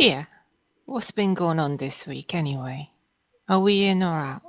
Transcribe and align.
Yeah. 0.00 0.24
What's 0.86 1.10
been 1.10 1.34
going 1.34 1.58
on 1.58 1.76
this 1.76 2.06
week 2.06 2.34
anyway? 2.34 2.88
Are 3.50 3.60
we 3.60 3.84
in 3.84 4.02
or 4.02 4.18
out? 4.18 4.40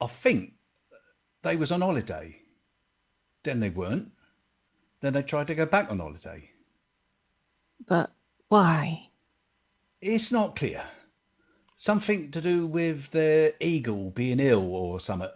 I 0.00 0.06
think 0.06 0.54
they 1.42 1.56
was 1.56 1.70
on 1.70 1.82
holiday. 1.82 2.40
Then 3.42 3.60
they 3.60 3.68
weren't. 3.68 4.10
Then 5.02 5.12
they 5.12 5.20
tried 5.20 5.48
to 5.48 5.54
go 5.54 5.66
back 5.66 5.90
on 5.90 5.98
holiday. 5.98 6.48
But 7.86 8.12
why? 8.48 9.10
It's 10.00 10.32
not 10.32 10.56
clear. 10.56 10.82
Something 11.76 12.30
to 12.30 12.40
do 12.40 12.66
with 12.66 13.10
their 13.10 13.52
eagle 13.60 14.08
being 14.08 14.40
ill 14.40 14.74
or 14.74 15.00
something. 15.00 15.28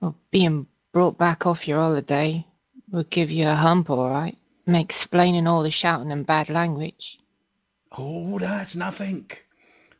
Well, 0.00 0.16
being 0.30 0.68
brought 0.92 1.18
back 1.18 1.44
off 1.44 1.66
your 1.66 1.80
holiday 1.80 2.46
would 2.92 3.10
give 3.10 3.32
you 3.32 3.48
a 3.48 3.56
hump, 3.56 3.90
all 3.90 4.10
right. 4.10 4.38
Make 4.64 4.90
explaining 4.90 5.48
all 5.48 5.64
the 5.64 5.72
shouting 5.72 6.12
and 6.12 6.24
bad 6.24 6.48
language. 6.48 7.18
Oh, 7.96 8.38
that's 8.38 8.74
nothing. 8.74 9.30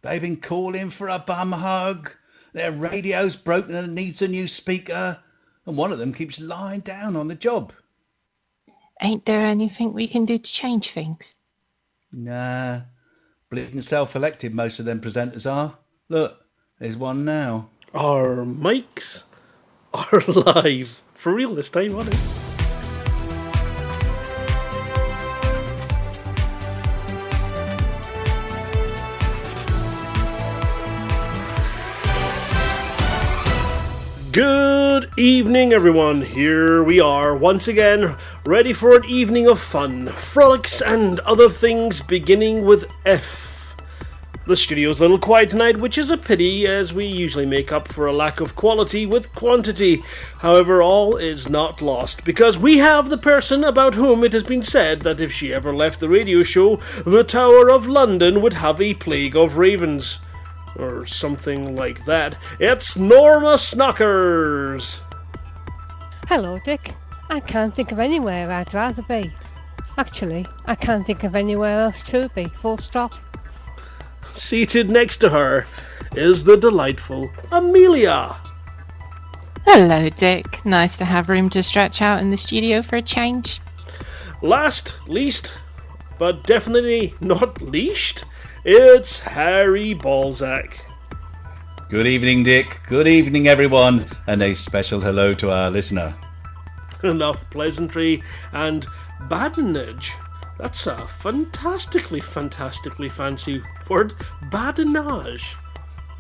They've 0.02 0.20
been 0.20 0.38
calling 0.38 0.90
for 0.90 1.08
a 1.08 1.18
bum 1.18 1.52
hug. 1.52 2.10
Their 2.52 2.72
radio's 2.72 3.36
broken 3.36 3.74
and 3.74 3.94
needs 3.94 4.22
a 4.22 4.28
new 4.28 4.48
speaker. 4.48 5.18
And 5.66 5.76
one 5.76 5.92
of 5.92 5.98
them 5.98 6.12
keeps 6.12 6.40
lying 6.40 6.80
down 6.80 7.16
on 7.16 7.28
the 7.28 7.34
job. 7.34 7.72
Ain't 9.00 9.24
there 9.26 9.44
anything 9.44 9.92
we 9.92 10.08
can 10.08 10.24
do 10.24 10.38
to 10.38 10.52
change 10.52 10.92
things? 10.92 11.36
Nah. 12.12 12.82
Bleeding 13.50 13.82
self 13.82 14.16
elected, 14.16 14.54
most 14.54 14.80
of 14.80 14.86
them 14.86 15.00
presenters 15.00 15.50
are. 15.50 15.76
Look, 16.08 16.38
there's 16.78 16.96
one 16.96 17.24
now. 17.24 17.68
Our 17.94 18.44
mics 18.44 19.24
are 19.92 20.20
live. 20.54 21.02
For 21.14 21.34
real 21.34 21.54
this 21.54 21.70
time, 21.70 21.94
honest. 21.94 22.41
Good 34.32 35.10
evening, 35.18 35.74
everyone. 35.74 36.22
Here 36.22 36.82
we 36.82 37.00
are 37.00 37.36
once 37.36 37.68
again, 37.68 38.16
ready 38.46 38.72
for 38.72 38.96
an 38.96 39.04
evening 39.04 39.46
of 39.46 39.60
fun, 39.60 40.06
frolics, 40.06 40.80
and 40.80 41.20
other 41.20 41.50
things 41.50 42.00
beginning 42.00 42.64
with 42.64 42.90
F. 43.04 43.76
The 44.46 44.56
studio's 44.56 45.00
a 45.00 45.02
little 45.02 45.18
quiet 45.18 45.50
tonight, 45.50 45.80
which 45.80 45.98
is 45.98 46.08
a 46.08 46.16
pity, 46.16 46.66
as 46.66 46.94
we 46.94 47.04
usually 47.04 47.44
make 47.44 47.72
up 47.72 47.88
for 47.88 48.06
a 48.06 48.12
lack 48.12 48.40
of 48.40 48.56
quality 48.56 49.04
with 49.04 49.34
quantity. 49.34 50.02
However, 50.38 50.80
all 50.80 51.18
is 51.18 51.50
not 51.50 51.82
lost, 51.82 52.24
because 52.24 52.56
we 52.56 52.78
have 52.78 53.10
the 53.10 53.18
person 53.18 53.62
about 53.62 53.96
whom 53.96 54.24
it 54.24 54.32
has 54.32 54.44
been 54.44 54.62
said 54.62 55.02
that 55.02 55.20
if 55.20 55.30
she 55.30 55.52
ever 55.52 55.74
left 55.74 56.00
the 56.00 56.08
radio 56.08 56.42
show, 56.42 56.76
the 57.04 57.22
Tower 57.22 57.70
of 57.70 57.86
London 57.86 58.40
would 58.40 58.54
have 58.54 58.80
a 58.80 58.94
plague 58.94 59.36
of 59.36 59.58
ravens 59.58 60.20
or 60.76 61.06
something 61.06 61.76
like 61.76 62.04
that. 62.04 62.36
It's 62.58 62.96
Norma 62.96 63.54
Snockers! 63.54 65.00
Hello, 66.28 66.58
Dick. 66.64 66.94
I 67.28 67.40
can't 67.40 67.74
think 67.74 67.92
of 67.92 67.98
anywhere 67.98 68.50
I'd 68.50 68.72
rather 68.74 69.02
be. 69.02 69.32
Actually, 69.98 70.46
I 70.66 70.74
can't 70.74 71.06
think 71.06 71.24
of 71.24 71.34
anywhere 71.34 71.80
else 71.80 72.02
to 72.04 72.30
be, 72.34 72.46
full 72.46 72.78
stop. 72.78 73.14
Seated 74.34 74.90
next 74.90 75.18
to 75.18 75.30
her 75.30 75.66
is 76.14 76.44
the 76.44 76.56
delightful 76.56 77.30
Amelia. 77.50 78.36
Hello, 79.66 80.08
Dick. 80.08 80.64
Nice 80.64 80.96
to 80.96 81.04
have 81.04 81.28
room 81.28 81.48
to 81.50 81.62
stretch 81.62 82.02
out 82.02 82.20
in 82.20 82.30
the 82.30 82.36
studio 82.36 82.82
for 82.82 82.96
a 82.96 83.02
change. 83.02 83.60
Last, 84.42 84.96
least, 85.08 85.54
but 86.18 86.44
definitely 86.44 87.14
not 87.20 87.60
least, 87.62 88.24
it's 88.64 89.20
Harry 89.20 89.94
Balzac. 89.94 90.84
Good 91.88 92.06
evening, 92.06 92.42
Dick. 92.42 92.80
Good 92.88 93.08
evening, 93.08 93.48
everyone. 93.48 94.06
And 94.26 94.42
a 94.42 94.54
special 94.54 95.00
hello 95.00 95.34
to 95.34 95.50
our 95.50 95.70
listener. 95.70 96.14
Enough 97.02 97.50
pleasantry 97.50 98.22
and 98.52 98.86
badinage. 99.22 100.12
That's 100.58 100.86
a 100.86 101.06
fantastically, 101.06 102.20
fantastically 102.20 103.08
fancy 103.08 103.62
word. 103.88 104.14
Badinage. 104.44 105.56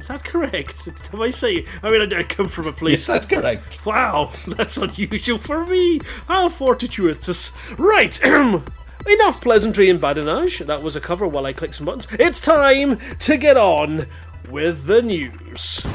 Is 0.00 0.08
that 0.08 0.24
correct? 0.24 0.84
Have 1.12 1.20
I 1.20 1.30
say? 1.30 1.64
I 1.82 1.90
mean, 1.90 2.12
I, 2.12 2.18
I 2.18 2.22
come 2.24 2.48
from 2.48 2.66
a 2.66 2.72
place. 2.72 3.06
Yes, 3.06 3.06
that's 3.06 3.26
correct. 3.26 3.86
Wow, 3.86 4.32
that's 4.48 4.76
unusual 4.76 5.38
for 5.38 5.64
me. 5.64 6.00
How 6.26 6.48
fortuitous. 6.48 7.52
Right. 7.78 8.20
Enough 9.06 9.40
pleasantry 9.40 9.90
and 9.90 10.00
badinage. 10.00 10.64
That 10.66 10.82
was 10.82 10.96
a 10.96 11.00
cover 11.00 11.26
while 11.26 11.46
I 11.46 11.52
click 11.52 11.74
some 11.74 11.86
buttons. 11.86 12.06
It's 12.12 12.40
time 12.40 12.98
to 13.20 13.36
get 13.36 13.56
on 13.56 14.06
with 14.48 14.86
the 14.86 15.02
news. 15.02 15.86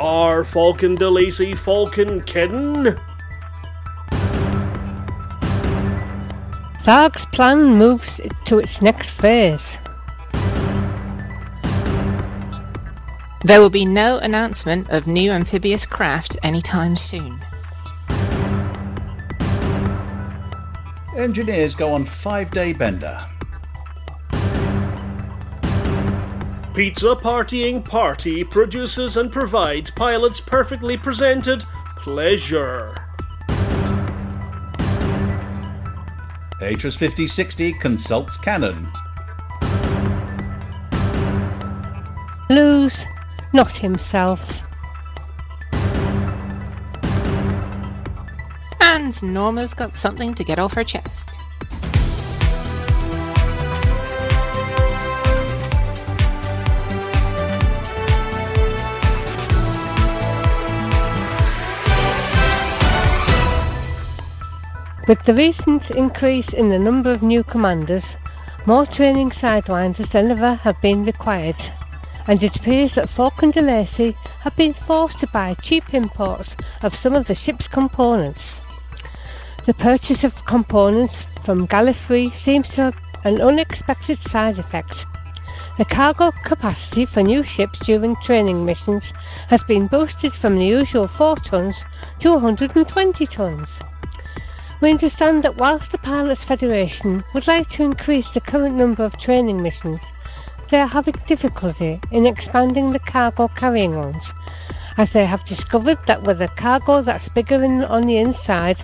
Are 0.00 0.44
Faulcon 0.44 0.96
DeLacy 0.96 1.58
Falcon 1.58 2.22
kidding? 2.22 2.94
Tharg's 6.82 7.26
plan 7.26 7.64
moves 7.76 8.20
to 8.46 8.58
its 8.58 8.80
next 8.80 9.10
phase. 9.10 9.78
There 13.44 13.60
will 13.60 13.70
be 13.70 13.84
no 13.84 14.18
announcement 14.18 14.90
of 14.90 15.06
new 15.06 15.30
amphibious 15.30 15.84
craft 15.84 16.36
anytime 16.42 16.96
soon. 16.96 17.40
Engineers 21.18 21.74
go 21.74 21.92
on 21.94 22.04
five 22.04 22.48
day 22.52 22.72
bender. 22.72 23.18
Pizza 26.72 27.16
Partying 27.16 27.84
Party 27.84 28.44
produces 28.44 29.16
and 29.16 29.32
provides 29.32 29.90
pilots 29.90 30.38
perfectly 30.38 30.96
presented 30.96 31.64
pleasure. 31.96 32.94
Atrus 36.60 36.96
5060 36.96 37.72
consults 37.72 38.36
Canonn. 38.36 38.88
Lose, 42.48 43.06
not 43.52 43.76
himself. 43.76 44.67
Norma's 48.98 49.74
got 49.74 49.94
something 49.94 50.34
to 50.34 50.42
get 50.42 50.58
off 50.58 50.72
her 50.72 50.82
chest. 50.82 51.38
With 65.06 65.22
the 65.24 65.32
recent 65.32 65.92
increase 65.92 66.52
in 66.52 66.68
the 66.68 66.78
number 66.78 67.12
of 67.12 67.22
new 67.22 67.44
commanders, 67.44 68.16
more 68.66 68.84
training 68.84 69.30
sidewinders 69.30 70.10
than 70.10 70.32
ever 70.32 70.54
have 70.54 70.80
been 70.82 71.04
required, 71.04 71.54
and 72.26 72.42
it 72.42 72.56
appears 72.56 72.96
that 72.96 73.08
Faulcon 73.08 73.52
DeLacy 73.52 74.14
have 74.40 74.56
been 74.56 74.74
forced 74.74 75.20
to 75.20 75.28
buy 75.28 75.54
cheap 75.62 75.94
imports 75.94 76.56
of 76.82 76.96
some 76.96 77.14
of 77.14 77.28
the 77.28 77.34
ship's 77.36 77.68
components. 77.68 78.62
The 79.68 79.74
purchase 79.74 80.24
of 80.24 80.46
components 80.46 81.20
from 81.44 81.68
Gallifrey 81.68 82.32
seems 82.32 82.70
to 82.70 82.84
have 82.84 82.96
an 83.24 83.42
unexpected 83.42 84.16
side 84.16 84.58
effect. 84.58 85.04
The 85.76 85.84
cargo 85.84 86.30
capacity 86.42 87.04
for 87.04 87.22
new 87.22 87.42
ships 87.42 87.80
during 87.80 88.16
training 88.16 88.64
missions 88.64 89.12
has 89.48 89.62
been 89.62 89.86
boosted 89.86 90.32
from 90.32 90.56
the 90.56 90.64
usual 90.64 91.06
4 91.06 91.36
tons 91.36 91.84
to 92.20 92.32
120 92.32 93.26
tons. 93.26 93.82
We 94.80 94.88
understand 94.88 95.42
that 95.42 95.58
whilst 95.58 95.92
the 95.92 95.98
Pilots 95.98 96.44
Federation 96.44 97.22
would 97.34 97.46
like 97.46 97.68
to 97.68 97.82
increase 97.82 98.30
the 98.30 98.40
current 98.40 98.74
number 98.74 99.04
of 99.04 99.18
training 99.18 99.62
missions, 99.62 100.00
they 100.70 100.80
are 100.80 100.86
having 100.86 101.16
difficulty 101.26 102.00
in 102.10 102.24
expanding 102.24 102.92
the 102.92 103.00
cargo 103.00 103.48
carrying 103.48 103.96
ones, 103.96 104.32
as 104.96 105.12
they 105.12 105.26
have 105.26 105.44
discovered 105.44 105.98
that 106.06 106.22
with 106.22 106.40
a 106.40 106.48
cargo 106.48 107.02
that's 107.02 107.28
bigger 107.28 107.62
in, 107.62 107.84
on 107.84 108.06
the 108.06 108.16
inside, 108.16 108.82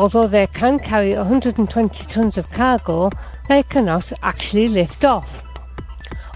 although 0.00 0.26
they 0.26 0.46
can 0.46 0.78
carry 0.78 1.14
120 1.14 2.04
tons 2.06 2.38
of 2.38 2.50
cargo, 2.52 3.10
they 3.48 3.62
cannot 3.62 4.10
actually 4.22 4.66
lift 4.66 5.04
off. 5.04 5.42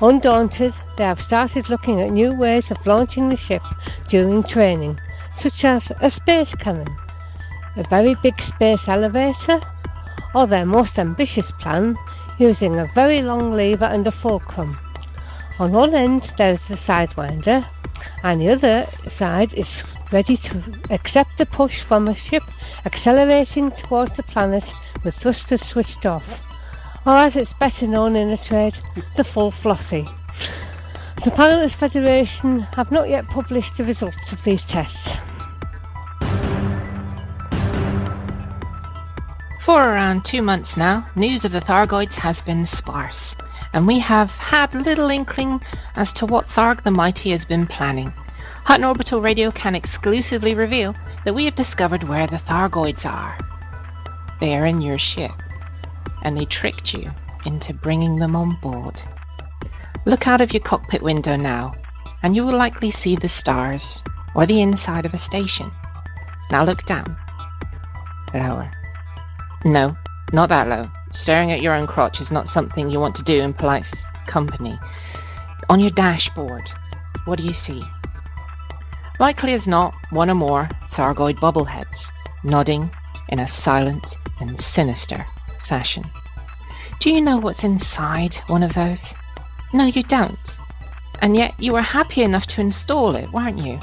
Undaunted, 0.02 0.74
they 0.98 1.04
have 1.04 1.18
started 1.18 1.70
looking 1.70 2.02
at 2.02 2.10
new 2.10 2.34
ways 2.34 2.70
of 2.70 2.86
launching 2.86 3.30
the 3.30 3.38
ship 3.38 3.62
during 4.06 4.42
training, 4.42 5.00
such 5.34 5.64
as 5.64 5.90
a 6.02 6.10
space 6.10 6.54
cannon 6.54 6.94
a 7.76 7.82
very 7.84 8.14
big 8.16 8.38
space 8.38 8.86
elevator, 8.86 9.58
or 10.34 10.46
their 10.46 10.66
most 10.66 10.98
ambitious 10.98 11.50
plan, 11.52 11.96
using 12.38 12.78
a 12.78 12.86
very 12.94 13.22
long 13.22 13.52
lever 13.52 13.86
and 13.86 14.06
a 14.06 14.12
fulcrum. 14.12 14.78
On 15.58 15.72
one 15.72 15.94
end 15.94 16.34
there 16.36 16.52
is 16.52 16.68
the 16.68 16.74
sidewinder, 16.74 17.64
and 18.22 18.40
the 18.40 18.48
other 18.48 18.86
side 19.06 19.52
is 19.54 19.84
ready 20.12 20.36
to 20.36 20.62
accept 20.90 21.38
the 21.38 21.46
push 21.46 21.82
from 21.82 22.08
a 22.08 22.14
ship 22.14 22.42
accelerating 22.84 23.70
towards 23.72 24.16
the 24.16 24.22
planet 24.22 24.72
with 25.02 25.14
thrusters 25.14 25.64
switched 25.64 26.06
off. 26.06 26.42
or 27.06 27.16
as 27.16 27.36
it's 27.36 27.52
better 27.52 27.86
known 27.86 28.16
in 28.16 28.30
the 28.30 28.36
trade, 28.36 28.78
the 29.16 29.24
full 29.24 29.50
Flossie. 29.50 30.08
The 31.22 31.30
Pilots 31.30 31.74
Federation 31.74 32.60
have 32.76 32.90
not 32.90 33.08
yet 33.08 33.26
published 33.28 33.76
the 33.76 33.84
results 33.84 34.32
of 34.32 34.42
these 34.42 34.64
tests. 34.64 35.18
For 39.64 39.82
around 39.82 40.26
two 40.26 40.42
months 40.42 40.76
now, 40.76 41.06
news 41.16 41.44
of 41.46 41.52
the 41.52 41.60
Thargoids 41.60 42.14
has 42.14 42.42
been 42.42 42.66
sparse, 42.66 43.34
and 43.74 43.88
we 43.88 43.98
have 43.98 44.30
had 44.30 44.72
little 44.72 45.10
inkling 45.10 45.60
as 45.96 46.12
to 46.12 46.24
what 46.24 46.46
Tharg 46.46 46.84
the 46.84 46.92
Mighty 46.92 47.32
has 47.32 47.44
been 47.44 47.66
planning. 47.66 48.12
Hutton 48.64 48.84
Orbital 48.84 49.20
Radio 49.20 49.50
can 49.50 49.74
exclusively 49.74 50.54
reveal 50.54 50.94
that 51.24 51.34
we 51.34 51.44
have 51.44 51.56
discovered 51.56 52.04
where 52.04 52.28
the 52.28 52.36
Thargoids 52.36 53.04
are. 53.04 53.36
They 54.40 54.54
are 54.54 54.64
in 54.64 54.80
your 54.80 54.98
ship, 54.98 55.32
and 56.22 56.36
they 56.36 56.44
tricked 56.44 56.94
you 56.94 57.10
into 57.44 57.74
bringing 57.74 58.16
them 58.16 58.36
on 58.36 58.56
board. 58.62 59.02
Look 60.06 60.28
out 60.28 60.40
of 60.40 60.52
your 60.52 60.62
cockpit 60.62 61.02
window 61.02 61.34
now, 61.34 61.72
and 62.22 62.36
you 62.36 62.46
will 62.46 62.56
likely 62.56 62.92
see 62.92 63.16
the 63.16 63.28
stars 63.28 64.02
or 64.36 64.46
the 64.46 64.62
inside 64.62 65.04
of 65.04 65.14
a 65.14 65.18
station. 65.18 65.70
Now 66.50 66.64
look 66.64 66.84
down. 66.86 67.16
Lower. 68.32 68.70
No, 69.64 69.96
not 70.34 70.48
that 70.48 70.68
low. 70.68 70.90
Staring 71.12 71.52
at 71.52 71.62
your 71.62 71.74
own 71.74 71.86
crotch 71.86 72.20
is 72.20 72.32
not 72.32 72.48
something 72.48 72.90
you 72.90 72.98
want 72.98 73.14
to 73.14 73.22
do 73.22 73.40
in 73.40 73.54
polite 73.54 73.88
company. 74.26 74.78
On 75.70 75.78
your 75.78 75.90
dashboard, 75.90 76.68
what 77.24 77.38
do 77.38 77.44
you 77.44 77.54
see? 77.54 77.82
Likely 79.20 79.54
as 79.54 79.68
not, 79.68 79.94
one 80.10 80.28
or 80.28 80.34
more 80.34 80.68
Thargoid 80.90 81.38
bobbleheads, 81.38 82.10
nodding 82.42 82.90
in 83.28 83.38
a 83.38 83.48
silent 83.48 84.18
and 84.40 84.60
sinister 84.60 85.24
fashion. 85.68 86.04
Do 86.98 87.10
you 87.10 87.20
know 87.20 87.38
what's 87.38 87.62
inside 87.62 88.34
one 88.48 88.64
of 88.64 88.74
those? 88.74 89.14
No, 89.72 89.84
you 89.84 90.02
don't. 90.02 90.58
And 91.22 91.36
yet 91.36 91.54
you 91.60 91.72
were 91.72 91.82
happy 91.82 92.22
enough 92.22 92.46
to 92.48 92.60
install 92.60 93.14
it, 93.14 93.30
weren't 93.30 93.58
you? 93.58 93.78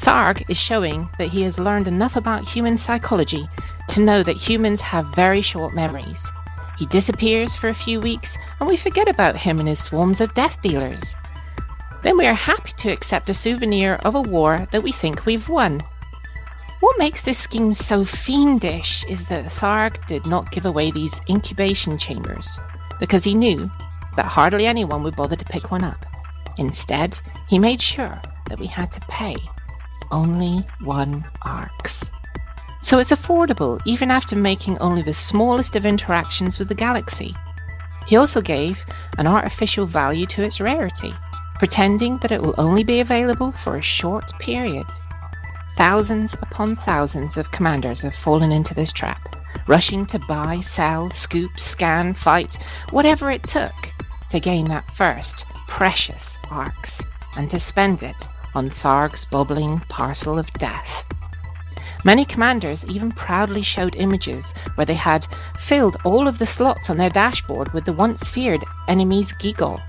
Tharg 0.00 0.42
is 0.48 0.56
showing 0.56 1.08
that 1.18 1.28
he 1.28 1.42
has 1.42 1.58
learned 1.58 1.86
enough 1.86 2.16
about 2.16 2.48
human 2.48 2.76
psychology 2.78 3.46
to 3.88 4.00
know 4.00 4.22
that 4.22 4.36
humans 4.36 4.80
have 4.80 5.14
very 5.14 5.42
short 5.42 5.74
memories. 5.74 6.30
He 6.78 6.86
disappears 6.86 7.54
for 7.54 7.68
a 7.68 7.74
few 7.74 8.00
weeks 8.00 8.36
and 8.58 8.68
we 8.68 8.76
forget 8.76 9.08
about 9.08 9.36
him 9.36 9.60
and 9.60 9.68
his 9.68 9.82
swarms 9.82 10.20
of 10.20 10.34
death 10.34 10.60
dealers. 10.62 11.14
Then 12.02 12.18
we 12.18 12.26
are 12.26 12.34
happy 12.34 12.72
to 12.78 12.92
accept 12.92 13.30
a 13.30 13.34
souvenir 13.34 13.94
of 14.04 14.14
a 14.14 14.22
war 14.22 14.66
that 14.72 14.82
we 14.82 14.92
think 14.92 15.24
we've 15.24 15.48
won. 15.48 15.80
What 16.80 16.98
makes 16.98 17.22
this 17.22 17.38
scheme 17.38 17.72
so 17.72 18.04
fiendish 18.04 19.04
is 19.08 19.24
that 19.26 19.46
Tharg 19.46 20.06
did 20.06 20.26
not 20.26 20.50
give 20.50 20.66
away 20.66 20.90
these 20.90 21.20
incubation 21.30 21.96
chambers 21.96 22.58
because 23.00 23.24
he 23.24 23.34
knew 23.34 23.70
that 24.16 24.26
hardly 24.26 24.66
anyone 24.66 25.02
would 25.02 25.16
bother 25.16 25.36
to 25.36 25.44
pick 25.46 25.70
one 25.70 25.82
up. 25.82 26.04
Instead, 26.58 27.18
he 27.48 27.58
made 27.58 27.80
sure 27.80 28.20
that 28.48 28.58
we 28.58 28.66
had 28.66 28.92
to 28.92 29.00
pay 29.02 29.34
only 30.10 30.58
one 30.82 31.24
arx. 31.42 32.04
So 32.84 32.98
it's 32.98 33.12
affordable 33.12 33.80
even 33.86 34.10
after 34.10 34.36
making 34.36 34.76
only 34.78 35.00
the 35.00 35.14
smallest 35.14 35.74
of 35.74 35.86
interactions 35.86 36.58
with 36.58 36.68
the 36.68 36.74
galaxy. 36.74 37.34
He 38.06 38.16
also 38.16 38.42
gave 38.42 38.78
an 39.16 39.26
artificial 39.26 39.86
value 39.86 40.26
to 40.26 40.44
its 40.44 40.60
rarity, 40.60 41.14
pretending 41.54 42.18
that 42.18 42.30
it 42.30 42.42
will 42.42 42.54
only 42.58 42.84
be 42.84 43.00
available 43.00 43.54
for 43.64 43.76
a 43.76 43.82
short 43.82 44.38
period. 44.38 44.84
Thousands 45.78 46.34
upon 46.34 46.76
thousands 46.76 47.38
of 47.38 47.50
commanders 47.52 48.02
have 48.02 48.14
fallen 48.16 48.52
into 48.52 48.74
this 48.74 48.92
trap, 48.92 49.34
rushing 49.66 50.04
to 50.04 50.18
buy, 50.18 50.60
sell, 50.60 51.10
scoop, 51.10 51.58
scan, 51.58 52.12
fight, 52.12 52.58
whatever 52.90 53.30
it 53.30 53.44
took 53.44 53.72
to 54.28 54.38
gain 54.38 54.66
that 54.66 54.90
first 54.94 55.46
precious 55.68 56.36
arx 56.50 57.00
and 57.38 57.48
to 57.48 57.58
spend 57.58 58.02
it 58.02 58.28
on 58.54 58.68
Tharg's 58.68 59.24
bubbling 59.24 59.80
parcel 59.88 60.38
of 60.38 60.52
death. 60.58 61.02
Many 62.04 62.26
commanders 62.26 62.84
even 62.84 63.12
proudly 63.12 63.62
showed 63.62 63.96
images 63.96 64.52
where 64.74 64.84
they 64.84 64.94
had 64.94 65.26
filled 65.60 65.96
all 66.04 66.28
of 66.28 66.38
the 66.38 66.46
slots 66.46 66.90
on 66.90 66.98
their 66.98 67.08
dashboard 67.08 67.72
with 67.72 67.86
the 67.86 67.94
once 67.94 68.28
feared 68.28 68.62
enemy's 68.88 69.32
Gigol. 69.32 69.82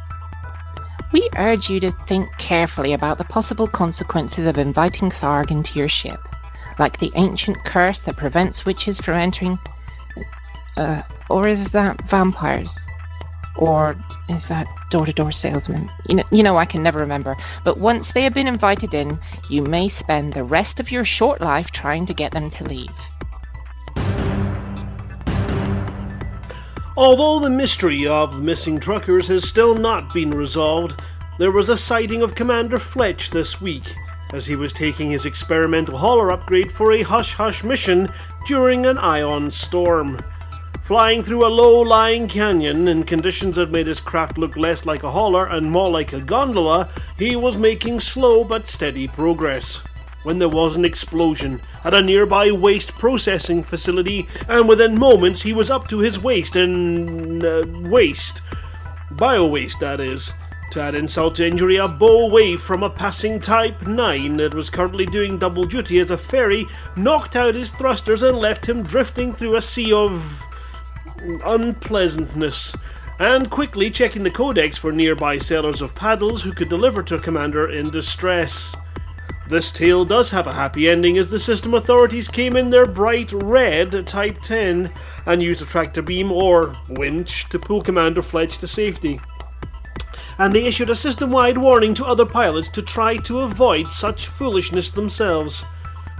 We 1.11 1.29
urge 1.35 1.69
you 1.69 1.81
to 1.81 1.91
think 2.07 2.29
carefully 2.37 2.93
about 2.93 3.17
the 3.17 3.25
possible 3.25 3.67
consequences 3.67 4.45
of 4.45 4.57
inviting 4.57 5.11
Tharg 5.11 5.51
into 5.51 5.77
your 5.77 5.89
ship, 5.89 6.19
like 6.79 6.99
the 6.99 7.11
ancient 7.15 7.63
curse 7.65 7.99
that 8.01 8.17
prevents 8.17 8.65
witches 8.65 8.99
from 8.99 9.15
entering. 9.15 9.59
Uh, 10.77 11.01
or 11.29 11.47
is 11.47 11.69
that 11.69 12.01
vampires? 12.09 12.77
Or 13.57 13.95
is 14.29 14.47
that 14.47 14.67
door 14.89 15.05
to 15.05 15.13
door 15.13 15.31
salesman? 15.31 15.89
You 16.07 16.15
know, 16.15 16.23
you 16.31 16.43
know, 16.43 16.57
I 16.57 16.65
can 16.65 16.83
never 16.83 16.99
remember. 16.99 17.35
But 17.63 17.79
once 17.79 18.11
they 18.11 18.23
have 18.23 18.33
been 18.33 18.47
invited 18.47 18.93
in, 18.93 19.19
you 19.49 19.63
may 19.63 19.89
spend 19.89 20.33
the 20.33 20.43
rest 20.43 20.79
of 20.79 20.91
your 20.91 21.05
short 21.05 21.41
life 21.41 21.71
trying 21.71 22.05
to 22.07 22.13
get 22.13 22.31
them 22.31 22.49
to 22.51 22.63
leave. 22.63 22.89
Although 26.97 27.39
the 27.39 27.49
mystery 27.49 28.07
of 28.07 28.35
the 28.35 28.41
missing 28.41 28.79
truckers 28.79 29.27
has 29.27 29.47
still 29.47 29.75
not 29.75 30.13
been 30.13 30.33
resolved, 30.33 30.99
there 31.37 31.51
was 31.51 31.67
a 31.67 31.77
sighting 31.77 32.21
of 32.21 32.35
Commander 32.35 32.79
Fletch 32.79 33.31
this 33.31 33.59
week 33.59 33.93
as 34.31 34.47
he 34.47 34.55
was 34.55 34.73
taking 34.73 35.11
his 35.11 35.25
experimental 35.25 35.97
hauler 35.97 36.31
upgrade 36.31 36.71
for 36.71 36.93
a 36.93 37.01
hush 37.01 37.33
hush 37.33 37.63
mission 37.63 38.09
during 38.47 38.85
an 38.85 38.97
ion 38.97 39.51
storm. 39.51 40.19
Flying 40.85 41.23
through 41.23 41.43
a 41.43 41.49
low 41.49 41.79
lying 41.81 42.27
canyon 42.27 42.87
in 42.87 43.05
conditions 43.05 43.55
that 43.55 43.71
made 43.71 43.87
his 43.87 43.99
craft 43.99 44.37
look 44.37 44.55
less 44.55 44.85
like 44.85 45.01
a 45.01 45.09
hauler 45.09 45.47
and 45.47 45.71
more 45.71 45.89
like 45.89 46.13
a 46.13 46.21
gondola, 46.21 46.89
he 47.17 47.35
was 47.35 47.57
making 47.57 47.99
slow 47.99 48.43
but 48.43 48.67
steady 48.67 49.07
progress. 49.07 49.77
When 50.21 50.37
there 50.37 50.47
was 50.47 50.75
an 50.75 50.85
explosion 50.85 51.59
at 51.83 51.95
a 51.95 52.03
nearby 52.03 52.51
waste 52.51 52.91
processing 52.91 53.63
facility, 53.63 54.27
and 54.47 54.69
within 54.69 54.95
moments 54.95 55.41
he 55.41 55.53
was 55.53 55.71
up 55.71 55.87
to 55.87 55.97
his 55.97 56.19
waist 56.19 56.55
in 56.55 57.43
uh, 57.43 57.63
waste. 57.89 58.43
Bio 59.09 59.47
waste, 59.47 59.79
that 59.79 59.99
is. 59.99 60.33
To 60.69 60.81
add 60.81 60.93
insult 60.93 61.35
to 61.35 61.47
injury, 61.47 61.77
a 61.77 61.87
bow 61.87 62.29
wave 62.29 62.61
from 62.61 62.83
a 62.83 62.91
passing 62.91 63.39
Type 63.39 63.87
9 63.87 64.37
that 64.37 64.53
was 64.53 64.69
currently 64.69 65.07
doing 65.07 65.39
double 65.39 65.63
duty 65.63 65.97
as 65.97 66.11
a 66.11 66.17
ferry 66.17 66.67
knocked 66.95 67.35
out 67.35 67.55
his 67.55 67.71
thrusters 67.71 68.21
and 68.21 68.37
left 68.37 68.69
him 68.69 68.83
drifting 68.83 69.33
through 69.33 69.55
a 69.55 69.61
sea 69.63 69.91
of 69.91 70.44
unpleasantness, 71.21 72.75
and 73.19 73.49
quickly 73.49 73.89
checking 73.89 74.23
the 74.23 74.31
codex 74.31 74.77
for 74.77 74.91
nearby 74.91 75.37
sellers 75.37 75.81
of 75.81 75.95
paddles 75.95 76.43
who 76.43 76.51
could 76.51 76.69
deliver 76.69 77.01
to 77.03 77.15
a 77.15 77.19
commander 77.19 77.69
in 77.69 77.89
distress. 77.89 78.75
This 79.47 79.71
tale 79.71 80.05
does 80.05 80.31
have 80.31 80.47
a 80.47 80.53
happy 80.53 80.89
ending 80.89 81.19
as 81.19 81.29
the 81.29 81.39
system 81.39 81.75
authorities 81.75 82.27
came 82.27 82.55
in 82.55 82.71
their 82.71 82.87
bright 82.87 83.31
red 83.31 84.07
Type 84.07 84.41
10 84.41 84.91
and 85.27 85.43
used 85.43 85.61
a 85.61 85.65
tractor 85.65 86.01
beam 86.01 86.31
or 86.31 86.75
winch 86.89 87.47
to 87.49 87.59
pull 87.59 87.83
Commander 87.83 88.23
Fletch 88.23 88.57
to 88.57 88.67
safety. 88.67 89.21
And 90.39 90.53
they 90.53 90.65
issued 90.65 90.89
a 90.89 90.95
system 90.95 91.29
wide 91.29 91.59
warning 91.59 91.93
to 91.93 92.05
other 92.05 92.25
pilots 92.25 92.69
to 92.69 92.81
try 92.81 93.17
to 93.17 93.41
avoid 93.41 93.91
such 93.91 94.27
foolishness 94.27 94.89
themselves. 94.89 95.63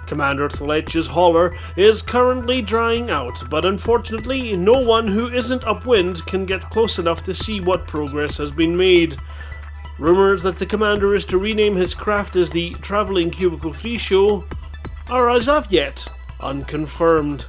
Commander 0.08 0.50
Fletch's 0.50 1.08
hauler 1.08 1.56
is 1.76 2.02
currently 2.02 2.62
drying 2.62 3.10
out, 3.10 3.50
but 3.50 3.66
unfortunately, 3.66 4.56
no 4.56 4.80
one 4.80 5.08
who 5.08 5.28
isn't 5.28 5.66
upwind 5.66 6.26
can 6.26 6.46
get 6.46 6.70
close 6.70 7.00
enough 7.00 7.24
to 7.24 7.34
see 7.34 7.60
what 7.60 7.88
progress 7.88 8.38
has 8.38 8.52
been 8.52 8.76
made. 8.76 9.18
Rumours 9.98 10.44
that 10.44 10.60
the 10.60 10.66
commander 10.66 11.16
is 11.16 11.26
to 11.26 11.38
rename 11.38 11.76
his 11.76 11.94
craft 11.94 12.36
as 12.36 12.52
the 12.52 12.74
Travelling 12.76 13.32
Cubicle 13.32 13.74
3 13.74 13.98
show 13.98 14.44
are 15.08 15.30
as 15.30 15.48
of 15.48 15.72
yet 15.72 16.08
unconfirmed. 16.42 17.46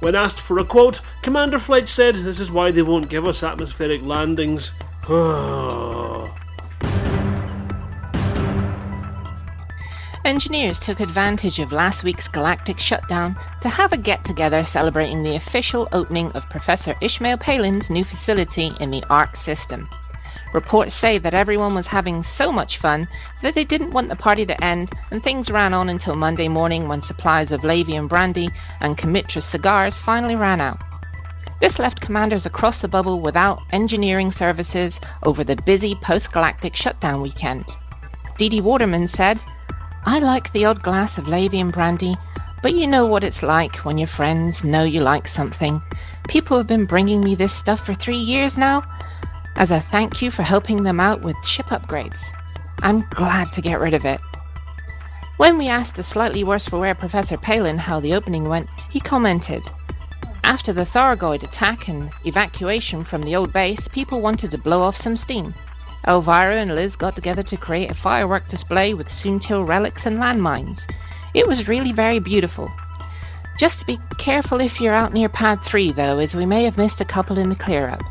When 0.00 0.14
asked 0.14 0.40
for 0.40 0.58
a 0.58 0.64
quote, 0.64 1.00
Commander 1.22 1.58
Fletch 1.58 1.88
said, 1.88 2.14
This 2.14 2.38
is 2.38 2.52
why 2.52 2.70
they 2.70 2.82
won't 2.82 3.10
give 3.10 3.26
us 3.26 3.42
atmospheric 3.42 4.02
landings. 4.02 4.72
Engineers 10.28 10.78
took 10.78 11.00
advantage 11.00 11.58
of 11.58 11.72
last 11.72 12.04
week's 12.04 12.28
galactic 12.28 12.78
shutdown 12.78 13.34
to 13.62 13.68
have 13.70 13.94
a 13.94 13.96
get 13.96 14.26
together 14.26 14.62
celebrating 14.62 15.22
the 15.22 15.36
official 15.36 15.88
opening 15.92 16.30
of 16.32 16.46
Professor 16.50 16.94
Ishmael 17.00 17.38
Palin's 17.38 17.88
new 17.88 18.04
facility 18.04 18.70
in 18.78 18.90
the 18.90 19.02
Arque 19.08 19.36
system. 19.36 19.88
Reports 20.52 20.92
say 20.92 21.16
that 21.16 21.32
everyone 21.32 21.74
was 21.74 21.86
having 21.86 22.22
so 22.22 22.52
much 22.52 22.76
fun 22.76 23.08
that 23.40 23.54
they 23.54 23.64
didn't 23.64 23.92
want 23.92 24.10
the 24.10 24.16
party 24.16 24.44
to 24.44 24.62
end, 24.62 24.90
and 25.10 25.24
things 25.24 25.50
ran 25.50 25.72
on 25.72 25.88
until 25.88 26.14
Monday 26.14 26.46
morning 26.46 26.88
when 26.88 27.00
supplies 27.00 27.50
of 27.50 27.64
Lavian 27.64 28.06
brandy 28.06 28.50
and 28.82 28.98
Kamitra 28.98 29.42
cigars 29.42 29.98
finally 29.98 30.36
ran 30.36 30.60
out. 30.60 30.78
This 31.62 31.78
left 31.78 32.02
commanders 32.02 32.44
across 32.44 32.82
the 32.82 32.86
bubble 32.88 33.22
without 33.22 33.62
engineering 33.72 34.30
services 34.30 35.00
over 35.22 35.42
the 35.42 35.56
busy 35.64 35.94
post 36.02 36.32
galactic 36.32 36.76
shutdown 36.76 37.22
weekend. 37.22 37.64
Didi 38.36 38.60
Vatermann 38.60 39.08
said, 39.08 39.42
I 40.04 40.18
like 40.18 40.52
the 40.52 40.64
odd 40.64 40.82
glass 40.82 41.18
of 41.18 41.26
Lavian 41.26 41.70
brandy, 41.70 42.16
But 42.62 42.74
you 42.74 42.86
know 42.86 43.06
what 43.06 43.24
it's 43.24 43.42
like 43.42 43.76
when 43.84 43.98
your 43.98 44.08
friends 44.08 44.64
know 44.64 44.82
you 44.82 45.00
like 45.00 45.28
something. 45.28 45.80
People 46.28 46.56
have 46.56 46.66
been 46.66 46.86
bringing 46.86 47.22
me 47.22 47.34
this 47.34 47.52
stuff 47.52 47.86
for 47.86 47.94
three 47.94 48.18
years 48.18 48.58
now 48.58 48.82
as 49.56 49.70
a 49.72 49.80
thank 49.90 50.22
you 50.22 50.30
for 50.30 50.42
helping 50.42 50.82
them 50.82 51.00
out 51.00 51.20
with 51.20 51.36
ship 51.44 51.66
upgrades. 51.66 52.22
I'm 52.82 53.04
glad 53.10 53.50
to 53.52 53.60
get 53.60 53.80
rid 53.80 53.94
of 53.94 54.04
it. 54.04 54.20
When 55.36 55.58
we 55.58 55.68
asked 55.68 55.96
the 55.96 56.02
slightly 56.02 56.44
worse 56.44 56.66
for 56.66 56.78
wear 56.78 56.94
Professor 56.94 57.36
Palin 57.36 57.78
how 57.78 58.00
the 58.00 58.14
opening 58.14 58.48
went, 58.48 58.68
he 58.90 59.00
commented, 59.00 59.68
After 60.44 60.72
the 60.72 60.84
Thargoid 60.86 61.42
attack 61.42 61.88
and 61.88 62.10
evacuation 62.24 63.04
from 63.04 63.22
the 63.22 63.36
old 63.36 63.52
base, 63.52 63.88
people 63.88 64.20
wanted 64.20 64.50
to 64.52 64.58
blow 64.58 64.82
off 64.82 64.96
some 64.96 65.16
steam. 65.16 65.54
Elvira 66.06 66.56
and 66.56 66.74
Liz 66.74 66.96
got 66.96 67.14
together 67.14 67.42
to 67.42 67.56
create 67.56 67.90
a 67.90 67.94
firework 67.94 68.48
display 68.48 68.94
with 68.94 69.08
Soontill 69.08 69.66
relics 69.66 70.06
and 70.06 70.18
landmines. 70.18 70.90
It 71.34 71.46
was 71.46 71.68
really 71.68 71.92
very 71.92 72.18
beautiful. 72.18 72.70
Just 73.58 73.86
be 73.86 73.98
careful 74.18 74.60
if 74.60 74.80
you're 74.80 74.94
out 74.94 75.12
near 75.12 75.28
Pad 75.28 75.60
3, 75.62 75.92
though, 75.92 76.18
as 76.18 76.34
we 76.34 76.46
may 76.46 76.64
have 76.64 76.78
missed 76.78 77.00
a 77.00 77.04
couple 77.04 77.38
in 77.38 77.48
the 77.48 77.56
clear 77.56 77.88
up. 77.88 78.02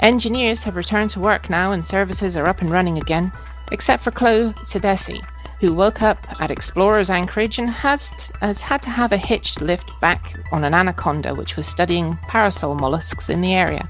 Engineers 0.00 0.62
have 0.62 0.76
returned 0.76 1.10
to 1.10 1.20
work 1.20 1.50
now 1.50 1.72
and 1.72 1.84
services 1.84 2.36
are 2.36 2.46
up 2.46 2.60
and 2.60 2.70
running 2.70 2.96
again, 2.96 3.30
except 3.72 4.02
for 4.04 4.10
Chloe 4.10 4.54
Sedesi, 4.62 5.20
who 5.60 5.74
woke 5.74 6.02
up 6.02 6.18
at 6.40 6.50
Explorer's 6.50 7.10
Anchorage 7.10 7.58
and 7.58 7.68
has, 7.68 8.10
has 8.40 8.60
had 8.60 8.80
to 8.82 8.90
have 8.90 9.12
a 9.12 9.18
hitched 9.18 9.60
lift 9.60 9.90
back 10.00 10.38
on 10.52 10.64
an 10.64 10.72
anaconda 10.72 11.34
which 11.34 11.56
was 11.56 11.66
studying 11.66 12.16
parasol 12.28 12.74
mollusks 12.74 13.28
in 13.28 13.40
the 13.40 13.54
area. 13.54 13.88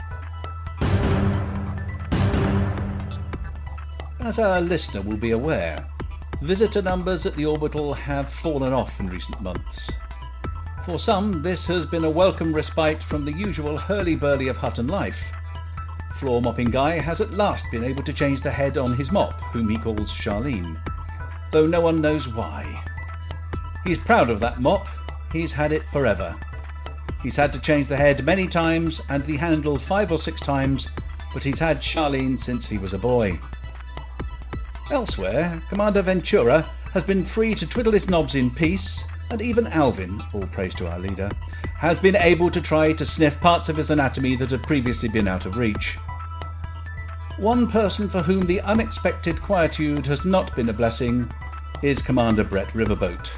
As 4.28 4.38
our 4.38 4.61
listener 4.61 5.00
will 5.00 5.16
be 5.16 5.30
aware, 5.30 5.88
visitor 6.42 6.82
numbers 6.82 7.25
at 7.25 7.35
the 7.35 7.47
orbital 7.47 7.94
have 7.94 8.30
fallen 8.30 8.75
off 8.75 9.00
in 9.00 9.08
recent 9.08 9.40
months. 9.40 9.90
For 10.85 10.99
some, 10.99 11.42
this 11.42 11.64
has 11.64 11.87
been 11.87 12.04
a 12.04 12.11
welcome 12.11 12.54
respite 12.54 13.02
from 13.02 13.25
the 13.25 13.32
usual 13.32 13.78
hurly-burly 13.78 14.49
of 14.49 14.58
Hutton 14.58 14.87
life. 14.87 15.32
Floor 16.16 16.42
mopping 16.42 16.70
guy 16.70 16.99
has 16.99 17.23
at 17.23 17.32
last 17.32 17.64
been 17.73 17.82
able 17.82 18.02
to 18.02 18.12
change 18.12 18.42
the 18.42 18.50
head 18.50 18.76
on 18.76 18.94
his 18.94 19.11
mop, 19.11 19.40
whom 19.44 19.66
he 19.66 19.78
calls 19.78 20.12
Charlene, 20.12 20.78
though 21.50 21.66
no 21.66 21.80
one 21.80 22.02
knows 22.02 22.28
why. 22.28 22.85
He's 23.87 23.97
proud 23.97 24.28
of 24.28 24.40
that 24.40 24.61
mop, 24.61 24.87
he's 25.32 25.52
had 25.52 25.73
it 25.73 25.88
forever. 25.90 26.38
He's 27.23 27.37
had 27.37 27.50
to 27.54 27.61
change 27.61 27.88
the 27.88 27.97
head 27.97 28.26
many 28.26 28.47
times 28.47 29.00
and 29.08 29.25
the 29.25 29.38
handle 29.38 29.78
five 29.78 30.12
or 30.12 30.20
six 30.20 30.42
times, 30.42 30.90
but 31.32 31.42
he's 31.42 31.58
had 31.58 31.80
Charlene 31.80 32.38
since 32.38 32.66
he 32.66 32.76
was 32.76 32.92
a 32.92 32.99
boy. 32.99 33.40
Elsewhere, 34.90 35.61
Commander 35.68 36.00
Ventura 36.00 36.62
has 36.95 37.02
been 37.02 37.23
free 37.23 37.54
to 37.54 37.66
twiddle 37.66 37.92
his 37.92 38.09
knobs 38.09 38.35
in 38.35 38.50
peace, 38.50 39.04
and 39.30 39.42
even 39.42 39.66
Alvin, 39.66 40.23
all 40.33 40.47
praise 40.47 40.75
to 40.76 40.88
our 40.88 40.99
leader, 40.99 41.30
has 41.76 41.99
been 41.99 42.16
able 42.16 42.50
to 42.50 42.61
try 42.61 42.95
to 42.95 43.04
sniff 43.04 43.38
parts 43.38 43.68
of 43.68 43.76
his 43.76 43.90
anatomy 43.90 44.35
that 44.37 44.50
had 44.50 44.62
previously 44.62 45.11
been 45.11 45.28
out 45.28 45.45
of 45.45 45.59
reach. 45.59 45.99
One 47.37 47.71
person 47.71 48.09
for 48.09 48.23
whom 48.23 48.47
the 48.47 48.62
unexpected 48.62 49.42
quietude 49.42 50.07
has 50.07 50.25
not 50.25 50.57
been 50.57 50.71
a 50.71 50.73
blessing 50.73 51.30
is 51.83 52.00
Commander 52.00 52.42
Brett 52.42 52.68
Riverboat. 52.68 53.30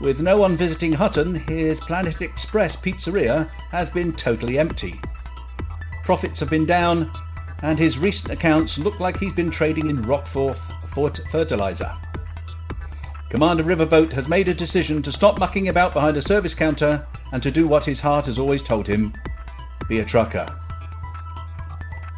With 0.00 0.20
no 0.20 0.36
one 0.36 0.56
visiting 0.56 0.92
Hutton, 0.92 1.36
his 1.36 1.78
Planet 1.78 2.22
Express 2.22 2.74
pizzeria 2.74 3.48
has 3.70 3.88
been 3.88 4.12
totally 4.14 4.58
empty. 4.58 5.00
Profits 6.04 6.40
have 6.40 6.50
been 6.50 6.66
down, 6.66 7.08
and 7.62 7.78
his 7.78 7.98
recent 7.98 8.32
accounts 8.32 8.78
look 8.78 9.00
like 9.00 9.18
he's 9.18 9.32
been 9.32 9.50
trading 9.50 9.90
in 9.90 10.02
Rockforth 10.02 10.60
fertilizer. 11.30 11.92
Commander 13.30 13.62
Riverboat 13.62 14.12
has 14.12 14.28
made 14.28 14.48
a 14.48 14.54
decision 14.54 15.02
to 15.02 15.12
stop 15.12 15.38
mucking 15.38 15.68
about 15.68 15.92
behind 15.92 16.16
a 16.16 16.22
service 16.22 16.54
counter 16.54 17.06
and 17.32 17.42
to 17.42 17.50
do 17.50 17.68
what 17.68 17.84
his 17.84 18.00
heart 18.00 18.26
has 18.26 18.38
always 18.38 18.62
told 18.62 18.86
him 18.86 19.14
be 19.88 20.00
a 20.00 20.04
trucker. 20.04 20.48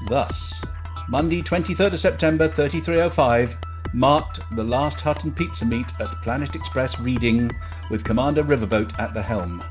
Thus, 0.09 0.63
Monday, 1.09 1.43
23rd 1.43 1.93
of 1.93 2.01
September 2.01 2.49
3305, 2.49 3.57
marked 3.93 4.41
the 4.57 4.65
last 4.65 5.01
Hutton 5.01 5.33
pizza 5.33 5.65
meet 5.65 5.93
at 6.01 6.23
Planet 6.23 6.55
Express 6.55 6.99
Reading 6.99 7.51
with 7.91 8.05
Commander 8.05 8.43
Riverboat 8.43 8.99
at 8.99 9.13
the 9.13 9.23
helm. 9.23 9.63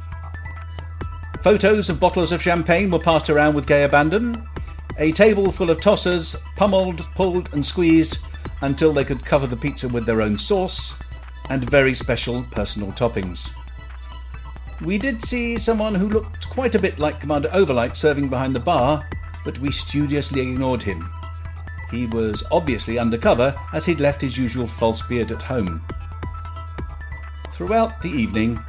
Photos 1.42 1.90
of 1.90 2.00
bottles 2.00 2.32
of 2.32 2.42
champagne 2.42 2.92
were 2.92 3.00
passed 3.00 3.32
around 3.32 3.56
with 3.56 3.66
gay 3.66 3.84
abandon, 3.84 4.48
a 4.98 5.12
table 5.12 5.52
full 5.52 5.70
of 5.70 5.80
tossers, 5.80 6.36
pummeled, 6.56 7.06
pulled, 7.16 7.50
and 7.54 7.66
squeezed 7.66 8.20
until 8.62 8.94
they 8.94 9.04
could 9.04 9.26
cover 9.26 9.48
the 9.48 9.58
pizza 9.58 9.88
with 9.88 10.06
their 10.06 10.22
own 10.22 10.38
sauce, 10.38 10.94
and 11.50 11.70
very 11.70 11.94
special 11.94 12.46
personal 12.52 12.92
toppings. 12.92 13.50
We 14.82 14.98
did 14.98 15.22
see 15.22 15.60
someone 15.60 15.96
who 15.96 16.10
looked 16.10 16.50
quite 16.50 16.76
a 16.76 16.80
bit 16.80 17.00
like 17.00 17.20
Commander 17.20 17.50
Overlight 17.54 17.96
serving 17.96 18.30
behind 18.30 18.56
the 18.56 18.60
bar, 18.60 19.08
but 19.46 19.60
we 19.60 19.72
studiously 19.72 20.42
ignored 20.42 20.82
him. 20.82 21.10
He 21.90 22.08
was 22.08 22.44
obviously 22.52 22.98
undercover 22.98 23.56
as 23.74 23.86
he'd 23.86 24.00
left 24.00 24.22
his 24.22 24.38
usual 24.38 24.68
false 24.68 25.02
beard 25.02 25.32
at 25.32 25.42
home. 25.42 25.86
Throughout 27.52 28.02
the 28.02 28.10
evening, 28.10 28.60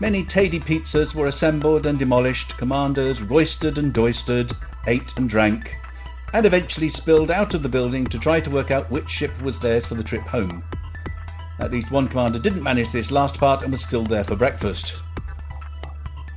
many 0.00 0.24
Tady 0.24 0.60
pizzas 0.60 1.14
were 1.14 1.26
assembled 1.26 1.86
and 1.86 1.98
demolished, 1.98 2.56
commanders 2.56 3.20
roistered 3.20 3.78
and 3.78 3.92
doistered, 3.92 4.52
ate 4.86 5.12
and 5.16 5.28
drank, 5.28 5.74
and 6.32 6.46
eventually 6.46 6.88
spilled 6.88 7.30
out 7.30 7.54
of 7.54 7.62
the 7.62 7.68
building 7.68 8.06
to 8.06 8.18
try 8.18 8.40
to 8.40 8.50
work 8.50 8.70
out 8.70 8.90
which 8.90 9.08
ship 9.08 9.30
was 9.42 9.60
theirs 9.60 9.86
for 9.86 9.94
the 9.94 10.02
trip 10.02 10.22
home. 10.22 10.64
At 11.58 11.70
least 11.70 11.90
one 11.90 12.08
commander 12.08 12.38
didn't 12.38 12.62
manage 12.62 12.90
this 12.90 13.10
last 13.10 13.38
part 13.38 13.62
and 13.62 13.70
was 13.70 13.82
still 13.82 14.04
there 14.04 14.24
for 14.24 14.36
breakfast. 14.36 14.96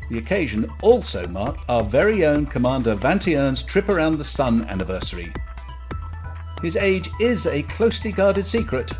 The 0.10 0.20
occasion 0.20 0.72
also 0.82 1.28
marked 1.28 1.62
our 1.68 1.84
very 1.84 2.26
own 2.26 2.46
Commander 2.46 2.94
Vantiern's 2.94 3.64
trip 3.64 3.90
around 3.90 4.18
the 4.18 4.24
sun 4.24 4.64
anniversary. 4.66 5.34
His 6.62 6.76
age 6.76 7.10
is 7.20 7.48
a 7.48 7.64
closely 7.64 8.12
guarded 8.12 8.46
secret, 8.46 8.92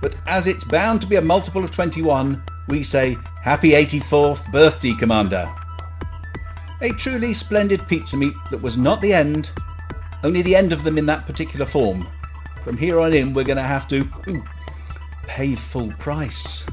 but 0.00 0.14
as 0.26 0.46
it's 0.46 0.64
bound 0.64 1.00
to 1.00 1.06
be 1.06 1.16
a 1.16 1.20
multiple 1.20 1.64
of 1.64 1.72
21, 1.72 2.42
we 2.68 2.84
say 2.84 3.16
Happy 3.42 3.70
84th 3.70 4.50
Birthday, 4.52 4.94
Commander. 4.94 5.52
A 6.82 6.90
truly 6.90 7.32
splendid 7.32 7.86
pizza 7.86 8.16
meet 8.16 8.34
that 8.50 8.60
was 8.60 8.76
not 8.76 9.00
the 9.00 9.14
end, 9.14 9.52
only 10.24 10.42
the 10.42 10.56
end 10.56 10.72
of 10.72 10.82
them 10.82 10.98
in 10.98 11.06
that 11.06 11.26
particular 11.26 11.64
form. 11.64 12.08
From 12.64 12.76
here 12.76 12.98
on 12.98 13.14
in, 13.14 13.32
we're 13.32 13.44
going 13.44 13.56
to 13.56 13.62
have 13.62 13.86
to 13.86 14.04
pay 15.22 15.54
full 15.54 15.92
price. 15.92 16.64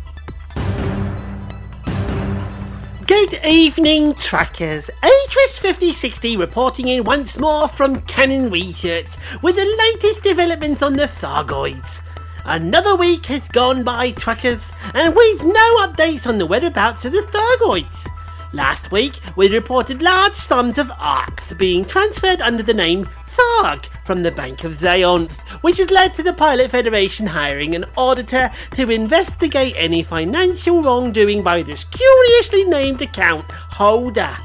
Good 3.05 3.39
evening, 3.45 4.15
trackers. 4.15 4.89
Atris 5.03 5.59
5060 5.59 6.37
reporting 6.37 6.87
in 6.87 7.03
once 7.03 7.37
more 7.37 7.67
from 7.67 8.01
Canonn 8.01 8.51
Research 8.51 9.15
with 9.43 9.57
the 9.57 9.77
latest 9.77 10.23
developments 10.23 10.81
on 10.81 10.95
the 10.95 11.05
Thargoids. 11.05 12.01
Another 12.45 12.95
week 12.95 13.27
has 13.27 13.47
gone 13.49 13.83
by, 13.83 14.09
trackers, 14.09 14.71
and 14.95 15.15
we've 15.15 15.43
no 15.43 15.77
updates 15.85 16.25
on 16.25 16.39
the 16.39 16.47
whereabouts 16.47 17.05
of 17.05 17.11
the 17.11 17.21
Thargoids. 17.21 18.07
Last 18.51 18.91
week, 18.91 19.19
we 19.35 19.47
reported 19.47 20.01
large 20.01 20.33
sums 20.33 20.79
of 20.79 20.89
ARX 20.99 21.53
being 21.53 21.85
transferred 21.85 22.41
under 22.41 22.63
the 22.63 22.73
name 22.73 23.05
Tharg 23.27 23.85
from 24.05 24.23
the 24.23 24.31
Bank 24.31 24.63
of 24.63 24.73
Zaonce, 24.73 25.39
which 25.61 25.77
has 25.77 25.91
led 25.91 26.15
to 26.15 26.23
the 26.23 26.33
Pilot 26.33 26.71
Federation 26.71 27.27
hiring 27.27 27.75
an 27.75 27.85
auditor 27.95 28.49
to 28.71 28.89
investigate 28.89 29.75
any 29.77 30.01
financial 30.01 30.81
wrongdoing 30.81 31.43
by 31.43 31.61
this 31.61 31.83
curiously 31.83 32.63
named 32.63 33.03
account 33.03 33.45
holder. 33.51 34.35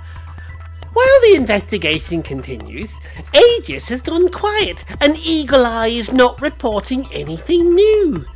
While 0.92 1.20
the 1.22 1.34
investigation 1.34 2.22
continues, 2.22 2.92
Aegis 3.34 3.88
has 3.88 4.02
gone 4.02 4.28
quiet 4.28 4.84
and 5.00 5.16
Eagle 5.16 5.64
Eye 5.64 5.88
is 5.88 6.12
not 6.12 6.42
reporting 6.42 7.08
anything 7.10 7.74
new. 7.74 8.26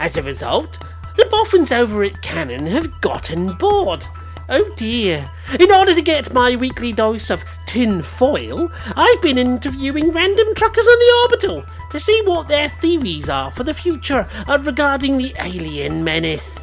As 0.00 0.16
a 0.16 0.24
result, 0.24 0.76
the 1.16 1.26
boffins 1.30 1.70
over 1.70 2.02
at 2.02 2.20
Canonn 2.20 2.66
have 2.66 3.00
gotten 3.00 3.52
bored. 3.54 4.04
Oh 4.48 4.70
dear. 4.76 5.30
In 5.58 5.72
order 5.72 5.94
to 5.94 6.02
get 6.02 6.34
my 6.34 6.54
weekly 6.54 6.92
dose 6.92 7.30
of 7.30 7.44
tin 7.66 8.02
foil, 8.02 8.70
I've 8.94 9.22
been 9.22 9.38
interviewing 9.38 10.12
random 10.12 10.54
truckers 10.54 10.86
on 10.86 10.98
the 10.98 11.18
orbital 11.22 11.64
to 11.90 11.98
see 11.98 12.20
what 12.24 12.48
their 12.48 12.68
theories 12.68 13.28
are 13.28 13.50
for 13.50 13.64
the 13.64 13.72
future 13.72 14.28
uh, 14.46 14.58
regarding 14.62 15.16
the 15.16 15.34
alien 15.40 16.04
menace. 16.04 16.54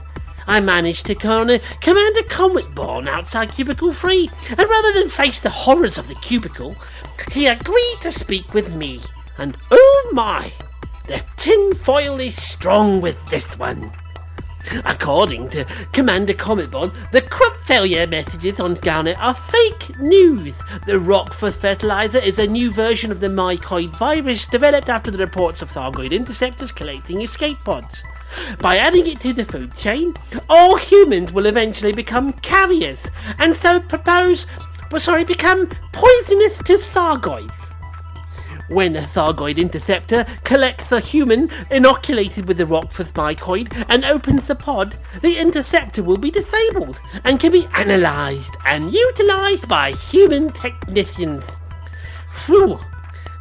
I 0.47 0.59
managed 0.59 1.07
to 1.07 1.15
corner 1.15 1.59
Commander 1.81 2.21
Cometborn 2.21 3.07
outside 3.07 3.51
Cubicle 3.51 3.93
3, 3.93 4.29
and 4.49 4.59
rather 4.59 4.93
than 4.93 5.09
face 5.09 5.39
the 5.39 5.49
horrors 5.49 5.97
of 5.97 6.07
the 6.07 6.15
cubicle, 6.15 6.75
he 7.31 7.47
agreed 7.47 7.97
to 8.01 8.11
speak 8.11 8.53
with 8.53 8.75
me. 8.75 9.01
And 9.37 9.57
oh 9.71 10.09
my, 10.13 10.51
the 11.07 11.23
tin 11.37 11.73
foil 11.73 12.19
is 12.19 12.35
strong 12.35 13.01
with 13.01 13.17
this 13.29 13.57
one. 13.57 13.91
According 14.85 15.49
to 15.49 15.65
Commander 15.91 16.33
Cometborn, 16.33 16.93
the 17.11 17.21
crop 17.21 17.59
failure 17.59 18.07
messages 18.07 18.59
on 18.59 18.75
Garnet 18.75 19.17
are 19.19 19.33
fake 19.33 19.99
news. 19.99 20.57
The 20.85 20.99
Rockforth 20.99 21.59
fertilizer 21.59 22.19
is 22.19 22.39
a 22.39 22.47
new 22.47 22.71
version 22.71 23.11
of 23.11 23.19
the 23.19 23.27
mycoid 23.27 23.89
virus 23.97 24.47
developed 24.47 24.89
after 24.89 25.11
the 25.11 25.17
reports 25.17 25.61
of 25.61 25.71
Thargoid 25.71 26.11
interceptors 26.11 26.71
collecting 26.71 27.21
escape 27.21 27.57
pods. 27.63 28.03
By 28.59 28.77
adding 28.77 29.07
it 29.07 29.19
to 29.21 29.33
the 29.33 29.45
food 29.45 29.75
chain, 29.75 30.13
all 30.49 30.77
humans 30.77 31.33
will 31.33 31.45
eventually 31.45 31.93
become 31.93 32.33
carriers, 32.33 33.09
and 33.39 33.55
so 33.55 33.79
propose, 33.79 34.45
sorry, 34.97 35.23
become 35.23 35.67
poisonous 35.91 36.57
to 36.59 36.77
Thargoids. 36.77 37.60
When 38.71 38.95
a 38.95 39.01
Thargoid 39.01 39.57
interceptor 39.57 40.25
collects 40.45 40.93
a 40.93 41.01
human 41.01 41.49
inoculated 41.69 42.47
with 42.47 42.55
the 42.55 42.63
Rockforth 42.63 43.11
mycoid 43.11 43.85
and 43.89 44.05
opens 44.05 44.47
the 44.47 44.55
pod, 44.55 44.95
the 45.21 45.37
interceptor 45.37 46.01
will 46.01 46.15
be 46.15 46.31
disabled 46.31 47.01
and 47.25 47.37
can 47.37 47.51
be 47.51 47.67
analysed 47.75 48.55
and 48.65 48.93
utilised 48.93 49.67
by 49.67 49.91
human 49.91 50.53
technicians. 50.53 51.43
Phew! 52.31 52.79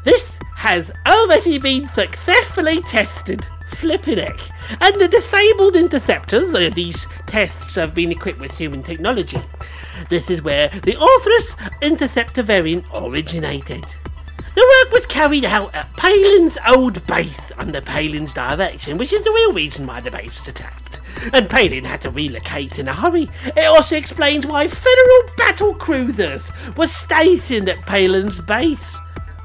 This 0.03 0.37
has 0.57 0.91
already 1.07 1.59
been 1.59 1.89
successfully 1.91 2.81
tested. 2.83 3.47
Flippin' 3.69 4.19
heck. 4.19 4.41
And 4.81 5.01
the 5.01 5.07
disabled 5.07 5.77
interceptors, 5.77 6.53
uh, 6.53 6.71
these 6.75 7.07
tests 7.27 7.77
have 7.77 7.95
been 7.95 8.11
equipped 8.11 8.41
with 8.41 8.59
human 8.59 8.83
technology. 8.83 9.41
This 10.09 10.29
is 10.29 10.43
where 10.43 10.71
the 10.71 10.97
Orthrus 10.97 11.55
interceptor 11.81 12.43
variant 12.43 12.85
originated. 12.93 13.85
The 14.55 14.85
work 14.85 14.93
was 14.93 15.07
carried 15.07 15.45
out 15.45 15.75
at 15.75 15.95
Palin's 15.97 16.59
old 16.69 17.07
base 17.07 17.41
under 17.57 17.81
Palin's 17.81 18.33
direction, 18.33 18.99
which 18.99 19.13
is 19.13 19.23
the 19.23 19.31
real 19.31 19.53
reason 19.53 19.87
why 19.87 20.01
the 20.01 20.11
base 20.11 20.35
was 20.35 20.49
attacked. 20.49 21.01
And 21.33 21.49
Palin 21.49 21.85
had 21.85 22.01
to 22.03 22.11
relocate 22.11 22.79
in 22.79 22.89
a 22.89 22.93
hurry. 22.93 23.29
It 23.45 23.67
also 23.67 23.97
explains 23.97 24.47
why 24.47 24.67
federal 24.67 25.37
battle 25.37 25.75
cruisers 25.75 26.51
were 26.77 26.87
stationed 26.87 27.69
at 27.69 27.87
Palin's 27.87 28.41
base. 28.41 28.97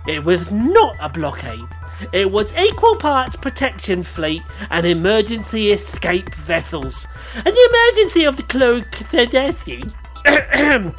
It 0.07 0.23
was 0.23 0.51
not 0.51 0.95
a 0.99 1.09
blockade. 1.09 1.67
It 2.11 2.31
was 2.31 2.53
equal 2.55 2.95
parts 2.95 3.35
protection 3.35 4.03
fleet 4.03 4.41
and 4.69 4.85
emergency 4.85 5.71
escape 5.71 6.33
vessels. 6.35 7.07
And 7.35 7.45
the 7.45 7.91
emergency 7.93 8.25
of 8.25 8.37
the 8.37 8.43
Chloe 8.43 8.81
Sedesi, 8.91 9.93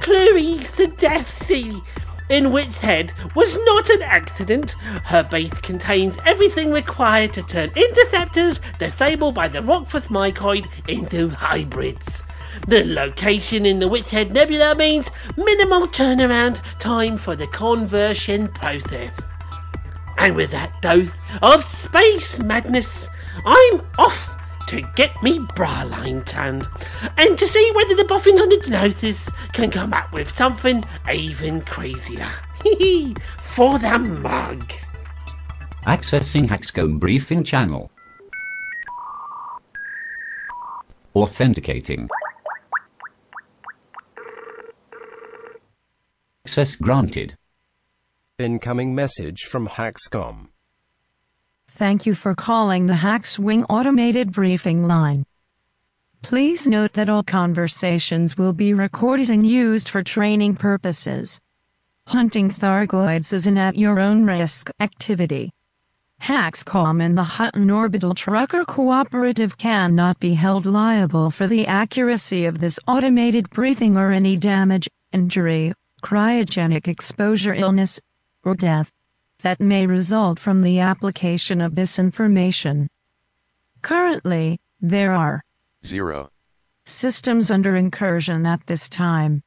Chloe 0.00 0.58
Sedesi 0.58 1.82
in 2.28 2.52
Witch's 2.52 2.78
Head 2.78 3.12
was 3.34 3.56
not 3.64 3.88
an 3.90 4.02
accident. 4.02 4.72
Her 5.04 5.22
base 5.22 5.60
contains 5.60 6.18
everything 6.24 6.72
required 6.72 7.32
to 7.34 7.42
turn 7.42 7.70
interceptors 7.74 8.60
disabled 8.78 9.34
by 9.34 9.48
the 9.48 9.60
Rockforth 9.60 10.08
mycoid 10.08 10.68
into 10.88 11.30
hybrids. 11.30 12.22
The 12.66 12.84
location 12.84 13.66
in 13.66 13.78
the 13.78 13.88
Witch's 13.88 14.10
Head 14.10 14.32
Nebula 14.32 14.74
means 14.74 15.10
minimal 15.36 15.86
turnaround 15.86 16.60
time 16.78 17.16
for 17.16 17.36
the 17.36 17.46
conversion 17.46 18.48
process. 18.48 19.12
And 20.18 20.34
with 20.34 20.50
that 20.50 20.82
dose 20.82 21.16
of 21.42 21.62
space 21.62 22.40
madness, 22.40 23.08
I'm 23.44 23.82
off 23.98 24.37
to 24.68 24.82
get 24.96 25.22
me 25.22 25.40
bra 25.56 25.82
line 25.84 26.22
tanned 26.24 26.68
and 27.16 27.38
to 27.38 27.46
see 27.46 27.72
whether 27.74 27.94
the 27.94 28.04
boffins 28.04 28.40
on 28.40 28.50
the 28.50 28.62
Gnosis 28.68 29.30
can 29.54 29.70
come 29.70 29.94
up 29.94 30.12
with 30.12 30.28
something 30.28 30.84
even 31.10 31.62
crazier. 31.62 32.26
For 33.40 33.78
the 33.78 33.98
mug. 33.98 34.72
Accessing 35.86 36.48
Haxcom 36.48 37.00
briefing 37.00 37.44
channel. 37.44 37.90
Authenticating. 41.16 42.10
Access 46.44 46.76
granted. 46.76 47.38
Incoming 48.38 48.94
message 48.94 49.44
from 49.44 49.66
Haxcom. 49.66 50.47
Thank 51.78 52.06
you 52.06 52.14
for 52.14 52.34
calling 52.34 52.86
the 52.86 52.94
Hackswing 52.94 53.64
automated 53.68 54.32
briefing 54.32 54.88
line. 54.88 55.24
Please 56.22 56.66
note 56.66 56.92
that 56.94 57.08
all 57.08 57.22
conversations 57.22 58.36
will 58.36 58.52
be 58.52 58.74
recorded 58.74 59.30
and 59.30 59.46
used 59.46 59.88
for 59.88 60.02
training 60.02 60.56
purposes. 60.56 61.40
Hunting 62.08 62.50
Thargoids 62.50 63.32
is 63.32 63.46
an 63.46 63.56
at 63.56 63.76
your 63.76 64.00
own 64.00 64.26
risk 64.26 64.70
activity. 64.80 65.52
Haxcom 66.20 67.00
and 67.00 67.16
the 67.16 67.22
Hutton 67.22 67.70
Orbital 67.70 68.12
Trucker 68.12 68.64
Cooperative 68.64 69.56
cannot 69.56 70.18
be 70.18 70.34
held 70.34 70.66
liable 70.66 71.30
for 71.30 71.46
the 71.46 71.64
accuracy 71.68 72.44
of 72.44 72.58
this 72.58 72.80
automated 72.88 73.48
briefing 73.50 73.96
or 73.96 74.10
any 74.10 74.36
damage, 74.36 74.88
injury, 75.12 75.72
cryogenic 76.02 76.88
exposure 76.88 77.54
illness, 77.54 78.00
or 78.42 78.56
death 78.56 78.90
that 79.42 79.60
may 79.60 79.86
result 79.86 80.38
from 80.38 80.62
the 80.62 80.80
application 80.80 81.60
of 81.60 81.74
this 81.74 81.98
information. 81.98 82.88
Currently, 83.82 84.60
there 84.80 85.12
are 85.12 85.44
0 85.84 86.30
systems 86.86 87.50
under 87.50 87.76
incursion 87.76 88.46
at 88.46 88.66
this 88.66 88.88
time. 88.88 89.42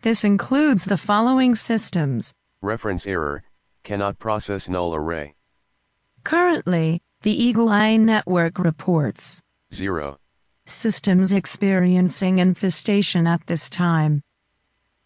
This 0.00 0.24
includes 0.24 0.84
the 0.84 0.96
following 0.96 1.54
systems. 1.54 2.32
Reference 2.62 3.06
error, 3.06 3.42
cannot 3.82 4.18
process 4.18 4.68
null 4.68 4.94
array. 4.94 5.34
Currently, 6.24 7.02
the 7.22 7.42
Eagle 7.42 7.68
Eye 7.68 7.96
Network 7.96 8.58
reports 8.58 9.42
0 9.72 10.18
systems 10.66 11.32
experiencing 11.32 12.38
infestation 12.38 13.26
at 13.26 13.46
this 13.46 13.68
time. 13.68 14.22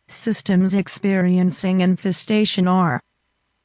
Systems 0.06 0.74
experiencing 0.74 1.80
infestation 1.80 2.68
are 2.68 3.02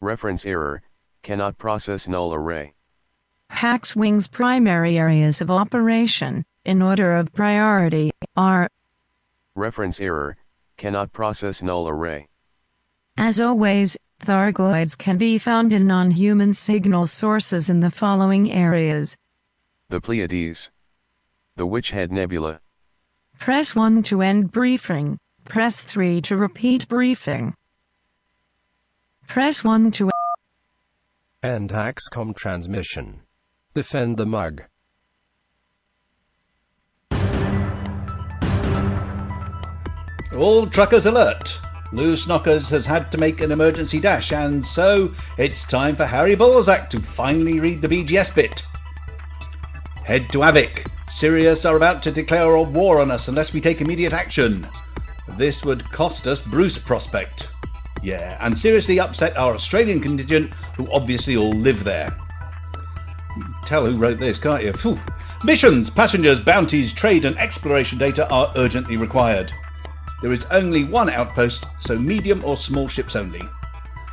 Reference 0.04 0.46
error, 0.46 0.82
cannot 1.22 1.58
process 1.58 2.10
null 2.10 2.34
array. 2.34 2.74
Hackswing's 3.50 4.28
primary 4.28 4.98
areas 4.98 5.39
of 5.39 5.50
operation, 5.50 6.44
in 6.66 6.82
order 6.82 7.16
of 7.16 7.32
priority, 7.32 8.12
are 8.36 8.68
Reference 9.56 10.02
error, 10.02 10.36
cannot 10.76 11.13
process 11.13 11.63
null 11.63 11.88
array. 11.88 12.28
As 13.16 13.39
always, 13.39 13.96
Thargoids 14.20 14.98
can 14.98 15.18
be 15.18 15.38
found 15.38 15.72
in 15.72 15.88
non-human 15.88 16.54
signal 16.54 17.08
sources 17.08 17.70
in 17.70 17.80
the 17.80 17.89
following 17.89 18.52
areas. 18.52 19.16
The 19.88 20.02
Pleiades. 20.02 20.70
The 21.56 21.66
Witch 21.66 21.92
Head 21.92 22.12
Nebula. 22.12 22.60
Press 23.39 23.74
1 23.74 24.04
to 24.04 24.22
end 24.22 24.52
briefing. 24.52 25.18
Press 25.46 25.82
3 25.82 26.20
to 26.24 26.36
repeat 26.36 26.89
briefing. 26.89 27.54
Press 29.28 29.64
1 29.64 29.92
to 29.92 30.10
End 31.42 31.72
Axcom 31.72 32.36
transmission. 32.36 33.22
Defend 33.74 34.18
the 34.18 34.26
mug. 34.26 34.64
All 40.38 40.68
truckers 40.68 41.06
alert! 41.06 41.60
Lou 41.92 42.16
Snockers 42.16 42.70
has 42.70 42.86
had 42.86 43.12
to 43.12 43.18
make 43.18 43.42
an 43.42 43.52
emergency 43.52 44.00
dash, 44.00 44.32
and 44.32 44.66
so 44.66 45.14
it's 45.38 45.64
time 45.64 45.96
for 45.96 46.06
Harry 46.06 46.36
Balzac 46.36 46.90
to 46.92 47.00
finally 47.00 47.60
read 47.60 47.82
the 47.82 47.88
BGS 47.88 48.34
bit. 48.34 48.64
Head 50.04 50.30
to 50.32 50.40
Avik. 50.40 50.88
Sirius 51.08 51.66
are 51.66 51.76
about 51.76 52.02
to 52.04 52.12
declare 52.12 52.56
a 52.56 52.62
war 52.62 53.00
on 53.00 53.12
us 53.12 53.28
unless 53.28 53.54
we 53.54 53.62
take 53.62 53.82
immediate 53.82 54.14
action. 54.14 54.68
This 55.38 55.64
would 55.64 55.84
cost 55.92 56.28
us 56.28 56.42
Bruce 56.42 56.78
Prospect. 56.78 57.50
Yeah, 58.04 58.38
and 58.42 58.58
seriously 58.58 59.00
upset 59.00 59.38
our 59.38 59.56
Australian 59.56 60.02
contingent, 60.02 60.54
who 60.76 60.92
obviously 60.92 61.38
all 61.38 61.54
live 61.54 61.86
there. 61.86 62.13
Tell 63.66 63.86
who 63.86 63.98
wrote 63.98 64.20
this, 64.20 64.39
can't 64.39 64.62
you? 64.62 64.74
Phew. 64.74 65.00
Missions, 65.46 65.89
passengers, 65.89 66.42
bounties, 66.42 66.94
trade, 66.94 67.24
and 67.24 67.38
exploration 67.38 67.98
data 67.98 68.30
are 68.30 68.52
urgently 68.58 68.98
required. 68.98 69.54
There 70.22 70.34
is 70.34 70.46
only 70.52 70.84
one 70.84 71.10
outpost, 71.10 71.66
so 71.80 71.98
medium 71.98 72.44
or 72.44 72.58
small 72.58 72.89
ships 72.89 73.16
only. 73.16 73.42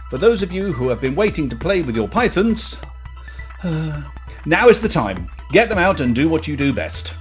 For 0.09 0.19
those 0.19 0.43
of 0.43 0.53
you 0.53 0.73
who 0.73 0.89
have 0.89 1.01
been 1.01 1.17
waiting 1.17 1.49
to 1.49 1.57
play 1.57 1.83
with 1.83 1.97
your 1.97 2.09
pythons, 2.09 2.77
uh, 3.65 4.03
now 4.47 4.69
is 4.69 4.81
the 4.81 4.89
time. 4.89 5.29
Get 5.51 5.69
them 5.69 5.79
out 5.79 6.01
and 6.01 6.15
do 6.15 6.29
what 6.29 6.47
you 6.47 6.57
do 6.57 6.73
best. 6.73 7.15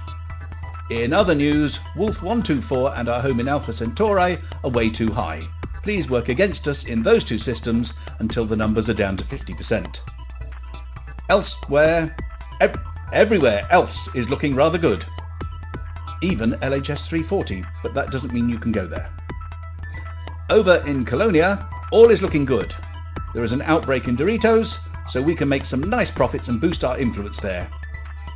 In 0.90 1.12
other 1.12 1.34
news, 1.34 1.80
Wolf 1.96 2.22
124 2.22 2.94
and 2.96 3.08
our 3.08 3.20
home 3.20 3.40
in 3.40 3.48
Alpha 3.48 3.72
Centauri 3.72 4.38
are 4.62 4.70
way 4.70 4.88
too 4.88 5.12
high. 5.12 5.48
Please 5.82 6.10
work 6.10 6.28
against 6.28 6.68
us 6.68 6.84
in 6.84 7.02
those 7.02 7.24
two 7.24 7.38
systems 7.38 7.92
until 8.18 8.44
the 8.44 8.56
numbers 8.56 8.90
are 8.90 8.94
down 8.94 9.16
to 9.16 9.24
50%. 9.24 10.00
Elsewhere, 11.28 12.14
ev- 12.60 12.78
everywhere 13.12 13.66
else 13.70 14.08
is 14.14 14.28
looking 14.28 14.54
rather 14.54 14.78
good. 14.78 15.04
Even 16.22 16.52
LHS 16.54 17.08
340, 17.08 17.64
but 17.82 17.94
that 17.94 18.10
doesn't 18.10 18.32
mean 18.32 18.48
you 18.48 18.58
can 18.58 18.72
go 18.72 18.86
there. 18.86 19.10
Over 20.50 20.82
in 20.86 21.04
Colonia, 21.04 21.68
all 21.92 22.10
is 22.10 22.20
looking 22.20 22.44
good. 22.44 22.74
There 23.32 23.44
is 23.44 23.52
an 23.52 23.62
outbreak 23.62 24.06
in 24.06 24.16
Doritos, 24.16 24.76
so 25.08 25.22
we 25.22 25.34
can 25.34 25.48
make 25.48 25.64
some 25.64 25.80
nice 25.80 26.10
profits 26.10 26.48
and 26.48 26.60
boost 26.60 26.84
our 26.84 26.98
influence 26.98 27.40
there. 27.40 27.70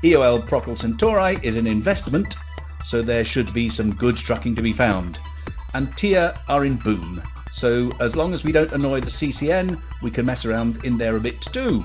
EOL 0.02 0.48
Procol 0.48 0.78
Centauri 0.78 1.38
is 1.42 1.56
an 1.56 1.66
investment, 1.66 2.36
so 2.84 3.02
there 3.02 3.24
should 3.24 3.52
be 3.52 3.68
some 3.68 3.94
good 3.94 4.16
trucking 4.16 4.54
to 4.54 4.62
be 4.62 4.72
found. 4.72 5.18
And 5.74 5.94
Tia 5.96 6.40
are 6.48 6.64
in 6.64 6.76
boom, 6.76 7.22
so 7.54 7.92
as 8.00 8.16
long 8.16 8.34
as 8.34 8.42
we 8.42 8.50
don't 8.50 8.72
annoy 8.72 9.00
the 9.00 9.06
CCN, 9.06 9.80
we 10.02 10.10
can 10.10 10.26
mess 10.26 10.44
around 10.44 10.84
in 10.84 10.98
there 10.98 11.14
a 11.14 11.20
bit 11.20 11.40
too. 11.40 11.84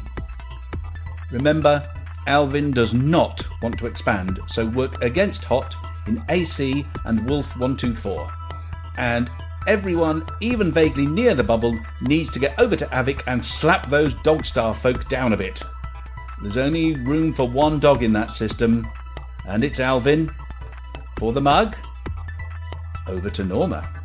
Remember, 1.32 1.88
Alvin 2.26 2.72
does 2.72 2.92
not 2.92 3.46
want 3.62 3.78
to 3.78 3.86
expand, 3.86 4.40
so 4.48 4.66
work 4.66 5.00
against 5.04 5.46
Hot 5.46 5.76
in 6.08 6.24
AC 6.28 6.84
and 7.06 7.30
Wolf 7.30 7.52
124. 7.52 8.32
And 8.98 9.30
everyone, 9.68 10.26
even 10.42 10.72
vaguely 10.72 11.06
near 11.06 11.36
the 11.36 11.44
bubble, 11.44 11.78
needs 12.02 12.32
to 12.32 12.40
get 12.40 12.60
over 12.60 12.76
to 12.76 12.88
Avik 12.88 13.22
and 13.28 13.46
slap 13.46 13.90
those 13.90 14.16
Dogstar 14.16 14.76
folk 14.76 15.08
down 15.08 15.34
a 15.34 15.38
bit. 15.38 15.62
There's 16.42 16.58
only 16.58 16.96
room 16.96 17.32
for 17.32 17.48
one 17.48 17.80
dog 17.80 18.02
in 18.02 18.12
that 18.14 18.34
system, 18.34 18.88
and 19.46 19.64
it's 19.64 19.80
Alvin. 19.80 20.34
For 21.20 21.32
the 21.32 21.42
mug, 21.42 21.76
over 23.08 23.30
to 23.30 23.44
Norma. 23.44 23.99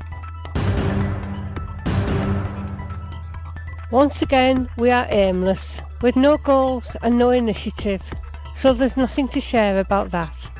Once 3.95 4.23
again, 4.23 4.69
we 4.77 4.91
are 4.91 5.07
aimless, 5.11 5.81
with 6.03 6.17
no 6.17 6.37
goals 6.39 6.97
and 7.03 7.17
no 7.17 7.31
initiative, 7.31 8.03
so 8.57 8.73
there's 8.73 8.97
nothing 8.97 9.29
to 9.29 9.41
share 9.41 9.79
about 9.79 10.11
that. 10.11 10.51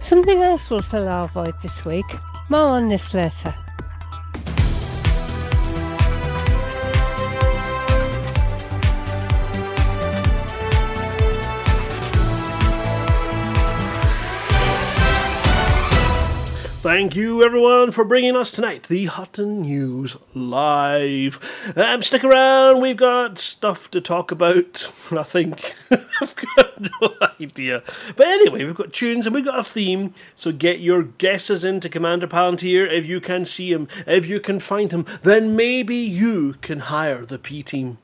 Something 0.00 0.42
else 0.42 0.68
will 0.68 0.82
fill 0.82 1.06
our 1.06 1.28
void 1.28 1.54
this 1.62 1.84
week. 1.84 2.06
More 2.48 2.70
on 2.70 2.88
this 2.88 3.14
later. 3.14 3.54
Thank 16.82 17.14
you, 17.14 17.44
everyone, 17.44 17.92
for 17.92 18.06
bringing 18.06 18.34
us 18.34 18.50
tonight 18.50 18.84
the 18.84 19.04
Hutton 19.04 19.60
News 19.60 20.16
Live. 20.32 21.38
Um, 21.76 22.00
stick 22.00 22.24
around, 22.24 22.80
we've 22.80 22.96
got 22.96 23.36
stuff 23.36 23.90
to 23.90 24.00
talk 24.00 24.30
about. 24.30 24.90
I 25.12 25.22
think. 25.22 25.74
I've 25.90 26.34
got 26.34 26.80
no 26.80 27.14
idea. 27.38 27.82
But 28.16 28.28
anyway, 28.28 28.64
we've 28.64 28.74
got 28.74 28.94
tunes 28.94 29.26
and 29.26 29.34
we've 29.34 29.44
got 29.44 29.58
a 29.58 29.62
theme, 29.62 30.14
so 30.34 30.52
get 30.52 30.80
your 30.80 31.02
guesses 31.02 31.64
into 31.64 31.90
Commander 31.90 32.26
Palantir. 32.26 32.90
If 32.90 33.04
you 33.04 33.20
can 33.20 33.44
see 33.44 33.70
him, 33.70 33.86
if 34.06 34.26
you 34.26 34.40
can 34.40 34.58
find 34.58 34.90
him, 34.90 35.04
then 35.22 35.54
maybe 35.54 35.96
you 35.96 36.54
can 36.62 36.78
hire 36.78 37.26
the 37.26 37.38
P 37.38 37.62
team. 37.62 37.98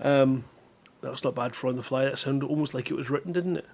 Um, 0.00 0.44
that's 1.00 1.24
not 1.24 1.34
bad 1.34 1.56
for 1.56 1.68
on 1.68 1.76
the 1.76 1.82
fly. 1.82 2.04
That 2.04 2.18
sounded 2.18 2.46
almost 2.46 2.74
like 2.74 2.90
it 2.90 2.94
was 2.94 3.08
written, 3.08 3.32
didn't 3.32 3.56
it? 3.56 3.68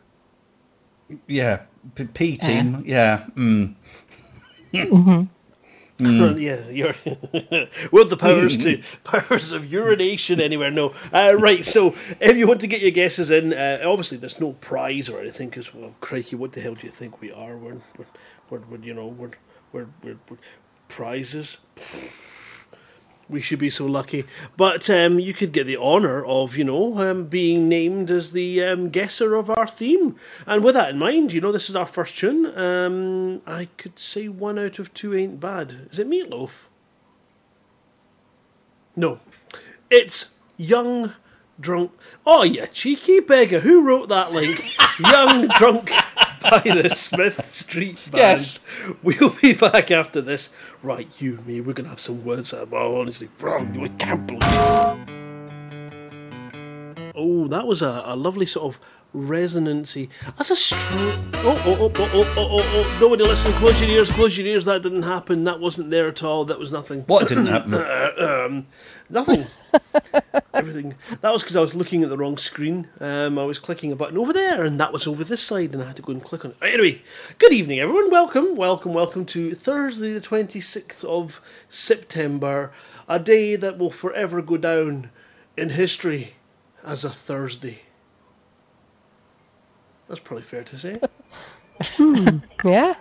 Yeah, 1.26 1.62
P, 1.96 2.04
P 2.04 2.36
team. 2.36 2.84
Yeah. 2.86 3.26
Mm. 3.34 3.74
Yeah, 6.00 6.68
you're 6.68 6.94
with 7.92 8.10
the 8.10 8.16
powers 8.16 8.56
to 8.58 8.80
powers 9.04 9.50
of 9.50 9.66
urination 9.66 10.40
anywhere. 10.40 10.70
No, 10.70 10.92
uh, 11.12 11.34
right. 11.36 11.64
So 11.64 11.94
if 12.20 12.36
you 12.36 12.46
want 12.46 12.60
to 12.60 12.66
get 12.68 12.80
your 12.80 12.92
guesses 12.92 13.30
in, 13.30 13.52
uh, 13.52 13.80
obviously 13.84 14.18
there's 14.18 14.40
no 14.40 14.52
prize 14.52 15.08
or 15.08 15.20
anything 15.20 15.48
because 15.48 15.74
well, 15.74 15.94
crikey, 16.00 16.36
what 16.36 16.52
the 16.52 16.60
hell 16.60 16.74
do 16.74 16.86
you 16.86 16.92
think 16.92 17.20
we 17.20 17.32
are? 17.32 17.56
We're, 17.56 17.78
we're, 17.96 18.06
we're, 18.50 18.60
we're 18.70 18.78
you 18.78 18.94
know, 18.94 19.08
we're, 19.08 19.30
we're, 19.72 19.88
we're, 20.02 20.18
we're 20.30 20.38
prizes. 20.88 21.58
We 23.30 23.42
should 23.42 23.58
be 23.58 23.68
so 23.68 23.84
lucky, 23.84 24.24
but 24.56 24.88
um, 24.88 25.18
you 25.18 25.34
could 25.34 25.52
get 25.52 25.66
the 25.66 25.76
honour 25.76 26.24
of, 26.24 26.56
you 26.56 26.64
know, 26.64 26.98
um, 26.98 27.24
being 27.26 27.68
named 27.68 28.10
as 28.10 28.32
the 28.32 28.64
um, 28.64 28.88
guesser 28.88 29.34
of 29.34 29.50
our 29.50 29.66
theme. 29.66 30.16
And 30.46 30.64
with 30.64 30.74
that 30.74 30.90
in 30.90 30.98
mind, 30.98 31.34
you 31.34 31.42
know, 31.42 31.52
this 31.52 31.68
is 31.68 31.76
our 31.76 31.84
first 31.84 32.16
tune. 32.16 32.46
Um, 32.58 33.42
I 33.46 33.68
could 33.76 33.98
say 33.98 34.28
one 34.28 34.58
out 34.58 34.78
of 34.78 34.94
two 34.94 35.14
ain't 35.14 35.40
bad. 35.40 35.88
Is 35.90 35.98
it 35.98 36.08
Meatloaf? 36.08 36.68
No, 38.96 39.20
it's 39.90 40.34
Young 40.56 41.12
Drunk. 41.60 41.92
Oh, 42.24 42.44
you 42.44 42.66
cheeky 42.66 43.20
beggar! 43.20 43.60
Who 43.60 43.86
wrote 43.86 44.08
that 44.08 44.32
link? 44.32 44.58
Young 44.98 45.48
Drunk 45.48 45.90
by 46.40 46.60
the 46.64 46.88
Smith 46.90 47.46
Street 47.52 47.96
Band. 48.10 48.16
Yes. 48.40 48.60
We'll 49.02 49.30
be 49.42 49.54
back 49.54 49.90
after 49.90 50.20
this. 50.20 50.50
Right, 50.82 51.08
you 51.20 51.36
and 51.36 51.46
me, 51.46 51.60
we're 51.60 51.72
gonna 51.72 51.88
have 51.88 52.00
some 52.00 52.24
words. 52.24 52.52
Oh, 52.54 53.00
honestly, 53.00 53.28
wrong. 53.40 53.72
we 53.78 53.88
can't 53.90 54.26
believe. 54.26 54.42
Oh, 57.14 57.48
that 57.48 57.66
was 57.66 57.82
a, 57.82 58.02
a 58.06 58.14
lovely 58.16 58.46
sort 58.46 58.74
of 58.74 58.80
resonancy. 59.12 60.08
That's 60.36 60.50
a 60.50 60.56
strong. 60.56 60.82
Oh, 61.34 61.62
oh, 61.66 61.76
oh, 61.80 61.92
oh, 61.96 62.10
oh, 62.14 62.34
oh, 62.36 62.48
oh, 62.50 62.62
oh. 62.62 62.98
Nobody 63.00 63.24
listen. 63.24 63.52
Close 63.52 63.80
your 63.80 63.90
ears. 63.90 64.10
Close 64.10 64.36
your 64.36 64.46
ears. 64.46 64.64
That 64.64 64.82
didn't 64.82 65.02
happen. 65.02 65.44
That 65.44 65.60
wasn't 65.60 65.90
there 65.90 66.08
at 66.08 66.22
all. 66.22 66.44
That 66.44 66.58
was 66.58 66.72
nothing. 66.72 67.02
What 67.02 67.28
didn't 67.28 67.46
happen? 67.54 67.74
um, 67.74 68.66
nothing. 69.08 69.46
Everything. 70.54 70.94
That 71.20 71.32
was 71.32 71.42
because 71.42 71.56
I 71.56 71.60
was 71.60 71.74
looking 71.74 72.02
at 72.02 72.08
the 72.10 72.16
wrong 72.18 72.36
screen. 72.36 72.88
Um, 73.00 73.38
I 73.38 73.44
was 73.44 73.58
clicking 73.58 73.92
a 73.92 73.96
button 73.96 74.18
over 74.18 74.32
there, 74.32 74.62
and 74.62 74.78
that 74.80 74.92
was 74.92 75.06
over 75.06 75.24
this 75.24 75.42
side, 75.42 75.72
and 75.72 75.82
I 75.82 75.86
had 75.86 75.96
to 75.96 76.02
go 76.02 76.12
and 76.12 76.22
click 76.22 76.44
on 76.44 76.52
it. 76.52 76.56
Anyway, 76.62 77.02
good 77.38 77.52
evening, 77.52 77.80
everyone. 77.80 78.10
Welcome, 78.10 78.56
welcome, 78.56 78.92
welcome 78.92 79.24
to 79.26 79.54
Thursday, 79.54 80.12
the 80.12 80.20
26th 80.20 81.04
of 81.04 81.40
September, 81.68 82.72
a 83.08 83.18
day 83.18 83.56
that 83.56 83.78
will 83.78 83.90
forever 83.90 84.42
go 84.42 84.56
down 84.56 85.10
in 85.56 85.70
history 85.70 86.34
as 86.84 87.04
a 87.04 87.10
Thursday. 87.10 87.82
That's 90.08 90.20
probably 90.20 90.44
fair 90.44 90.64
to 90.64 90.78
say. 90.78 90.98
Yeah? 92.64 92.94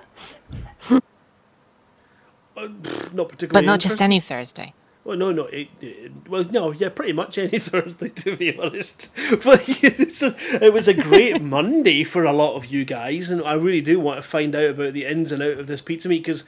Uh, 2.58 2.68
pff, 2.68 3.14
not 3.14 3.30
particularly. 3.30 3.66
But 3.66 3.72
not 3.72 3.80
just 3.80 4.02
any 4.02 4.20
Thursday. 4.20 4.74
Well, 5.08 5.16
no, 5.16 5.32
no. 5.32 5.46
It, 5.46 5.70
it, 5.80 6.12
well, 6.28 6.44
no, 6.44 6.72
yeah, 6.72 6.90
pretty 6.90 7.14
much 7.14 7.38
any 7.38 7.60
Thursday, 7.60 8.10
to 8.10 8.36
be 8.36 8.58
honest. 8.60 9.16
But 9.44 9.64
it 9.84 10.74
was 10.74 10.88
a 10.88 10.94
great 10.94 11.42
Monday 11.42 12.04
for 12.04 12.26
a 12.26 12.34
lot 12.34 12.56
of 12.56 12.66
you 12.66 12.84
guys, 12.84 13.30
and 13.30 13.42
I 13.42 13.54
really 13.54 13.82
do 13.82 14.00
want 14.00 14.18
to 14.18 14.28
find 14.28 14.54
out 14.54 14.72
about 14.72 14.94
the 14.94 15.06
ins 15.06 15.32
and 15.32 15.42
out 15.42 15.60
of 15.60 15.68
this 15.68 15.82
pizza 15.82 16.10
meat 16.10 16.24
because 16.24 16.44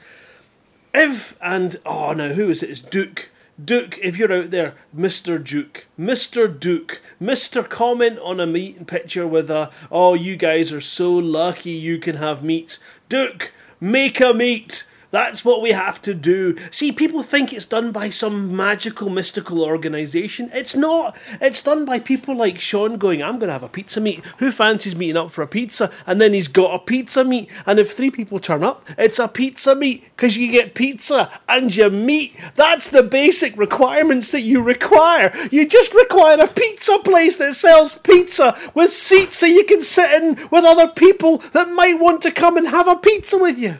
if 0.92 1.38
and 1.40 1.76
oh 1.86 2.12
no, 2.12 2.32
who 2.34 2.50
is 2.50 2.62
it? 2.62 2.70
It's 2.70 2.82
Duke. 2.82 3.30
Duke, 3.64 3.98
if 4.00 4.16
you're 4.16 4.32
out 4.32 4.50
there, 4.50 4.74
Mr. 4.96 5.42
Duke, 5.42 5.86
Mr. 5.98 6.58
Duke, 6.58 7.00
Mr. 7.20 7.68
Comment 7.68 8.18
on 8.20 8.38
a 8.38 8.46
meat 8.46 8.86
picture 8.86 9.26
with 9.26 9.50
a, 9.50 9.70
oh, 9.90 10.14
you 10.14 10.36
guys 10.36 10.72
are 10.72 10.80
so 10.80 11.12
lucky 11.12 11.70
you 11.70 11.98
can 11.98 12.16
have 12.16 12.44
meat. 12.44 12.78
Duke, 13.08 13.52
make 13.80 14.20
a 14.20 14.32
meat. 14.32 14.84
That's 15.10 15.44
what 15.44 15.60
we 15.60 15.72
have 15.72 16.00
to 16.02 16.14
do. 16.14 16.56
See, 16.70 16.92
people 16.92 17.22
think 17.22 17.52
it's 17.52 17.66
done 17.66 17.90
by 17.90 18.10
some 18.10 18.54
magical, 18.54 19.10
mystical 19.10 19.64
organisation. 19.64 20.50
It's 20.52 20.76
not. 20.76 21.16
It's 21.40 21.62
done 21.62 21.84
by 21.84 21.98
people 21.98 22.36
like 22.36 22.60
Sean 22.60 22.96
going, 22.96 23.22
I'm 23.22 23.38
going 23.38 23.48
to 23.48 23.54
have 23.54 23.64
a 23.64 23.68
pizza 23.68 24.00
meet. 24.00 24.24
Who 24.38 24.52
fancies 24.52 24.94
meeting 24.94 25.16
up 25.16 25.32
for 25.32 25.42
a 25.42 25.48
pizza? 25.48 25.90
And 26.06 26.20
then 26.20 26.32
he's 26.32 26.48
got 26.48 26.74
a 26.74 26.78
pizza 26.78 27.24
meet. 27.24 27.50
And 27.66 27.80
if 27.80 27.92
three 27.92 28.10
people 28.10 28.38
turn 28.38 28.62
up, 28.62 28.86
it's 28.96 29.18
a 29.18 29.26
pizza 29.26 29.74
meet 29.74 30.04
because 30.16 30.36
you 30.36 30.50
get 30.50 30.74
pizza 30.74 31.28
and 31.48 31.74
you 31.74 31.90
meet. 31.90 32.36
That's 32.54 32.88
the 32.88 33.02
basic 33.02 33.56
requirements 33.56 34.30
that 34.30 34.42
you 34.42 34.62
require. 34.62 35.32
You 35.50 35.66
just 35.66 35.92
require 35.92 36.38
a 36.38 36.46
pizza 36.46 36.98
place 37.00 37.36
that 37.38 37.54
sells 37.54 37.98
pizza 37.98 38.56
with 38.74 38.92
seats 38.92 39.38
so 39.38 39.46
you 39.46 39.64
can 39.64 39.82
sit 39.82 40.22
in 40.22 40.36
with 40.50 40.64
other 40.64 40.88
people 40.88 41.38
that 41.52 41.68
might 41.68 41.98
want 41.98 42.22
to 42.22 42.30
come 42.30 42.56
and 42.56 42.68
have 42.68 42.86
a 42.86 42.96
pizza 42.96 43.36
with 43.36 43.58
you. 43.58 43.78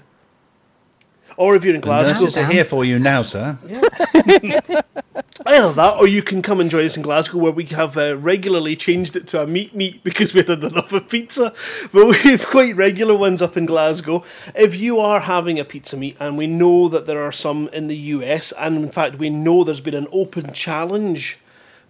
Or 1.40 1.56
if 1.56 1.64
you're 1.64 1.74
in 1.74 1.80
Glasgow, 1.80 2.24
Nurses 2.24 2.36
are 2.36 2.52
here 2.52 2.66
for 2.66 2.84
you 2.84 2.98
now, 2.98 3.22
sir. 3.22 3.56
Either 3.64 5.72
that, 5.72 5.96
or 5.98 6.06
you 6.06 6.22
can 6.22 6.42
come 6.42 6.60
and 6.60 6.68
join 6.68 6.84
us 6.84 6.98
in 6.98 7.02
Glasgow, 7.02 7.38
where 7.38 7.50
we 7.50 7.64
have 7.64 7.96
uh, 7.96 8.14
regularly 8.18 8.76
changed 8.76 9.16
it 9.16 9.26
to 9.28 9.40
a 9.40 9.46
meat 9.46 9.74
meat 9.74 10.00
because 10.04 10.34
we 10.34 10.42
had 10.42 10.62
enough 10.62 10.92
of 10.92 11.08
pizza. 11.08 11.54
But 11.94 12.08
we 12.08 12.16
have 12.30 12.46
quite 12.46 12.76
regular 12.76 13.16
ones 13.16 13.40
up 13.40 13.56
in 13.56 13.64
Glasgow. 13.64 14.22
If 14.54 14.76
you 14.76 15.00
are 15.00 15.20
having 15.20 15.58
a 15.58 15.64
pizza 15.64 15.96
meet, 15.96 16.18
and 16.20 16.36
we 16.36 16.46
know 16.46 16.90
that 16.90 17.06
there 17.06 17.22
are 17.22 17.32
some 17.32 17.70
in 17.72 17.88
the 17.88 17.96
US, 17.96 18.52
and 18.58 18.76
in 18.76 18.90
fact 18.90 19.16
we 19.16 19.30
know 19.30 19.64
there's 19.64 19.80
been 19.80 19.94
an 19.94 20.08
open 20.12 20.52
challenge 20.52 21.38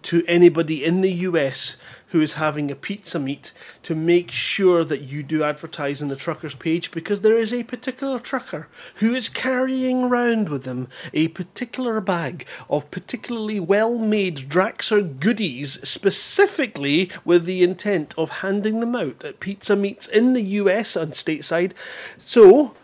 to 0.03 0.25
anybody 0.29 0.85
in 0.85 1.01
the 1.01 1.11
US 1.27 1.77
who 2.11 2.21
is 2.21 2.35
having 2.35 2.71
a 2.71 2.77
pizza 2.77 3.19
meet 3.19 3.53
to 3.83 3.95
make 3.95 4.31
sure 4.31 4.85
that 4.85 5.01
you 5.01 5.23
do 5.23 5.43
advertise 5.43 6.03
on 6.03 6.09
the 6.09 6.17
trucker's 6.17 6.55
page 6.55 6.91
because 6.91 7.21
there 7.21 7.39
is 7.39 7.53
a 7.53 7.63
particular 7.65 8.19
trucker 8.19 8.69
who 8.97 9.15
is 9.15 9.29
carrying 9.29 10.05
around 10.05 10.49
with 10.49 10.65
him 10.65 10.89
a 11.13 11.29
particular 11.29 12.01
bag 12.01 12.47
of 12.69 12.91
particularly 12.91 13.61
well 13.61 13.99
made 13.99 14.37
Draxer 14.37 15.19
goodies, 15.19 15.79
specifically 15.89 17.11
with 17.25 17.45
the 17.45 17.63
intent 17.63 18.15
of 18.19 18.31
handing 18.41 18.81
them 18.81 18.95
out 18.95 19.25
at 19.25 19.41
pizza 19.41 19.77
meets 19.77 20.07
in 20.07 20.33
the 20.33 20.43
US 20.43 20.97
and 20.97 21.13
stateside. 21.13 21.73
So, 22.19 22.75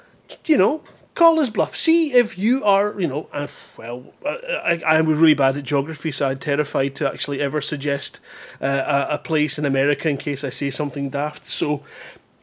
you 0.44 0.56
know, 0.56 0.82
call 1.16 1.38
his 1.38 1.50
bluff. 1.50 1.74
See 1.74 2.12
if 2.12 2.38
you 2.38 2.62
are, 2.62 3.00
you 3.00 3.08
know, 3.08 3.28
uh, 3.32 3.48
well, 3.76 4.12
uh, 4.24 4.36
I, 4.62 4.80
I 4.86 5.00
was 5.00 5.18
really 5.18 5.34
bad 5.34 5.56
at 5.56 5.64
geography, 5.64 6.12
so 6.12 6.28
I'm 6.28 6.38
terrified 6.38 6.94
to 6.96 7.08
actually 7.08 7.40
ever 7.40 7.60
suggest 7.60 8.20
uh, 8.60 9.06
a, 9.10 9.14
a 9.14 9.18
place 9.18 9.58
in 9.58 9.64
America 9.64 10.08
in 10.08 10.18
case 10.18 10.44
I 10.44 10.50
say 10.50 10.70
something 10.70 11.10
daft. 11.10 11.44
So, 11.44 11.82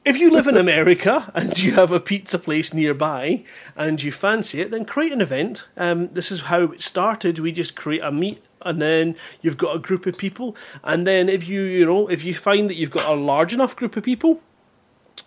if 0.04 0.18
you 0.18 0.30
live 0.32 0.48
in 0.48 0.58
America 0.68 1.32
and 1.34 1.58
you 1.58 1.74
have 1.74 1.92
a 1.92 2.00
pizza 2.00 2.38
place 2.38 2.74
nearby 2.74 3.46
and 3.78 4.04
you 4.04 4.12
fancy 4.12 4.60
it, 4.60 4.72
then 4.72 4.84
create 4.84 5.14
an 5.14 5.22
event. 5.22 5.66
Um, 5.78 6.10
this 6.10 6.30
is 6.32 6.42
how 6.42 6.64
it 6.64 6.82
started. 6.82 7.40
We 7.40 7.54
just 7.54 7.76
create 7.76 8.04
a 8.04 8.12
meet 8.12 8.44
and 8.66 8.82
then 8.82 9.16
you've 9.42 9.58
got 9.58 9.76
a 9.76 9.80
group 9.80 10.06
of 10.06 10.18
people, 10.18 10.56
and 10.86 11.06
then 11.06 11.28
if 11.30 11.48
you 11.48 11.62
you 11.62 11.86
know 11.86 12.08
if 12.08 12.24
you 12.24 12.34
find 12.34 12.70
that 12.70 12.76
you've 12.76 12.92
got 12.92 13.06
a 13.06 13.14
large 13.14 13.54
enough 13.54 13.76
group 13.76 13.98
of 13.98 14.04
people, 14.04 14.42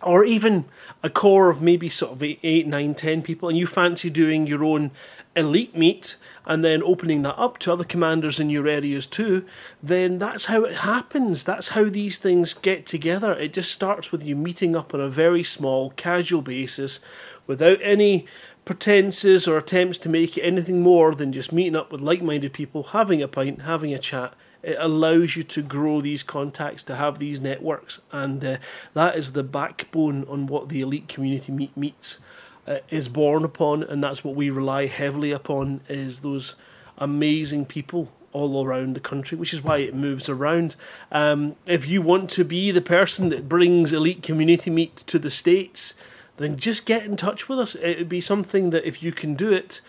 or 0.02 0.24
even 0.24 0.64
a 1.02 1.10
core 1.10 1.48
of 1.48 1.62
maybe 1.62 1.88
sort 1.88 2.12
of 2.12 2.22
eight, 2.22 2.40
eight, 2.42 2.66
nine, 2.66 2.94
ten 2.94 3.22
people, 3.22 3.48
and 3.48 3.58
you 3.58 3.66
fancy 3.66 4.10
doing 4.10 4.46
your 4.46 4.64
own 4.64 4.90
elite 5.34 5.76
meet 5.76 6.16
and 6.46 6.64
then 6.64 6.82
opening 6.82 7.22
that 7.22 7.38
up 7.38 7.58
to 7.58 7.72
other 7.72 7.84
commanders 7.84 8.40
in 8.40 8.48
your 8.48 8.66
areas 8.66 9.06
too, 9.06 9.44
then 9.82 10.18
that's 10.18 10.46
how 10.46 10.64
it 10.64 10.78
happens. 10.78 11.44
That's 11.44 11.70
how 11.70 11.84
these 11.84 12.18
things 12.18 12.54
get 12.54 12.86
together. 12.86 13.32
It 13.34 13.52
just 13.52 13.72
starts 13.72 14.10
with 14.10 14.24
you 14.24 14.34
meeting 14.34 14.74
up 14.74 14.94
on 14.94 15.00
a 15.00 15.10
very 15.10 15.42
small, 15.42 15.90
casual 15.90 16.42
basis 16.42 17.00
without 17.46 17.78
any 17.82 18.26
pretenses 18.64 19.46
or 19.46 19.58
attempts 19.58 19.98
to 19.98 20.08
make 20.08 20.36
it 20.36 20.42
anything 20.42 20.82
more 20.82 21.14
than 21.14 21.32
just 21.32 21.52
meeting 21.52 21.76
up 21.76 21.92
with 21.92 22.00
like 22.00 22.22
minded 22.22 22.52
people, 22.52 22.82
having 22.84 23.22
a 23.22 23.28
pint, 23.28 23.62
having 23.62 23.92
a 23.92 23.98
chat. 23.98 24.34
It 24.66 24.76
allows 24.80 25.36
you 25.36 25.44
to 25.44 25.62
grow 25.62 26.00
these 26.00 26.24
contacts, 26.24 26.82
to 26.82 26.96
have 26.96 27.20
these 27.20 27.40
networks, 27.40 28.00
and 28.10 28.44
uh, 28.44 28.56
that 28.94 29.16
is 29.16 29.32
the 29.32 29.44
backbone 29.44 30.26
on 30.28 30.48
what 30.48 30.68
the 30.68 30.80
elite 30.80 31.06
community 31.06 31.52
meet 31.52 31.76
meets 31.76 32.18
uh, 32.66 32.78
is 32.90 33.06
born 33.06 33.44
upon, 33.44 33.84
and 33.84 34.02
that's 34.02 34.24
what 34.24 34.34
we 34.34 34.50
rely 34.50 34.86
heavily 34.86 35.30
upon 35.30 35.82
is 35.88 36.20
those 36.20 36.56
amazing 36.98 37.64
people 37.64 38.10
all 38.32 38.66
around 38.66 38.94
the 38.94 39.00
country, 39.00 39.38
which 39.38 39.54
is 39.54 39.62
why 39.62 39.78
it 39.78 39.94
moves 39.94 40.28
around. 40.28 40.74
Um, 41.12 41.54
if 41.64 41.86
you 41.86 42.02
want 42.02 42.28
to 42.30 42.44
be 42.44 42.72
the 42.72 42.80
person 42.80 43.28
that 43.28 43.48
brings 43.48 43.92
elite 43.92 44.24
community 44.24 44.68
meet 44.68 44.96
to 44.96 45.20
the 45.20 45.30
states, 45.30 45.94
then 46.38 46.56
just 46.56 46.86
get 46.86 47.04
in 47.04 47.16
touch 47.16 47.48
with 47.48 47.60
us. 47.60 47.76
It 47.76 47.98
would 47.98 48.08
be 48.08 48.20
something 48.20 48.70
that 48.70 48.84
if 48.84 49.00
you 49.00 49.12
can 49.12 49.36
do 49.36 49.52
it, 49.52 49.80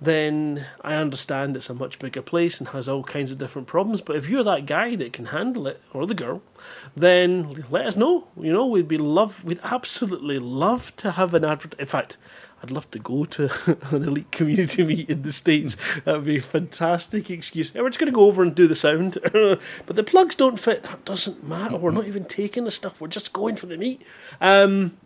then 0.00 0.66
I 0.82 0.94
understand 0.94 1.56
it's 1.56 1.70
a 1.70 1.74
much 1.74 1.98
bigger 1.98 2.22
place 2.22 2.58
and 2.58 2.68
has 2.68 2.88
all 2.88 3.04
kinds 3.04 3.30
of 3.30 3.38
different 3.38 3.68
problems. 3.68 4.00
But 4.00 4.16
if 4.16 4.28
you're 4.28 4.44
that 4.44 4.66
guy 4.66 4.96
that 4.96 5.12
can 5.12 5.26
handle 5.26 5.66
it, 5.66 5.82
or 5.92 6.06
the 6.06 6.14
girl, 6.14 6.42
then 6.96 7.64
let 7.70 7.86
us 7.86 7.96
know. 7.96 8.28
You 8.38 8.52
know, 8.52 8.66
we'd 8.66 8.88
be 8.88 8.98
love, 8.98 9.44
we'd 9.44 9.60
absolutely 9.62 10.38
love 10.38 10.94
to 10.96 11.12
have 11.12 11.32
an 11.34 11.44
advert. 11.44 11.74
In 11.78 11.86
fact, 11.86 12.16
I'd 12.62 12.70
love 12.70 12.90
to 12.92 12.98
go 12.98 13.24
to 13.26 13.50
an 13.94 14.04
elite 14.04 14.30
community 14.30 14.82
meet 14.86 15.10
in 15.10 15.22
the 15.22 15.32
States. 15.32 15.76
That 16.04 16.16
would 16.16 16.24
be 16.24 16.38
a 16.38 16.42
fantastic 16.42 17.30
excuse. 17.30 17.74
We're 17.74 17.88
just 17.88 17.98
going 17.98 18.10
to 18.10 18.16
go 18.16 18.24
over 18.24 18.42
and 18.42 18.54
do 18.54 18.66
the 18.66 18.74
sound. 18.74 19.18
but 19.22 19.96
the 19.96 20.02
plugs 20.02 20.34
don't 20.34 20.58
fit. 20.58 20.82
That 20.84 21.04
doesn't 21.04 21.46
matter. 21.46 21.76
We're 21.76 21.90
not 21.90 22.08
even 22.08 22.24
taking 22.24 22.64
the 22.64 22.70
stuff. 22.70 23.00
We're 23.00 23.08
just 23.08 23.32
going 23.32 23.56
for 23.56 23.66
the 23.66 23.76
meet. 23.76 24.02
Um, 24.40 24.96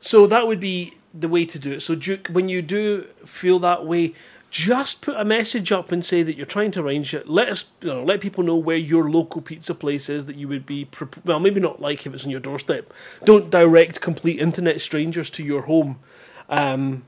so 0.00 0.26
that 0.26 0.46
would 0.46 0.60
be 0.60 0.94
the 1.12 1.28
way 1.28 1.44
to 1.44 1.58
do 1.58 1.72
it. 1.72 1.80
So, 1.80 1.94
Duke, 1.94 2.28
when 2.28 2.48
you 2.48 2.62
do 2.62 3.06
feel 3.24 3.58
that 3.60 3.86
way, 3.86 4.14
just 4.50 5.00
put 5.00 5.16
a 5.16 5.24
message 5.24 5.70
up 5.70 5.92
and 5.92 6.04
say 6.04 6.22
that 6.22 6.36
you're 6.36 6.44
trying 6.44 6.72
to 6.72 6.80
arrange 6.80 7.14
it. 7.14 7.28
Let 7.28 7.48
us, 7.48 7.70
you 7.82 7.88
know, 7.88 8.02
let 8.02 8.20
people 8.20 8.42
know 8.42 8.56
where 8.56 8.76
your 8.76 9.08
local 9.08 9.40
pizza 9.40 9.74
place 9.74 10.08
is 10.08 10.26
that 10.26 10.36
you 10.36 10.48
would 10.48 10.66
be. 10.66 10.88
Well, 11.24 11.38
maybe 11.38 11.60
not 11.60 11.80
like 11.80 12.04
if 12.04 12.14
it's 12.14 12.24
on 12.24 12.30
your 12.30 12.40
doorstep. 12.40 12.92
Don't 13.24 13.50
direct 13.50 14.00
complete 14.00 14.40
internet 14.40 14.80
strangers 14.80 15.30
to 15.30 15.44
your 15.44 15.62
home. 15.62 16.00
Um, 16.48 17.04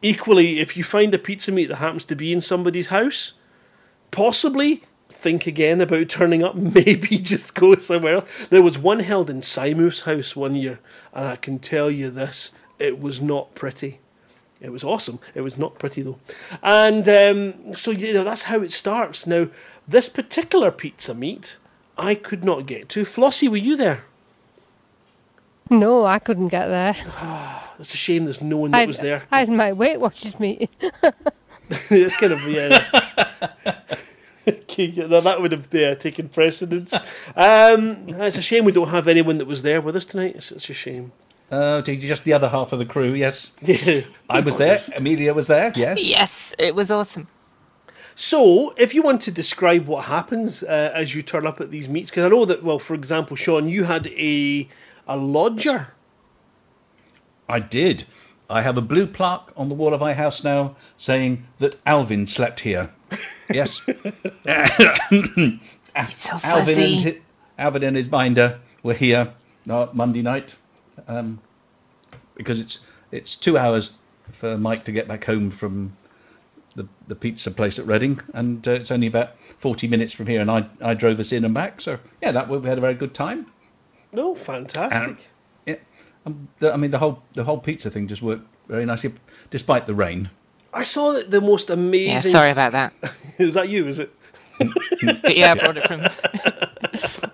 equally, 0.00 0.58
if 0.58 0.76
you 0.76 0.84
find 0.84 1.12
a 1.12 1.18
pizza 1.18 1.52
meet 1.52 1.66
that 1.66 1.76
happens 1.76 2.06
to 2.06 2.14
be 2.14 2.32
in 2.32 2.40
somebody's 2.40 2.88
house, 2.88 3.34
possibly 4.10 4.84
think 5.10 5.46
again 5.46 5.80
about 5.80 6.08
turning 6.08 6.42
up. 6.42 6.54
Maybe 6.54 7.18
just 7.18 7.54
go 7.54 7.76
somewhere 7.76 8.16
else. 8.16 8.46
There 8.48 8.62
was 8.62 8.78
one 8.78 9.00
held 9.00 9.28
in 9.28 9.42
Simu's 9.42 10.02
house 10.02 10.34
one 10.34 10.54
year, 10.54 10.80
and 11.12 11.26
I 11.26 11.36
can 11.36 11.58
tell 11.58 11.90
you 11.90 12.10
this: 12.10 12.52
it 12.84 13.00
was 13.00 13.20
not 13.20 13.54
pretty. 13.54 14.00
It 14.60 14.70
was 14.70 14.84
awesome. 14.84 15.18
It 15.34 15.42
was 15.42 15.58
not 15.58 15.78
pretty 15.78 16.02
though, 16.02 16.18
and 16.62 17.08
um, 17.08 17.74
so 17.74 17.90
you 17.90 18.14
know 18.14 18.24
that's 18.24 18.44
how 18.44 18.62
it 18.62 18.72
starts. 18.72 19.26
Now, 19.26 19.48
this 19.86 20.08
particular 20.08 20.70
pizza 20.70 21.12
meet, 21.14 21.58
I 21.98 22.14
could 22.14 22.44
not 22.44 22.66
get 22.66 22.88
to. 22.90 23.04
Flossie, 23.04 23.48
were 23.48 23.56
you 23.56 23.76
there? 23.76 24.04
No, 25.70 26.04
I 26.04 26.18
couldn't 26.18 26.48
get 26.48 26.66
there. 26.68 26.96
it's 27.78 27.94
a 27.94 27.96
shame 27.96 28.24
there's 28.24 28.40
no 28.40 28.58
one 28.58 28.70
that 28.70 28.82
I, 28.82 28.86
was 28.86 28.98
there. 28.98 29.24
I 29.30 29.40
had 29.40 29.48
my 29.48 29.72
Weight 29.72 30.00
Watchers 30.00 30.38
meeting. 30.38 30.68
it's 31.70 32.16
kind 32.16 32.32
of 32.32 32.42
yeah. 32.48 32.86
that 34.46 35.36
would 35.40 35.52
have 35.52 35.74
uh, 35.74 35.94
taken 35.96 36.28
precedence. 36.28 36.92
Um, 37.34 38.08
it's 38.08 38.38
a 38.38 38.42
shame 38.42 38.64
we 38.64 38.72
don't 38.72 38.88
have 38.88 39.08
anyone 39.08 39.38
that 39.38 39.46
was 39.46 39.62
there 39.62 39.80
with 39.80 39.96
us 39.96 40.04
tonight. 40.04 40.36
It's, 40.36 40.52
it's 40.52 40.68
a 40.68 40.74
shame. 40.74 41.12
Oh, 41.56 41.80
did 41.80 42.02
you 42.02 42.08
just 42.08 42.24
the 42.24 42.32
other 42.32 42.48
half 42.48 42.72
of 42.72 42.80
the 42.80 42.84
crew? 42.84 43.14
Yes. 43.14 43.52
I 44.28 44.40
was 44.40 44.56
there. 44.56 44.80
Amelia 44.96 45.32
was 45.32 45.46
there. 45.46 45.72
Yes. 45.76 46.02
Yes, 46.02 46.54
it 46.58 46.74
was 46.74 46.90
awesome. 46.90 47.28
So, 48.16 48.74
if 48.76 48.92
you 48.92 49.02
want 49.02 49.20
to 49.22 49.30
describe 49.30 49.86
what 49.86 50.06
happens 50.06 50.64
uh, 50.64 50.90
as 50.92 51.14
you 51.14 51.22
turn 51.22 51.46
up 51.46 51.60
at 51.60 51.70
these 51.70 51.88
meets, 51.88 52.10
because 52.10 52.24
I 52.24 52.28
know 52.28 52.44
that, 52.44 52.64
well, 52.64 52.80
for 52.80 52.94
example, 52.94 53.36
Sean, 53.36 53.68
you 53.68 53.84
had 53.84 54.08
a 54.08 54.68
a 55.06 55.16
lodger. 55.16 55.88
I 57.48 57.60
did. 57.60 58.04
I 58.50 58.62
have 58.62 58.76
a 58.76 58.82
blue 58.82 59.06
plaque 59.06 59.48
on 59.56 59.68
the 59.68 59.76
wall 59.76 59.94
of 59.94 60.00
my 60.00 60.12
house 60.12 60.42
now 60.42 60.74
saying 60.96 61.46
that 61.60 61.78
Alvin 61.86 62.26
slept 62.26 62.60
here. 62.60 62.90
Yes. 63.48 63.80
It's 65.96 66.24
so 66.24 66.36
Alvin 66.42 66.78
and, 66.80 67.00
fuzzy. 67.00 67.22
Alvin 67.56 67.84
and 67.84 67.96
his 67.96 68.08
binder 68.08 68.58
were 68.82 68.94
here 68.94 69.32
uh, 69.70 69.86
Monday 69.92 70.22
night 70.22 70.56
um, 71.08 71.40
because 72.36 72.60
it's 72.60 72.80
it's 73.10 73.36
two 73.36 73.58
hours 73.58 73.92
for 74.32 74.56
Mike 74.58 74.84
to 74.84 74.92
get 74.92 75.06
back 75.06 75.24
home 75.24 75.50
from 75.50 75.96
the, 76.76 76.86
the 77.08 77.14
pizza 77.14 77.50
place 77.50 77.78
at 77.78 77.86
Reading, 77.86 78.20
and 78.32 78.66
uh, 78.66 78.72
it's 78.72 78.90
only 78.90 79.06
about 79.06 79.30
40 79.58 79.86
minutes 79.86 80.12
from 80.12 80.26
here, 80.26 80.40
and 80.40 80.50
I, 80.50 80.66
I 80.80 80.94
drove 80.94 81.20
us 81.20 81.30
in 81.30 81.44
and 81.44 81.54
back. 81.54 81.80
So, 81.80 81.98
yeah, 82.20 82.32
that 82.32 82.48
we 82.48 82.60
had 82.68 82.78
a 82.78 82.80
very 82.80 82.94
good 82.94 83.14
time. 83.14 83.46
No, 84.12 84.34
fantastic. 84.34 85.28
Yeah, 85.66 85.76
um, 86.26 86.48
I 86.62 86.76
mean, 86.76 86.90
the 86.90 86.98
whole 86.98 87.22
the 87.34 87.44
whole 87.44 87.58
pizza 87.58 87.90
thing 87.90 88.08
just 88.08 88.22
worked 88.22 88.46
very 88.68 88.84
nicely, 88.86 89.12
despite 89.50 89.86
the 89.86 89.94
rain. 89.94 90.30
I 90.72 90.82
saw 90.82 91.12
that 91.12 91.30
the 91.30 91.40
most 91.40 91.68
Yeah, 91.68 91.74
amazing. 91.74 92.32
sorry 92.32 92.50
about 92.50 92.72
that. 92.72 92.92
is 93.38 93.54
that 93.54 93.68
you? 93.68 93.86
Is 93.86 93.98
it? 94.00 94.12
But 95.22 95.36
yeah, 95.36 95.52
I 95.52 95.54
brought 95.54 95.76
it 95.76 95.86
from 95.86 96.00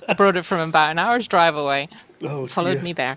I 0.08 0.14
brought 0.16 0.36
it 0.36 0.44
from 0.44 0.68
about 0.68 0.90
an 0.90 0.98
hour's 0.98 1.28
drive 1.28 1.56
away. 1.56 1.88
Oh, 2.22 2.46
Followed 2.46 2.74
dear. 2.74 2.82
me 2.82 2.92
there. 2.92 3.16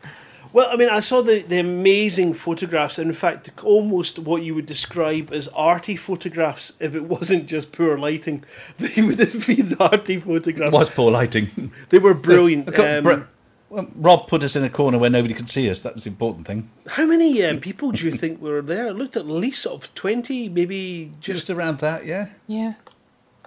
Well, 0.53 0.69
I 0.71 0.75
mean, 0.75 0.89
I 0.89 0.99
saw 0.99 1.21
the, 1.23 1.41
the 1.41 1.57
amazing 1.59 2.35
photographs. 2.35 2.99
In 2.99 3.11
fact, 3.13 3.49
almost 3.63 4.19
what 4.19 4.43
you 4.43 4.53
would 4.55 4.67
describe 4.67 5.33
as 5.33 5.47
arty 5.49 5.95
photographs. 5.95 6.73
If 6.79 6.93
it 6.93 7.05
wasn't 7.05 7.47
just 7.47 7.71
poor 7.71 7.97
lighting, 7.97 8.43
they 8.77 9.01
would 9.01 9.19
have 9.19 9.47
been 9.47 9.75
arty 9.79 10.15
It 10.15 10.23
photographs. 10.23 10.73
was 10.73 10.89
poor 10.91 11.11
lighting. 11.11 11.71
They 11.89 11.97
were 11.99 12.13
brilliant. 12.13 12.65
Look, 12.67 12.79
Um, 12.79 13.03
Br- 13.03 13.21
well, 13.69 13.87
Rob 13.95 14.27
put 14.27 14.43
us 14.43 14.55
in 14.55 14.63
a 14.63 14.69
corner 14.69 14.99
where 14.99 15.09
nobody 15.09 15.33
could 15.33 15.49
see 15.49 15.67
us. 15.71 15.81
That 15.81 15.95
was 15.95 16.03
the 16.03 16.11
important 16.11 16.45
thing. 16.45 16.69
how 16.87 17.07
many 17.07 17.43
um, 17.43 17.59
people 17.59 17.91
do 17.91 18.05
you 18.05 18.11
think 18.11 18.39
were 18.39 18.61
there? 18.61 18.87
It 18.89 18.93
looked 18.93 19.17
at 19.17 19.25
least 19.27 19.63
sort 19.63 19.83
of 19.83 19.95
twenty, 19.95 20.47
maybe 20.49 21.09
just. 21.19 21.47
Just 21.47 21.49
around 21.49 21.79
that, 21.79 22.05
yeah. 22.05 22.27
Yeah. 22.45 22.73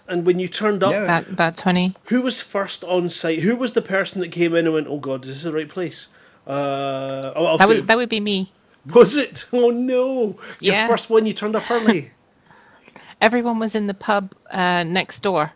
And 0.08 0.26
when 0.26 0.40
you 0.40 0.48
turned 0.48 0.82
up, 0.82 0.90
Yeah. 0.92 1.04
About 1.04 1.28
about 1.28 1.56
twenty. 1.56 1.94
who 2.06 2.22
was 2.22 2.40
first 2.40 2.82
on 2.82 3.08
site? 3.08 3.42
Who 3.42 3.54
was 3.54 3.72
the 3.74 3.82
person 3.82 4.20
that 4.20 4.32
came 4.32 4.52
in 4.56 4.66
and 4.66 4.74
went, 4.74 4.88
"Oh 4.88 4.98
God, 4.98 5.24
is 5.24 5.28
this 5.30 5.42
the 5.44 5.52
right 5.52 5.68
place?" 5.68 6.08
Uh, 6.46 7.32
oh, 7.34 7.46
I'll 7.46 7.58
That 7.58 7.68
would 7.68 7.86
that 7.88 7.96
would 7.96 8.08
be 8.08 8.20
me. 8.20 8.52
was 8.94 9.16
it? 9.16 9.46
Oh 9.52 9.70
no! 9.70 10.36
Your 10.60 10.74
Yeah. 10.74 10.86
first 10.88 11.10
one, 11.10 11.26
you 11.26 11.32
turned 11.32 11.56
up 11.56 11.68
early. 11.70 12.10
Everyone 13.20 13.58
was 13.58 13.74
in 13.74 13.86
the 13.86 13.94
pub 13.94 14.32
uh, 14.50 14.82
next 14.84 15.20
door, 15.22 15.50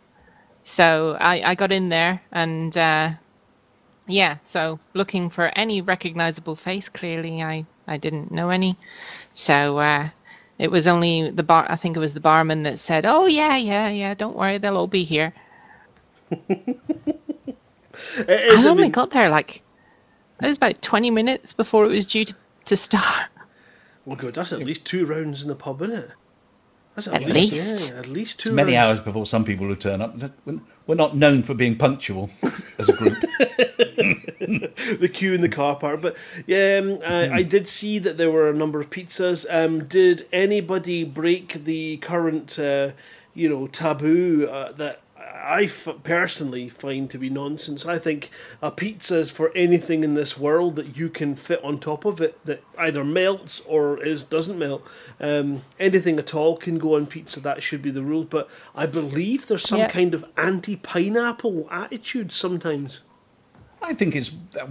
so 0.62 1.16
I, 1.20 1.50
I 1.50 1.54
got 1.54 1.70
in 1.70 1.90
there 1.90 2.20
and 2.32 2.76
uh, 2.76 3.10
yeah. 4.08 4.38
So 4.44 4.80
looking 4.94 5.30
for 5.30 5.46
any 5.58 5.80
recognizable 5.82 6.56
face. 6.56 6.88
Clearly, 6.88 7.42
I 7.42 7.66
I 7.86 7.98
didn't 7.98 8.32
know 8.32 8.48
any. 8.50 8.76
So 9.32 9.78
uh, 9.78 10.08
it 10.58 10.70
was 10.70 10.86
only 10.86 11.30
the 11.30 11.42
bar. 11.44 11.66
I 11.68 11.76
think 11.76 11.96
it 11.96 12.00
was 12.00 12.14
the 12.14 12.20
barman 12.20 12.62
that 12.64 12.78
said, 12.78 13.04
"Oh 13.06 13.26
yeah, 13.26 13.56
yeah, 13.56 13.88
yeah. 13.90 14.14
Don't 14.14 14.36
worry, 14.36 14.58
they'll 14.58 14.76
all 14.78 14.88
be 14.88 15.04
here." 15.04 15.32
I 18.28 18.56
I 18.56 18.64
only 18.66 18.84
mean- 18.84 18.92
got 18.92 19.10
there 19.10 19.28
like 19.28 19.62
it 20.42 20.46
was 20.48 20.56
about 20.56 20.80
twenty 20.82 21.10
minutes 21.10 21.52
before 21.52 21.84
it 21.84 21.88
was 21.90 22.06
due 22.06 22.24
to, 22.24 22.34
to 22.66 22.76
start. 22.76 23.28
Oh 24.06 24.14
good. 24.16 24.34
that's 24.34 24.52
at 24.52 24.60
least 24.60 24.86
two 24.86 25.06
rounds 25.06 25.42
in 25.42 25.48
the 25.48 25.54
pub, 25.54 25.82
isn't 25.82 25.96
it? 25.96 26.10
That's 26.96 27.06
at, 27.06 27.22
At 27.22 27.28
least, 27.28 27.52
least. 27.52 27.90
yeah, 27.92 27.98
at 27.98 28.08
least 28.08 28.40
two. 28.40 28.52
Many 28.52 28.74
rounds. 28.74 28.98
hours 28.98 29.04
before 29.04 29.24
some 29.24 29.44
people 29.44 29.68
would 29.68 29.80
turn 29.80 30.00
up. 30.02 30.16
We're- 30.44 30.60
We're 30.86 30.96
not 30.96 31.16
known 31.16 31.44
for 31.44 31.54
being 31.54 31.76
punctual 31.78 32.30
as 32.42 32.88
a 32.88 32.92
group. 32.94 33.14
the 34.00 35.10
queue 35.12 35.32
in 35.34 35.40
the 35.40 35.48
car 35.48 35.76
park. 35.76 36.00
But 36.00 36.16
yeah, 36.46 36.80
um, 36.82 36.98
I, 37.06 37.30
I 37.38 37.42
did 37.44 37.68
see 37.68 37.98
that 38.00 38.18
there 38.18 38.30
were 38.30 38.50
a 38.50 38.54
number 38.54 38.80
of 38.80 38.90
pizzas. 38.90 39.46
Um, 39.48 39.84
did 39.84 40.26
anybody 40.32 41.04
break 41.04 41.64
the 41.64 41.98
current, 41.98 42.58
uh, 42.58 42.90
you 43.34 43.48
know, 43.48 43.68
taboo 43.68 44.48
uh, 44.50 44.72
that 44.72 45.00
I 45.42 45.62
f- 45.64 45.88
personally 46.02 46.68
find 46.68 47.08
to 47.10 47.18
be 47.18 47.30
nonsense. 47.30 47.86
I 47.86 47.98
think 47.98 48.30
a 48.60 48.70
pizza 48.70 49.18
is 49.18 49.30
for 49.30 49.50
anything 49.54 50.04
in 50.04 50.14
this 50.14 50.36
world 50.38 50.76
that 50.76 50.96
you 50.96 51.08
can 51.08 51.34
fit 51.36 51.62
on 51.64 51.78
top 51.78 52.04
of 52.04 52.20
it 52.20 52.44
that 52.44 52.62
either 52.78 53.02
melts 53.04 53.60
or 53.66 54.02
is 54.02 54.22
doesn't 54.24 54.58
melt. 54.58 54.86
Um, 55.18 55.62
anything 55.78 56.18
at 56.18 56.34
all 56.34 56.56
can 56.56 56.78
go 56.78 56.94
on 56.96 57.06
pizza. 57.06 57.40
That 57.40 57.62
should 57.62 57.82
be 57.82 57.90
the 57.90 58.02
rule. 58.02 58.24
But 58.24 58.48
I 58.74 58.86
believe 58.86 59.46
there's 59.48 59.68
some 59.68 59.78
Yeah. 59.80 59.88
kind 59.88 60.14
of 60.14 60.24
anti-pineapple 60.36 61.68
attitude 61.70 62.32
sometimes. 62.32 63.00
I 63.82 63.94
think 63.94 64.14
it's 64.14 64.30
uh, 64.60 64.66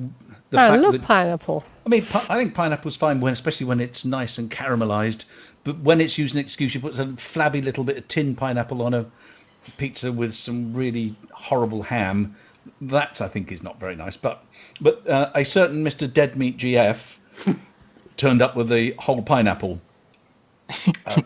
the 0.51 0.59
I 0.59 0.69
fact 0.69 0.81
love 0.83 0.91
that 0.93 1.01
pineapple. 1.01 1.63
I 1.85 1.89
mean, 1.89 2.05
pi- 2.05 2.25
I 2.29 2.37
think 2.37 2.53
pineapple's 2.53 2.95
fine 2.95 3.19
when, 3.19 3.33
especially 3.33 3.65
when 3.65 3.79
it's 3.79 4.05
nice 4.05 4.37
and 4.37 4.51
caramelized. 4.51 5.25
But 5.63 5.79
when 5.79 5.99
it's 5.99 6.17
used 6.17 6.33
as 6.33 6.35
an 6.35 6.41
excuse, 6.41 6.73
you 6.75 6.79
put 6.79 6.95
some 6.95 7.15
flabby 7.17 7.61
little 7.61 7.83
bit 7.83 7.97
of 7.97 8.07
tin 8.07 8.35
pineapple 8.35 8.81
on 8.83 8.93
a 8.93 9.05
pizza 9.77 10.11
with 10.11 10.33
some 10.33 10.73
really 10.73 11.15
horrible 11.31 11.83
ham. 11.83 12.35
That 12.81 13.21
I 13.21 13.27
think 13.27 13.51
is 13.51 13.63
not 13.63 13.79
very 13.79 13.95
nice. 13.95 14.17
But 14.17 14.43
but 14.81 15.07
uh, 15.07 15.31
a 15.35 15.43
certain 15.43 15.83
Mister 15.83 16.07
Dead 16.07 16.35
Meat 16.35 16.57
GF 16.57 17.17
turned 18.17 18.41
up 18.41 18.55
with 18.55 18.69
the 18.69 18.95
whole 18.99 19.21
pineapple. 19.21 19.79
Uh, 21.05 21.21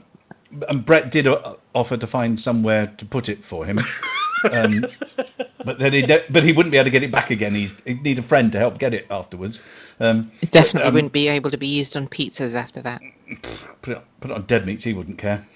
and 0.69 0.85
Brett 0.85 1.11
did 1.11 1.27
uh, 1.27 1.55
offer 1.73 1.97
to 1.97 2.07
find 2.07 2.39
somewhere 2.39 2.87
to 2.97 3.05
put 3.05 3.29
it 3.29 3.43
for 3.43 3.65
him. 3.65 3.79
Um, 4.51 4.85
but 5.63 5.79
then 5.79 5.93
he 5.93 6.01
de- 6.01 6.25
but 6.29 6.43
he 6.43 6.51
wouldn't 6.51 6.71
be 6.71 6.77
able 6.77 6.85
to 6.85 6.89
get 6.89 7.03
it 7.03 7.11
back 7.11 7.31
again. 7.31 7.55
He's, 7.55 7.73
he'd 7.85 8.03
need 8.03 8.19
a 8.19 8.21
friend 8.21 8.51
to 8.51 8.59
help 8.59 8.77
get 8.77 8.93
it 8.93 9.07
afterwards. 9.09 9.61
Um, 10.01 10.31
It 10.41 10.51
definitely 10.51 10.89
um, 10.89 10.93
wouldn't 10.95 11.13
be 11.13 11.29
able 11.29 11.49
to 11.51 11.57
be 11.57 11.67
used 11.67 11.95
on 11.95 12.09
pizzas 12.09 12.53
after 12.53 12.81
that. 12.81 13.01
put 13.81 13.97
it, 13.97 14.03
put 14.19 14.31
it 14.31 14.33
on 14.33 14.41
dead 14.43 14.65
meats, 14.65 14.83
he 14.83 14.91
wouldn't 14.91 15.17
care. 15.17 15.47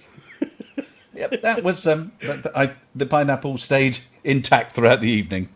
Yep, 1.17 1.41
that 1.41 1.63
was 1.63 1.85
um, 1.87 2.11
but 2.21 2.55
I, 2.55 2.71
the 2.95 3.05
pineapple 3.05 3.57
stayed 3.57 3.97
intact 4.23 4.73
throughout 4.73 5.01
the 5.01 5.09
evening. 5.09 5.49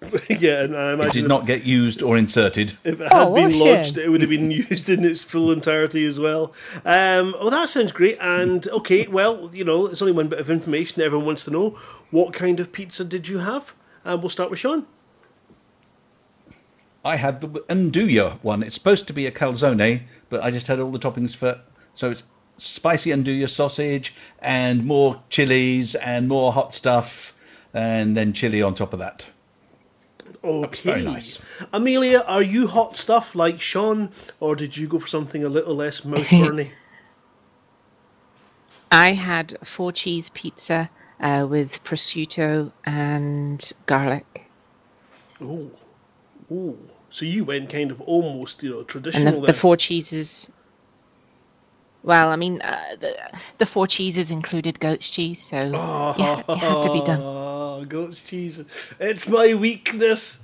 yeah, 0.28 0.62
and 0.62 0.74
I 0.76 1.06
It 1.06 1.12
did 1.12 1.28
not 1.28 1.46
get 1.46 1.62
used 1.62 2.02
or 2.02 2.16
inserted. 2.18 2.72
if 2.82 3.00
it 3.00 3.08
Oh, 3.12 3.32
had 3.34 3.48
been 3.50 3.58
lodged, 3.58 3.96
it? 3.96 4.06
it 4.06 4.08
would 4.08 4.20
have 4.20 4.30
been 4.30 4.50
used 4.70 4.88
in 4.88 5.04
its 5.04 5.22
full 5.22 5.52
entirety 5.52 6.04
as 6.04 6.18
well. 6.18 6.52
Um, 6.84 7.36
well, 7.38 7.50
that 7.50 7.68
sounds 7.68 7.92
great. 7.92 8.18
And 8.20 8.66
okay, 8.68 9.06
well, 9.06 9.48
you 9.52 9.62
know, 9.64 9.86
it's 9.86 10.02
only 10.02 10.12
one 10.12 10.26
bit 10.28 10.40
of 10.40 10.50
information 10.50 10.98
that 10.98 11.04
everyone 11.04 11.26
wants 11.26 11.44
to 11.44 11.52
know. 11.52 11.70
What 12.10 12.32
kind 12.32 12.58
of 12.58 12.72
pizza 12.72 13.04
did 13.04 13.28
you 13.28 13.38
have? 13.38 13.74
And 14.04 14.20
we'll 14.20 14.30
start 14.30 14.50
with 14.50 14.58
Sean. 14.58 14.86
I 17.04 17.16
had 17.16 17.40
the 17.40 17.48
andouille 17.48 18.38
one. 18.42 18.62
It's 18.62 18.74
supposed 18.74 19.06
to 19.08 19.12
be 19.12 19.26
a 19.26 19.30
calzone, 19.32 20.02
but 20.28 20.42
I 20.42 20.50
just 20.50 20.66
had 20.66 20.80
all 20.80 20.90
the 20.90 20.98
toppings 20.98 21.34
for. 21.34 21.60
So 21.94 22.10
it's 22.10 22.24
spicy 22.62 23.10
andouille 23.10 23.48
sausage 23.48 24.14
and 24.40 24.84
more 24.84 25.20
chilies 25.30 25.94
and 25.96 26.28
more 26.28 26.52
hot 26.52 26.74
stuff, 26.74 27.34
and 27.74 28.16
then 28.16 28.32
chili 28.32 28.62
on 28.62 28.74
top 28.74 28.92
of 28.92 28.98
that. 28.98 29.26
Okay. 30.44 30.90
very 30.90 31.02
nice. 31.02 31.40
Amelia, 31.72 32.24
are 32.26 32.42
you 32.42 32.66
hot 32.66 32.96
stuff 32.96 33.34
like 33.34 33.60
Sean, 33.60 34.10
or 34.40 34.56
did 34.56 34.76
you 34.76 34.88
go 34.88 34.98
for 34.98 35.06
something 35.06 35.44
a 35.44 35.48
little 35.48 35.74
less 35.74 36.04
mouth 36.04 36.28
burning? 36.30 36.70
I 38.92 39.12
had 39.12 39.56
four 39.64 39.90
cheese 39.92 40.30
pizza 40.30 40.90
uh, 41.20 41.46
with 41.48 41.82
prosciutto 41.84 42.72
and 42.84 43.72
garlic. 43.86 44.50
oh, 45.40 45.70
oh. 46.50 46.76
So 47.08 47.26
you 47.26 47.44
went 47.44 47.70
kind 47.70 47.90
of 47.90 48.00
almost, 48.00 48.62
you 48.62 48.70
know, 48.70 48.78
And 48.78 48.88
traditional 48.88 49.40
the, 49.42 49.48
the 49.48 49.54
four 49.54 49.76
cheeses. 49.76 50.50
Well, 52.02 52.30
I 52.30 52.36
mean, 52.36 52.60
uh, 52.62 52.96
the, 52.98 53.16
the 53.58 53.66
four 53.66 53.86
cheeses 53.86 54.30
included 54.30 54.80
goat's 54.80 55.08
cheese, 55.08 55.40
so 55.40 55.56
yeah, 56.18 56.42
it 56.48 56.56
had 56.56 56.82
to 56.82 56.92
be 56.92 57.00
done. 57.00 57.20
Oh, 57.22 57.84
goat's 57.88 58.24
cheese. 58.24 58.64
It's 58.98 59.28
my 59.28 59.54
weakness. 59.54 60.40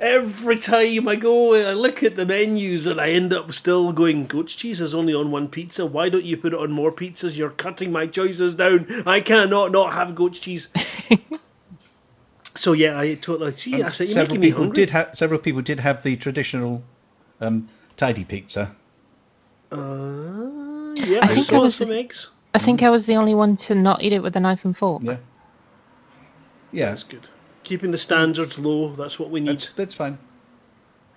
Every 0.00 0.58
time 0.58 1.08
I 1.08 1.16
go, 1.16 1.54
I 1.54 1.72
look 1.72 2.04
at 2.04 2.14
the 2.14 2.24
menus 2.24 2.86
and 2.86 3.00
I 3.00 3.10
end 3.10 3.32
up 3.32 3.52
still 3.52 3.92
going, 3.92 4.26
goat's 4.26 4.54
cheese 4.54 4.80
is 4.80 4.94
only 4.94 5.12
on 5.12 5.32
one 5.32 5.48
pizza. 5.48 5.84
Why 5.84 6.08
don't 6.08 6.24
you 6.24 6.36
put 6.36 6.52
it 6.52 6.60
on 6.60 6.70
more 6.70 6.92
pizzas? 6.92 7.36
You're 7.36 7.50
cutting 7.50 7.90
my 7.90 8.06
choices 8.06 8.54
down. 8.54 8.86
I 9.04 9.20
cannot 9.20 9.72
not 9.72 9.94
have 9.94 10.14
goat's 10.14 10.38
cheese. 10.38 10.68
so 12.54 12.72
yeah, 12.72 13.00
I 13.00 13.14
totally 13.14 13.52
see. 13.54 13.82
I 13.82 13.90
said, 13.90 14.08
you're 14.08 14.14
several 14.14 14.36
making 14.36 14.40
me 14.40 14.46
people 14.48 14.62
hungry. 14.62 14.74
did 14.74 14.90
have 14.90 15.18
several 15.18 15.40
people 15.40 15.62
did 15.62 15.80
have 15.80 16.04
the 16.04 16.14
traditional 16.16 16.84
um, 17.40 17.68
tidy 17.96 18.24
pizza. 18.24 18.76
Uh, 19.72 20.59
yeah, 20.94 21.20
I 21.22 21.26
I 21.30 21.34
think 21.34 21.52
I 21.52 21.58
was 21.58 21.74
some 21.76 21.88
the- 21.88 21.98
eggs. 21.98 22.30
I 22.52 22.58
think 22.58 22.82
I 22.82 22.90
was 22.90 23.06
the 23.06 23.14
only 23.16 23.34
one 23.34 23.56
to 23.58 23.74
not 23.76 24.02
eat 24.02 24.12
it 24.12 24.22
with 24.22 24.34
a 24.34 24.40
knife 24.40 24.64
and 24.64 24.76
fork. 24.76 25.02
Yeah, 25.04 25.18
yeah, 26.72 26.86
That's 26.90 27.02
good. 27.04 27.28
Keeping 27.62 27.90
the 27.92 27.98
standards 27.98 28.58
low. 28.58 28.92
That's 28.94 29.18
what 29.18 29.30
we 29.30 29.40
need. 29.40 29.50
that's 29.50 29.72
that's 29.72 29.94
fine. 29.94 30.18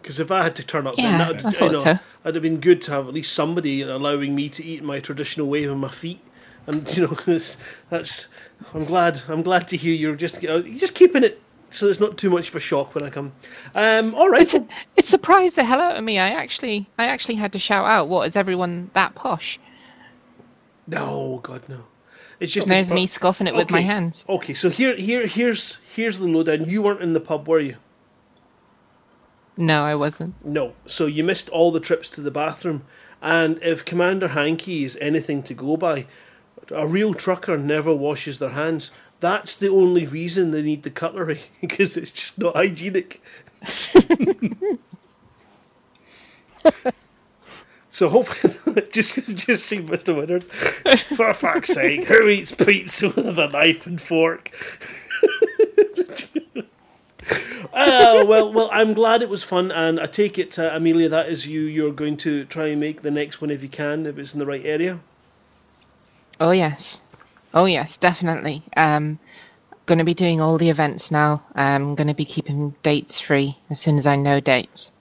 Because 0.01 0.19
if 0.19 0.29
I 0.31 0.43
had 0.43 0.55
to 0.57 0.63
turn 0.63 0.85
up, 0.85 0.95
Yeah, 0.97 1.11
then 1.17 1.21
I 1.21 1.33
that 1.33 1.43
would, 1.45 1.53
thought 1.55 1.61
you 1.61 1.69
know, 1.71 1.83
so. 1.83 1.99
it'd 2.25 2.35
have 2.35 2.41
been 2.41 2.59
good 2.59 2.81
to 2.83 2.91
have 2.91 3.07
at 3.07 3.13
least 3.13 3.31
somebody 3.33 3.81
allowing 3.81 4.35
me 4.35 4.49
to 4.49 4.63
eat 4.63 4.83
my 4.83 4.99
traditional 4.99 5.47
way 5.47 5.65
with 5.65 5.77
my 5.77 5.89
feet. 5.89 6.19
And 6.67 6.87
you 6.97 7.07
know, 7.07 7.17
that's. 7.89 8.27
I'm 8.73 8.85
glad. 8.85 9.21
I'm 9.27 9.41
glad 9.41 9.67
to 9.69 9.77
hear 9.77 9.93
you're 9.93 10.15
just 10.15 10.43
uh, 10.45 10.57
you're 10.57 10.79
just 10.79 10.93
keeping 10.95 11.23
it 11.23 11.41
so 11.73 11.87
it's 11.87 11.99
not 11.99 12.17
too 12.17 12.29
much 12.29 12.49
of 12.49 12.55
a 12.55 12.59
shock 12.59 12.95
when 12.95 13.03
I 13.03 13.09
come. 13.09 13.33
Um, 13.75 14.13
all 14.15 14.29
right. 14.29 14.53
It's, 14.53 14.65
it 14.95 15.05
surprised 15.05 15.55
the 15.55 15.63
hell 15.63 15.81
out 15.81 15.97
of 15.97 16.03
me. 16.03 16.19
I 16.19 16.29
actually, 16.29 16.89
I 16.97 17.05
actually 17.05 17.35
had 17.35 17.51
to 17.53 17.59
shout 17.59 17.85
out, 17.85 18.07
"What 18.07 18.27
is 18.27 18.35
everyone 18.35 18.91
that 18.93 19.15
posh?" 19.15 19.59
No, 20.87 21.39
God, 21.43 21.63
no. 21.67 21.85
It's 22.39 22.51
just 22.51 22.67
There's 22.67 22.91
me 22.91 23.07
scoffing 23.07 23.47
it 23.47 23.55
with 23.55 23.71
my 23.71 23.81
hands. 23.81 24.25
Okay, 24.27 24.53
so 24.53 24.69
here, 24.69 24.95
here, 24.95 25.27
here's 25.27 25.77
here's 25.95 26.19
the 26.19 26.27
lowdown. 26.27 26.65
You 26.65 26.81
weren't 26.81 27.01
in 27.01 27.13
the 27.13 27.19
pub, 27.19 27.47
were 27.47 27.59
you? 27.59 27.77
No, 29.55 29.85
I 29.85 29.95
wasn't. 29.95 30.33
No. 30.43 30.73
So 30.85 31.05
you 31.05 31.23
missed 31.23 31.49
all 31.49 31.71
the 31.71 31.79
trips 31.79 32.09
to 32.11 32.21
the 32.21 32.31
bathroom. 32.31 32.83
And 33.21 33.61
if 33.61 33.85
Commander 33.85 34.29
Hankey 34.29 34.83
is 34.83 34.97
anything 34.99 35.43
to 35.43 35.53
go 35.53 35.77
by, 35.77 36.07
a 36.71 36.87
real 36.87 37.13
trucker 37.13 37.57
never 37.57 37.93
washes 37.95 38.39
their 38.39 38.49
hands. 38.49 38.91
That's 39.23 39.55
the 39.55 39.69
only 39.69 40.05
reason 40.05 40.51
they 40.51 40.61
need 40.61 40.83
the 40.83 40.89
cutlery, 40.89 41.43
because 41.61 41.95
it's 41.95 42.11
just 42.11 42.37
not 42.37 42.57
hygienic. 42.57 43.21
so 47.89 48.09
hopefully, 48.09 48.83
just 48.91 49.33
just 49.37 49.65
see 49.65 49.77
Mr. 49.77 50.13
Woodard. 50.13 50.43
For 51.15 51.33
fuck's 51.33 51.73
sake, 51.73 52.03
who 52.03 52.27
eats 52.27 52.51
pizza 52.51 53.07
with 53.07 53.39
a 53.39 53.47
knife 53.47 53.87
and 53.87 54.01
fork? 54.01 54.51
Oh 57.73 58.25
well, 58.25 58.51
well. 58.51 58.69
I'm 58.73 58.93
glad 58.93 59.21
it 59.21 59.29
was 59.29 59.41
fun, 59.41 59.71
and 59.71 60.01
I 60.01 60.05
take 60.05 60.37
it, 60.37 60.59
uh, 60.59 60.71
Amelia, 60.73 61.07
that 61.07 61.29
is 61.29 61.47
you. 61.47 61.61
You're 61.61 61.93
going 61.93 62.17
to 62.17 62.43
try 62.43 62.67
and 62.67 62.81
make 62.81 63.03
the 63.03 63.11
next 63.11 63.39
one 63.39 63.51
if 63.51 63.63
you 63.63 63.69
can, 63.69 64.05
if 64.05 64.17
it's 64.17 64.33
in 64.33 64.39
the 64.39 64.45
right 64.45 64.65
area. 64.65 64.99
Oh 66.41 66.51
yes, 66.51 66.99
oh 67.53 67.65
yes, 67.65 67.97
definitely. 67.97 68.63
Um, 68.77 69.19
going 69.85 69.97
to 69.99 70.05
be 70.05 70.13
doing 70.13 70.39
all 70.41 70.57
the 70.57 70.69
events 70.69 71.11
now. 71.11 71.43
I'm 71.55 71.95
going 71.95 72.07
to 72.07 72.13
be 72.13 72.25
keeping 72.25 72.73
dates 72.83 73.19
free 73.19 73.57
as 73.69 73.79
soon 73.79 73.97
as 73.97 74.07
I 74.07 74.15
know 74.15 74.39
dates. 74.39 74.91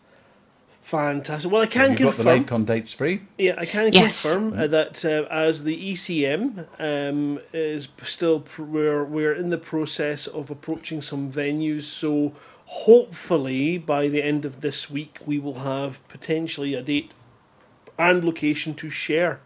Fantastic. 0.83 1.51
Well, 1.51 1.63
I 1.63 1.67
can 1.67 1.91
You've 1.93 2.01
got 2.01 2.17
the 2.17 2.25
confirm. 2.25 2.55
on 2.55 2.65
dates 2.65 2.93
free. 2.93 3.23
Yeah, 3.39 3.55
I 3.57 3.65
can 3.67 3.93
Yes. 3.93 4.21
confirm 4.23 4.53
uh, 4.59 4.67
that 4.67 5.05
uh, 5.05 5.27
as 5.31 5.63
the 5.65 5.93
ECM 5.93 6.67
um, 6.79 7.39
is 7.53 7.89
still 8.03 8.41
pr- 8.41 8.63
we're 8.65 9.05
we're 9.05 9.33
in 9.33 9.49
the 9.51 9.59
process 9.59 10.27
of 10.27 10.51
approaching 10.51 11.01
some 11.01 11.31
venues. 11.33 11.83
So 11.85 12.33
hopefully 12.67 13.79
by 13.79 14.09
the 14.09 14.23
end 14.23 14.45
of 14.45 14.61
this 14.61 14.91
week 14.91 15.19
we 15.25 15.39
will 15.39 15.61
have 15.61 16.07
potentially 16.09 16.75
a 16.75 16.83
date 16.83 17.13
and 17.99 18.25
location 18.25 18.75
to 18.75 18.91
share. 18.91 19.41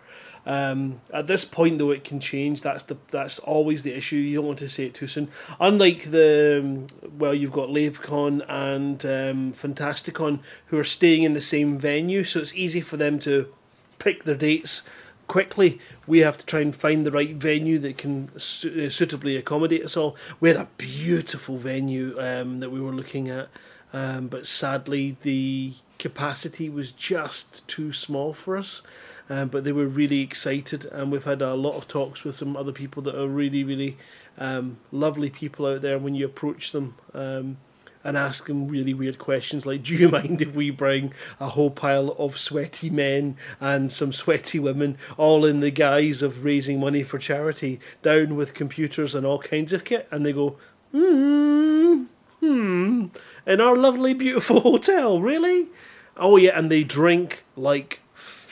Um, 0.47 1.01
at 1.13 1.27
this 1.27 1.45
point, 1.45 1.79
though, 1.79 1.91
it 1.91 2.05
can 2.05 2.21
change. 2.21 2.63
That's 2.63 2.85
the 2.85 2.97
that's 3.11 3.41
always 3.41 3.83
the 3.83 3.95
issue. 3.95 4.17
You 4.17 4.37
don't 4.37 4.47
want 4.47 4.59
to 4.61 4.69
say 4.69 4.87
it 4.87 4.95
too 4.95 5.09
soon. 5.09 5.29
Unlike 5.59 6.13
the 6.13 6.61
um, 6.63 6.87
well, 7.19 7.35
you've 7.35 7.53
got 7.53 7.69
LaveCon 7.69 8.45
and 8.49 9.05
um, 9.05 9.53
Fantasticon 9.53 10.39
who 10.67 10.79
are 10.79 10.85
staying 10.85 11.25
in 11.25 11.33
the 11.33 11.41
same 11.41 11.79
venue, 11.79 12.23
so 12.23 12.41
it's 12.41 12.55
easy 12.55 12.81
for 12.81 12.97
them 12.97 13.19
to 13.21 13.53
pick 13.99 14.23
their 14.23 14.37
dates 14.37 14.83
quickly. 15.27 15.81
We 16.07 16.21
have 16.21 16.39
to 16.39 16.47
try 16.47 16.61
and 16.61 16.75
find 16.75 17.05
the 17.05 17.11
right 17.11 17.35
venue 17.35 17.81
that 17.81 17.99
can 17.99 18.31
su- 18.39 18.87
uh, 18.87 18.91
suitably 18.91 19.37
accommodate 19.37 19.85
us 19.85 19.97
all. 19.97 20.17
We 20.39 20.49
had 20.51 20.59
a 20.59 20.69
beautiful 20.79 21.57
venue 21.57 22.15
um, 22.21 22.59
that 22.59 22.71
we 22.71 22.81
were 22.81 22.93
looking 22.93 23.29
at, 23.29 23.49
um, 23.93 24.29
but 24.29 24.47
sadly 24.47 25.17
the 25.23 25.73
capacity 25.99 26.69
was 26.69 26.93
just 26.93 27.67
too 27.67 27.92
small 27.92 28.33
for 28.33 28.57
us. 28.57 28.83
Um, 29.29 29.48
but 29.48 29.64
they 29.64 29.72
were 29.72 29.87
really 29.87 30.20
excited, 30.20 30.85
and 30.87 31.10
we've 31.10 31.24
had 31.24 31.42
a 31.42 31.54
lot 31.54 31.74
of 31.77 31.88
talks 31.88 32.22
with 32.22 32.37
some 32.37 32.56
other 32.56 32.72
people 32.72 33.02
that 33.04 33.20
are 33.20 33.27
really, 33.27 33.64
really 33.64 33.96
um, 34.38 34.79
lovely 34.92 35.31
people 35.31 35.66
out 35.66 35.83
there. 35.83 35.98
When 35.98 36.14
you 36.14 36.27
approach 36.27 36.70
them 36.70 36.94
um, 37.12 37.56
and 38.04 38.16
ask 38.16 38.46
them 38.46 38.68
really 38.68 38.94
weird 38.94 39.18
questions 39.18 39.66
like, 39.66 39.83
"Do 39.83 39.96
you 39.96 40.08
mind 40.20 40.40
if 40.42 40.54
we 40.54 40.70
bring 40.70 41.12
a 41.40 41.48
whole 41.48 41.70
pile 41.70 42.14
of 42.18 42.38
sweaty 42.38 42.88
men 42.88 43.37
and 43.60 43.90
some 43.90 44.12
sweaty 44.12 44.60
women, 44.60 44.96
all 45.16 45.44
in 45.44 45.58
the 45.60 45.72
guise 45.72 46.22
of 46.22 46.44
raising 46.44 46.79
money 46.79 47.02
for 47.02 47.18
charity, 47.18 47.81
down 48.02 48.37
with 48.37 48.54
computers 48.54 49.14
and 49.14 49.27
all 49.27 49.40
kinds 49.40 49.72
of 49.72 49.85
kit?" 49.85 50.06
And 50.12 50.24
they 50.24 50.33
go, 50.33 50.56
Hmm. 50.92 52.04
Hmm. 52.40 53.06
In 53.46 53.60
our 53.60 53.77
lovely, 53.77 54.14
beautiful 54.14 54.60
hotel. 54.62 55.20
Really? 55.20 55.68
Oh 56.16 56.37
yeah, 56.37 56.58
and 56.58 56.70
they 56.70 56.85
drink 56.85 57.44
like 57.56 58.00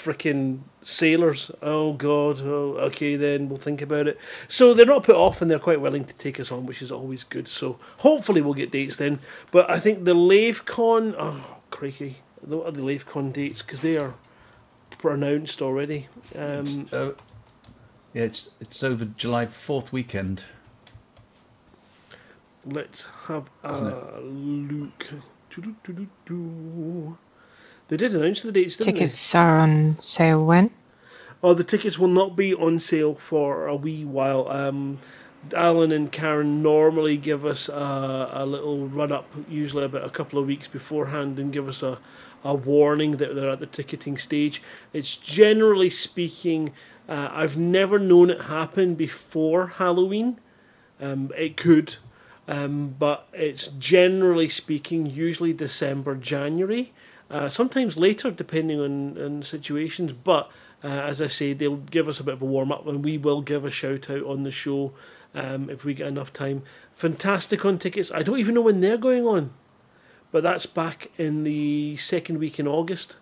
freaking 0.05 0.61
sailors. 0.83 1.51
Oh 1.63 1.95
god. 1.95 2.41
Oh, 2.43 2.77
okay 2.89 3.17
then 3.17 3.49
we'll 3.49 3.59
think 3.59 3.81
about 3.83 4.07
it. 4.07 4.19
So 4.49 4.75
they're 4.75 4.87
not 4.87 5.03
put 5.05 5.17
off, 5.17 5.41
and 5.41 5.51
they're 5.51 5.59
quite 5.59 5.81
willing 5.81 6.05
to 6.05 6.15
take 6.17 6.39
us 6.39 6.53
on, 6.53 6.67
which 6.67 6.83
is 6.83 6.93
always 6.93 7.25
good. 7.25 7.49
So 7.49 7.79
hopefully 7.99 8.41
we'll 8.41 8.55
get 8.55 8.71
dates 8.71 8.99
then. 8.99 9.21
But 9.51 9.71
I 9.71 9.81
think 9.81 10.05
the 10.05 10.15
LaveCon. 10.15 11.15
Oh 11.19 11.59
crikey! 11.71 12.19
What 12.41 12.67
are 12.67 12.73
the 12.73 12.83
LaveCon 12.83 13.33
dates? 13.33 13.63
Because 13.63 13.81
they 13.81 13.97
are 13.97 14.15
pronounced 14.99 15.63
already. 15.63 16.09
Um, 16.35 16.89
Uh, 16.93 17.11
yeah, 18.13 18.25
it's 18.25 18.51
it's 18.61 18.83
over 18.83 19.05
July 19.05 19.47
fourth 19.47 19.93
weekend. 19.93 20.45
Let's 22.67 23.09
have 23.27 23.51
Isn't 23.65 23.93
a 23.93 24.21
look. 24.21 25.07
Doo-doo-doo-doo-doo. 25.51 27.19
They 27.89 27.97
did 27.97 28.15
announce 28.15 28.43
the 28.43 28.53
dates, 28.53 28.77
didn't 28.79 28.95
Tickets 28.95 29.35
are 29.35 29.59
on 29.59 29.97
sale 29.99 30.45
when? 30.45 30.71
Oh, 31.43 31.53
the 31.53 31.65
tickets 31.65 31.99
will 31.99 32.09
not 32.09 32.37
be 32.37 32.55
on 32.55 32.79
sale 32.79 33.15
for 33.15 33.67
a 33.67 33.77
wee 33.77 34.05
while. 34.05 34.49
Um, 34.49 34.99
Alan 35.55 35.93
and 35.93 36.11
Karen 36.11 36.63
normally 36.63 37.19
give 37.19 37.45
us 37.45 37.69
a, 37.69 38.31
a 38.33 38.47
little 38.47 38.89
run 38.89 39.13
up, 39.13 39.31
usually 39.49 39.85
about 39.85 40.05
a 40.05 40.11
couple 40.11 40.39
of 40.39 40.47
weeks 40.47 40.67
beforehand, 40.67 41.39
and 41.39 41.53
give 41.53 41.69
us 41.69 41.83
a, 41.83 41.99
a 42.43 42.55
warning 42.55 43.19
that 43.19 43.35
they're 43.35 43.51
at 43.51 43.61
the 43.61 43.67
ticketing 43.67 44.17
stage. 44.17 44.63
It's 44.95 45.17
generally 45.17 45.91
speaking, 45.91 46.73
uh, 47.09 47.29
I've 47.31 47.59
never 47.59 47.99
known 47.99 48.31
it 48.31 48.43
happen 48.43 48.95
before 48.95 49.67
Halloween. 49.67 50.41
Um, 50.99 51.31
it 51.37 51.59
could, 51.59 51.97
um, 52.49 52.95
but 52.99 53.29
it's 53.35 53.69
generally 53.69 54.49
speaking 54.49 55.05
usually 55.05 55.53
December, 55.53 56.15
January, 56.15 56.93
uh, 57.35 57.51
sometimes 57.51 57.97
later 57.97 58.31
depending 58.31 58.81
on, 58.81 59.21
on 59.21 59.43
situations. 59.43 60.13
But 60.13 60.49
uh, 60.85 60.87
as 60.87 61.21
I 61.21 61.27
say, 61.27 61.53
they'll 61.53 61.77
give 61.77 62.09
us 62.09 62.21
a 62.21 62.25
bit 62.25 62.35
of 62.35 62.43
a 62.43 62.47
warm 62.47 62.71
up, 62.71 62.87
and 62.87 63.05
we 63.05 63.19
will 63.19 63.43
give 63.43 63.65
a 63.65 63.71
shout 63.71 64.09
out 64.09 64.25
on 64.25 64.45
the 64.45 64.53
show 64.53 64.93
um, 65.35 65.69
if 65.69 65.85
we 65.85 65.95
get 65.95 66.07
enough 66.07 66.33
time. 66.33 66.63
Fantastic 66.95 67.65
on 67.65 67.79
tickets. 67.79 68.13
I 68.13 68.23
don't 68.23 68.39
even 68.39 68.55
know 68.55 68.61
when 68.61 68.81
they're 68.81 68.97
going 68.97 69.27
on, 69.27 69.51
but 70.31 70.45
that's 70.45 70.67
back 70.67 71.11
in 71.19 71.43
the 71.43 71.97
second 71.97 72.39
week 72.39 72.61
in 72.61 72.69
August 72.69 73.17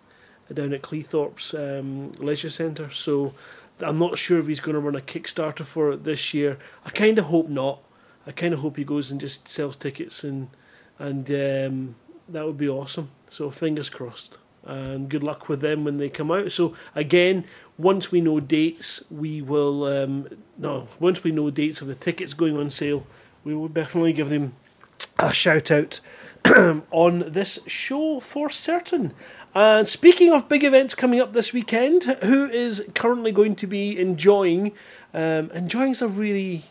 down 0.53 0.73
at 0.73 0.83
Cleethorpes 0.83 1.55
um, 1.57 2.11
Leisure 2.23 2.51
Centre. 2.51 2.91
So 2.91 3.33
I'm 3.79 3.97
not 3.97 4.19
sure 4.19 4.39
if 4.39 4.45
he's 4.45 4.59
going 4.59 4.75
to 4.75 4.79
run 4.79 4.95
a 4.95 5.01
Kickstarter 5.01 5.65
for 5.65 5.91
it 5.91 6.03
this 6.03 6.35
year. 6.35 6.59
I 6.85 6.91
kind 6.91 7.17
of 7.17 7.25
hope 7.25 7.47
not. 7.47 7.79
I 8.27 8.31
kind 8.31 8.53
of 8.53 8.59
hope 8.59 8.77
he 8.77 8.83
goes 8.83 9.09
and 9.09 9.19
just 9.19 9.47
sells 9.47 9.75
tickets 9.75 10.23
and 10.23 10.49
and 10.99 11.29
um, 11.31 11.95
that 12.29 12.45
would 12.45 12.57
be 12.57 12.69
awesome. 12.69 13.09
So 13.33 13.49
fingers 13.49 13.89
crossed. 13.89 14.37
And 14.63 15.09
good 15.09 15.23
luck 15.23 15.49
with 15.49 15.59
them 15.59 15.83
when 15.83 15.97
they 15.97 16.07
come 16.07 16.29
out. 16.29 16.51
So 16.51 16.75
again, 16.93 17.45
once 17.79 18.11
we 18.11 18.21
know 18.21 18.39
dates, 18.39 19.03
we 19.09 19.41
will 19.41 19.85
um, 19.85 20.27
no. 20.55 20.87
Once 20.99 21.23
we 21.23 21.31
know 21.31 21.49
dates 21.49 21.81
of 21.81 21.87
the 21.87 21.95
tickets 21.95 22.35
going 22.35 22.55
on 22.57 22.69
sale, 22.69 23.07
we 23.43 23.55
will 23.55 23.67
definitely 23.67 24.13
give 24.13 24.29
them 24.29 24.53
a 25.17 25.33
shout 25.33 25.71
out 25.71 25.99
on 26.91 27.31
this 27.31 27.57
show 27.65 28.19
for 28.19 28.51
certain. 28.51 29.13
And 29.55 29.87
speaking 29.87 30.31
of 30.31 30.47
big 30.47 30.63
events 30.63 30.93
coming 30.93 31.19
up 31.19 31.33
this 31.33 31.53
weekend, 31.53 32.03
who 32.23 32.47
is 32.47 32.85
currently 32.93 33.31
going 33.31 33.55
to 33.55 33.65
be 33.65 33.99
enjoying? 33.99 34.73
Um, 35.11 35.49
enjoying 35.51 35.91
is 35.91 36.03
a 36.03 36.07
really 36.07 36.65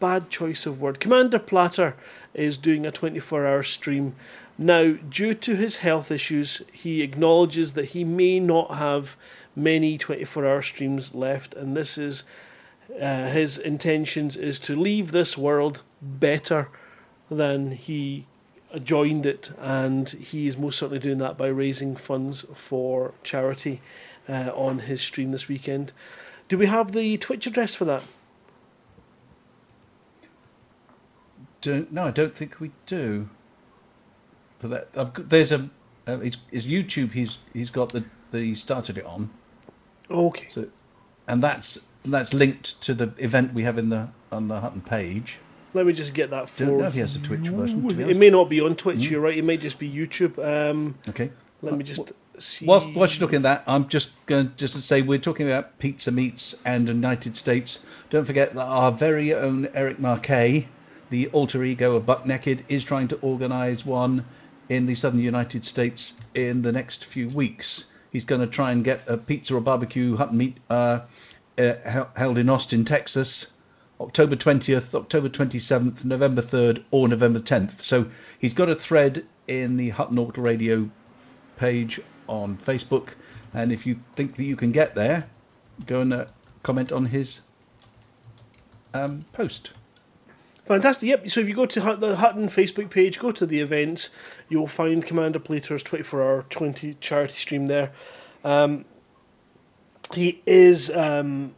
bad 0.00 0.30
choice 0.30 0.66
of 0.66 0.80
word. 0.80 1.00
Commander 1.00 1.38
Plater 1.38 1.96
is 2.34 2.56
doing 2.56 2.84
a 2.84 2.92
24 2.92 3.46
hour 3.46 3.62
stream. 3.62 4.14
Now, 4.56 4.92
due 4.92 5.34
to 5.34 5.56
his 5.56 5.78
health 5.78 6.10
issues, 6.10 6.62
he 6.72 7.02
acknowledges 7.02 7.72
that 7.72 7.86
he 7.86 8.04
may 8.04 8.38
not 8.38 8.74
have 8.76 9.16
many 9.56 9.98
24 9.98 10.46
hour 10.46 10.62
streams 10.62 11.14
left, 11.14 11.54
and 11.54 11.76
this 11.76 11.98
is 11.98 12.24
uh, 13.00 13.26
his 13.26 13.58
intentions 13.58 14.36
is 14.36 14.60
to 14.60 14.76
leave 14.76 15.10
this 15.10 15.36
world 15.36 15.82
better 16.00 16.68
than 17.30 17.72
he 17.72 18.26
joined 18.82 19.26
it, 19.26 19.52
and 19.58 20.08
he 20.10 20.46
is 20.46 20.56
most 20.56 20.78
certainly 20.78 21.00
doing 21.00 21.18
that 21.18 21.36
by 21.36 21.46
raising 21.46 21.96
funds 21.96 22.44
for 22.54 23.14
charity 23.22 23.80
uh, 24.28 24.50
on 24.54 24.80
his 24.80 25.00
stream 25.00 25.32
this 25.32 25.48
weekend. 25.48 25.92
Do 26.48 26.58
we 26.58 26.66
have 26.66 26.92
the 26.92 27.16
Twitch 27.18 27.46
address 27.46 27.74
for 27.74 27.84
that? 27.86 28.02
Don't, 31.60 31.92
no, 31.92 32.06
I 32.06 32.10
don't 32.10 32.36
think 32.36 32.60
we 32.60 32.72
do. 32.86 33.30
That, 34.68 34.88
I've 34.96 35.12
got, 35.12 35.28
there's 35.28 35.52
a 35.52 35.68
uh, 36.06 36.18
his, 36.18 36.36
his 36.50 36.66
YouTube. 36.66 37.12
He's 37.12 37.38
he's 37.52 37.70
got 37.70 37.90
the 37.90 38.04
the 38.30 38.40
he 38.40 38.54
started 38.54 38.98
it 38.98 39.06
on. 39.06 39.30
Okay. 40.10 40.48
So, 40.48 40.66
and 41.28 41.42
that's 41.42 41.78
that's 42.04 42.34
linked 42.34 42.80
to 42.82 42.94
the 42.94 43.12
event 43.18 43.54
we 43.54 43.62
have 43.64 43.78
in 43.78 43.88
the 43.88 44.08
on 44.30 44.48
the 44.48 44.60
Hutton 44.60 44.82
page. 44.82 45.38
Let 45.72 45.86
me 45.86 45.92
just 45.92 46.14
get 46.14 46.30
that 46.30 46.48
for. 46.48 46.66
Don't 46.66 46.78
know 46.78 46.86
if 46.86 46.94
he 46.94 47.00
has 47.00 47.16
a 47.16 47.18
Twitch 47.18 47.40
version. 47.40 48.08
It 48.08 48.16
may 48.16 48.30
not 48.30 48.48
be 48.48 48.60
on 48.60 48.76
Twitch. 48.76 49.10
You're 49.10 49.20
right. 49.20 49.36
It 49.36 49.44
may 49.44 49.56
just 49.56 49.78
be 49.78 49.90
YouTube. 49.90 50.38
Um, 50.38 50.96
Okay. 51.08 51.30
let 51.62 51.76
me 51.76 51.82
just 51.82 52.12
see. 52.38 52.64
Whilst, 52.64 52.86
whilst 52.94 53.14
you're 53.14 53.26
looking 53.26 53.38
at 53.38 53.42
that, 53.42 53.64
I'm 53.66 53.88
just 53.88 54.10
going 54.26 54.50
to 54.50 54.54
just 54.54 54.76
to 54.76 54.82
say 54.82 55.02
we're 55.02 55.18
talking 55.18 55.48
about 55.48 55.76
pizza 55.80 56.12
meats 56.12 56.54
and 56.64 56.86
United 56.86 57.36
States. 57.36 57.80
Don't 58.10 58.24
forget 58.24 58.54
that 58.54 58.66
our 58.66 58.92
very 58.92 59.34
own 59.34 59.68
Eric 59.74 59.98
Marquet, 59.98 60.68
the 61.10 61.26
alter 61.28 61.64
ego 61.64 61.96
of 61.96 62.06
Buck 62.06 62.24
Naked, 62.24 62.64
is 62.68 62.84
trying 62.84 63.08
to 63.08 63.16
organise 63.16 63.84
one 63.84 64.24
in 64.74 64.86
the 64.86 64.94
southern 64.94 65.20
United 65.20 65.64
States 65.64 66.14
in 66.34 66.62
the 66.62 66.72
next 66.72 67.04
few 67.04 67.28
weeks. 67.28 67.86
He's 68.10 68.24
going 68.24 68.40
to 68.40 68.46
try 68.46 68.72
and 68.72 68.84
get 68.84 69.02
a 69.06 69.16
pizza 69.16 69.54
or 69.54 69.60
barbecue 69.60 70.16
hut 70.16 70.34
meat 70.34 70.58
uh, 70.68 71.00
uh, 71.58 72.04
held 72.16 72.38
in 72.38 72.48
Austin, 72.48 72.84
Texas, 72.84 73.46
October 74.00 74.36
20th, 74.36 74.94
October 74.94 75.28
27th, 75.28 76.04
November 76.04 76.42
3rd, 76.42 76.84
or 76.90 77.08
November 77.08 77.38
10th. 77.38 77.80
So 77.80 78.06
he's 78.38 78.52
got 78.52 78.68
a 78.68 78.74
thread 78.74 79.24
in 79.46 79.76
the 79.76 79.90
Hutton 79.90 80.18
Orbital 80.18 80.42
Radio 80.42 80.90
page 81.56 82.00
on 82.28 82.56
Facebook, 82.58 83.10
and 83.52 83.70
if 83.70 83.86
you 83.86 84.00
think 84.14 84.34
that 84.36 84.44
you 84.44 84.56
can 84.56 84.72
get 84.72 84.94
there, 84.94 85.28
go 85.86 86.00
and 86.00 86.12
uh, 86.12 86.26
comment 86.62 86.90
on 86.90 87.06
his 87.06 87.42
um, 88.94 89.24
post. 89.32 89.70
Fantastic. 90.66 91.08
Yep. 91.10 91.30
So 91.30 91.40
if 91.40 91.48
you 91.48 91.54
go 91.54 91.66
to 91.66 91.80
the 91.96 92.16
Hutton 92.16 92.48
Facebook 92.48 92.90
page, 92.90 93.18
go 93.18 93.32
to 93.32 93.44
the 93.44 93.60
events, 93.60 94.08
you'll 94.48 94.66
find 94.66 95.04
Commander 95.04 95.38
Plater's 95.38 95.82
24 95.82 96.22
hour 96.22 96.42
20 96.48 96.94
charity 97.00 97.36
stream 97.36 97.66
there. 97.66 97.92
Um, 98.42 98.86
he 100.14 100.42
is, 100.46 100.90
um, 100.90 101.54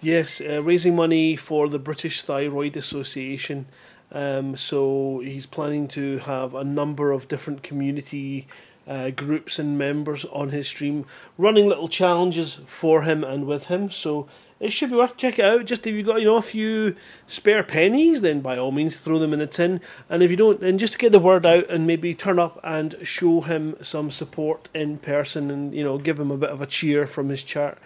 yes, 0.00 0.40
uh, 0.40 0.62
raising 0.62 0.96
money 0.96 1.34
for 1.36 1.68
the 1.68 1.78
British 1.78 2.22
Thyroid 2.22 2.76
Association. 2.76 3.66
Um, 4.12 4.56
so 4.56 5.20
he's 5.20 5.46
planning 5.46 5.88
to 5.88 6.18
have 6.18 6.54
a 6.54 6.64
number 6.64 7.12
of 7.12 7.28
different 7.28 7.62
community 7.62 8.46
uh, 8.86 9.10
groups 9.10 9.58
and 9.58 9.76
members 9.76 10.24
on 10.26 10.48
his 10.48 10.66
stream 10.66 11.04
running 11.36 11.68
little 11.68 11.88
challenges 11.88 12.54
for 12.66 13.02
him 13.02 13.22
and 13.22 13.46
with 13.46 13.66
him. 13.66 13.90
So 13.90 14.26
it 14.60 14.72
should 14.72 14.90
be 14.90 14.96
worth 14.96 15.16
check 15.16 15.38
it 15.38 15.44
out. 15.44 15.64
Just 15.64 15.86
if 15.86 15.94
you've 15.94 16.06
got 16.06 16.20
you 16.20 16.26
know 16.26 16.36
a 16.36 16.42
few 16.42 16.96
spare 17.26 17.62
pennies, 17.62 18.20
then 18.20 18.40
by 18.40 18.58
all 18.58 18.72
means 18.72 18.96
throw 18.96 19.18
them 19.18 19.32
in 19.32 19.38
the 19.38 19.46
tin. 19.46 19.80
And 20.08 20.22
if 20.22 20.30
you 20.30 20.36
don't, 20.36 20.60
then 20.60 20.78
just 20.78 20.98
get 20.98 21.12
the 21.12 21.18
word 21.18 21.46
out 21.46 21.68
and 21.70 21.86
maybe 21.86 22.14
turn 22.14 22.38
up 22.38 22.58
and 22.64 22.96
show 23.02 23.42
him 23.42 23.76
some 23.80 24.10
support 24.10 24.68
in 24.74 24.98
person 24.98 25.50
and 25.50 25.74
you 25.74 25.84
know 25.84 25.98
give 25.98 26.18
him 26.18 26.30
a 26.30 26.36
bit 26.36 26.50
of 26.50 26.60
a 26.60 26.66
cheer 26.66 27.06
from 27.06 27.28
his 27.28 27.42
chart. 27.42 27.78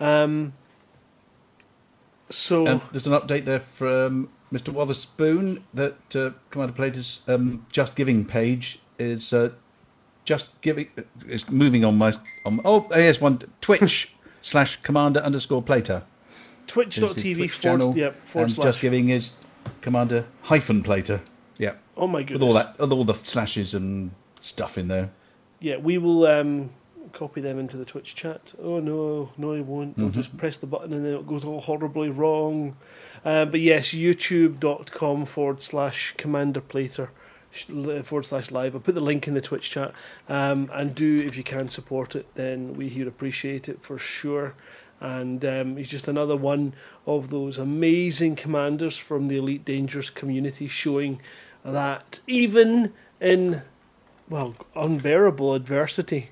Um, 0.00 0.52
so 2.28 2.66
Um, 2.66 2.82
there's 2.90 3.06
an 3.06 3.12
update 3.12 3.44
there 3.44 3.60
from 3.60 4.28
Mr. 4.52 4.72
Wotherspoon 4.72 5.62
that 5.74 6.16
uh, 6.16 6.30
Commander 6.50 6.74
Plater's 6.74 7.20
um, 7.28 7.64
Just 7.70 7.94
Giving 7.94 8.24
page 8.24 8.80
is 8.98 9.32
uh, 9.32 9.50
just 10.24 10.48
giving 10.60 10.88
is 11.28 11.48
moving 11.48 11.84
on 11.84 11.96
my 11.96 12.12
on. 12.44 12.60
Oh, 12.64 12.88
here's 12.92 13.20
one 13.20 13.40
Twitch 13.60 14.12
slash 14.42 14.76
Commander 14.82 15.20
underscore 15.20 15.62
Plater. 15.62 16.02
His 16.66 16.94
twitch.tv 16.94 17.36
Twitch 17.36 17.50
forward, 17.52 17.96
yep, 17.96 18.26
forward 18.26 18.44
and 18.44 18.52
slash. 18.52 18.66
Just 18.66 18.80
Giving 18.80 19.10
is 19.10 19.32
Commander 19.80 20.24
hyphen 20.42 20.82
Plater. 20.82 21.20
Yeah, 21.58 21.74
oh 21.96 22.06
my 22.06 22.22
goodness. 22.22 22.40
with 22.40 22.42
all 22.42 22.54
that, 22.54 22.78
with 22.78 22.92
all 22.92 23.04
the 23.04 23.14
slashes 23.14 23.74
and 23.74 24.10
stuff 24.40 24.78
in 24.78 24.88
there. 24.88 25.10
Yeah, 25.60 25.76
we 25.76 25.98
will 25.98 26.26
um, 26.26 26.70
copy 27.12 27.40
them 27.40 27.58
into 27.58 27.76
the 27.76 27.84
Twitch 27.84 28.14
chat. 28.14 28.54
Oh 28.62 28.78
no, 28.78 29.32
no, 29.36 29.54
I 29.54 29.60
won't. 29.60 29.98
I'll 29.98 30.10
just 30.10 30.36
press 30.36 30.56
the 30.58 30.66
button 30.66 30.92
and 30.92 31.04
then 31.04 31.14
it 31.14 31.26
goes 31.26 31.44
all 31.44 31.60
horribly 31.60 32.10
wrong. 32.10 32.76
Uh, 33.24 33.46
but 33.46 33.60
yes, 33.60 33.88
youtube.com 33.90 35.24
forward 35.24 35.62
slash 35.62 36.14
Commander 36.16 36.60
Plater 36.60 37.10
forward 37.50 38.24
slash 38.24 38.50
live. 38.50 38.74
I'll 38.74 38.80
put 38.80 38.94
the 38.94 39.00
link 39.00 39.26
in 39.26 39.34
the 39.34 39.40
Twitch 39.40 39.70
chat. 39.70 39.92
Um, 40.28 40.70
and 40.72 40.94
do, 40.94 41.18
if 41.26 41.36
you 41.36 41.42
can 41.42 41.68
support 41.68 42.14
it, 42.14 42.26
then 42.34 42.74
we 42.74 42.88
here 42.88 43.08
appreciate 43.08 43.68
it 43.68 43.82
for 43.82 43.98
sure. 43.98 44.54
And 45.00 45.44
um, 45.44 45.76
he's 45.76 45.90
just 45.90 46.08
another 46.08 46.36
one 46.36 46.72
of 47.06 47.30
those 47.30 47.58
amazing 47.58 48.36
commanders 48.36 48.96
from 48.96 49.28
the 49.28 49.36
Elite 49.36 49.64
Dangerous 49.64 50.10
community, 50.10 50.68
showing 50.68 51.20
that 51.64 52.20
even 52.26 52.92
in, 53.20 53.62
well, 54.28 54.54
unbearable 54.74 55.54
adversity, 55.54 56.30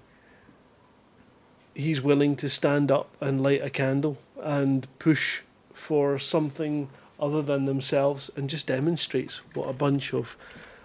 he's 1.75 2.01
willing 2.01 2.37
to 2.37 2.49
stand 2.49 2.91
up 2.91 3.11
and 3.21 3.43
light 3.43 3.63
a 3.63 3.71
candle 3.71 4.19
and 4.41 4.87
push 4.99 5.43
for 5.73 6.19
something 6.19 6.89
other 7.19 7.43
than 7.43 7.65
themselves 7.65 8.31
and 8.37 8.49
just 8.49 8.67
demonstrates 8.69 9.39
what 9.55 9.69
a 9.69 9.73
bunch 9.73 10.15
of 10.15 10.37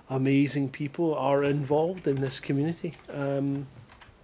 amazing 0.09 0.69
people 0.69 1.13
are 1.15 1.43
involved 1.43 2.07
in 2.07 2.21
this 2.21 2.39
community. 2.39 2.95
Um, 3.13 3.67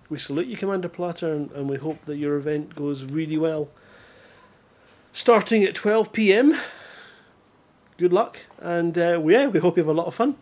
we 0.09 0.17
salute 0.19 0.47
you, 0.47 0.57
Commander 0.57 0.89
Plater, 0.89 1.33
and, 1.33 1.51
and 1.51 1.69
we 1.69 1.77
hope 1.77 2.05
that 2.05 2.17
your 2.17 2.37
event 2.37 2.75
goes 2.75 3.03
really 3.03 3.37
well. 3.37 3.69
Starting 5.11 5.63
at 5.63 5.75
12 5.75 6.11
pm. 6.11 6.57
Good 7.97 8.11
luck, 8.11 8.39
and 8.59 8.97
uh, 8.97 9.21
yeah, 9.25 9.47
we 9.47 9.59
hope 9.59 9.77
you 9.77 9.83
have 9.83 9.89
a 9.89 9.93
lot 9.93 10.07
of 10.07 10.13
fun. 10.13 10.35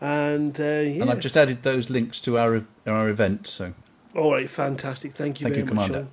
And 0.00 0.60
uh, 0.60 0.64
yeah. 0.64 1.02
And 1.02 1.10
I've 1.10 1.20
just 1.20 1.36
added 1.36 1.62
those 1.62 1.88
links 1.88 2.20
to 2.22 2.38
our 2.38 2.64
our 2.86 3.08
event. 3.08 3.46
So 3.46 3.72
All 4.16 4.32
right, 4.32 4.50
fantastic. 4.50 5.12
Thank 5.12 5.40
you 5.40 5.46
Thank 5.46 5.56
you. 5.56 5.64
Commander. 5.64 6.08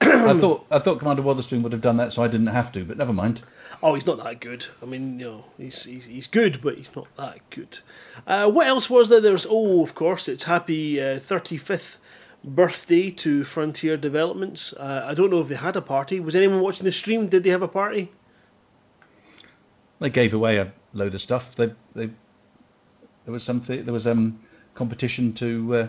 Sean. 0.00 0.28
I 0.28 0.38
thought 0.38 0.66
I 0.70 0.78
thought 0.78 1.00
Commander 1.00 1.22
Wotherspoon 1.22 1.62
would 1.62 1.72
have 1.72 1.80
done 1.80 1.96
that, 1.96 2.12
so 2.12 2.22
I 2.22 2.28
didn't 2.28 2.46
have 2.46 2.70
to. 2.72 2.84
But 2.84 2.96
never 2.98 3.12
mind. 3.12 3.42
Oh, 3.82 3.94
he's 3.94 4.06
not 4.06 4.22
that 4.24 4.40
good. 4.40 4.66
I 4.82 4.86
mean, 4.86 5.20
you 5.20 5.26
know, 5.26 5.44
he's 5.56 5.84
he's, 5.84 6.06
he's 6.06 6.26
good, 6.26 6.60
but 6.60 6.78
he's 6.78 6.94
not 6.96 7.06
that 7.16 7.38
good. 7.50 7.78
Uh, 8.26 8.50
what 8.50 8.66
else 8.66 8.90
was 8.90 9.08
there? 9.08 9.20
There's 9.20 9.46
oh, 9.48 9.82
of 9.82 9.94
course, 9.94 10.28
it's 10.28 10.44
happy 10.44 10.98
thirty 11.20 11.56
fifth 11.56 11.98
birthday 12.44 13.10
to 13.10 13.44
Frontier 13.44 13.96
Developments. 13.96 14.72
Uh, 14.72 15.04
I 15.06 15.14
don't 15.14 15.30
know 15.30 15.40
if 15.40 15.48
they 15.48 15.56
had 15.56 15.76
a 15.76 15.80
party. 15.80 16.20
Was 16.20 16.36
anyone 16.36 16.60
watching 16.60 16.84
the 16.84 16.92
stream? 16.92 17.28
Did 17.28 17.44
they 17.44 17.50
have 17.50 17.62
a 17.62 17.68
party? 17.68 18.12
They 20.00 20.10
gave 20.10 20.32
away 20.34 20.58
a 20.58 20.72
load 20.92 21.14
of 21.14 21.20
stuff. 21.20 21.54
They 21.54 21.72
they 21.94 22.10
there 23.24 23.32
was 23.32 23.44
something 23.44 23.84
there 23.84 23.94
was 23.94 24.06
um 24.06 24.40
competition 24.74 25.32
to 25.34 25.74
uh, 25.74 25.88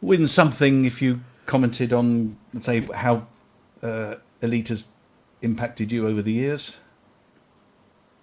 win 0.00 0.28
something 0.28 0.84
if 0.84 1.02
you 1.02 1.20
commented 1.46 1.92
on 1.92 2.36
say 2.60 2.80
how 2.94 3.26
uh, 3.82 4.14
Elite 4.40 4.68
has 4.68 4.86
impacted 5.42 5.92
you 5.92 6.08
over 6.08 6.22
the 6.22 6.32
years. 6.32 6.78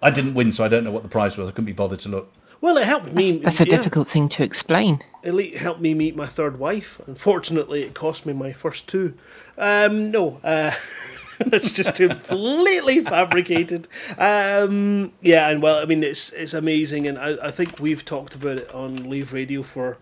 I 0.02 0.10
didn't 0.10 0.34
win, 0.34 0.52
so 0.52 0.64
I 0.64 0.68
don't 0.68 0.84
know 0.84 0.90
what 0.90 1.02
the 1.02 1.08
prize 1.08 1.36
was. 1.36 1.48
I 1.48 1.52
couldn't 1.52 1.66
be 1.66 1.72
bothered 1.72 2.00
to 2.00 2.08
look. 2.08 2.32
Well, 2.60 2.76
it 2.76 2.84
helped 2.84 3.12
me. 3.12 3.32
That's, 3.32 3.58
that's 3.58 3.60
a 3.60 3.70
yeah. 3.70 3.78
difficult 3.78 4.08
thing 4.08 4.28
to 4.30 4.42
explain. 4.42 5.02
Elite 5.22 5.56
helped 5.56 5.80
me 5.80 5.94
meet 5.94 6.14
my 6.14 6.26
third 6.26 6.58
wife. 6.58 7.00
Unfortunately, 7.06 7.82
it 7.82 7.94
cost 7.94 8.26
me 8.26 8.32
my 8.32 8.52
first 8.52 8.88
two. 8.88 9.14
Um, 9.56 10.10
no, 10.10 10.40
uh, 10.44 10.72
that's 11.46 11.74
just 11.74 11.94
completely 11.94 13.02
fabricated. 13.02 13.88
Um, 14.18 15.12
yeah, 15.22 15.48
and 15.48 15.62
well, 15.62 15.78
I 15.78 15.86
mean, 15.86 16.02
it's 16.02 16.32
it's 16.32 16.52
amazing, 16.52 17.06
and 17.06 17.18
I, 17.18 17.48
I 17.48 17.50
think 17.50 17.80
we've 17.80 18.04
talked 18.04 18.34
about 18.34 18.58
it 18.58 18.74
on 18.74 19.08
Lave 19.08 19.32
Radio 19.32 19.62
for 19.62 19.96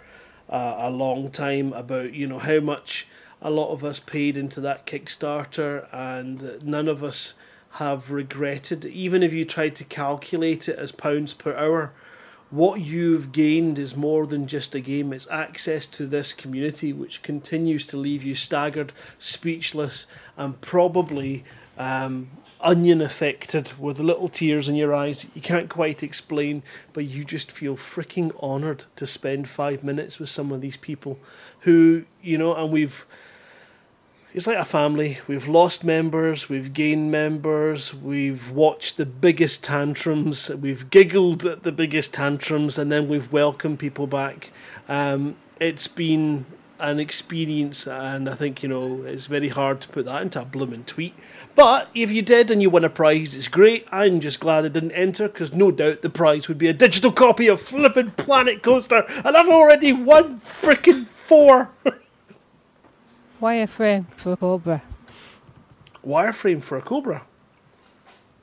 uh, 0.49 0.77
a 0.79 0.91
long 0.91 1.31
time 1.31 1.73
about 1.73 2.13
you 2.15 2.27
know 2.27 2.41
how 2.41 2.59
much 2.59 3.07
a 3.41 3.51
lot 3.51 3.71
of 3.71 3.85
us 3.85 3.99
paid 3.99 4.37
into 4.37 4.61
that 4.61 4.87
Kickstarter, 4.87 5.87
and 5.93 6.63
none 6.63 6.89
of 6.89 7.05
us 7.05 7.35
have 7.73 8.11
regretted. 8.11 8.85
Even 8.85 9.23
if 9.23 9.33
you 9.33 9.45
tried 9.45 9.77
to 9.77 9.85
calculate 9.85 10.69
it 10.69 10.79
as 10.79 10.93
pounds 10.93 11.35
per 11.35 11.55
hour 11.55 11.93
what 12.51 12.81
you've 12.81 13.31
gained 13.31 13.79
is 13.79 13.95
more 13.95 14.27
than 14.27 14.47
just 14.47 14.75
a 14.75 14.81
game. 14.81 15.13
It's 15.13 15.29
access 15.31 15.87
to 15.89 16.07
this 16.07 16.33
community, 16.33 16.93
which 16.93 17.23
continues 17.23 17.87
to 17.89 17.99
leave 17.99 18.25
you 18.25 18.35
staggered, 18.35 18.93
speechless, 19.19 20.07
and 20.37 20.59
probably 20.61 21.45
um, 21.77 22.31
onion 22.61 23.03
affected 23.03 23.73
with 23.79 24.01
little 24.01 24.29
tears 24.29 24.69
in 24.69 24.77
your 24.77 24.95
eyes. 24.95 25.27
You 25.35 25.43
can't 25.43 25.69
quite 25.69 26.03
explain, 26.03 26.63
but 26.95 27.05
you 27.05 27.23
just 27.23 27.53
feel 27.53 27.77
freaking 27.77 28.35
honoured 28.43 28.87
to 28.97 29.07
spend 29.07 29.49
five 29.49 29.85
minutes 29.85 30.19
with 30.19 30.31
some 30.31 30.51
of 30.51 30.63
these 30.63 30.79
people 30.79 31.19
who, 31.61 32.05
you 32.23 32.39
know, 32.39 32.55
and 32.55 32.73
we've 32.73 33.05
it's 34.35 34.47
like 34.47 34.59
a 34.59 34.65
family. 34.65 35.19
We've 35.27 35.49
lost 35.49 35.85
members, 35.85 36.49
we've 36.49 36.73
gained 36.73 37.11
members, 37.11 37.95
we've 37.95 38.51
watched 38.51 38.97
the 38.97 39.07
biggest 39.07 39.65
tantrums, 39.65 40.51
we've 40.51 40.91
giggled 40.91 41.47
at 41.47 41.63
the 41.63 41.73
biggest 41.73 42.15
tantrums, 42.15 42.79
and 42.79 42.93
then 42.93 43.09
we've 43.09 43.33
welcomed 43.33 43.79
people 43.79 44.07
back. 44.07 44.51
Um, 44.89 45.37
it's 45.59 45.89
been 45.89 46.45
an 46.79 47.01
experience, 47.01 47.87
and 47.87 48.29
I 48.29 48.35
think 48.35 48.63
you 48.63 48.69
know 48.69 49.03
it's 49.03 49.27
very 49.27 49.49
hard 49.49 49.81
to 49.81 49.89
put 49.89 50.05
that 50.05 50.23
into 50.23 50.43
a 50.43 50.45
blooming 50.45 50.85
tweet. 50.85 51.15
But 51.55 51.89
if 51.95 52.11
you 52.13 52.23
did 52.23 52.51
and 52.51 52.63
you 52.63 52.71
win 52.71 52.85
a 52.85 52.91
prize, 52.91 53.35
it's 53.35 53.49
great. 53.49 53.87
I'm 53.91 54.21
just 54.21 54.41
glad 54.41 54.65
I 54.65 54.69
didn't 54.69 54.93
enter 54.93 55.29
because 55.29 55.55
no 55.55 55.71
doubt 55.71 56.03
the 56.03 56.11
prize 56.11 56.49
would 56.49 56.59
be 56.59 56.69
a 56.69 56.73
digital 56.73 57.13
copy 57.13 57.49
of 57.49 57.61
Flippin' 57.61 58.13
Planet 58.13 58.63
Coaster, 58.63 59.05
and 59.25 59.37
I've 59.37 59.49
already 59.49 59.93
won 59.93 60.39
freaking 60.39 61.07
four. 61.07 61.71
Wireframe 63.41 64.07
for 64.11 64.33
a 64.33 64.37
Cobra. 64.37 64.83
wireframe 66.05 66.63
for 66.63 66.79
a 66.79 66.83
Cobra. 66.83 67.23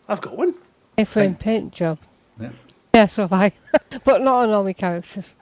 I've 0.07 0.21
got 0.21 0.37
one. 0.37 0.55
Wireframe 0.97 1.39
paint 1.39 1.73
job. 1.73 1.99
Yeah. 2.39 2.51
Yeah, 2.93 3.05
so 3.07 3.23
have 3.23 3.33
I. 3.33 3.51
but 4.05 4.21
not 4.21 4.43
on 4.43 4.49
all 4.51 4.63
my 4.63 4.71
characters. 4.73 5.35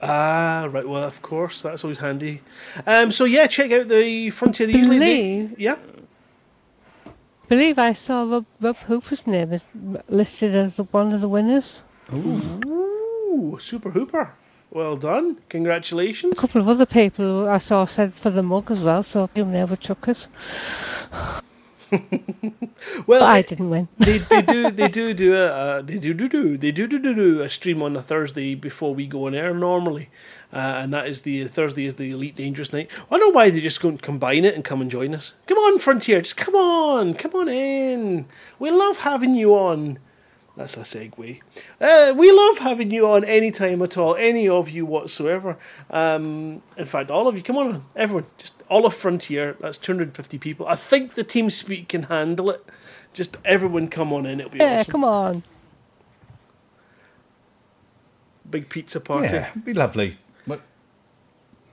Ah, 0.00 0.68
right. 0.70 0.88
Well, 0.88 1.04
of 1.04 1.20
course, 1.20 1.60
that's 1.62 1.84
always 1.84 1.98
handy. 1.98 2.40
Um, 2.86 3.12
so 3.12 3.24
yeah, 3.24 3.46
check 3.46 3.70
out 3.72 3.88
the 3.88 4.30
Frontier. 4.30 4.66
They 4.68 4.74
usually 4.74 4.98
do- 4.98 5.04
Believe- 5.04 5.60
yeah. 5.60 5.76
believe 7.48 7.78
I 7.78 7.92
saw 7.92 8.22
Rob, 8.30 8.46
Rob 8.60 8.76
Hooper's 8.76 9.26
name 9.26 9.52
is 9.52 9.62
listed 10.08 10.54
as 10.54 10.76
the, 10.76 10.84
one 10.84 11.12
of 11.12 11.20
the 11.20 11.28
winners. 11.28 11.82
Ooh, 12.14 13.58
Super 13.60 13.90
Hooper. 13.90 14.32
Well 14.74 14.96
done. 14.96 15.38
Congratulations. 15.48 16.32
A 16.32 16.36
couple 16.36 16.60
of 16.60 16.68
other 16.68 16.84
people 16.84 17.48
I 17.48 17.58
saw 17.58 17.84
said 17.84 18.12
for 18.14 18.30
the 18.30 18.42
mug 18.42 18.72
as 18.72 18.82
well, 18.82 19.04
so 19.04 19.30
I 19.36 19.42
they 19.42 19.64
were 19.64 19.78
us. 20.08 20.28
Well, 23.06 23.20
But 23.20 23.22
I 23.22 23.36
I- 23.38 23.42
didn't 23.42 23.70
win. 23.70 23.86
they, 23.98 24.18
they 24.18 24.42
do 24.42 24.70
they 24.72 24.88
do 24.88 25.14
do 25.14 25.34
a 25.36 25.46
uh, 25.46 25.82
they 25.82 25.98
do 25.98 26.12
do 26.12 26.28
do 26.28 26.56
they 26.56 26.72
do 26.72 26.88
do 26.88 26.98
do 26.98 27.14
do 27.14 27.40
a 27.42 27.48
stream 27.48 27.82
on 27.82 27.94
a 27.94 28.02
Thursday 28.02 28.56
before 28.56 28.92
we 28.94 29.06
go 29.06 29.28
on 29.28 29.34
air 29.34 29.54
normally, 29.54 30.10
uh, 30.52 30.56
and 30.82 30.92
that 30.92 31.06
is 31.06 31.22
the 31.22 31.46
Thursday 31.46 31.86
is 31.86 31.94
the 31.94 32.10
Elite 32.10 32.34
Dangerous 32.34 32.72
night. 32.72 32.90
I 33.12 33.16
don't 33.18 33.20
know 33.28 33.34
why 33.36 33.50
they 33.50 33.60
just 33.60 33.80
don't 33.80 34.02
combine 34.02 34.44
it 34.44 34.56
and 34.56 34.64
come 34.64 34.80
and 34.80 34.90
join 34.90 35.14
us. 35.14 35.34
Come 35.46 35.58
on, 35.58 35.78
Frontier, 35.78 36.20
just 36.20 36.36
come 36.36 36.56
on, 36.56 37.14
come 37.14 37.34
on 37.36 37.48
in. 37.48 38.26
We 38.58 38.72
love 38.72 38.98
having 38.98 39.36
you 39.36 39.54
on. 39.54 40.00
That's 40.56 40.76
a 40.76 40.80
segue. 40.80 41.40
Uh, 41.80 42.14
we 42.16 42.30
love 42.30 42.58
having 42.58 42.92
you 42.92 43.08
on 43.08 43.24
any 43.24 43.50
time 43.50 43.82
at 43.82 43.98
all, 43.98 44.14
any 44.14 44.48
of 44.48 44.70
you 44.70 44.86
whatsoever. 44.86 45.56
Um, 45.90 46.62
in 46.76 46.84
fact, 46.84 47.10
all 47.10 47.26
of 47.26 47.36
you, 47.36 47.42
come 47.42 47.56
on, 47.58 47.84
everyone, 47.96 48.26
just 48.38 48.62
all 48.68 48.86
of 48.86 48.94
Frontier. 48.94 49.56
That's 49.58 49.78
250 49.78 50.38
people. 50.38 50.66
I 50.68 50.76
think 50.76 51.14
the 51.14 51.24
team 51.24 51.50
speak 51.50 51.88
can 51.88 52.04
handle 52.04 52.50
it. 52.50 52.64
Just 53.12 53.36
everyone 53.44 53.88
come 53.88 54.12
on 54.12 54.26
in. 54.26 54.38
It'll 54.38 54.50
be 54.50 54.60
awesome. 54.60 54.70
Yeah, 54.70 54.80
awesome. 54.80 54.92
come 54.92 55.04
on. 55.04 55.42
Big 58.48 58.68
pizza 58.68 59.00
party. 59.00 59.28
Yeah, 59.32 59.50
it'd 59.50 59.64
be 59.64 59.74
lovely. 59.74 60.18
Well, 60.46 60.60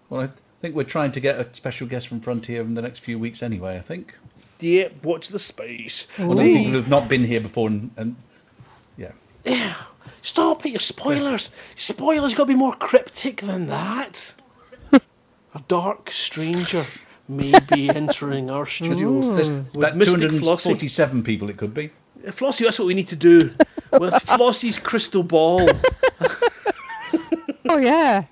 well, 0.10 0.22
I 0.22 0.30
think 0.62 0.76
we're 0.76 0.84
trying 0.84 1.12
to 1.12 1.20
get 1.20 1.40
a 1.40 1.54
special 1.54 1.86
guest 1.86 2.08
from 2.08 2.20
Frontier 2.20 2.62
in 2.62 2.74
the 2.74 2.82
next 2.82 3.02
few 3.02 3.20
weeks 3.20 3.44
anyway. 3.44 3.78
I 3.78 3.82
think. 3.82 4.16
Yeah, 4.60 4.90
watch 5.04 5.30
the 5.30 5.40
space. 5.40 6.08
Well, 6.18 6.36
the 6.36 6.44
people 6.44 6.72
who've 6.72 6.88
not 6.88 7.10
been 7.10 7.26
here 7.26 7.42
before, 7.42 7.68
and, 7.68 7.92
and 7.98 8.16
yeah, 9.46 9.76
Stop 10.22 10.66
it, 10.66 10.70
your 10.70 10.80
spoilers. 10.80 11.50
Spoilers 11.76 12.36
got 12.36 12.44
to 12.44 12.48
be 12.48 12.56
more 12.56 12.76
cryptic 12.76 13.42
than 13.42 13.68
that. 13.68 14.36
a 14.92 15.02
dark 15.68 16.12
stranger 16.12 16.86
may 17.28 17.54
be 17.74 17.90
entering 17.96 18.50
our 18.50 18.66
hmm. 18.66 18.86
studios 18.86 19.30
there's 19.36 19.50
about 19.50 19.96
Mystic 19.96 20.32
Flossie. 20.32 20.64
247 20.64 21.24
people. 21.24 21.50
It 21.50 21.58
could 21.58 21.74
be. 21.74 21.92
Uh, 22.26 22.32
Flossie, 22.32 22.66
that's 22.66 22.78
what 22.78 22.86
we 22.86 22.94
need 22.94 23.08
to 23.08 23.16
do. 23.16 23.50
With 24.00 24.14
Flossie's 24.26 24.78
crystal 24.78 25.24
ball. 25.24 25.68
Oh, 27.70 27.78
yeah. 27.78 28.26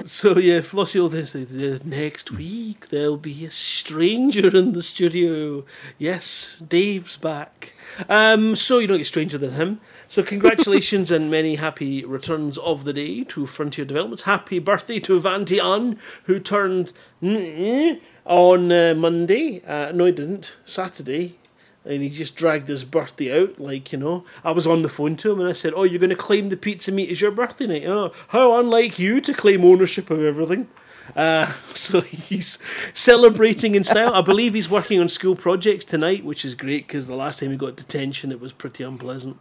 So 0.06 0.38
yeah, 0.38 0.60
Flossie 0.60 1.00
then 1.10 1.26
say, 1.26 1.78
next 1.84 2.30
week 2.30 2.88
there'll 2.88 3.16
be 3.16 3.44
a 3.44 3.50
stranger 3.50 4.54
in 4.56 4.72
the 4.72 4.82
studio. 4.82 5.64
Yes, 5.98 6.60
Dave's 6.66 7.16
back. 7.16 7.74
Um, 8.08 8.56
so 8.56 8.78
you 8.78 8.86
don't 8.86 8.98
get 8.98 9.06
stranger 9.06 9.36
than 9.36 9.52
him. 9.52 9.80
So 10.08 10.22
congratulations 10.22 11.10
and 11.10 11.30
many 11.30 11.56
happy 11.56 12.04
returns 12.04 12.56
of 12.58 12.84
the 12.84 12.92
day 12.92 13.24
to 13.24 13.46
Frontier 13.46 13.84
Developments. 13.84 14.22
Happy 14.22 14.58
birthday 14.58 15.00
to 15.00 15.20
Vanti 15.20 15.62
An, 15.62 15.98
who 16.24 16.38
turned 16.38 16.92
mm, 17.22 18.00
on 18.24 18.72
uh, 18.72 18.94
Monday. 18.94 19.62
Uh, 19.64 19.92
no, 19.92 20.06
he 20.06 20.12
didn't. 20.12 20.56
Saturday. 20.64 21.39
And 21.84 22.02
he 22.02 22.10
just 22.10 22.36
dragged 22.36 22.68
his 22.68 22.84
birthday 22.84 23.40
out, 23.40 23.58
like, 23.58 23.90
you 23.90 23.98
know. 23.98 24.24
I 24.44 24.50
was 24.50 24.66
on 24.66 24.82
the 24.82 24.88
phone 24.90 25.16
to 25.16 25.32
him 25.32 25.40
and 25.40 25.48
I 25.48 25.52
said, 25.52 25.72
Oh, 25.74 25.84
you're 25.84 25.98
going 25.98 26.10
to 26.10 26.16
claim 26.16 26.50
the 26.50 26.56
pizza 26.56 26.92
meat 26.92 27.10
as 27.10 27.20
your 27.22 27.30
birthday 27.30 27.66
night? 27.66 27.86
Oh, 27.86 28.12
how 28.28 28.58
unlike 28.58 28.98
you 28.98 29.20
to 29.22 29.32
claim 29.32 29.64
ownership 29.64 30.10
of 30.10 30.22
everything. 30.22 30.68
Uh, 31.16 31.50
so 31.74 32.02
he's 32.02 32.58
celebrating 32.92 33.74
in 33.74 33.84
style. 33.84 34.12
I 34.12 34.20
believe 34.20 34.54
he's 34.54 34.70
working 34.70 35.00
on 35.00 35.08
school 35.08 35.34
projects 35.34 35.84
tonight, 35.84 36.24
which 36.24 36.44
is 36.44 36.54
great 36.54 36.86
because 36.86 37.06
the 37.06 37.14
last 37.16 37.40
time 37.40 37.50
he 37.50 37.56
got 37.56 37.76
detention, 37.76 38.30
it 38.30 38.40
was 38.40 38.52
pretty 38.52 38.84
unpleasant. 38.84 39.38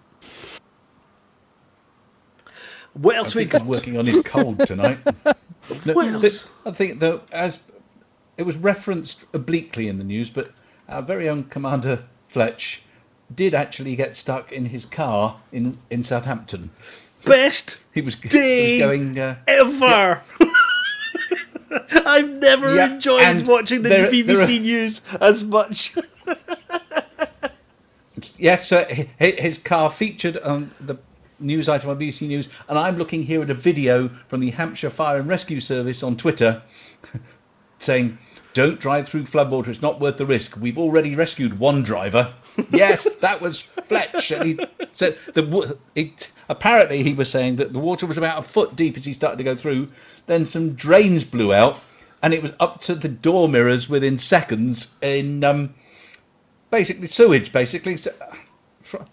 What 2.93 3.15
else 3.15 3.35
I 3.35 3.39
we 3.39 3.45
think 3.45 3.61
he's 3.61 3.69
working 3.69 3.97
on 3.97 4.05
his 4.05 4.23
cold 4.23 4.59
tonight. 4.67 4.97
No, 5.85 5.93
What 5.93 6.07
else? 6.07 6.47
I 6.65 6.71
think 6.71 6.99
though, 6.99 7.21
as 7.31 7.59
it 8.37 8.43
was 8.43 8.55
referenced 8.55 9.25
obliquely 9.33 9.89
in 9.89 9.97
the 9.97 10.03
news, 10.03 10.29
but 10.29 10.51
our 10.87 11.01
very 11.01 11.29
own 11.29 11.43
Commander 11.45 12.03
Fletch 12.29 12.81
did 13.35 13.53
actually 13.53 13.95
get 13.95 14.15
stuck 14.15 14.51
in 14.51 14.65
his 14.65 14.85
car 14.85 15.39
in 15.51 15.77
in 15.89 16.01
Southampton. 16.03 16.69
Best 17.25 17.79
He 17.93 18.01
was, 18.01 18.15
he 18.21 18.29
Day 18.29 18.77
was 18.79 18.87
going. 18.87 19.19
Uh, 19.19 19.35
ever. 19.47 20.21
I've 22.05 22.29
never 22.29 22.75
Yeah, 22.75 22.93
enjoyed 22.93 23.45
watching 23.47 23.83
the 23.83 23.89
there- 23.89 24.09
BBC 24.11 24.25
there 24.25 24.41
are- 24.57 24.59
news 24.61 25.01
as 25.21 25.43
much. 25.43 25.95
Yes, 28.37 28.67
sir. 28.67 28.85
hi- 28.89 29.09
hi- 29.19 29.31
His 29.41 29.57
car 29.57 29.89
featured 29.89 30.37
on 30.39 30.71
the 30.81 30.97
news 31.39 31.69
item 31.69 31.89
on 31.89 31.97
BBC 31.97 32.27
News, 32.27 32.49
and 32.67 32.77
I'm 32.77 32.97
looking 32.97 33.23
here 33.23 33.41
at 33.41 33.49
a 33.49 33.53
video 33.53 34.09
from 34.27 34.41
the 34.41 34.49
Hampshire 34.49 34.89
Fire 34.89 35.19
and 35.19 35.27
Rescue 35.29 35.61
Service 35.61 36.03
on 36.03 36.17
Twitter 36.17 36.61
saying, 37.79 38.17
"Don't 38.53 38.79
drive 38.79 39.07
through 39.07 39.23
floodwater; 39.23 39.67
it's 39.67 39.81
not 39.81 39.99
worth 39.99 40.17
the 40.17 40.25
risk. 40.25 40.57
We've 40.57 40.77
already 40.77 41.15
rescued 41.15 41.59
one 41.59 41.83
driver." 41.83 42.33
yes, 42.71 43.07
that 43.21 43.41
was 43.41 43.59
Fletch, 43.59 44.31
and 44.31 44.43
he 44.45 44.59
said 44.91 45.17
the 45.33 45.77
it. 45.95 46.31
Apparently, 46.49 47.03
he 47.03 47.13
was 47.13 47.29
saying 47.29 47.57
that 47.57 47.73
the 47.73 47.79
water 47.79 48.07
was 48.07 48.17
about 48.17 48.39
a 48.39 48.43
foot 48.43 48.75
deep 48.75 48.97
as 48.97 49.05
he 49.05 49.13
started 49.13 49.37
to 49.37 49.43
go 49.43 49.55
through. 49.55 49.87
Then 50.25 50.45
some 50.45 50.73
drains 50.73 51.23
blew 51.23 51.53
out, 51.53 51.79
and 52.23 52.33
it 52.33 52.41
was 52.41 52.51
up 52.59 52.81
to 52.81 52.95
the 52.95 53.07
door 53.07 53.47
mirrors 53.47 53.87
within 53.87 54.17
seconds 54.17 54.91
in 55.01 55.43
um, 55.43 55.73
basically 56.71 57.07
sewage. 57.07 57.51
Basically, 57.51 57.97
So, 57.97 58.11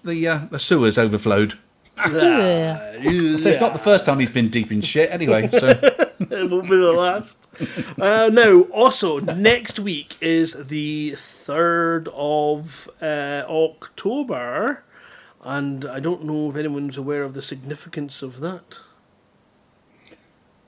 the 0.05 0.29
uh, 0.29 0.41
the 0.51 0.59
sewers 0.59 0.99
overflowed. 0.99 1.59
Yeah. 1.99 2.93
So 3.03 3.49
it's 3.49 3.61
not 3.61 3.73
the 3.73 3.79
first 3.79 4.05
time 4.05 4.19
he's 4.19 4.31
been 4.31 4.51
deep 4.51 4.71
in 4.71 4.81
shit. 4.81 5.11
Anyway, 5.11 5.49
so 5.51 5.73
it 6.31 6.51
won't 6.51 6.71
be 6.71 6.77
the 6.77 6.93
last. 6.93 7.47
Uh, 8.01 8.31
now, 8.33 8.63
also, 8.73 9.19
next 9.21 9.79
week 9.79 10.17
is 10.21 10.69
the 10.69 11.13
3rd 11.13 12.09
of 12.15 12.89
uh, 13.03 13.45
October, 13.49 14.85
and 15.43 15.85
I 15.85 16.01
don't 16.01 16.25
know 16.25 16.51
if 16.51 16.57
anyone's 16.57 16.97
aware 16.97 17.23
of 17.23 17.35
the 17.35 17.43
significance 17.43 18.23
of 18.23 18.41
that. 18.41 18.79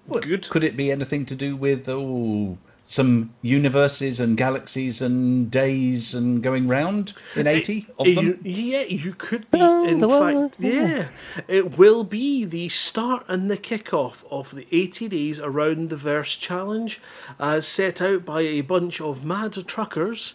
Good. 0.08 0.48
could 0.48 0.64
it 0.64 0.76
be 0.76 0.90
anything 0.90 1.26
to 1.26 1.34
do 1.34 1.54
with 1.54 1.86
oh 1.88 2.56
some 2.90 3.34
universes 3.42 4.18
and 4.18 4.34
galaxies 4.38 5.02
and 5.02 5.50
days 5.50 6.14
and 6.14 6.42
going 6.42 6.66
round 6.66 7.12
in 7.36 7.46
eighty 7.46 7.86
of 7.98 8.06
Uh, 8.06 8.14
them? 8.14 8.40
Yeah, 8.42 8.80
you 8.82 9.12
could 9.12 9.48
be. 9.50 9.60
Around 9.60 9.88
in 9.90 9.98
the 9.98 10.08
fact, 10.08 10.20
world, 10.20 10.56
yeah, 10.58 10.72
yeah. 10.72 11.08
it 11.46 11.76
will 11.76 12.02
be 12.02 12.46
the 12.46 12.70
start 12.70 13.26
and 13.28 13.50
the 13.50 13.58
kickoff 13.58 14.24
of 14.30 14.54
the 14.54 14.66
80 14.72 15.08
days 15.08 15.38
around 15.38 15.90
the 15.90 15.96
verse 15.96 16.34
challenge, 16.36 16.98
as 17.38 17.66
set 17.68 18.00
out 18.00 18.24
by 18.24 18.40
a 18.40 18.62
bunch 18.62 19.00
of 19.02 19.22
mad 19.22 19.52
truckers. 19.66 20.32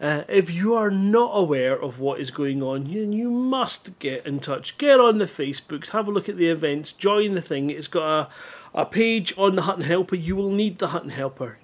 Uh, 0.00 0.22
if 0.28 0.48
you 0.50 0.74
are 0.74 0.90
not 0.90 1.32
aware 1.34 1.74
of 1.74 1.98
what 1.98 2.20
is 2.20 2.30
going 2.30 2.62
on, 2.62 2.84
then 2.84 3.12
you 3.12 3.30
must 3.30 3.98
get 3.98 4.24
in 4.24 4.38
touch. 4.38 4.78
Get 4.78 5.00
on 5.00 5.18
the 5.18 5.24
Facebooks, 5.24 5.90
have 5.90 6.06
a 6.06 6.12
look 6.12 6.28
at 6.28 6.36
the 6.36 6.48
events, 6.50 6.92
join 6.92 7.34
the 7.34 7.40
thing. 7.40 7.70
It's 7.70 7.88
got 7.88 8.28
a, 8.74 8.80
a 8.82 8.86
page 8.86 9.34
on 9.36 9.56
the 9.56 9.62
Hutton 9.62 9.84
Helper. 9.84 10.14
You 10.14 10.36
will 10.36 10.50
need 10.50 10.78
the 10.78 10.88
Hutton 10.88 11.10
Helper 11.10 11.58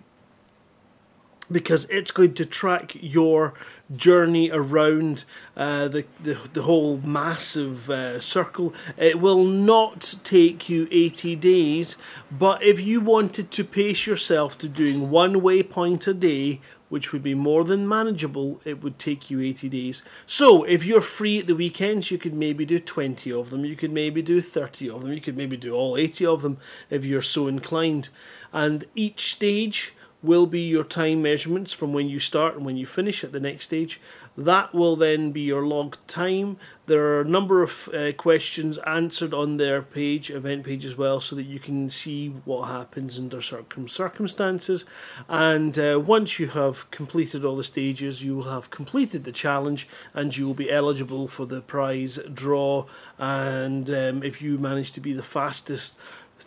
because 1.53 1.84
it's 1.86 2.11
going 2.11 2.34
to 2.34 2.46
track 2.46 2.96
your 3.00 3.55
journey 3.94 4.50
around 4.50 5.24
uh, 5.57 5.88
the, 5.88 6.05
the 6.22 6.38
the 6.53 6.62
whole 6.62 6.98
massive 6.98 7.90
uh, 7.90 8.20
circle. 8.20 8.74
It 8.96 9.20
will 9.20 9.44
not 9.44 10.14
take 10.24 10.68
you 10.68 10.88
80 10.90 11.36
days, 11.36 11.96
but 12.30 12.62
if 12.62 12.80
you 12.80 13.00
wanted 13.00 13.50
to 13.50 13.64
pace 13.64 14.07
yourself 14.07 14.57
to 14.59 14.68
doing 14.68 15.11
one 15.11 15.34
waypoint 15.34 16.07
a 16.09 16.14
day, 16.14 16.61
which 16.92 17.11
would 17.11 17.22
be 17.22 17.34
more 17.34 17.64
than 17.64 17.88
manageable, 17.88 18.61
it 18.66 18.82
would 18.82 18.98
take 18.98 19.30
you 19.30 19.40
80 19.40 19.70
days. 19.70 20.03
So 20.26 20.64
if 20.64 20.84
you're 20.84 21.00
free 21.00 21.38
at 21.38 21.46
the 21.46 21.55
weekends, 21.55 22.11
you 22.11 22.18
could 22.18 22.34
maybe 22.34 22.66
do 22.66 22.78
20 22.78 23.32
of 23.32 23.48
them, 23.48 23.64
you 23.64 23.76
could 23.76 23.92
maybe 23.92 24.20
do 24.20 24.42
30 24.42 24.90
of 24.90 25.00
them, 25.00 25.12
you 25.12 25.20
could 25.22 25.36
maybe 25.36 25.57
do 25.57 25.74
all 25.74 25.96
80 25.96 26.26
of 26.26 26.42
them 26.42 26.59
if 26.90 27.07
you're 27.07 27.22
so 27.22 27.48
inclined. 27.48 28.11
And 28.53 28.84
each 28.94 29.32
stage 29.32 29.94
will 30.22 30.46
be 30.46 30.60
your 30.60 30.84
time 30.84 31.22
measurements 31.22 31.72
from 31.72 31.92
when 31.92 32.08
you 32.08 32.18
start 32.18 32.54
and 32.56 32.64
when 32.64 32.76
you 32.76 32.86
finish 32.86 33.24
at 33.24 33.32
the 33.32 33.40
next 33.40 33.64
stage. 33.64 34.00
That 34.36 34.72
will 34.72 34.96
then 34.96 35.32
be 35.32 35.42
your 35.42 35.66
log 35.66 35.96
time. 36.06 36.56
There 36.86 37.04
are 37.04 37.20
a 37.20 37.24
number 37.24 37.62
of 37.62 37.88
uh, 37.92 38.12
questions 38.12 38.78
answered 38.78 39.34
on 39.34 39.56
their 39.56 39.82
page, 39.82 40.30
event 40.30 40.64
page 40.64 40.84
as 40.84 40.96
well, 40.96 41.20
so 41.20 41.36
that 41.36 41.44
you 41.44 41.58
can 41.58 41.88
see 41.88 42.28
what 42.44 42.68
happens 42.68 43.18
under 43.18 43.40
certain 43.40 43.88
circumstances. 43.88 44.84
And 45.28 45.78
uh, 45.78 46.00
once 46.04 46.38
you 46.38 46.48
have 46.48 46.90
completed 46.90 47.44
all 47.44 47.56
the 47.56 47.64
stages, 47.64 48.22
you 48.22 48.36
will 48.36 48.50
have 48.50 48.70
completed 48.70 49.24
the 49.24 49.32
challenge 49.32 49.88
and 50.14 50.36
you 50.36 50.46
will 50.46 50.54
be 50.54 50.70
eligible 50.70 51.28
for 51.28 51.46
the 51.46 51.60
prize 51.60 52.18
draw. 52.32 52.86
And 53.18 53.90
um, 53.90 54.22
if 54.22 54.40
you 54.40 54.58
manage 54.58 54.92
to 54.92 55.00
be 55.00 55.12
the 55.12 55.22
fastest 55.22 55.98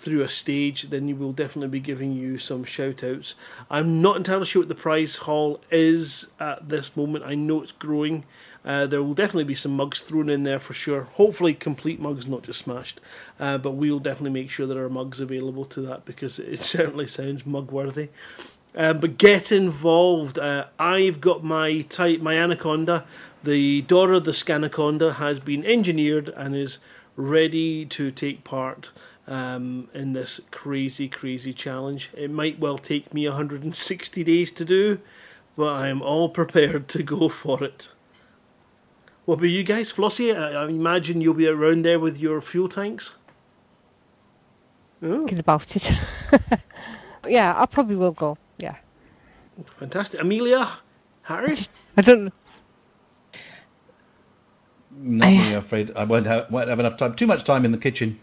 through 0.06 0.22
a 0.22 0.28
stage, 0.28 0.84
then 0.84 1.08
you 1.08 1.16
will 1.16 1.34
definitely 1.34 1.68
be 1.68 1.80
giving 1.80 2.14
you 2.14 2.38
some 2.38 2.64
shout 2.64 3.03
outs. 3.03 3.34
I'm 3.72 4.03
not 4.03 4.18
entirely 4.18 4.45
sure 4.45 4.62
what 4.62 4.70
the 4.70 4.76
prize 4.76 5.16
haul 5.18 5.60
is 5.72 6.28
at 6.39 6.70
this 6.70 6.95
moment. 6.95 7.26
I 7.26 7.34
know 7.34 7.64
it's 7.64 7.72
growing. 7.72 8.24
Uh, 8.64 8.86
there 8.86 9.01
will 9.01 9.16
definitely 9.16 9.45
be 9.45 9.56
some 9.56 9.76
mugs 9.76 9.99
thrown 10.01 10.30
in 10.30 10.43
there 10.43 10.60
for 10.60 10.74
sure. 10.74 11.03
Hopefully, 11.14 11.56
complete 11.56 11.99
mugs, 11.99 12.28
not 12.28 12.43
just 12.43 12.64
smashed. 12.64 13.01
Uh, 13.39 13.58
but 13.58 13.72
we 13.72 13.91
will 13.91 13.99
definitely 13.99 14.39
make 14.39 14.51
sure 14.51 14.68
there 14.68 14.84
are 14.84 14.89
mugs 14.89 15.20
available 15.20 15.66
to 15.66 15.82
that 15.82 16.06
because 16.06 16.38
it 16.38 16.60
certainly 16.60 17.08
sounds 17.08 17.45
mug 17.45 17.72
worthy. 17.72 18.10
Um, 18.76 18.99
but 18.99 19.18
get 19.18 19.51
involved. 19.51 20.38
Uh, 20.38 20.66
I've 20.78 21.20
got 21.20 21.43
my 21.43 21.82
type, 21.82 22.22
my 22.22 22.38
anaconda. 22.38 23.06
The 23.43 23.82
Dora 23.82 24.20
the 24.20 24.32
Scanaconda 24.32 25.16
has 25.16 25.39
been 25.39 25.66
engineered 25.66 26.30
and 26.30 26.56
is 26.56 26.78
ready 27.16 27.86
to 27.86 28.12
take 28.12 28.43
part 28.43 28.91
um, 29.28 29.89
in 29.93 30.13
this 30.13 30.39
crazy, 30.51 31.07
crazy 31.07 31.53
challenge. 31.53 32.11
It 32.15 32.30
might 32.32 32.59
well 32.59 32.78
take 32.78 33.13
me 33.13 33.28
160 33.28 34.23
days 34.23 34.51
to 34.51 34.65
do, 34.65 34.99
but 35.55 35.69
I 35.76 35.88
am 35.88 36.01
all 36.01 36.30
prepared 36.30 36.88
to 36.89 37.03
go 37.03 37.30
for 37.30 37.63
it. 37.63 37.89
What 39.26 39.36
about 39.36 39.45
you 39.47 39.63
guys? 39.63 39.91
Flossie, 39.91 40.36
I, 40.36 40.51
I 40.63 40.67
imagine 40.67 41.19
you'll 41.21 41.34
be 41.34 41.47
around 41.47 41.84
there 41.84 41.99
with 41.99 42.19
your 42.19 42.39
fuel 42.41 42.69
tanks. 42.69 43.15
Thinking 45.01 45.39
about 45.39 45.76
it. 45.76 45.91
yeah, 47.28 47.53
I 47.59 47.65
probably 47.65 47.95
will 47.95 48.11
go. 48.11 48.38
Yeah. 48.57 48.76
Fantastic. 49.80 50.21
Amelia, 50.21 50.69
Harry? 51.23 51.55
I 51.97 52.01
don't 52.01 52.26
know. 52.26 52.32
Not 54.97 55.28
I- 55.28 55.32
me, 55.32 55.49
I'm 55.51 55.55
afraid. 55.57 55.91
I 55.95 56.03
won't 56.05 56.26
have, 56.28 56.49
won't 56.51 56.69
have 56.69 56.80
enough 56.80 56.97
time. 56.97 57.15
Too 57.15 57.28
much 57.28 57.43
time 57.43 57.65
in 57.65 57.71
the 57.71 57.78
kitchen. 57.78 58.19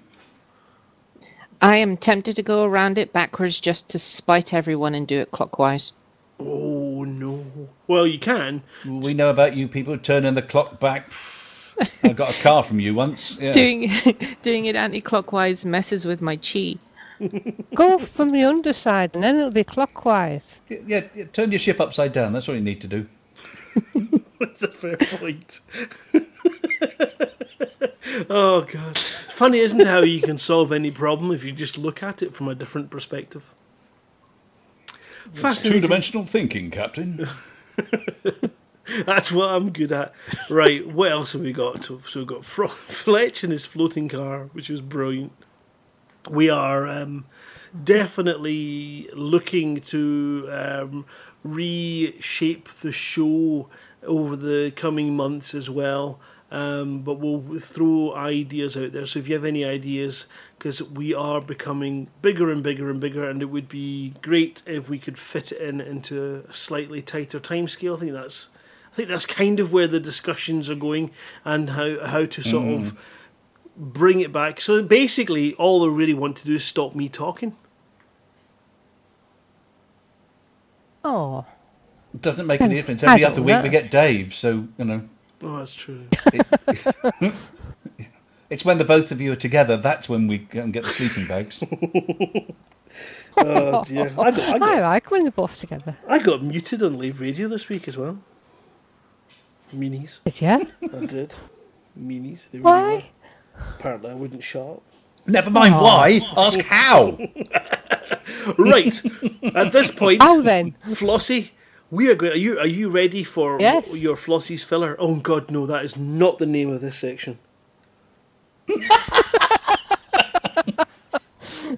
I 1.63 1.77
am 1.77 1.97
tempted 1.97 2.35
to 2.37 2.43
go 2.43 2.65
around 2.65 2.99
it 2.99 3.13
backwards 3.13 3.61
just 3.61 3.89
to 3.91 3.99
spite 3.99 4.53
everyone 4.53 4.97
and 4.97 5.07
do 5.07 5.21
it 5.21 5.31
clockwise. 5.31 5.93
Oh, 6.41 7.05
no. 7.05 7.47
Well, 7.87 8.05
you 8.05 8.19
can. 8.19 8.63
We 8.85 9.15
know 9.15 9.31
about 9.31 9.55
you 9.57 9.69
people 9.69 9.97
turning 9.97 10.35
the 10.35 10.43
clock 10.43 10.81
back. 10.81 11.13
I 12.03 12.13
got 12.13 12.37
a 12.37 12.43
car 12.43 12.65
from 12.65 12.81
you 12.81 12.95
once. 12.95 13.39
Yeah. 13.41 13.53
Doing 13.53 13.91
doing 14.43 14.65
it 14.65 14.75
anti-clockwise 14.75 15.65
messes 15.65 16.05
with 16.05 16.21
my 16.21 16.37
chi. 16.37 16.75
Go 17.77 17.99
from 17.99 18.33
the 18.33 18.43
underside 18.43 19.15
and 19.15 19.23
then 19.23 19.37
it'll 19.37 19.53
be 19.53 19.63
clockwise. 19.63 20.61
Yeah, 20.69 21.05
yeah, 21.15 21.25
turn 21.33 21.53
your 21.53 21.61
ship 21.61 21.81
upside 21.81 22.13
down. 22.13 22.33
That's 22.33 22.49
what 22.49 22.55
you 22.55 22.61
need 22.61 22.81
to 22.81 22.89
do. 22.89 23.07
That's 24.41 24.63
a 24.63 24.69
fair 24.69 24.97
point. 24.97 25.61
oh 28.31 28.63
god, 28.63 28.99
funny 29.29 29.61
isn't 29.61 29.81
it 29.81 29.87
how 29.87 30.03
you 30.03 30.21
can 30.21 30.39
solve 30.39 30.73
any 30.73 30.91
problem 30.91 31.33
if 31.33 31.45
you 31.45 31.53
just 31.53 31.79
look 31.79 32.03
at 32.03 32.23
it 32.23 32.35
from 32.35 32.49
a 32.49 32.55
different 32.55 32.91
perspective. 32.91 33.53
Fascinating. 35.33 35.83
Two-dimensional 35.83 36.27
thinking, 36.27 36.71
Captain. 36.71 37.29
That's 39.07 39.33
what 39.33 39.51
I'm 39.51 39.71
good 39.71 39.93
at. 39.93 40.13
Right, 40.51 40.87
what 40.87 41.13
else 41.13 41.33
have 41.33 41.43
we 41.43 41.53
got? 41.53 41.85
So 41.85 42.01
so 42.07 42.21
we've 42.21 42.27
got 42.27 42.45
Fro- 42.45 42.67
Fletch 42.69 43.43
and 43.43 43.53
his 43.53 43.65
floating 43.65 44.09
car, 44.09 44.51
which 44.53 44.69
was 44.69 44.81
brilliant. 44.81 45.33
We 46.29 46.51
are 46.51 46.87
um, 46.89 47.25
definitely 47.83 49.09
looking 49.15 49.81
to 49.81 50.49
um, 50.53 51.07
reshape 51.45 52.69
the 52.81 52.93
show 52.93 53.69
over 54.05 54.37
the 54.37 54.73
coming 54.75 55.15
months 55.17 55.55
as 55.55 55.69
well. 55.71 56.19
Um, 56.51 57.01
but 57.01 57.15
we'll 57.15 57.59
throw 57.61 58.15
ideas 58.15 58.77
out 58.77 58.93
there. 58.93 59.07
So 59.07 59.19
if 59.21 59.27
you 59.29 59.35
have 59.35 59.45
any 59.45 59.65
ideas, 59.65 60.27
because 60.59 60.83
we 60.83 61.15
are 61.15 61.41
becoming 61.41 62.09
bigger 62.21 62.51
and 62.53 62.63
bigger 62.63 62.91
and 62.91 63.01
bigger, 63.01 63.27
and 63.27 63.41
it 63.41 63.47
would 63.47 63.71
be 63.71 64.13
great 64.21 64.63
if 64.67 64.87
we 64.91 64.99
could 64.99 65.19
fit 65.19 65.51
it 65.53 65.63
in 65.63 65.81
into 65.81 66.45
a 66.47 66.53
slightly 66.53 67.01
tighter 67.01 67.41
time 67.41 67.69
scale. 67.69 67.95
I 67.97 68.01
think 68.01 68.13
that's, 68.13 68.51
I 68.93 68.95
think 68.95 69.09
that's 69.09 69.25
kind 69.25 69.61
of 69.61 69.73
where 69.73 69.89
the 69.89 69.99
discussions 69.99 70.69
are 70.69 70.75
going, 70.75 71.11
and 71.43 71.71
how 71.71 72.05
how 72.05 72.27
to 72.27 72.43
sort 72.43 72.67
Mm. 72.67 72.77
of 72.77 72.99
bring 73.75 74.21
it 74.21 74.31
back. 74.31 74.61
So 74.61 74.83
basically, 74.83 75.55
all 75.55 75.83
I 75.85 75.89
really 75.89 76.13
want 76.13 76.37
to 76.37 76.45
do 76.45 76.57
is 76.57 76.65
stop 76.65 76.95
me 76.95 77.09
talking. 77.09 77.57
Oh, 81.05 81.45
Doesn't 82.21 82.47
make 82.47 82.61
any 82.61 82.75
difference. 82.75 83.03
Every 83.03 83.25
other 83.25 83.43
week 83.43 83.57
know. 83.57 83.63
we 83.63 83.69
get 83.69 83.91
Dave, 83.91 84.35
so 84.35 84.67
you 84.79 84.85
know. 84.85 85.09
Oh, 85.43 85.59
that's 85.59 85.75
true. 85.75 86.07
It's 88.53 88.67
when 88.67 88.77
the 88.77 88.85
both 88.85 89.11
of 89.11 89.19
you 89.19 89.33
are 89.33 89.37
together 89.37 89.79
that's 89.79 90.11
when 90.11 90.27
we 90.27 90.37
go 90.37 90.61
and 90.61 90.75
get 90.75 90.85
the 90.85 90.91
sleeping 90.91 91.27
bags. 91.27 91.65
oh 93.39 93.83
dear, 93.83 94.09
I 94.19 94.31
got, 94.31 94.63
I 94.63 94.75
I 94.77 94.81
like 94.81 95.11
when 95.11 95.23
they're 95.23 95.33
both 95.33 95.59
together. 95.59 95.97
I 96.07 96.19
got 96.19 96.43
muted 96.43 96.83
on 96.83 96.99
live 96.99 97.19
radio 97.23 97.49
this 97.49 97.71
week 97.71 97.89
as 97.89 97.97
well. 97.97 98.19
Meanies, 99.75 100.23
Did 100.25 100.43
you? 100.43 100.49
I 100.49 101.07
did. 101.07 101.35
Meanies. 101.99 102.51
They 102.51 102.59
really 102.59 102.61
Why? 102.61 103.11
were. 103.57 103.63
Apparently, 103.79 104.11
I 104.11 104.15
wouldn't 104.15 104.43
shut 104.43 104.67
up. 104.69 104.83
Never 105.27 105.51
mind 105.51 105.75
Aw. 105.75 105.83
why. 105.83 106.21
Ask 106.37 106.61
how. 106.63 107.19
Right. 108.59 109.01
At 109.55 109.71
this 109.73 109.91
point, 109.91 110.21
How 110.21 110.41
then? 110.43 110.75
Flossie, 110.89 111.51
we 111.91 112.09
are 112.11 112.15
going. 112.17 112.33
Are 112.33 112.37
you 112.37 112.59
are 112.59 112.67
you 112.67 112.89
ready 112.91 113.23
for 113.23 113.59
Yes. 113.61 113.97
your 113.97 114.17
Flossie's 114.17 114.65
filler? 114.65 114.97
Oh 114.99 115.17
God, 115.17 115.51
no! 115.51 115.65
That 115.65 115.85
is 115.85 115.97
not 115.97 116.39
the 116.39 116.47
name 116.47 116.69
of 116.71 116.81
this 116.81 116.97
section. 116.99 117.39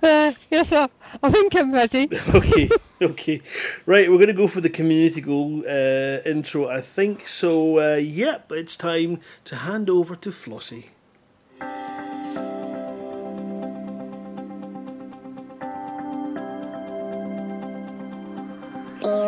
Uh, 0.03 0.33
yes, 0.51 0.69
sir. 0.71 0.89
I 1.23 1.31
think 1.31 1.55
I'm 1.55 1.73
ready. 1.73 2.09
okay, 2.35 2.69
okay, 3.01 3.41
right. 3.87 4.11
We're 4.11 4.17
going 4.17 4.27
to 4.27 4.33
go 4.35 4.49
for 4.49 4.61
the 4.61 4.69
community 4.69 5.21
goal 5.21 5.63
uh, 5.67 6.19
intro, 6.27 6.69
I 6.69 6.81
think. 6.81 7.27
So, 7.29 7.79
uh, 7.79 7.97
yep, 7.97 8.51
it's 8.53 8.77
time 8.77 9.21
to 9.45 9.57
hand 9.57 9.89
over 9.89 10.17
to 10.17 10.31
Flossie. 10.31 10.87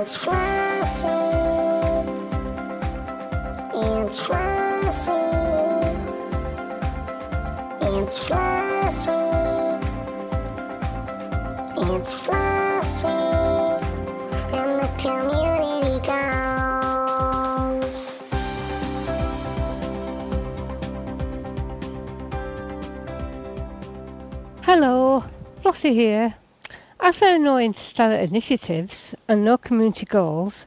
It's 0.07 0.17
Flossie. 0.17 1.11
It's 3.75 4.21
Flossie. 4.21 5.11
It's 7.83 8.17
Flossie. 8.17 9.83
It's 11.77 12.15
Flossie. 12.15 13.83
And 14.55 14.79
the 14.79 14.89
community 14.97 15.99
goes. 16.07 17.97
Hello, 24.63 25.25
Flossie 25.61 25.93
here. 25.93 26.46
As 27.07 27.21
there 27.21 27.37
are 27.37 27.39
no 27.39 27.57
interstellar 27.57 28.17
initiatives 28.17 29.15
and 29.29 29.45
no 29.45 29.57
community 29.57 30.05
goals, 30.05 30.67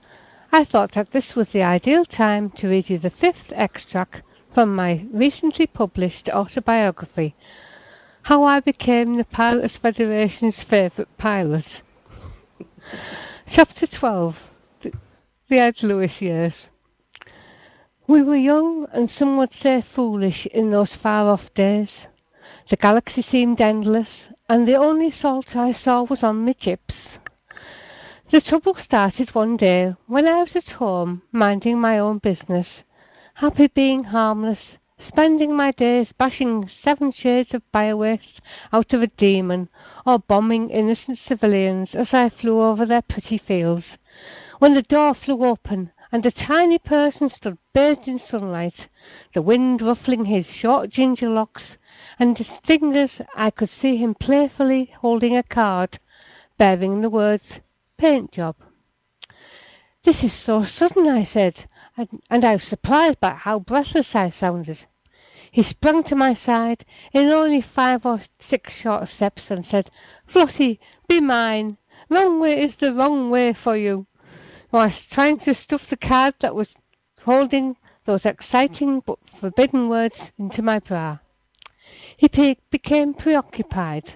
I 0.53 0.63
thought 0.63 0.93
that 0.93 1.11
this 1.11 1.35
was 1.35 1.49
the 1.49 1.63
ideal 1.63 2.05
time 2.05 2.49
to 2.51 2.69
read 2.69 2.89
you 2.89 2.97
the 2.97 3.09
fifth 3.09 3.51
extract 3.57 4.23
from 4.49 4.73
my 4.73 5.05
recently 5.11 5.67
published 5.67 6.29
autobiography, 6.29 7.35
How 8.21 8.43
I 8.43 8.61
Became 8.61 9.15
the 9.15 9.25
Pilots 9.25 9.75
Federation's 9.75 10.63
Favourite 10.63 11.09
Pilot. 11.17 11.81
Chapter 13.45 13.85
12 13.85 14.49
The, 15.49 15.59
Ed 15.59 15.83
Lewis 15.83 16.21
Years. 16.21 16.69
We 18.07 18.21
were 18.21 18.37
young 18.37 18.87
and 18.93 19.09
some 19.09 19.35
would 19.35 19.53
say 19.53 19.81
foolish 19.81 20.45
in 20.45 20.69
those 20.69 20.95
far 20.95 21.27
off 21.27 21.53
days. 21.53 22.07
The 22.69 22.77
galaxy 22.77 23.23
seemed 23.23 23.61
endless, 23.61 24.29
and 24.47 24.67
the 24.67 24.75
only 24.75 25.09
salt 25.09 25.55
I 25.55 25.71
saw 25.71 26.03
was 26.03 26.21
on 26.21 26.45
my 26.45 26.53
chips. 26.53 27.17
The 28.27 28.41
trouble 28.41 28.75
started 28.75 29.33
one 29.33 29.57
day 29.57 29.95
when 30.05 30.27
I 30.27 30.41
was 30.41 30.55
at 30.55 30.69
home 30.69 31.23
minding 31.31 31.81
my 31.81 31.97
own 31.97 32.19
business, 32.19 32.85
happy 33.33 33.65
being 33.65 34.03
harmless, 34.03 34.77
spending 34.99 35.55
my 35.55 35.71
days 35.71 36.11
bashing 36.11 36.67
seven 36.67 37.09
shades 37.09 37.55
of 37.55 37.63
biowaste 37.71 38.39
out 38.71 38.93
of 38.93 39.01
a 39.01 39.07
demon 39.07 39.69
or 40.05 40.19
bombing 40.19 40.69
innocent 40.69 41.17
civilians 41.17 41.95
as 41.95 42.13
I 42.13 42.29
flew 42.29 42.61
over 42.61 42.85
their 42.85 43.01
pretty 43.01 43.39
fields, 43.39 43.97
when 44.59 44.75
the 44.75 44.83
door 44.83 45.15
flew 45.15 45.43
open 45.43 45.91
and 46.11 46.25
a 46.25 46.31
tiny 46.31 46.79
person 46.79 47.29
stood 47.29 47.57
bathed 47.73 48.07
in 48.07 48.17
sunlight, 48.17 48.89
the 49.33 49.41
wind 49.41 49.81
ruffling 49.81 50.25
his 50.25 50.51
short 50.55 50.89
ginger 50.89 51.29
locks, 51.29 51.77
and 52.17 52.37
his 52.37 52.57
fingers 52.57 53.21
I 53.35 53.51
could 53.51 53.69
see 53.69 53.97
him 53.97 54.15
playfully 54.15 54.91
holding 55.01 55.37
a 55.37 55.43
card 55.43 55.99
bearing 56.57 57.01
the 57.01 57.09
words 57.09 57.59
paint 57.97 58.31
job. 58.31 58.55
This 60.03 60.23
is 60.23 60.33
so 60.33 60.63
sudden, 60.63 61.07
I 61.07 61.23
said, 61.23 61.65
and, 61.97 62.21
and 62.29 62.45
I 62.45 62.53
was 62.53 62.63
surprised 62.63 63.19
by 63.19 63.31
how 63.31 63.59
breathless 63.59 64.15
I 64.15 64.29
sounded. 64.29 64.85
He 65.51 65.63
sprang 65.63 66.03
to 66.03 66.15
my 66.15 66.33
side 66.33 66.85
in 67.11 67.29
only 67.29 67.61
five 67.61 68.05
or 68.05 68.21
six 68.37 68.79
short 68.79 69.07
steps 69.09 69.51
and 69.51 69.65
said, 69.65 69.89
Flossie, 70.25 70.79
be 71.07 71.19
mine. 71.19 71.77
Wrong 72.07 72.39
way 72.39 72.61
is 72.61 72.77
the 72.77 72.93
wrong 72.93 73.29
way 73.29 73.53
for 73.53 73.75
you. 73.75 74.07
Was 74.71 75.05
trying 75.05 75.39
to 75.39 75.53
stuff 75.53 75.87
the 75.87 75.97
card 75.97 76.35
that 76.39 76.53
was 76.53 76.77
holding 77.23 77.75
those 78.05 78.25
exciting 78.25 78.99
but 78.99 79.25
forbidden 79.25 79.89
words 79.89 80.31
into 80.37 80.61
my 80.61 80.79
bra. 80.79 81.17
He 82.15 82.29
pe- 82.29 82.57
became 82.69 83.13
preoccupied, 83.15 84.15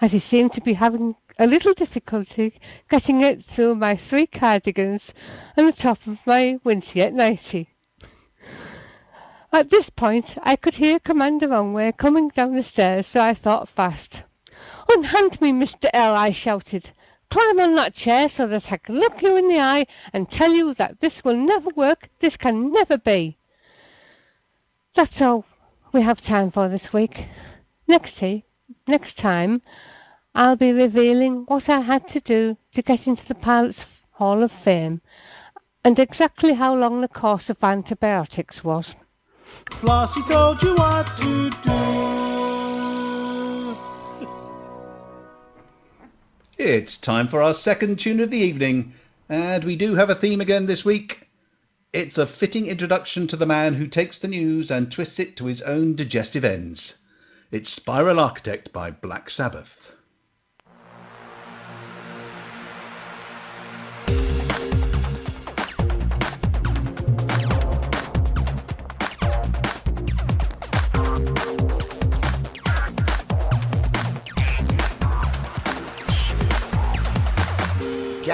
as 0.00 0.12
he 0.12 0.18
seemed 0.18 0.52
to 0.52 0.60
be 0.60 0.74
having 0.74 1.16
a 1.38 1.46
little 1.46 1.72
difficulty 1.72 2.52
getting 2.90 3.22
it 3.22 3.42
through 3.42 3.76
my 3.76 3.96
three 3.96 4.26
cardigans 4.26 5.14
and 5.56 5.66
the 5.66 5.72
top 5.72 6.06
of 6.06 6.26
my 6.26 6.58
winceyette 6.64 7.14
nightie. 7.14 7.68
At 9.50 9.70
this 9.70 9.88
point, 9.88 10.36
I 10.42 10.56
could 10.56 10.74
hear 10.74 10.98
Commander 10.98 11.48
Wrongway 11.48 11.96
coming 11.96 12.28
down 12.28 12.54
the 12.54 12.62
stairs, 12.62 13.06
so 13.06 13.22
I 13.22 13.32
thought 13.32 13.68
fast. 13.68 14.22
Unhand 14.90 15.40
me, 15.40 15.52
Mr. 15.52 15.88
L, 15.94 16.14
I 16.14 16.32
shouted. 16.32 16.90
Climb 17.30 17.60
on 17.60 17.74
that 17.74 17.94
chair 17.94 18.28
so 18.28 18.46
that 18.46 18.72
I 18.72 18.78
can 18.78 18.98
look 18.98 19.20
you 19.20 19.36
in 19.36 19.48
the 19.48 19.60
eye 19.60 19.86
and 20.12 20.28
tell 20.28 20.52
you 20.52 20.72
that 20.74 21.00
this 21.00 21.22
will 21.24 21.36
never 21.36 21.70
work, 21.70 22.08
this 22.20 22.36
can 22.36 22.72
never 22.72 22.96
be. 22.96 23.36
That's 24.94 25.20
all 25.20 25.44
we 25.92 26.02
have 26.02 26.20
time 26.20 26.50
for 26.50 26.68
this 26.68 26.92
week. 26.92 27.26
Next, 27.86 28.18
ti- 28.18 28.44
next 28.86 29.18
time, 29.18 29.62
I'll 30.34 30.56
be 30.56 30.72
revealing 30.72 31.44
what 31.46 31.68
I 31.68 31.80
had 31.80 32.08
to 32.08 32.20
do 32.20 32.56
to 32.72 32.82
get 32.82 33.06
into 33.06 33.26
the 33.26 33.34
Pilots 33.34 34.02
Hall 34.12 34.42
of 34.42 34.52
Fame 34.52 35.00
and 35.84 35.98
exactly 35.98 36.54
how 36.54 36.74
long 36.74 37.00
the 37.00 37.08
course 37.08 37.50
of 37.50 37.62
antibiotics 37.62 38.64
was. 38.64 38.94
Flossie 39.70 40.22
told 40.28 40.62
you 40.62 40.74
what 40.74 41.06
to 41.18 41.50
do. 41.50 42.27
It's 46.58 46.98
time 46.98 47.28
for 47.28 47.40
our 47.40 47.54
second 47.54 48.00
tune 48.00 48.18
of 48.18 48.32
the 48.32 48.38
evening, 48.38 48.92
and 49.28 49.62
we 49.62 49.76
do 49.76 49.94
have 49.94 50.10
a 50.10 50.14
theme 50.16 50.40
again 50.40 50.66
this 50.66 50.84
week. 50.84 51.28
It's 51.92 52.18
a 52.18 52.26
fitting 52.26 52.66
introduction 52.66 53.28
to 53.28 53.36
the 53.36 53.46
man 53.46 53.74
who 53.74 53.86
takes 53.86 54.18
the 54.18 54.26
news 54.26 54.68
and 54.68 54.90
twists 54.90 55.20
it 55.20 55.36
to 55.36 55.46
his 55.46 55.62
own 55.62 55.94
digestive 55.94 56.44
ends. 56.44 56.98
It's 57.52 57.70
Spiral 57.70 58.18
Architect 58.18 58.72
by 58.72 58.90
Black 58.90 59.30
Sabbath. 59.30 59.92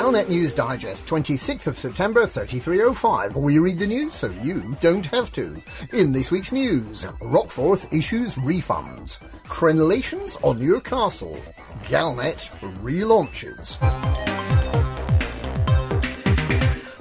Galnet 0.05 0.29
News 0.29 0.53
Digest, 0.53 1.07
26th 1.07 1.67
of 1.67 1.79
September 1.79 2.27
3305. 2.27 3.37
We 3.37 3.59
read 3.59 3.79
the 3.79 3.87
news 3.87 4.13
so 4.13 4.27
you 4.43 4.77
don't 4.83 5.07
have 5.07 5.33
to. 5.33 5.63
In 5.95 6.13
this 6.13 6.31
week's 6.31 6.53
news, 6.53 7.05
Rockforth 7.23 7.91
issues 7.91 8.35
refunds. 8.35 9.19
Crenellations 9.45 10.37
on 10.45 10.61
your 10.61 10.83
castle. 10.83 11.41
Galnet 11.85 12.51
relaunches. 12.83 13.79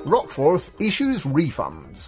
Rockforth 0.06 0.72
issues 0.80 1.26
refunds. 1.26 2.08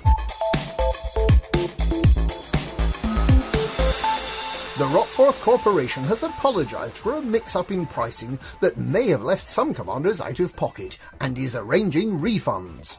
The 4.77 4.83
Rockforth 4.87 5.41
Corporation 5.41 6.03
has 6.03 6.21
apologised 6.21 6.97
for 6.97 7.13
a 7.13 7.21
mix-up 7.21 7.71
in 7.71 7.85
pricing 7.85 8.37
that 8.59 8.75
may 8.75 9.07
have 9.07 9.21
left 9.21 9.47
some 9.47 9.73
commanders 9.73 10.19
out 10.19 10.41
of 10.41 10.53
pocket 10.53 10.97
and 11.21 11.37
is 11.37 11.55
arranging 11.55 12.19
refunds. 12.19 12.97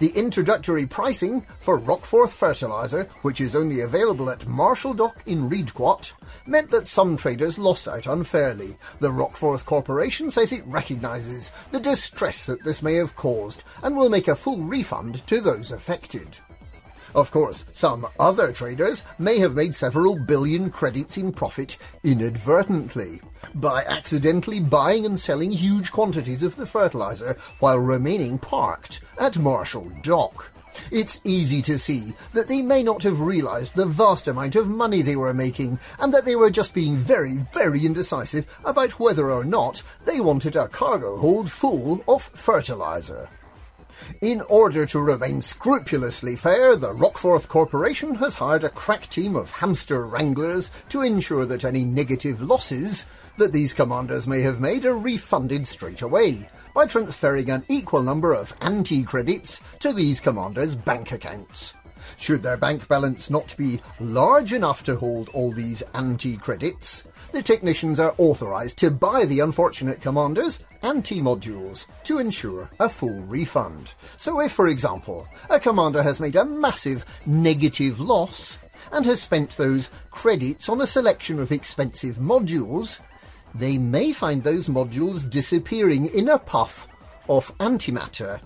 The 0.00 0.08
introductory 0.08 0.84
pricing 0.84 1.46
for 1.60 1.78
Rockforth 1.78 2.30
fertiliser, 2.30 3.08
which 3.22 3.40
is 3.40 3.54
only 3.54 3.82
available 3.82 4.30
at 4.30 4.48
Marshall 4.48 4.94
Dock 4.94 5.22
in 5.24 5.48
Reedquat, 5.48 6.12
meant 6.44 6.72
that 6.72 6.88
some 6.88 7.16
traders 7.16 7.56
lost 7.56 7.86
out 7.86 8.08
unfairly. 8.08 8.76
The 8.98 9.12
Rockforth 9.12 9.64
Corporation 9.64 10.28
says 10.28 10.50
it 10.50 10.66
recognises 10.66 11.52
the 11.70 11.78
distress 11.78 12.46
that 12.46 12.64
this 12.64 12.82
may 12.82 12.94
have 12.94 13.14
caused 13.14 13.62
and 13.84 13.96
will 13.96 14.10
make 14.10 14.26
a 14.26 14.34
full 14.34 14.58
refund 14.58 15.24
to 15.28 15.40
those 15.40 15.70
affected. 15.70 16.36
Of 17.14 17.30
course, 17.30 17.66
some 17.74 18.06
other 18.18 18.52
traders 18.52 19.02
may 19.18 19.38
have 19.38 19.54
made 19.54 19.74
several 19.74 20.18
billion 20.18 20.70
credits 20.70 21.18
in 21.18 21.32
profit 21.32 21.76
inadvertently 22.02 23.20
by 23.54 23.84
accidentally 23.84 24.60
buying 24.60 25.04
and 25.04 25.20
selling 25.20 25.50
huge 25.50 25.92
quantities 25.92 26.42
of 26.42 26.56
the 26.56 26.64
fertilizer 26.64 27.36
while 27.58 27.78
remaining 27.78 28.38
parked 28.38 29.00
at 29.18 29.36
Marshall 29.36 29.92
Dock. 30.02 30.50
It's 30.90 31.20
easy 31.22 31.60
to 31.62 31.78
see 31.78 32.14
that 32.32 32.48
they 32.48 32.62
may 32.62 32.82
not 32.82 33.02
have 33.02 33.20
realized 33.20 33.74
the 33.74 33.84
vast 33.84 34.26
amount 34.26 34.56
of 34.56 34.68
money 34.68 35.02
they 35.02 35.16
were 35.16 35.34
making 35.34 35.78
and 35.98 36.14
that 36.14 36.24
they 36.24 36.34
were 36.34 36.50
just 36.50 36.72
being 36.72 36.96
very, 36.96 37.36
very 37.52 37.84
indecisive 37.84 38.46
about 38.64 38.98
whether 38.98 39.30
or 39.30 39.44
not 39.44 39.82
they 40.06 40.20
wanted 40.20 40.56
a 40.56 40.68
cargo 40.68 41.18
hold 41.18 41.50
full 41.50 42.02
of 42.08 42.22
fertilizer. 42.22 43.28
In 44.20 44.40
order 44.42 44.86
to 44.86 45.00
remain 45.00 45.42
scrupulously 45.42 46.36
fair, 46.36 46.76
the 46.76 46.92
Rockforth 46.92 47.48
Corporation 47.48 48.14
has 48.16 48.36
hired 48.36 48.64
a 48.64 48.68
crack 48.68 49.08
team 49.08 49.34
of 49.36 49.50
hamster 49.50 50.06
wranglers 50.06 50.70
to 50.90 51.02
ensure 51.02 51.44
that 51.46 51.64
any 51.64 51.84
negative 51.84 52.40
losses 52.40 53.06
that 53.38 53.52
these 53.52 53.74
commanders 53.74 54.26
may 54.26 54.42
have 54.42 54.60
made 54.60 54.84
are 54.84 54.96
refunded 54.96 55.66
straight 55.66 56.02
away 56.02 56.48
by 56.74 56.86
transferring 56.86 57.50
an 57.50 57.64
equal 57.68 58.02
number 58.02 58.32
of 58.32 58.54
anti-credits 58.60 59.60
to 59.80 59.92
these 59.92 60.20
commanders' 60.20 60.74
bank 60.74 61.12
accounts. 61.12 61.74
Should 62.16 62.42
their 62.42 62.56
bank 62.56 62.88
balance 62.88 63.30
not 63.30 63.56
be 63.56 63.80
large 64.00 64.52
enough 64.52 64.82
to 64.84 64.96
hold 64.96 65.28
all 65.30 65.52
these 65.52 65.82
anti-credits, 65.94 67.04
the 67.32 67.42
technicians 67.42 67.98
are 67.98 68.14
authorised 68.18 68.78
to 68.78 68.90
buy 68.90 69.24
the 69.24 69.40
unfortunate 69.40 70.00
commanders 70.00 70.60
anti-modules 70.82 71.86
to 72.04 72.18
ensure 72.18 72.70
a 72.78 72.88
full 72.88 73.20
refund. 73.22 73.90
So 74.18 74.40
if, 74.40 74.52
for 74.52 74.68
example, 74.68 75.26
a 75.48 75.60
commander 75.60 76.02
has 76.02 76.20
made 76.20 76.36
a 76.36 76.44
massive 76.44 77.04
negative 77.26 78.00
loss 78.00 78.58
and 78.90 79.06
has 79.06 79.22
spent 79.22 79.56
those 79.56 79.90
credits 80.10 80.68
on 80.68 80.80
a 80.80 80.86
selection 80.86 81.40
of 81.40 81.52
expensive 81.52 82.16
modules, 82.16 83.00
they 83.54 83.78
may 83.78 84.12
find 84.12 84.42
those 84.42 84.68
modules 84.68 85.28
disappearing 85.28 86.06
in 86.06 86.28
a 86.28 86.38
puff 86.38 86.88
of 87.28 87.56
antimatter 87.58 88.40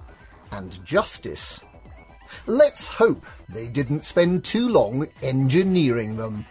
and 0.53 0.85
justice. 0.85 1.61
Let's 2.47 2.87
hope 2.87 3.25
they 3.49 3.69
didn't 3.69 4.05
spend 4.05 4.45
too 4.45 4.69
long 4.69 5.07
engineering 5.23 6.17
them. 6.17 6.45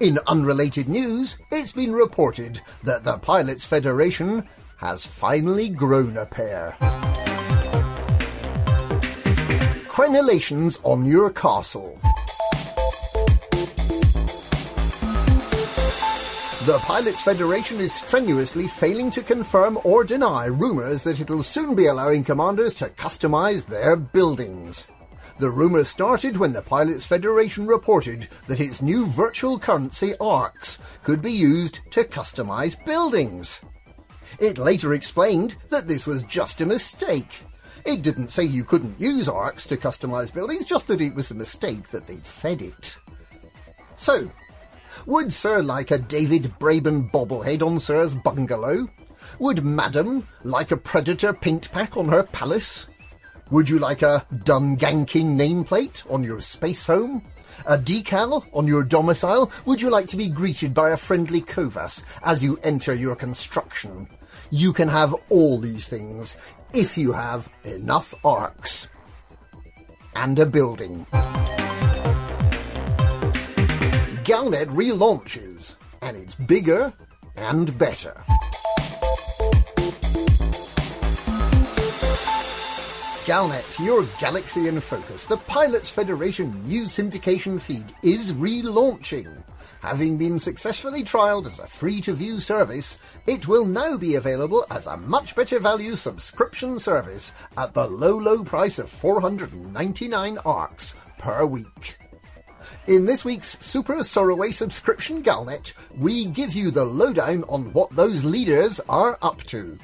In 0.00 0.18
unrelated 0.26 0.88
news, 0.88 1.36
it's 1.50 1.72
been 1.72 1.92
reported 1.92 2.60
that 2.82 3.04
the 3.04 3.18
Pilots 3.18 3.64
Federation 3.64 4.48
has 4.76 5.04
finally 5.04 5.68
grown 5.68 6.16
a 6.16 6.26
pair. 6.26 6.76
Crenellations 9.88 10.78
on 10.84 11.06
your 11.06 11.30
castle. 11.30 11.98
The 16.66 16.78
Pilots 16.78 17.22
Federation 17.22 17.78
is 17.78 17.94
strenuously 17.94 18.66
failing 18.66 19.12
to 19.12 19.22
confirm 19.22 19.78
or 19.84 20.02
deny 20.02 20.46
rumours 20.46 21.04
that 21.04 21.20
it 21.20 21.30
will 21.30 21.44
soon 21.44 21.76
be 21.76 21.86
allowing 21.86 22.24
commanders 22.24 22.74
to 22.76 22.88
customise 22.88 23.64
their 23.66 23.94
buildings. 23.94 24.86
The 25.38 25.50
rumours 25.50 25.86
started 25.86 26.36
when 26.38 26.52
the 26.52 26.62
Pilots 26.62 27.04
Federation 27.04 27.66
reported 27.66 28.28
that 28.48 28.58
its 28.58 28.82
new 28.82 29.06
virtual 29.06 29.58
currency 29.58 30.16
ARX 30.18 30.78
could 31.04 31.22
be 31.22 31.30
used 31.30 31.80
to 31.92 32.02
customise 32.02 32.74
buildings. 32.84 33.60
It 34.38 34.58
later 34.58 34.94
explained 34.94 35.56
that 35.70 35.88
this 35.88 36.06
was 36.06 36.22
just 36.24 36.60
a 36.60 36.66
mistake. 36.66 37.44
It 37.84 38.02
didn't 38.02 38.28
say 38.28 38.44
you 38.44 38.64
couldn't 38.64 39.00
use 39.00 39.28
ARX 39.28 39.66
to 39.68 39.76
customise 39.76 40.32
buildings, 40.32 40.66
just 40.66 40.88
that 40.88 41.00
it 41.00 41.14
was 41.14 41.30
a 41.30 41.34
mistake 41.34 41.90
that 41.90 42.06
they'd 42.06 42.26
said 42.26 42.60
it. 42.60 42.98
So, 43.96 44.30
would 45.06 45.32
Sir 45.32 45.62
like 45.62 45.90
a 45.90 45.98
David 45.98 46.52
Braben 46.58 47.10
bobblehead 47.10 47.62
on 47.62 47.78
Sir's 47.78 48.14
bungalow? 48.14 48.88
Would 49.38 49.64
Madam 49.64 50.26
like 50.44 50.70
a 50.70 50.76
Predator 50.76 51.32
paint 51.32 51.70
pack 51.70 51.96
on 51.96 52.08
her 52.08 52.22
palace? 52.24 52.86
Would 53.50 53.68
you 53.68 53.78
like 53.78 54.02
a 54.02 54.26
Dunganking 54.32 55.36
nameplate 55.36 56.10
on 56.10 56.24
your 56.24 56.40
space 56.40 56.86
home? 56.86 57.22
A 57.66 57.78
decal 57.78 58.44
on 58.52 58.66
your 58.66 58.82
domicile? 58.82 59.50
Would 59.64 59.80
you 59.80 59.90
like 59.90 60.08
to 60.08 60.16
be 60.16 60.28
greeted 60.28 60.74
by 60.74 60.90
a 60.90 60.96
friendly 60.96 61.40
COVAS 61.40 62.02
as 62.22 62.42
you 62.42 62.58
enter 62.62 62.92
your 62.92 63.16
construction? 63.16 64.08
You 64.50 64.72
can 64.72 64.88
have 64.88 65.14
all 65.28 65.58
these 65.58 65.88
things 65.88 66.36
if 66.72 66.96
you 66.96 67.12
have 67.12 67.48
enough 67.64 68.14
ARX 68.24 68.86
and 70.14 70.38
a 70.38 70.46
building. 70.46 71.04
Galnet 74.24 74.66
relaunches, 74.66 75.74
and 76.00 76.16
it's 76.16 76.34
bigger 76.34 76.92
and 77.36 77.76
better. 77.78 78.14
Galnet, 83.26 83.84
your 83.84 84.04
galaxy 84.20 84.68
in 84.68 84.80
focus, 84.80 85.24
the 85.24 85.36
Pilots 85.36 85.90
Federation 85.90 86.64
news 86.68 86.96
syndication 86.96 87.60
feed 87.60 87.84
is 88.02 88.30
relaunching. 88.32 89.26
Having 89.82 90.16
been 90.16 90.38
successfully 90.38 91.04
trialled 91.04 91.46
as 91.46 91.58
a 91.58 91.66
free-to-view 91.66 92.40
service, 92.40 92.98
it 93.26 93.46
will 93.46 93.64
now 93.64 93.96
be 93.96 94.14
available 94.14 94.66
as 94.70 94.86
a 94.86 94.96
much 94.96 95.34
better 95.36 95.58
value 95.58 95.96
subscription 95.96 96.78
service 96.78 97.32
at 97.56 97.74
the 97.74 97.86
low, 97.86 98.16
low 98.16 98.42
price 98.42 98.78
of 98.78 98.90
499 98.90 100.38
ARX 100.44 100.94
per 101.18 101.44
week. 101.44 101.98
In 102.86 103.04
this 103.04 103.24
week's 103.24 103.58
Super 103.58 103.96
Sorroway 104.04 104.52
subscription 104.52 105.22
Galnet, 105.22 105.72
we 105.96 106.26
give 106.26 106.54
you 106.54 106.70
the 106.70 106.84
lowdown 106.84 107.44
on 107.48 107.72
what 107.72 107.90
those 107.90 108.24
leaders 108.24 108.80
are 108.88 109.18
up 109.22 109.42
to. 109.44 109.78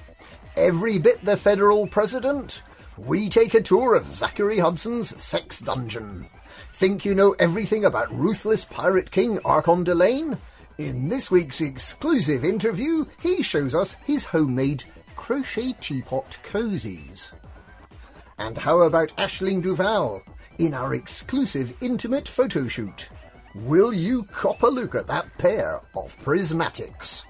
Every 0.56 0.98
bit 0.98 1.24
the 1.24 1.36
federal 1.36 1.86
president, 1.86 2.62
we 2.96 3.28
take 3.28 3.54
a 3.54 3.62
tour 3.62 3.94
of 3.94 4.06
Zachary 4.06 4.58
Hudson's 4.58 5.20
sex 5.20 5.60
dungeon. 5.60 6.28
Think 6.82 7.04
you 7.04 7.14
know 7.14 7.36
everything 7.38 7.84
about 7.84 8.12
ruthless 8.12 8.64
pirate 8.64 9.12
king 9.12 9.38
Archon 9.44 9.84
Delane? 9.84 10.36
In 10.78 11.08
this 11.08 11.30
week's 11.30 11.60
exclusive 11.60 12.44
interview, 12.44 13.04
he 13.20 13.40
shows 13.40 13.72
us 13.72 13.94
his 14.04 14.24
homemade 14.24 14.82
crochet 15.14 15.76
teapot 15.80 16.36
cozies. 16.42 17.30
And 18.36 18.58
how 18.58 18.80
about 18.80 19.16
Aisling 19.16 19.62
Duval 19.62 20.24
in 20.58 20.74
our 20.74 20.92
exclusive 20.94 21.72
intimate 21.80 22.28
photo 22.28 22.66
shoot? 22.66 23.08
Will 23.54 23.92
you 23.92 24.24
cop 24.24 24.64
a 24.64 24.66
look 24.66 24.96
at 24.96 25.06
that 25.06 25.28
pair 25.38 25.80
of 25.94 26.20
prismatics? 26.24 27.22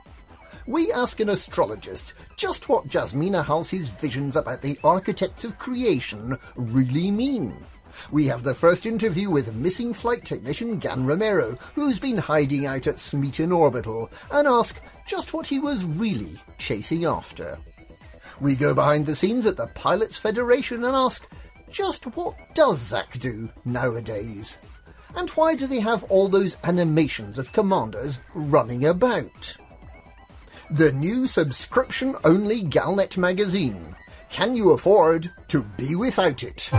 We 0.67 0.91
ask 0.93 1.21
an 1.21 1.29
astrologist 1.29 2.15
just 2.39 2.71
what 2.71 2.89
Jasmina 2.89 3.45
Halsey's 3.45 3.91
visions 3.91 4.35
about 4.35 4.63
the 4.63 4.79
architects 4.83 5.45
of 5.45 5.59
creation 5.59 6.39
really 6.57 7.11
mean. 7.11 7.55
We 8.11 8.27
have 8.27 8.43
the 8.43 8.55
first 8.55 8.87
interview 8.87 9.31
with 9.31 9.55
missing 9.55 9.93
flight 9.93 10.25
technician 10.25 10.79
Gan 10.79 11.07
Romero, 11.07 11.59
who's 11.75 11.99
been 11.99 12.19
hiding 12.19 12.67
out 12.67 12.87
at 12.87 12.99
Smeaton 12.99 13.53
Orbital, 13.53 14.11
and 14.31 14.47
ask 14.47 14.81
just 15.07 15.33
what 15.33 15.47
he 15.47 15.59
was 15.59 15.85
really 15.85 16.41
chasing 16.59 17.05
after. 17.05 17.59
We 18.41 18.57
go 18.57 18.75
behind 18.75 19.07
the 19.07 19.17
scenes 19.17 19.47
at 19.47 19.57
the 19.57 19.69
Pilots 19.69 20.17
Federation 20.17 20.85
and 20.85 20.97
ask 20.97 21.29
just 21.71 22.05
what 22.17 22.35
does 22.55 22.79
Zach 22.79 23.19
do 23.19 23.49
nowadays? 23.65 24.57
And 25.17 25.31
why 25.31 25.55
do 25.57 25.67
they 25.67 25.81
have 25.81 26.05
all 26.05 26.29
those 26.29 26.57
animations 26.65 27.39
of 27.39 27.53
commanders 27.53 28.19
running 28.35 28.85
about? 28.87 29.57
The 30.71 30.93
new 30.93 31.27
subscription 31.27 32.17
only 32.25 32.63
Galnet 32.63 33.17
magazine. 33.17 33.95
Can 34.31 34.57
you 34.57 34.71
afford 34.71 35.31
to 35.49 35.63
be 35.77 35.95
without 35.95 36.43
it? 36.43 36.71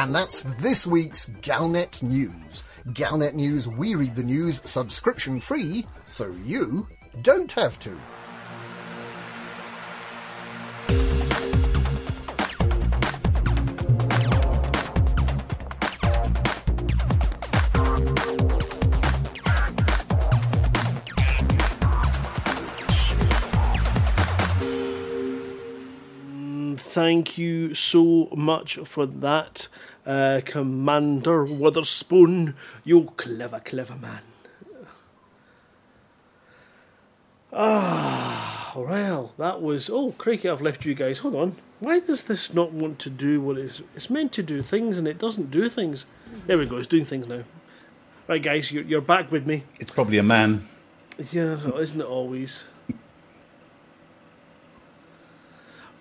And 0.00 0.14
that's 0.14 0.44
this 0.58 0.86
week's 0.86 1.26
Galnet 1.42 2.02
News. 2.02 2.62
Galnet 2.86 3.34
News, 3.34 3.68
we 3.68 3.94
read 3.94 4.16
the 4.16 4.22
news 4.22 4.62
subscription 4.64 5.40
free, 5.40 5.86
so 6.08 6.34
you 6.46 6.88
don't 7.20 7.52
have 7.52 7.78
to. 7.80 8.00
thank 27.00 27.38
you 27.38 27.72
so 27.74 28.28
much 28.34 28.76
for 28.78 29.06
that 29.06 29.68
uh, 30.06 30.40
Commander 30.44 31.44
Wotherspoon. 31.44 32.54
You 32.84 33.12
clever, 33.16 33.60
clever 33.60 33.96
man. 33.96 34.22
Ah, 37.52 38.72
well, 38.76 39.34
that 39.38 39.60
was. 39.60 39.90
Oh, 39.90 40.12
crikey, 40.12 40.48
I've 40.48 40.62
left 40.62 40.84
you 40.84 40.94
guys. 40.94 41.18
Hold 41.18 41.34
on. 41.34 41.56
Why 41.80 41.98
does 41.98 42.24
this 42.24 42.52
not 42.52 42.72
want 42.72 42.98
to 43.00 43.10
do 43.10 43.40
what 43.40 43.56
it's, 43.56 43.80
it's 43.96 44.10
meant 44.10 44.32
to 44.32 44.42
do 44.42 44.62
things 44.62 44.98
and 44.98 45.08
it 45.08 45.18
doesn't 45.18 45.50
do 45.50 45.68
things? 45.68 46.04
There 46.46 46.58
we 46.58 46.66
go, 46.66 46.76
it's 46.76 46.86
doing 46.86 47.06
things 47.06 47.26
now. 47.26 47.44
Right, 48.28 48.42
guys, 48.42 48.70
you're, 48.70 48.84
you're 48.84 49.00
back 49.00 49.32
with 49.32 49.46
me. 49.46 49.64
It's 49.80 49.90
probably 49.90 50.18
a 50.18 50.22
man. 50.22 50.68
Yeah, 51.32 51.56
isn't 51.78 52.00
it 52.00 52.06
always? 52.06 52.64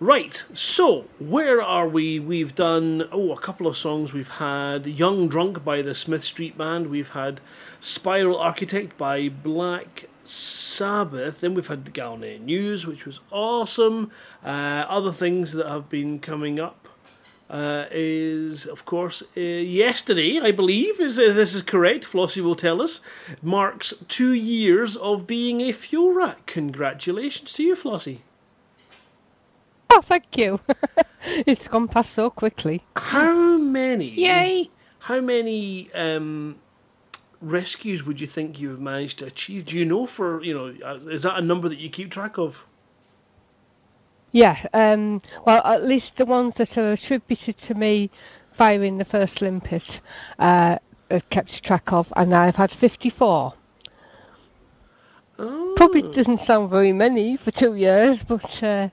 Right, 0.02 0.46
so 0.54 1.08
where 1.20 1.62
are 1.62 1.86
we? 1.86 2.22
We've 2.22 2.56
done 2.56 3.10
oh 3.12 3.34
a 3.34 3.38
couple 3.38 3.68
of 3.68 3.76
songs. 3.76 4.14
We've 4.14 4.30
had 4.30 4.88
"Young 4.88 5.28
Drunk" 5.28 5.66
by 5.66 5.82
the 5.82 5.94
Smith 5.94 6.24
Street 6.24 6.58
Band. 6.58 6.88
We've 6.88 7.10
had 7.10 7.42
"Spiral 7.82 8.38
Architect" 8.38 8.98
by 8.98 9.28
Black 9.28 10.06
Sabbath. 10.24 11.42
Then 11.42 11.54
we've 11.54 11.68
had 11.68 11.84
the 11.84 11.92
Galnet 11.92 12.40
News, 12.40 12.88
which 12.88 13.06
was 13.06 13.20
awesome. 13.30 14.10
Uh, 14.42 14.86
other 14.88 15.12
things 15.12 15.52
that 15.52 15.68
have 15.68 15.90
been 15.90 16.20
coming 16.20 16.62
up 16.62 16.88
uh, 17.50 17.84
is, 17.92 18.68
of 18.68 18.86
course, 18.86 19.22
uh, 19.36 19.42
yesterday, 19.42 20.40
I 20.40 20.52
believe, 20.52 21.02
is 21.02 21.20
uh, 21.20 21.34
this 21.34 21.54
is 21.54 21.62
correct. 21.62 22.06
Flossie 22.06 22.42
will 22.42 22.56
tell 22.56 22.82
us. 22.82 23.02
Marks 23.42 23.94
two 24.08 24.32
years 24.32 24.96
of 24.96 25.28
being 25.28 25.60
a 25.60 25.74
fuel 25.74 26.14
rat. 26.14 26.46
Congratulations 26.46 27.52
to 27.52 27.64
you, 27.64 27.76
Flossie. 27.76 28.20
Oh, 29.94 30.02
thank 30.02 30.38
you. 30.38 30.60
it's 31.48 31.68
gone 31.68 31.88
past 31.88 32.14
so 32.14 32.30
quickly. 32.30 32.84
How 32.96 33.58
many? 33.58 34.12
Yay! 34.12 34.70
How 35.00 35.20
many 35.20 35.92
um, 35.94 36.58
rescues 37.42 38.06
would 38.06 38.22
you 38.22 38.28
think 38.28 38.60
you 38.60 38.70
have 38.70 38.80
managed 38.80 39.20
to 39.20 39.26
achieve? 39.26 39.66
Do 39.66 39.78
you 39.78 39.86
know 39.86 40.06
for 40.06 40.44
you 40.44 40.54
know 40.54 40.74
uh, 40.86 41.00
is 41.10 41.24
that 41.24 41.38
a 41.38 41.42
number 41.42 41.68
that 41.70 41.80
you 41.80 41.90
keep 41.90 42.12
track 42.12 42.38
of? 42.38 42.66
Yeah, 44.32 44.64
um, 44.76 45.22
well, 45.46 45.64
at 45.66 45.84
least 45.84 46.18
the 46.18 46.26
ones 46.26 46.56
that 46.56 46.78
are 46.78 46.92
attributed 46.92 47.58
to 47.58 47.74
me 47.74 48.12
firing 48.52 49.00
the 49.00 49.06
first 49.06 49.42
limpet 49.42 50.02
uh, 50.38 50.78
are 51.10 51.20
kept 51.32 51.64
track 51.64 51.92
of, 51.92 52.14
and 52.16 52.36
I've 52.36 52.56
had 52.56 52.70
54. 52.70 53.54
Probably 55.76 56.02
doesn't 56.02 56.42
sound 56.42 56.70
very 56.70 56.92
many 56.92 57.38
for 57.38 57.50
two 57.50 57.76
years, 57.76 58.22
but 58.24 58.62
uh, 58.62 58.90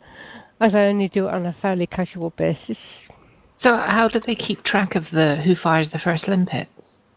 as 0.61 0.75
I 0.75 0.87
only 0.87 1.09
do 1.09 1.29
it 1.29 1.35
on 1.35 1.47
a 1.47 1.53
fairly 1.53 1.87
casual 1.87 2.31
basis. 2.31 3.09
So, 3.55 3.77
how 3.77 4.09
do 4.09 4.21
they 4.21 4.35
keep 4.35 4.63
track 4.63 4.95
of 4.95 5.11
the 5.11 5.37
who 5.37 5.55
fires 5.57 5.91
the 5.91 5.99
first 5.99 6.29
limpets? 6.29 6.99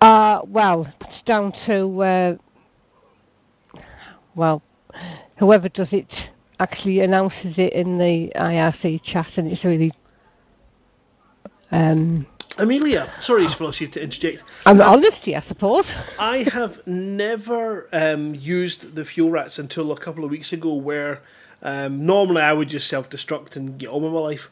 Uh, 0.00 0.40
well, 0.46 0.88
it's 1.02 1.20
down 1.20 1.52
to, 1.52 2.02
uh, 2.02 2.36
well, 4.34 4.62
whoever 5.36 5.68
does 5.68 5.92
it 5.92 6.32
actually 6.58 7.00
announces 7.00 7.58
it 7.58 7.72
in 7.74 7.98
the 7.98 8.32
IRC 8.34 9.02
chat, 9.02 9.36
and 9.36 9.50
it's 9.50 9.64
really. 9.64 9.92
Um, 11.70 12.26
Amelia, 12.58 13.12
sorry, 13.18 13.44
Flossie, 13.44 13.90
to 13.92 14.02
interject. 14.02 14.42
an 14.66 14.80
honesty, 14.80 15.36
I 15.36 15.40
suppose. 15.40 16.16
I 16.20 16.48
have 16.50 16.86
never 16.86 17.88
um, 17.92 18.34
used 18.34 18.94
the 18.94 19.04
fuel 19.04 19.30
rats 19.30 19.58
until 19.58 19.92
a 19.92 19.98
couple 19.98 20.24
of 20.24 20.30
weeks 20.30 20.52
ago, 20.52 20.72
where 20.74 21.20
um, 21.62 22.06
normally 22.06 22.42
I 22.42 22.52
would 22.52 22.68
just 22.68 22.88
self 22.88 23.10
destruct 23.10 23.56
and 23.56 23.78
get 23.78 23.90
on 23.90 24.02
with 24.02 24.12
my 24.12 24.20
life. 24.20 24.50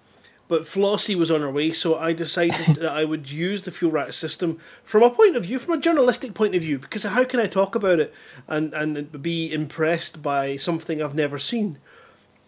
But 0.49 0.63
Flossie 0.63 1.15
was 1.15 1.31
on 1.31 1.43
her 1.43 1.51
way, 1.51 1.73
so 1.73 1.99
I 1.99 2.15
decided 2.15 2.77
that 2.77 2.91
I 2.91 3.05
would 3.05 3.31
use 3.31 3.63
the 3.63 3.71
fuel 3.71 3.93
rat 3.93 4.15
system 4.15 4.59
from 4.83 5.03
a 5.03 5.11
point 5.11 5.37
of 5.37 5.45
view, 5.45 5.59
from 5.59 5.75
a 5.75 5.81
journalistic 5.81 6.33
point 6.35 6.55
of 6.55 6.63
view, 6.63 6.79
because 6.79 7.03
how 7.03 7.25
can 7.25 7.39
I 7.39 7.47
talk 7.47 7.75
about 7.75 8.01
it 8.01 8.15
and, 8.47 8.73
and 8.73 9.23
be 9.23 9.53
impressed 9.53 10.23
by 10.23 10.57
something 10.57 11.03
I've 11.03 11.15
never 11.15 11.39
seen? 11.39 11.79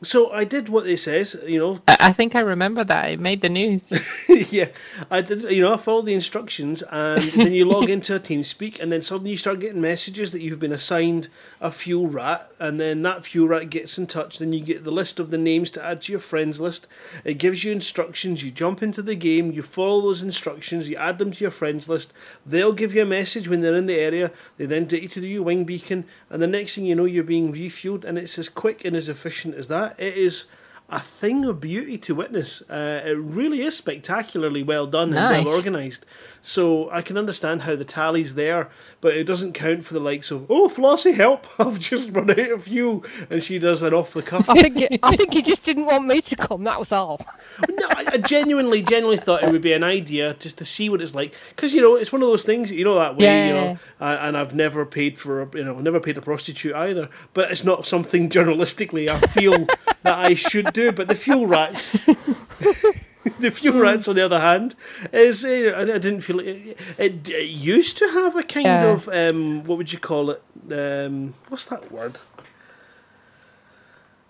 So 0.03 0.31
I 0.33 0.45
did 0.45 0.71
what 0.71 0.87
it 0.87 0.99
says, 0.99 1.39
you 1.47 1.59
know, 1.59 1.79
I, 1.87 1.97
I 2.01 2.13
think 2.15 2.35
I 2.35 2.41
remember 2.41 2.85
that. 2.85 3.11
It 3.11 3.21
made 3.21 3.43
the 3.43 3.51
news. 3.51 3.93
yeah, 4.51 4.69
I 5.11 5.21
did. 5.21 5.43
You 5.43 5.63
know, 5.63 5.75
I 5.75 5.77
followed 5.77 6.07
the 6.07 6.15
instructions, 6.15 6.83
and 6.91 7.31
then 7.37 7.53
you 7.53 7.67
log 7.67 7.91
into 7.91 8.17
a 8.17 8.21
TeamSpeak, 8.21 8.81
and 8.81 8.91
then 8.91 9.03
suddenly 9.03 9.33
you 9.33 9.37
start 9.37 9.61
getting 9.61 9.83
messages 9.83 10.33
that 10.33 10.41
you've 10.41 10.59
been 10.59 10.73
assigned 10.73 11.29
a 11.61 11.71
fuel 11.71 12.07
rat, 12.07 12.51
and 12.59 12.81
then 12.81 13.03
that 13.03 13.27
fuel 13.27 13.49
rat 13.49 13.69
gets 13.69 13.99
in 13.99 14.07
touch. 14.07 14.39
Then 14.39 14.55
you 14.55 14.65
get 14.65 14.85
the 14.85 14.91
list 14.91 15.21
of 15.21 15.31
the 15.31 15.37
names 15.37 15.71
to 15.73 15.85
add 15.85 16.01
to 16.03 16.13
your 16.13 16.21
friends 16.21 16.63
list. 16.63 16.87
It 17.23 17.35
gives 17.35 17.63
you 17.63 17.71
instructions. 17.71 18.43
You 18.43 18.51
jump 18.51 18.83
into 18.83 19.03
the 19.03 19.15
game. 19.15 19.53
You 19.53 19.63
follow 19.63 20.01
those 20.01 20.23
instructions. 20.23 20.89
You 20.89 20.97
add 20.97 21.19
them 21.19 21.33
to 21.33 21.45
your 21.45 21.51
friends 21.51 21.91
list. 21.91 22.15
They'll 22.47 22.73
give 22.73 22.95
you 22.95 23.03
a 23.03 23.07
message 23.07 23.49
when 23.49 23.61
they're 23.61 23.77
in 23.77 23.87
the 23.87 23.99
area. 23.99 24.33
They 24.57 24.65
then 24.65 24.89
take 24.89 25.03
you 25.03 25.09
to 25.09 25.27
your 25.27 25.43
wing 25.43 25.65
beacon, 25.65 26.07
and 26.31 26.41
the 26.41 26.47
next 26.47 26.77
thing 26.77 26.87
you 26.87 26.95
know, 26.95 27.05
you're 27.05 27.23
being 27.23 27.53
refueled, 27.53 28.05
and 28.05 28.17
it's 28.17 28.39
as 28.39 28.49
quick 28.49 28.83
and 28.87 28.97
as 28.97 29.11
efficient 29.11 29.55
as 29.57 29.69
that. 29.69 29.89
It 29.99 30.16
is 30.16 30.47
a 30.88 30.99
thing 31.01 31.45
of 31.45 31.61
beauty 31.61 31.97
to 31.99 32.14
witness. 32.14 32.62
Uh, 32.68 33.03
it 33.05 33.16
really 33.16 33.62
is 33.62 33.76
spectacularly 33.76 34.62
well 34.62 34.86
done 34.86 35.14
and 35.14 35.45
well 35.47 35.55
organised. 35.57 36.05
So 36.43 36.91
I 36.91 37.03
can 37.03 37.18
understand 37.18 37.62
how 37.62 37.76
the 37.76 37.84
tally's 37.84 38.34
there, 38.34 38.70
but 39.03 39.14
it 39.14 39.24
doesn't 39.24 39.53
count 39.53 39.84
for 39.84 39.93
the 39.95 40.01
likes 40.01 40.30
of 40.30 40.51
oh 40.51 40.68
Flossie, 40.68 41.12
help! 41.14 41.47
I've 41.61 41.78
just 41.78 42.11
run 42.12 42.30
out 42.30 42.38
of 42.38 42.64
fuel, 42.64 43.05
and 43.28 43.43
she 43.43 43.59
does 43.59 43.82
an 43.82 43.93
off 43.93 44.14
the 44.14 44.22
cuff. 44.22 44.49
I 44.49 44.62
think 44.62 44.80
it, 44.80 45.01
I 45.03 45.16
think 45.16 45.34
he 45.34 45.43
just 45.43 45.62
didn't 45.64 45.84
want 45.84 46.07
me 46.07 46.22
to 46.22 46.36
come. 46.36 46.64
That 46.64 46.78
was 46.78 46.93
all. 46.93 47.20
no, 47.68 47.86
I, 47.91 48.05
I 48.12 48.16
genuinely, 48.18 48.80
genuinely 48.82 49.18
thought 49.22 49.45
it 49.45 49.53
would 49.53 49.61
be 49.61 49.74
an 49.74 49.84
idea 49.84 50.34
just 50.38 50.57
to 50.59 50.64
see 50.64 50.88
what 50.88 51.03
it's 51.03 51.14
like, 51.14 51.34
because 51.51 51.74
you 51.74 51.82
know 51.82 51.97
it's 51.97 52.11
one 52.11 52.22
of 52.22 52.28
those 52.28 52.45
things 52.45 52.72
you 52.72 52.84
know 52.84 52.95
that 52.95 53.16
way, 53.16 53.26
you 53.49 53.55
Yeah. 53.55 53.62
know. 53.64 53.78
Uh, 54.01 54.16
and 54.22 54.36
I've 54.38 54.55
never 54.55 54.86
paid 54.86 55.18
for, 55.18 55.43
a, 55.43 55.49
you 55.55 55.62
know, 55.64 55.78
never 55.80 56.01
paid 56.01 56.16
a 56.16 56.22
prostitute 56.22 56.74
either. 56.74 57.11
But 57.34 57.51
it's 57.51 57.64
not 57.64 57.86
something 57.86 58.30
journalistically 58.36 59.11
I 59.11 59.18
feel 59.18 59.66
that 60.05 60.18
I 60.18 60.32
should 60.34 60.72
do. 60.72 60.91
But 60.91 61.09
the 61.09 61.14
fuel 61.14 61.47
rats. 61.47 61.95
The 63.41 63.51
fuel 63.51 63.81
rats, 63.81 64.09
on 64.09 64.16
the 64.16 64.25
other 64.25 64.41
hand, 64.41 64.75
is 65.12 65.45
uh, 65.45 65.75
I 65.77 65.83
I 65.83 65.99
didn't 65.99 66.23
feel 66.23 66.41
it, 66.41 66.77
it. 66.99 67.29
It 67.29 67.49
used 67.49 67.99
to 67.99 68.07
have 68.09 68.35
a 68.37 68.43
kind 68.43 68.66
Yeah. 68.66 68.87
of 68.93 69.09
um, 69.09 69.62
what 69.64 69.77
would 69.79 69.93
you 69.93 69.99
call 69.99 70.31
it? 70.31 70.43
Um, 70.73 71.35
what's 71.49 71.66
that 71.66 71.91
word? 71.93 72.21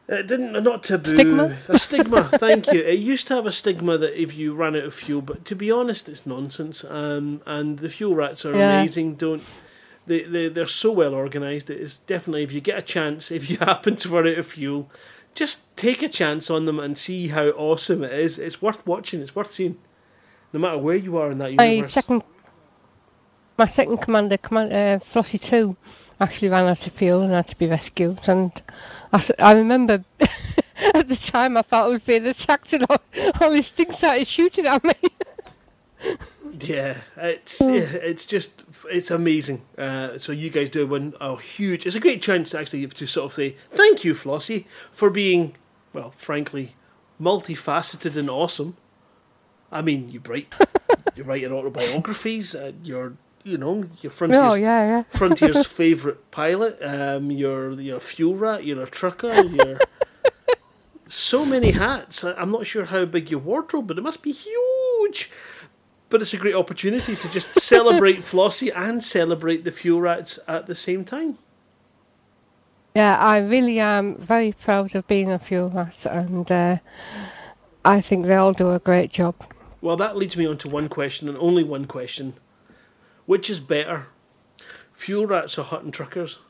It 0.09 0.26
didn't 0.26 0.53
not 0.64 0.82
taboo. 0.82 1.11
Stigma? 1.11 1.57
A 1.68 1.78
stigma. 1.78 2.24
thank 2.24 2.66
you. 2.72 2.80
It 2.80 2.99
used 2.99 3.28
to 3.28 3.34
have 3.36 3.47
a 3.47 3.53
stigma 3.53 3.97
that 3.99 4.20
if 4.20 4.34
you 4.34 4.55
ran 4.55 4.74
out 4.74 4.82
of 4.84 4.95
fuel, 4.95 5.22
but 5.22 5.45
to 5.45 5.55
be 5.55 5.70
honest, 5.70 6.09
it's 6.09 6.26
nonsense. 6.26 6.82
Um, 6.84 7.43
and 7.47 7.78
the 7.78 7.88
fuel 7.88 8.16
rats 8.16 8.45
are 8.45 8.53
Yeah. 8.57 8.78
amazing. 8.80 9.14
Don't 9.14 9.43
they, 10.07 10.22
they? 10.22 10.48
They're 10.48 10.66
so 10.66 10.92
well 10.92 11.14
organised. 11.14 11.70
It 11.70 11.80
is 11.80 11.98
definitely 11.98 12.42
if 12.42 12.53
you 12.53 12.61
get 12.61 12.78
a 12.78 12.82
chance, 12.82 13.30
if 13.30 13.51
you 13.51 13.59
happen 13.59 13.96
to 13.96 14.09
run 14.09 14.26
out 14.26 14.38
of 14.38 14.46
fuel, 14.46 14.90
just 15.34 15.74
take 15.76 16.03
a 16.03 16.09
chance 16.09 16.51
on 16.51 16.64
them 16.64 16.78
and 16.78 16.96
see 16.96 17.28
how 17.28 17.46
awesome 17.48 18.05
it 18.05 18.12
is. 18.12 18.38
It's 18.38 18.61
worth 18.61 18.86
watching. 18.86 19.20
It's 19.20 19.34
worth 19.34 19.51
seeing, 19.51 19.78
no 20.53 20.61
matter 20.61 20.78
where 20.78 20.96
you 20.96 21.16
are 21.16 21.30
in 21.30 21.38
that 21.38 21.53
universe. 21.53 21.82
My 21.82 21.86
second, 21.86 22.22
my 23.59 23.66
second 23.66 23.98
commander, 23.98 24.36
command, 24.36 24.72
uh, 24.72 24.98
Flossie 24.98 25.40
Two, 25.40 25.76
actually 26.20 26.48
ran 26.48 26.66
out 26.66 26.86
of 26.86 26.92
fuel 26.92 27.22
and 27.22 27.32
had 27.32 27.48
to 27.48 27.57
be 27.57 27.66
rescued. 27.66 28.28
And 28.28 28.53
I, 29.12 29.22
I 29.38 29.53
remember 29.53 30.05
at 30.20 31.09
the 31.09 31.16
time 31.16 31.57
I 31.57 31.62
thought 31.62 31.86
I 31.86 31.88
was 31.88 32.03
being 32.03 32.26
attacked, 32.26 32.72
and 32.72 32.84
all, 32.88 33.01
all 33.40 33.51
these 33.51 33.70
things 33.70 33.98
started 33.98 34.26
shooting 34.26 34.66
at 34.66 34.82
me. 34.82 34.94
Yeah, 36.61 36.96
it's 37.16 37.61
it's 37.61 38.26
just 38.26 38.64
it's 38.90 39.11
amazing. 39.11 39.62
Uh, 39.78 40.18
so 40.18 40.32
you 40.32 40.51
guys 40.51 40.68
do 40.70 40.86
win 40.86 41.14
a 41.20 41.36
huge. 41.40 41.86
It's 41.86 41.96
a 41.96 42.01
great 42.01 42.22
chance 42.22 42.55
actually 42.55 42.86
to 42.86 43.07
sort 43.07 43.26
of 43.26 43.34
say 43.34 43.57
thank 43.70 44.05
you, 44.05 44.14
Flossie, 44.14 44.66
for 44.92 45.11
being 45.11 45.55
well, 45.92 46.11
frankly, 46.12 46.74
multifaceted 47.20 48.16
and 48.16 48.28
awesome. 48.28 48.76
I 49.72 49.82
mean, 49.82 50.09
you 50.09 50.20
write 50.26 50.55
you 51.16 51.24
write 51.24 51.42
your 51.42 51.53
autobiographies. 51.55 52.55
Uh, 52.55 52.72
you're 52.82 53.14
you 53.42 53.57
know 53.57 53.84
your 54.01 54.11
frontier's 54.11 54.40
oh 54.42 54.55
yeah, 54.55 54.86
yeah. 54.86 55.03
frontier's 55.09 55.66
favorite 55.66 56.30
pilot. 56.30 56.78
Um, 56.82 57.30
you're 57.30 57.72
you're 57.80 57.98
a 57.98 58.01
fuel 58.01 58.36
rat. 58.36 58.64
You're 58.64 58.82
a 58.82 58.88
trucker. 58.88 59.32
You're 59.32 59.78
so 61.07 61.46
many 61.46 61.72
hats. 61.72 62.24
I'm 62.24 62.51
not 62.51 62.66
sure 62.66 62.86
how 62.86 63.05
big 63.05 63.30
your 63.30 63.40
wardrobe, 63.40 63.86
but 63.86 63.98
it 63.98 64.03
must 64.03 64.22
be 64.22 64.32
huge. 64.32 65.30
But 66.11 66.20
it's 66.20 66.34
a 66.34 66.36
great 66.36 66.54
opportunity 66.54 67.14
to 67.14 67.30
just 67.30 67.58
celebrate 67.61 68.18
Flossie 68.18 68.70
and 68.74 69.02
celebrate 69.02 69.64
the 69.64 69.72
fuel 69.72 70.00
rats 70.00 70.38
at 70.46 70.66
the 70.66 70.74
same 70.74 71.04
time. 71.04 71.38
Yeah, 72.94 73.16
I 73.18 73.38
really 73.38 73.78
am 73.78 74.16
very 74.16 74.52
proud 74.52 74.94
of 74.96 75.06
being 75.06 75.30
a 75.30 75.38
fuel 75.38 75.70
rat, 75.70 76.04
and 76.06 76.50
uh, 76.50 76.76
I 77.84 78.00
think 78.00 78.26
they 78.26 78.34
all 78.34 78.52
do 78.52 78.72
a 78.72 78.80
great 78.80 79.12
job. 79.12 79.36
Well, 79.80 79.96
that 79.96 80.16
leads 80.16 80.36
me 80.36 80.44
on 80.46 80.58
to 80.58 80.68
one 80.68 80.88
question 80.88 81.28
and 81.28 81.38
only 81.38 81.62
one 81.62 81.86
question. 81.86 82.34
Which 83.26 83.48
is 83.48 83.61
better, 83.61 84.08
fuel 84.92 85.26
rats 85.26 85.56
or 85.56 85.64
Hutton 85.64 85.92
truckers? 85.92 86.40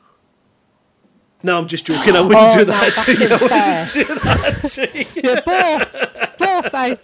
No, 1.43 1.59
I'm 1.59 1.67
just 1.67 1.85
joking. 1.85 2.15
I 2.15 2.21
wouldn't 2.21 2.53
Oh, 2.53 2.57
do 2.59 2.65
that 2.65 2.93
that's 2.95 3.05
to 3.05 3.13
you. 3.13 3.27
I 3.27 3.33
wouldn't 3.33 3.93
do 3.93 4.03
that 4.15 4.61
to 4.73 4.87
you. 5.21 5.35
Both, 5.45 6.37
both, 6.39 6.73
I, 6.73 6.97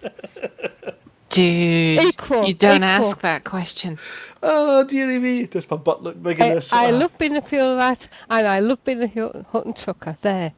Dude, 1.30 2.02
Equal, 2.04 2.48
you 2.48 2.54
don't 2.54 2.84
equal. 2.84 3.10
ask 3.10 3.20
that 3.22 3.44
question. 3.44 4.00
Oh, 4.42 4.84
dearie 4.86 5.20
me. 5.20 5.46
Does 5.46 5.70
my 5.70 5.76
butt 5.78 6.02
look 6.02 6.22
big 6.24 6.40
in 6.40 6.44
I, 6.52 6.56
this? 6.56 6.72
I 6.72 6.88
Ah, 6.88 6.98
love 6.98 7.18
being 7.18 7.36
a 7.36 7.42
fuel 7.42 7.76
rat 7.76 8.08
and 8.30 8.48
I 8.48 8.60
love 8.60 8.84
being 8.86 9.04
a 9.04 9.08
hu- 9.08 9.44
Hutton 9.52 9.74
trucker. 9.74 10.16
There. 10.22 10.54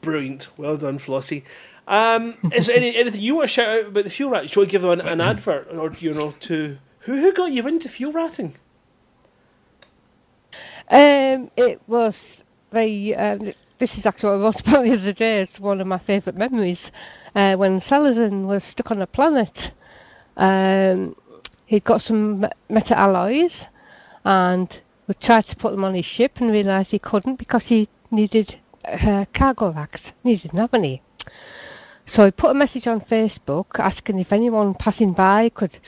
Brilliant. 0.00 0.48
Well 0.56 0.76
done, 0.78 0.98
Flossie. 0.98 1.42
Um, 1.86 2.34
is 2.52 2.66
there 2.66 2.76
any, 2.76 2.96
anything 2.96 3.20
you 3.20 3.34
want 3.34 3.44
to 3.44 3.52
shout 3.52 3.68
out 3.68 3.86
about 3.88 4.04
the 4.04 4.10
fuel 4.10 4.30
rat? 4.30 4.48
Should 4.48 4.60
we 4.60 4.66
give 4.66 4.82
them 4.82 4.90
an, 4.92 5.00
an 5.02 5.20
advert, 5.20 5.68
or 5.70 5.92
you 5.92 6.14
know, 6.14 6.30
to 6.40 6.78
who 7.00 7.16
who 7.20 7.32
got 7.32 7.52
you 7.52 7.66
into 7.68 7.88
fuel 7.88 8.12
ratting? 8.12 8.54
Um, 10.90 11.50
it 11.56 11.80
was 11.86 12.44
the. 12.70 13.14
Um, 13.16 13.52
this 13.78 13.98
is 13.98 14.06
actually 14.06 14.30
what 14.30 14.40
I 14.40 14.44
wrote 14.44 14.60
about 14.68 14.84
the 14.84 14.92
other 14.92 15.12
day. 15.12 15.40
It's 15.42 15.60
one 15.60 15.80
of 15.80 15.86
my 15.86 15.98
favourite 15.98 16.36
memories. 16.38 16.90
Uh, 17.34 17.56
when 17.56 17.80
Salazar 17.80 18.30
was 18.30 18.64
stuck 18.64 18.90
on 18.90 19.02
a 19.02 19.06
planet, 19.06 19.70
um, 20.36 21.16
he'd 21.66 21.84
got 21.84 22.00
some 22.00 22.40
me- 22.40 22.48
meta 22.68 22.98
alloys, 22.98 23.66
and 24.24 24.80
we 25.06 25.14
tried 25.14 25.44
to 25.46 25.56
put 25.56 25.72
them 25.72 25.84
on 25.84 25.94
his 25.94 26.06
ship 26.06 26.40
and 26.40 26.50
realised 26.50 26.90
he 26.90 26.98
couldn't 26.98 27.36
because 27.36 27.66
he 27.68 27.88
needed 28.10 28.56
uh, 28.84 29.24
cargo 29.32 29.72
racks. 29.72 30.12
He 30.22 30.36
didn't 30.36 30.58
have 30.58 30.74
any. 30.74 31.02
So 32.06 32.24
he 32.24 32.30
put 32.30 32.52
a 32.52 32.54
message 32.54 32.86
on 32.86 33.00
Facebook 33.00 33.80
asking 33.80 34.18
if 34.20 34.32
anyone 34.32 34.74
passing 34.74 35.12
by 35.12 35.48
could 35.48 35.78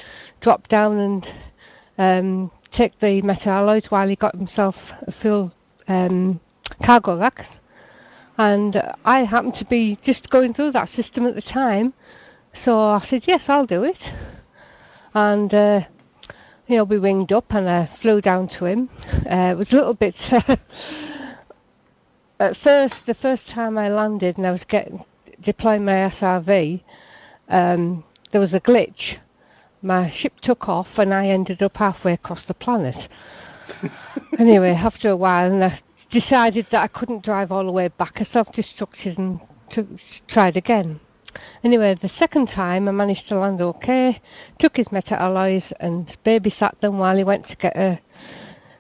drop 0.40 0.66
down 0.66 0.98
and 0.98 1.32
um, 1.96 2.50
take 2.70 2.98
the 2.98 3.22
metal 3.22 3.52
alloys 3.52 3.90
while 3.90 4.08
he 4.08 4.16
got 4.16 4.34
himself 4.34 4.92
a 5.02 5.12
full 5.12 5.52
um, 5.86 6.40
cargo 6.82 7.18
rack. 7.18 7.46
And 8.36 8.80
I 9.04 9.20
happened 9.20 9.54
to 9.56 9.64
be 9.64 9.96
just 10.02 10.30
going 10.30 10.54
through 10.54 10.72
that 10.72 10.88
system 10.88 11.26
at 11.26 11.34
the 11.34 11.42
time. 11.42 11.92
So 12.52 12.80
I 12.80 12.98
said, 12.98 13.26
yes, 13.26 13.48
I'll 13.48 13.66
do 13.66 13.84
it. 13.84 14.12
And, 15.14 15.54
uh, 15.54 15.82
you 16.66 16.76
know, 16.76 16.84
we 16.84 16.98
winged 16.98 17.32
up 17.32 17.54
and 17.54 17.68
I 17.68 17.86
flew 17.86 18.20
down 18.20 18.48
to 18.48 18.66
him. 18.66 18.90
Uh, 19.30 19.52
it 19.52 19.56
was 19.56 19.72
a 19.72 19.76
little 19.76 19.94
bit. 19.94 20.32
at 22.40 22.56
first, 22.56 23.06
the 23.06 23.14
first 23.14 23.48
time 23.48 23.78
I 23.78 23.88
landed 23.88 24.36
and 24.36 24.46
I 24.46 24.50
was 24.50 24.64
getting 24.64 25.04
deploying 25.40 25.84
my 25.84 25.92
SRV, 25.92 26.80
um, 27.48 28.04
there 28.30 28.40
was 28.40 28.54
a 28.54 28.60
glitch. 28.60 29.18
My 29.82 30.10
ship 30.10 30.40
took 30.40 30.68
off 30.68 30.98
and 30.98 31.14
I 31.14 31.28
ended 31.28 31.62
up 31.62 31.76
halfway 31.76 32.12
across 32.12 32.46
the 32.46 32.54
planet. 32.54 33.08
anyway, 34.38 34.70
after 34.70 35.10
a 35.10 35.16
while, 35.16 35.52
and 35.52 35.64
I 35.64 35.78
decided 36.10 36.66
that 36.70 36.82
I 36.82 36.88
couldn't 36.88 37.24
drive 37.24 37.52
all 37.52 37.64
the 37.64 37.72
way 37.72 37.88
back. 37.88 38.20
I 38.20 38.24
self-destructed 38.24 39.18
and 39.18 39.40
tried 40.26 40.56
again. 40.56 41.00
Anyway, 41.64 41.94
the 41.94 42.08
second 42.08 42.48
time 42.48 42.88
I 42.88 42.92
managed 42.92 43.28
to 43.28 43.38
land 43.38 43.60
okay, 43.60 44.20
took 44.58 44.76
his 44.76 44.92
meta 44.92 45.20
alloys 45.20 45.72
and 45.80 46.06
babysat 46.24 46.78
them 46.80 46.98
while 46.98 47.16
he 47.16 47.24
went 47.24 47.46
to 47.46 47.56
get 47.56 47.76
a 47.76 48.00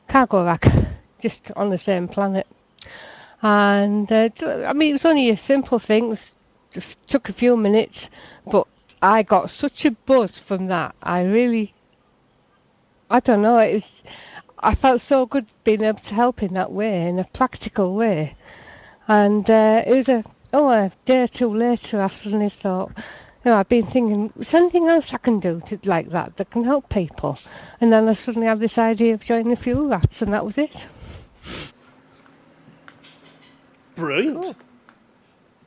cargo 0.06 0.44
rack 0.44 0.66
just 1.20 1.50
on 1.56 1.70
the 1.70 1.78
same 1.78 2.08
planet. 2.08 2.46
And 3.42 4.10
uh, 4.10 4.30
I 4.66 4.72
mean, 4.72 4.90
it 4.90 4.92
was 4.92 5.04
only 5.04 5.30
a 5.30 5.36
simple 5.36 5.78
thing. 5.78 6.12
It 6.12 6.32
just 6.70 7.06
took 7.06 7.28
a 7.28 7.32
few 7.32 7.56
minutes, 7.56 8.10
but 8.46 8.66
I 9.02 9.22
got 9.22 9.50
such 9.50 9.84
a 9.84 9.90
buzz 9.92 10.38
from 10.38 10.66
that. 10.68 10.94
I 11.02 11.24
really, 11.24 11.74
I 13.10 13.20
don't 13.20 13.42
know. 13.42 13.58
It 13.58 13.74
was, 13.74 14.04
I 14.58 14.74
felt 14.74 15.00
so 15.00 15.26
good 15.26 15.46
being 15.62 15.82
able 15.82 16.00
to 16.00 16.14
help 16.14 16.42
in 16.42 16.54
that 16.54 16.72
way, 16.72 17.06
in 17.06 17.18
a 17.18 17.24
practical 17.24 17.94
way. 17.94 18.36
And 19.06 19.48
uh, 19.48 19.82
it 19.86 19.94
was 19.94 20.08
a 20.08 20.24
oh 20.52 20.68
a 20.70 20.90
day 21.04 21.22
or 21.22 21.28
two 21.28 21.54
later, 21.54 22.00
I 22.00 22.08
suddenly 22.08 22.48
thought, 22.48 22.92
you 23.44 23.50
know, 23.50 23.56
I've 23.56 23.68
been 23.68 23.84
thinking, 23.84 24.32
is 24.38 24.50
there 24.50 24.60
anything 24.60 24.88
else 24.88 25.14
I 25.14 25.18
can 25.18 25.38
do 25.40 25.60
to, 25.66 25.78
like 25.84 26.10
that 26.10 26.36
that 26.36 26.50
can 26.50 26.64
help 26.64 26.88
people? 26.88 27.38
And 27.80 27.92
then 27.92 28.08
I 28.08 28.12
suddenly 28.14 28.48
had 28.48 28.60
this 28.60 28.78
idea 28.78 29.14
of 29.14 29.24
joining 29.24 29.48
the 29.48 29.56
fuel 29.56 29.88
rats, 29.88 30.22
and 30.22 30.32
that 30.32 30.44
was 30.44 30.58
it. 30.58 30.88
Brilliant. 33.94 34.56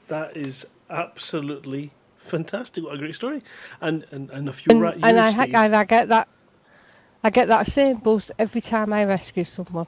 That 0.07 0.35
is 0.35 0.65
absolutely 0.89 1.91
fantastic. 2.17 2.83
What 2.83 2.95
a 2.95 2.97
great 2.97 3.15
story. 3.15 3.43
And 3.81 4.05
and, 4.11 4.29
and 4.29 4.49
a 4.49 4.53
fuel 4.53 4.75
And, 4.75 4.81
rat. 4.81 4.95
and 5.01 5.19
I, 5.19 5.65
and 5.65 5.75
I 5.75 5.83
get 5.83 6.09
that, 6.09 6.27
I 7.23 7.29
get 7.29 7.47
that 7.47 7.67
same 7.67 7.97
buzz 7.97 8.31
every 8.37 8.61
time 8.61 8.93
I 8.93 9.05
rescue 9.05 9.43
someone. 9.43 9.87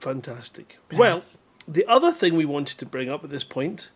Fantastic. 0.00 0.78
Well, 0.92 1.22
the 1.68 1.86
other 1.86 2.10
thing 2.10 2.34
we 2.34 2.46
wanted 2.46 2.78
to 2.78 2.86
bring 2.86 3.10
up 3.10 3.22
at 3.22 3.30
this 3.30 3.44
point, 3.44 3.90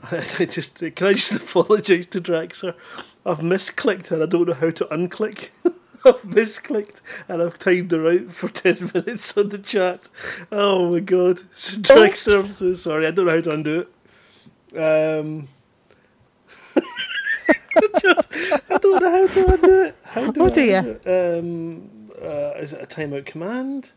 I 0.10 0.46
just 0.46 0.78
can 0.78 1.06
I 1.08 1.12
just 1.12 1.32
apologise 1.50 2.06
to 2.06 2.20
Draxer? 2.20 2.74
I've 3.26 3.40
misclicked 3.40 4.10
and 4.12 4.22
I 4.22 4.26
don't 4.26 4.48
know 4.48 4.54
how 4.54 4.70
to 4.70 4.84
unclick. 4.86 5.50
I've 6.02 6.22
misclicked 6.22 7.02
and 7.28 7.42
I've 7.42 7.58
timed 7.58 7.90
her 7.90 8.10
out 8.10 8.30
for 8.30 8.48
ten 8.48 8.90
minutes 8.94 9.36
on 9.36 9.50
the 9.50 9.58
chat. 9.58 10.08
Oh 10.52 10.92
my 10.92 11.00
god, 11.00 11.40
so 11.52 11.76
Draxer, 11.78 12.36
I'm 12.36 12.52
so 12.52 12.74
sorry. 12.74 13.06
I 13.08 13.10
don't 13.10 13.26
know 13.26 13.34
how 13.34 13.40
to 13.40 13.52
undo 13.52 13.80
it. 13.80 14.80
Um, 14.80 15.48
I, 17.76 18.78
don't, 18.78 19.02
know 19.02 19.10
how 19.10 19.26
to 19.26 19.52
undo 19.52 19.82
it. 19.82 19.96
How 20.04 20.30
do 20.30 20.40
Oh 20.40 20.46
I 20.46 20.50
undo 20.50 20.84
it? 21.04 21.38
Um, 21.38 22.10
uh, 22.22 22.52
is 22.58 22.72
it 22.72 22.82
a 22.82 22.86
timeout 22.86 23.26
command? 23.26 23.92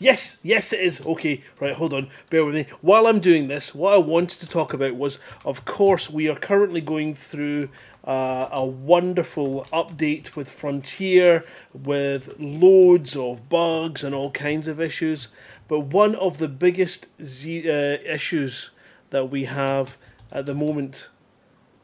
Yes, 0.00 0.38
yes, 0.44 0.72
it 0.72 0.80
is. 0.80 1.04
Okay, 1.04 1.42
right, 1.60 1.74
hold 1.74 1.92
on. 1.92 2.08
Bear 2.30 2.44
with 2.44 2.54
me. 2.54 2.66
While 2.82 3.08
I'm 3.08 3.18
doing 3.18 3.48
this, 3.48 3.74
what 3.74 3.94
I 3.94 3.98
wanted 3.98 4.38
to 4.40 4.46
talk 4.48 4.72
about 4.72 4.94
was, 4.94 5.18
of 5.44 5.64
course, 5.64 6.08
we 6.08 6.28
are 6.28 6.36
currently 6.36 6.80
going 6.80 7.14
through 7.16 7.68
uh, 8.06 8.48
a 8.52 8.64
wonderful 8.64 9.66
update 9.72 10.36
with 10.36 10.48
Frontier 10.48 11.44
with 11.74 12.38
loads 12.38 13.16
of 13.16 13.48
bugs 13.48 14.04
and 14.04 14.14
all 14.14 14.30
kinds 14.30 14.68
of 14.68 14.80
issues. 14.80 15.28
But 15.66 15.80
one 15.80 16.14
of 16.14 16.38
the 16.38 16.48
biggest 16.48 17.08
z- 17.20 17.68
uh, 17.68 17.98
issues 18.04 18.70
that 19.10 19.30
we 19.30 19.46
have 19.46 19.96
at 20.30 20.46
the 20.46 20.54
moment 20.54 21.08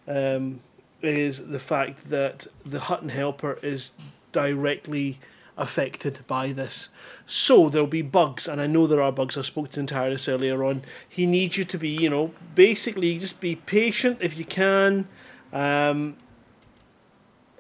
um, 0.07 0.61
is 1.03 1.49
the 1.49 1.59
fact 1.59 2.11
that 2.11 2.47
the 2.65 2.79
Hutton 2.81 3.09
Helper 3.09 3.59
is 3.61 3.91
directly 4.31 5.19
affected 5.57 6.21
by 6.27 6.53
this. 6.53 6.89
So 7.27 7.69
there'll 7.69 7.87
be 7.87 8.03
bugs, 8.03 8.49
and 8.49 8.61
I 8.61 8.67
know 8.67 8.87
there 8.87 9.03
are 9.03 9.13
bugs. 9.13 9.37
I 9.37 9.43
spoke 9.43 9.71
to 9.71 9.85
Tyrus 9.85 10.29
earlier 10.29 10.65
on. 10.65 10.83
He 11.09 11.27
needs 11.27 11.57
you 11.57 11.65
to 11.65 11.79
be, 11.79 11.89
you 11.89 12.11
know, 12.11 12.33
basically 12.55 13.19
just 13.19 13.41
be 13.41 13.57
patient 13.57 14.19
if 14.21 14.37
you 14.37 14.45
can. 14.45 15.07
Um, 15.53 16.17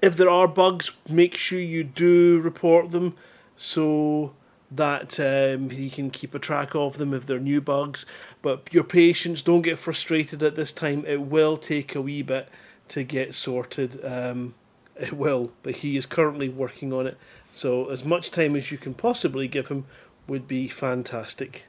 if 0.02 0.16
there 0.16 0.28
are 0.28 0.48
bugs, 0.48 0.92
make 1.08 1.36
sure 1.36 1.60
you 1.60 1.84
do 1.84 2.40
report 2.40 2.90
them 2.90 3.14
so 3.56 4.34
that 4.70 5.20
um, 5.20 5.68
can 5.70 6.10
keep 6.10 6.34
a 6.34 6.38
track 6.38 6.74
of 6.74 6.98
them 6.98 7.14
if 7.14 7.26
they're 7.26 7.38
new 7.38 7.60
bugs. 7.60 8.04
But 8.42 8.68
your 8.72 8.84
patience, 8.84 9.40
don't 9.40 9.62
get 9.62 9.78
frustrated 9.78 10.42
at 10.42 10.56
this 10.56 10.72
time. 10.72 11.04
It 11.06 11.22
will 11.22 11.56
take 11.56 11.94
a 11.94 12.02
wee 12.02 12.22
bit 12.22 12.48
to 12.88 13.04
get 13.04 13.34
sorted. 13.34 14.04
Um, 14.04 14.54
it 14.96 15.12
will, 15.12 15.52
but 15.62 15.76
he 15.76 15.96
is 15.96 16.06
currently 16.06 16.48
working 16.48 16.92
on 16.92 17.06
it. 17.06 17.16
So 17.54 17.88
as 17.88 18.04
much 18.04 18.32
time 18.32 18.56
as 18.56 18.72
you 18.72 18.78
can 18.78 18.94
possibly 18.94 19.46
give 19.46 19.68
him 19.68 19.86
would 20.26 20.48
be 20.48 20.66
fantastic. 20.66 21.66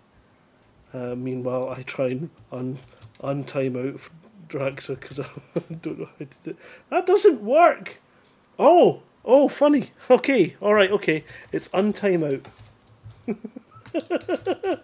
Uh, 0.91 1.13
meanwhile, 1.13 1.69
I 1.69 1.83
try 1.83 2.07
and 2.07 2.31
un 2.51 2.79
untime 3.21 3.77
out 3.77 4.01
Draxer 4.49 4.99
because 4.99 5.19
I 5.55 5.61
don't 5.83 5.99
know 5.99 6.09
how 6.17 6.25
to 6.25 6.43
do 6.43 6.49
it. 6.49 6.57
That 6.89 7.05
doesn't 7.05 7.43
work. 7.43 7.99
Oh, 8.57 9.03
oh, 9.23 9.47
funny. 9.47 9.91
Okay, 10.09 10.55
all 10.59 10.73
right, 10.73 10.89
okay. 10.89 11.23
It's 11.51 11.67
untime 11.67 12.33
out. 12.33 12.47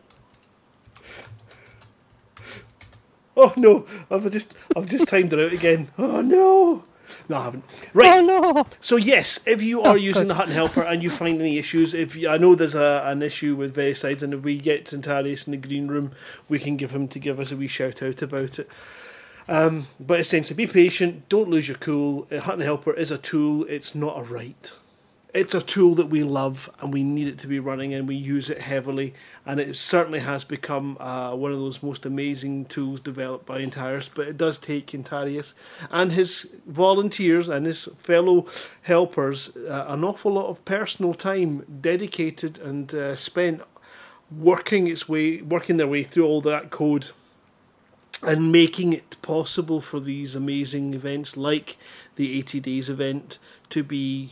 oh 3.36 3.54
no! 3.58 3.88
I've 4.12 4.32
just 4.32 4.56
I've 4.76 4.86
just 4.86 5.08
timed 5.08 5.34
it 5.34 5.40
out 5.40 5.54
again. 5.54 5.88
Oh 5.98 6.22
no! 6.22 6.84
No, 7.30 7.38
I 7.38 7.44
haven't. 7.44 7.64
Right. 7.94 8.18
Oh 8.18 8.22
no! 8.54 8.68
So 8.82 8.96
yes, 8.98 9.40
if 9.46 9.62
you 9.62 9.82
are 9.82 9.94
Oh, 9.94 9.96
using 9.96 10.24
good. 10.24 10.30
the 10.32 10.36
Hutton 10.36 10.54
Helper 10.54 10.82
and 10.84 11.02
you 11.04 11.10
find 11.10 11.40
any 11.40 11.58
issues, 11.58 11.94
if 11.94 12.16
you, 12.16 12.30
I 12.30 12.38
know 12.38 12.56
there's 12.56 12.76
a, 12.76 13.04
an 13.06 13.22
issue 13.22 13.56
with 13.56 13.74
various 13.76 14.00
sides, 14.00 14.24
and 14.24 14.34
if 14.34 14.42
we 14.42 14.58
get 14.58 14.86
Centarius 14.86 15.48
in 15.48 15.52
the 15.52 15.58
green 15.58 15.88
room, 15.88 16.12
we 16.50 16.60
can 16.60 16.78
give 16.78 16.92
him 16.94 17.08
to 17.10 17.20
give 17.20 17.40
us 17.40 17.52
a 17.52 17.58
wee 17.58 17.68
shout 17.68 18.02
out 18.04 18.22
about 18.22 18.60
it. 18.60 18.70
Um, 19.48 19.88
but 20.00 20.20
essentially, 20.20 20.56
be 20.56 20.72
patient. 20.72 21.28
Don't 21.28 21.50
lose 21.50 21.68
your 21.68 21.78
cool. 21.78 22.28
A 22.32 22.40
Hutton 22.40 22.62
Helper 22.62 22.94
is 22.94 23.12
a 23.12 23.18
tool. 23.18 23.66
It's 23.66 23.94
not 23.96 24.20
a 24.20 24.24
right. 24.24 24.72
It's 25.34 25.56
a 25.56 25.62
tool 25.62 25.96
that 25.96 26.08
we 26.08 26.24
love 26.24 26.70
and 26.82 26.94
we 26.94 27.04
need 27.04 27.28
it 27.30 27.40
to 27.40 27.48
be 27.48 27.60
running 27.60 27.94
and 27.94 28.06
we 28.06 28.16
use 28.16 28.50
it 28.50 28.62
heavily. 28.62 29.14
And 29.46 29.62
it 29.62 29.78
certainly 29.78 30.20
has 30.20 30.44
become 30.44 30.98
uh, 31.00 31.34
one 31.36 31.54
of 31.54 31.60
those 31.60 31.82
most 31.82 32.06
amazing 32.06 32.66
tools 32.66 33.00
developed 33.00 33.46
by 33.46 33.62
Antarius 33.62 34.10
but 34.10 34.28
it 34.28 34.38
does 34.38 34.58
take 34.58 34.94
Antarius 34.94 35.54
and 35.90 36.12
his 36.12 36.48
volunteers 36.66 37.48
and 37.48 37.66
his 37.66 37.86
fellow 37.98 38.46
helpers 38.82 39.56
uh, 39.56 39.86
an 39.88 40.04
awful 40.04 40.34
lot 40.34 40.48
of 40.48 40.64
personal 40.66 41.14
time 41.14 41.66
dedicated 41.80 42.60
and 42.60 42.94
uh, 42.94 43.16
spent 43.16 43.62
working 44.30 44.88
its 44.88 45.08
way 45.08 45.42
working 45.42 45.78
their 45.78 45.88
way 45.88 46.04
through 46.04 46.26
all 46.26 46.42
that 46.42 46.70
code 46.70 47.12
and 48.24 48.52
making 48.52 48.94
it 48.94 49.16
possible 49.22 49.82
for 49.82 50.00
these 50.00 50.36
amazing 50.36 50.94
events 50.94 51.36
like 51.36 51.78
the 52.16 52.38
80 52.38 52.60
days 52.60 52.90
event 52.90 53.40
to 53.70 53.84
be 53.84 54.30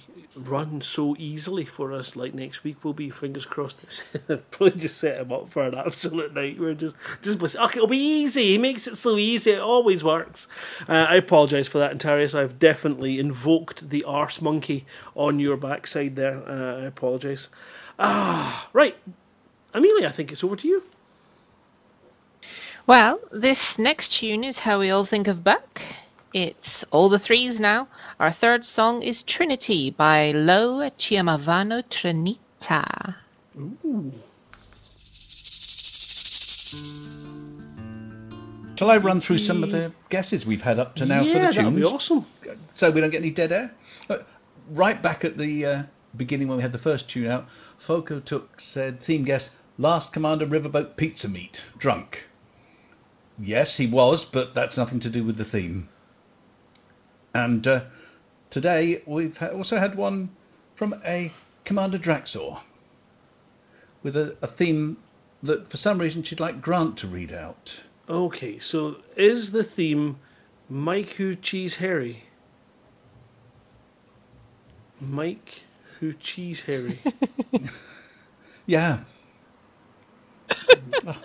run 0.48 0.82
so 0.82 1.16
easily 1.18 1.66
for 1.66 1.94
us. 1.94 2.16
Like 2.16 2.34
next 2.34 2.64
week, 2.64 2.84
will 2.84 2.94
be 2.94 3.10
fingers 3.10 3.45
crossed. 3.45 3.80
Probably 4.52 4.72
just 4.72 4.98
set 4.98 5.20
him 5.20 5.32
up 5.32 5.49
for 5.49 5.64
an 5.64 5.76
absolute 5.76 6.34
nightmare. 6.34 6.74
Just, 6.74 6.95
just 7.22 7.56
okay, 7.56 7.78
it'll 7.78 7.88
be 7.88 7.98
easy. 7.98 8.44
He 8.52 8.57
makes 8.57 8.88
it 8.88 8.95
so 8.95 9.18
easy. 9.18 9.52
It 9.52 9.61
always 9.61 10.03
works. 10.03 10.48
Uh, 10.88 11.07
I 11.10 11.16
apologise 11.16 11.68
for 11.68 11.80
that, 11.80 11.91
Antarius. 11.91 12.34
I've 12.34 12.60
definitely 12.60 13.20
invoked 13.20 13.90
the 13.90 14.03
arse 14.03 14.41
monkey 14.41 14.86
on 15.16 15.40
your 15.40 15.57
backside 15.57 16.16
there. 16.16 16.44
Uh, 16.48 16.82
I 16.82 16.86
apologise. 16.86 17.49
Ah, 17.98 18.70
right, 18.74 18.95
Amelia. 19.74 20.07
I 20.07 20.11
think 20.11 20.32
it's 20.32 20.44
over 20.44 20.56
to 20.56 20.68
you. 20.68 20.84
Well, 22.88 23.20
this 23.32 23.78
next 23.78 24.14
tune 24.14 24.44
is 24.44 24.60
how 24.60 24.80
we 24.80 24.90
all 24.90 25.06
think 25.06 25.28
of 25.28 25.44
Buck. 25.44 25.82
It's 26.34 26.84
all 26.91 27.10
the 27.10 27.20
threes 27.20 27.60
now. 27.60 27.88
Our 28.19 28.33
third 28.33 28.65
song 28.65 29.01
is 29.01 29.23
Trinity 29.23 29.91
by 29.91 30.31
Lo 30.31 30.89
Chiamavano 30.97 31.83
Trinita. 31.83 33.15
Ooh. 33.57 34.11
Shall 38.75 38.91
I 38.91 38.97
run 38.97 39.21
through 39.21 39.37
some 39.37 39.63
of 39.63 39.69
the 39.71 39.93
guesses 40.09 40.45
we've 40.45 40.61
had 40.61 40.79
up 40.79 40.95
to 40.95 41.05
now 41.05 41.21
yeah, 41.21 41.33
for 41.33 41.39
the 41.39 41.45
tunes? 41.45 41.55
that'd 41.55 41.75
be 41.75 41.83
awesome. 41.85 42.25
So 42.73 42.91
we 42.91 42.99
don't 42.99 43.09
get 43.09 43.21
any 43.21 43.31
dead 43.31 43.51
air. 43.51 43.71
Uh, 44.09 44.17
Right 44.71 45.01
back 45.01 45.25
at 45.25 45.37
the 45.37 45.65
uh, 45.65 45.83
beginning 46.15 46.47
when 46.47 46.57
we 46.57 46.61
had 46.61 46.73
the 46.73 46.77
first 46.77 47.09
tune 47.09 47.25
out, 47.25 47.47
Foco 47.79 48.19
took 48.19 48.59
said 48.59 48.99
theme 48.99 49.23
guest 49.23 49.49
Last 49.79 50.13
Commander 50.13 50.45
Riverboat 50.45 50.95
Pizza 50.95 51.27
Meat 51.27 51.63
drunk. 51.79 52.27
Yes, 53.39 53.77
he 53.77 53.87
was, 53.87 54.25
but 54.25 54.53
that's 54.53 54.77
nothing 54.77 54.99
to 54.99 55.09
do 55.09 55.23
with 55.23 55.37
the 55.37 55.45
theme. 55.45 55.89
And 57.33 57.65
uh, 57.65 57.85
today 58.49 59.01
we've 59.05 59.41
also 59.41 59.77
had 59.77 59.95
one 59.95 60.30
from 60.76 60.95
a 61.05 61.31
Commander 61.65 61.97
Draxor 61.99 62.59
with 64.03 64.15
a, 64.15 64.35
a 64.41 64.47
theme 64.47 64.97
that 65.43 65.69
for 65.69 65.77
some 65.77 65.99
reason 65.99 66.23
she'd 66.23 66.39
like 66.39 66.61
Grant 66.61 66.97
to 66.97 67.07
read 67.07 67.31
out. 67.34 67.80
Okay, 68.09 68.59
so 68.59 68.97
is 69.15 69.51
the 69.51 69.63
theme 69.63 70.17
Mike 70.69 71.09
Who 71.13 71.35
Cheese 71.35 71.77
Harry? 71.77 72.23
Mike 74.99 75.61
Who 75.99 76.13
Cheese 76.13 76.63
Harry. 76.63 76.99
Yeah. 78.65 78.99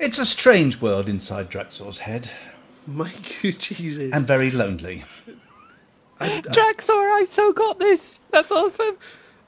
It's 0.00 0.18
a 0.18 0.26
strange 0.26 0.82
world 0.82 1.08
inside 1.08 1.50
Draxor's 1.50 1.98
head, 1.98 2.30
Mike 2.86 3.26
Who 3.40 3.52
Cheese 3.52 3.96
Harry. 3.96 4.12
and 4.12 4.26
very 4.26 4.50
lonely. 4.50 5.04
Draxor, 6.20 7.12
I 7.12 7.24
so 7.28 7.52
got 7.52 7.78
this. 7.78 8.18
That's 8.30 8.50
awesome. 8.50 8.96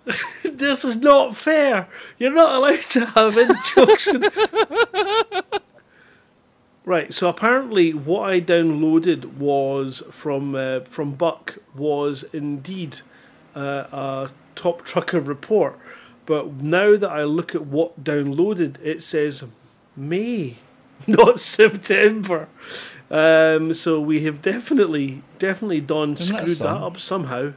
this 0.45 0.85
is 0.85 0.97
not 0.97 1.37
fair. 1.37 1.89
You're 2.19 2.33
not 2.33 2.55
allowed 2.55 2.83
to 2.83 3.07
have 3.07 3.37
in 3.37 3.51
jokes. 3.75 4.07
with- 4.07 5.61
right. 6.85 7.13
So 7.13 7.29
apparently, 7.29 7.93
what 7.93 8.31
I 8.31 8.41
downloaded 8.41 9.37
was 9.37 10.03
from 10.11 10.55
uh, 10.55 10.81
from 10.81 11.15
Buck 11.15 11.59
was 11.75 12.25
indeed 12.33 13.01
uh, 13.55 13.85
a 13.93 14.31
top 14.55 14.85
trucker 14.85 15.21
report. 15.21 15.79
But 16.25 16.55
now 16.55 16.97
that 16.97 17.11
I 17.11 17.25
look 17.25 17.55
at 17.55 17.67
what 17.67 18.03
downloaded, 18.03 18.77
it 18.83 19.03
says 19.03 19.45
May, 19.97 20.57
not 21.07 21.41
September. 21.41 22.49
Um, 23.11 23.73
so 23.75 24.01
we 24.01 24.23
have 24.25 24.43
definitely, 24.43 25.23
definitely 25.39 25.81
done 25.81 26.15
Isn't 26.15 26.27
screwed 26.37 26.49
that 26.49 26.57
some? 26.57 26.83
up 26.83 26.99
somehow. 26.99 27.53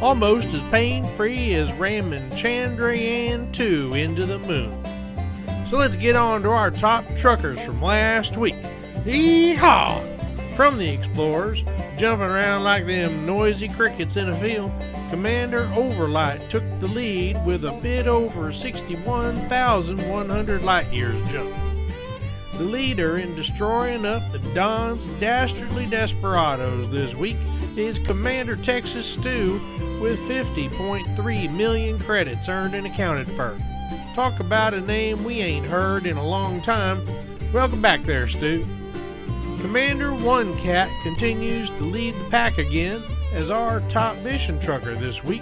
Almost 0.03 0.49
as 0.49 0.61
pain 0.63 1.05
free 1.15 1.53
as 1.53 1.71
ramming 1.75 2.29
Chandrayaan 2.31 3.49
2 3.53 3.93
into 3.93 4.25
the 4.25 4.37
moon. 4.39 4.83
So 5.69 5.77
let's 5.77 5.95
get 5.95 6.17
on 6.17 6.41
to 6.41 6.49
our 6.49 6.71
top 6.71 7.05
truckers 7.15 7.63
from 7.63 7.81
last 7.81 8.35
week. 8.35 8.57
Yeehaw! 9.05 10.03
From 10.57 10.77
the 10.77 10.89
Explorers, 10.89 11.63
jumping 11.97 12.29
around 12.29 12.65
like 12.65 12.85
them 12.85 13.25
noisy 13.25 13.69
crickets 13.69 14.17
in 14.17 14.27
a 14.27 14.35
field, 14.39 14.73
Commander 15.09 15.71
Overlight 15.73 16.49
took 16.49 16.63
the 16.81 16.87
lead 16.87 17.37
with 17.45 17.63
a 17.63 17.79
bit 17.81 18.05
over 18.05 18.51
61,100 18.51 20.63
light 20.63 20.91
years 20.91 21.15
jump. 21.31 21.55
The 22.57 22.65
leader 22.65 23.19
in 23.19 23.35
destroying 23.35 24.05
up 24.05 24.21
the 24.33 24.39
Don's 24.53 25.05
dastardly 25.21 25.85
desperados 25.85 26.91
this 26.91 27.15
week 27.15 27.37
is 27.77 27.99
Commander 27.99 28.57
Texas 28.57 29.07
Stew 29.07 29.61
with 29.99 30.19
50.3 30.21 31.53
million 31.53 31.99
credits 31.99 32.49
earned 32.49 32.73
and 32.73 32.87
accounted 32.87 33.27
for. 33.29 33.57
Talk 34.15 34.39
about 34.39 34.73
a 34.73 34.81
name 34.81 35.23
we 35.23 35.41
ain't 35.41 35.65
heard 35.65 36.05
in 36.05 36.17
a 36.17 36.27
long 36.27 36.61
time. 36.61 37.05
Welcome 37.51 37.81
back 37.81 38.03
there, 38.03 38.27
Stu. 38.27 38.65
Commander 39.61 40.13
One 40.13 40.57
Cat 40.57 40.89
continues 41.03 41.69
to 41.71 41.83
lead 41.83 42.13
the 42.15 42.29
pack 42.29 42.57
again 42.57 43.01
as 43.33 43.49
our 43.49 43.81
top 43.89 44.17
mission 44.19 44.59
trucker 44.59 44.95
this 44.95 45.23
week 45.23 45.41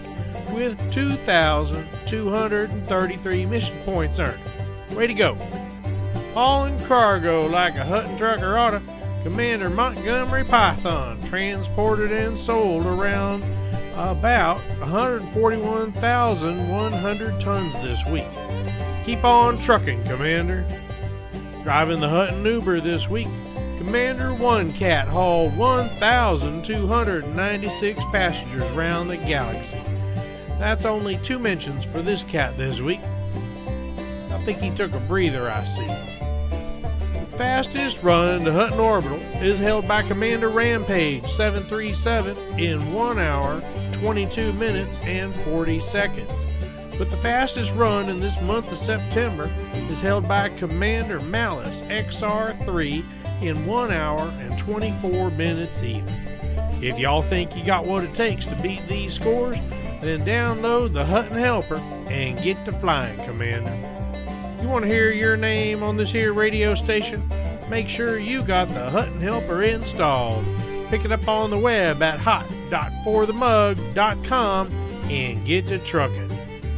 with 0.54 0.78
2,233 0.92 3.46
mission 3.46 3.78
points 3.84 4.20
earned. 4.20 4.42
Way 4.92 5.08
to 5.08 5.14
go! 5.14 5.36
Hauling 6.34 6.80
cargo 6.86 7.46
like 7.48 7.76
a 7.76 7.84
Hutton 7.84 8.18
trucker 8.18 8.58
oughta, 8.58 8.82
Commander 9.24 9.70
Montgomery 9.70 10.44
Python 10.44 11.22
transported 11.24 12.12
and 12.12 12.38
sold 12.38 12.86
around 12.86 13.44
about 14.10 14.58
141,100 14.80 17.40
tons 17.40 17.80
this 17.82 18.04
week. 18.08 18.26
Keep 19.06 19.24
on 19.24 19.60
trucking, 19.60 20.04
Commander. 20.06 20.66
Driving 21.64 22.00
the 22.00 22.10
Hutton 22.10 22.44
Uber 22.44 22.82
this 22.82 23.08
week, 23.08 23.28
Commander 23.78 24.34
One 24.34 24.74
Cat 24.74 25.08
hauled 25.08 25.56
1,296 25.56 28.00
passengers 28.12 28.64
around 28.72 29.08
the 29.08 29.18
galaxy. 29.18 29.80
That's 30.58 30.86
only 30.86 31.18
two 31.18 31.38
mentions 31.40 31.86
for 31.86 32.02
this 32.02 32.24
cat 32.24 32.58
this 32.58 32.82
week. 32.82 33.02
I 34.32 34.44
think 34.44 34.58
he 34.60 34.72
took 34.72 34.94
a 34.94 35.00
breather, 35.00 35.48
I 35.50 35.64
see. 35.64 35.88
The 37.14 37.26
fastest 37.38 38.04
run 38.04 38.44
to 38.46 38.52
Hutton 38.52 38.80
Orbital 38.80 39.20
is 39.42 39.60
held 39.60 39.88
by 39.88 40.02
Commander 40.04 40.50
Rampage 40.50 41.28
737 41.28 42.36
in 42.60 42.94
1 42.94 43.20
hour, 43.20 43.62
22 44.02 44.52
minutes, 44.54 44.98
and 45.04 45.32
40 45.34 45.80
seconds. 45.80 46.48
But 46.98 47.12
the 47.12 47.18
fastest 47.18 47.74
run 47.76 48.10
in 48.10 48.20
this 48.20 48.40
month 48.42 48.72
of 48.72 48.78
September 48.80 49.50
is 49.90 50.02
held 50.02 50.28
by 50.28 50.50
Commander 50.50 51.20
Malice 51.22 51.82
XR3 51.84 53.04
in 53.44 53.66
1 53.66 53.92
hour 53.92 54.34
and 54.40 54.58
24 54.58 55.30
minutes 55.32 55.84
even. 55.84 56.14
If 56.82 56.98
y'all 56.98 57.22
think 57.22 57.56
you 57.56 57.64
got 57.64 57.86
what 57.86 58.04
it 58.04 58.16
takes 58.16 58.48
to 58.48 58.56
beat 58.56 58.86
these 58.88 59.14
scores, 59.14 59.58
then 60.02 60.26
download 60.26 60.94
the 60.94 61.06
Hutton 61.06 61.38
Helper 61.38 61.78
and 62.10 62.42
get 62.42 62.66
to 62.66 62.72
flying, 62.72 63.18
Commander. 63.20 63.72
You 64.64 64.68
want 64.68 64.84
to 64.84 64.90
hear 64.90 65.12
your 65.12 65.38
name 65.38 65.84
on 65.84 65.96
this 65.96 66.12
here 66.12 66.34
radio 66.34 66.74
station? 66.74 67.28
Make 67.70 67.88
sure 67.88 68.18
you 68.18 68.42
got 68.42 68.68
the 68.70 68.90
Hutton 68.90 69.22
Helper 69.22 69.62
installed. 69.62 70.44
Pick 70.92 71.06
it 71.06 71.12
up 71.14 71.26
on 71.26 71.50
the 71.50 71.58
web 71.58 72.02
at 72.02 72.20
hot.forthemug.com 72.20 74.68
and 75.10 75.46
get 75.46 75.68
to 75.68 75.80
trucking. 75.80 76.30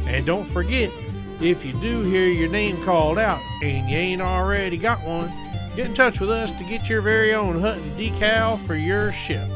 And 0.06 0.24
don't 0.24 0.44
forget, 0.44 0.92
if 1.40 1.64
you 1.64 1.72
do 1.80 2.02
hear 2.02 2.28
your 2.28 2.48
name 2.48 2.80
called 2.84 3.18
out 3.18 3.40
and 3.60 3.90
you 3.90 3.96
ain't 3.96 4.22
already 4.22 4.76
got 4.76 5.02
one, 5.02 5.32
get 5.74 5.86
in 5.86 5.94
touch 5.94 6.20
with 6.20 6.30
us 6.30 6.56
to 6.58 6.64
get 6.64 6.88
your 6.88 7.00
very 7.00 7.34
own 7.34 7.60
Hutton 7.60 7.90
decal 7.96 8.56
for 8.60 8.76
your 8.76 9.10
ship. 9.10 9.50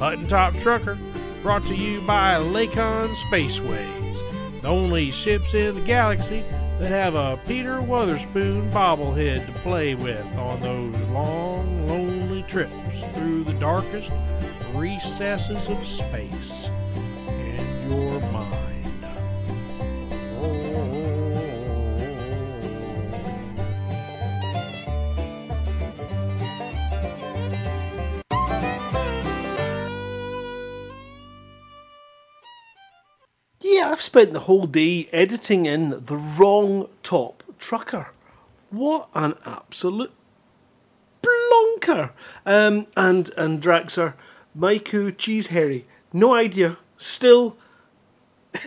Hutton 0.00 0.26
Top 0.26 0.54
Trucker, 0.54 0.98
brought 1.42 1.62
to 1.66 1.76
you 1.76 2.00
by 2.00 2.34
Lakon 2.34 3.14
Spaceways, 3.30 4.60
the 4.60 4.66
only 4.66 5.12
ships 5.12 5.54
in 5.54 5.76
the 5.76 5.82
galaxy 5.82 6.42
that 6.80 6.90
have 6.90 7.14
a 7.14 7.38
Peter 7.46 7.80
Wotherspoon 7.80 8.68
bobblehead 8.70 9.46
to 9.46 9.52
play 9.60 9.94
with 9.94 10.26
on 10.36 10.60
those 10.60 10.96
long, 11.10 11.86
lonely 11.86 12.07
trips 12.48 13.04
through 13.12 13.44
the 13.44 13.52
darkest 13.54 14.10
recesses 14.72 15.68
of 15.68 15.86
space 15.86 16.70
and 17.28 17.92
your 17.92 18.20
mind. 18.32 18.64
Yeah, 33.60 33.90
I've 33.90 34.00
spent 34.00 34.32
the 34.32 34.40
whole 34.40 34.66
day 34.66 35.10
editing 35.12 35.66
in 35.66 35.90
the 36.06 36.16
wrong 36.16 36.88
top 37.02 37.42
trucker. 37.58 38.08
What 38.70 39.10
an 39.14 39.34
absolute 39.44 40.12
blonker! 41.22 42.10
Um, 42.46 42.86
and 42.96 43.30
and 43.36 43.62
Draxer, 43.62 44.14
Maiku 44.56 45.16
Cheese 45.16 45.48
Harry, 45.48 45.86
no 46.12 46.34
idea. 46.34 46.76
Still. 46.96 47.56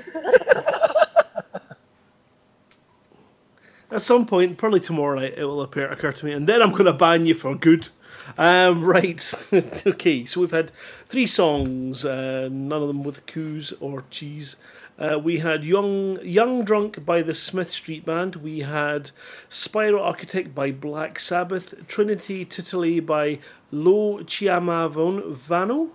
At 3.91 4.01
some 4.01 4.25
point, 4.25 4.57
probably 4.57 4.79
tomorrow 4.79 5.19
night, 5.19 5.33
it 5.35 5.43
will 5.43 5.61
appear, 5.61 5.91
occur 5.91 6.13
to 6.13 6.25
me, 6.25 6.31
and 6.31 6.47
then 6.47 6.61
I'm 6.61 6.71
going 6.71 6.85
to 6.85 6.93
ban 6.93 7.25
you 7.25 7.33
for 7.33 7.53
good. 7.55 7.89
Um, 8.37 8.85
right. 8.85 9.33
okay, 9.85 10.23
so 10.23 10.39
we've 10.39 10.51
had 10.51 10.71
three 11.07 11.27
songs, 11.27 12.05
uh, 12.05 12.47
none 12.49 12.81
of 12.81 12.87
them 12.87 13.03
with 13.03 13.25
coos 13.25 13.73
or 13.81 14.05
cheese. 14.09 14.55
Uh, 15.01 15.17
we 15.17 15.39
had 15.39 15.63
Young 15.63 16.19
Young 16.21 16.63
Drunk 16.63 17.03
by 17.03 17.23
the 17.23 17.33
Smith 17.33 17.71
Street 17.71 18.05
Band. 18.05 18.35
We 18.35 18.59
had 18.59 19.09
Spiral 19.49 20.03
Architect 20.03 20.53
by 20.53 20.69
Black 20.71 21.17
Sabbath. 21.17 21.87
Trinity 21.87 22.45
Titoli 22.45 23.03
by 23.03 23.39
Lo 23.71 24.19
Chiamavano. 24.19 25.89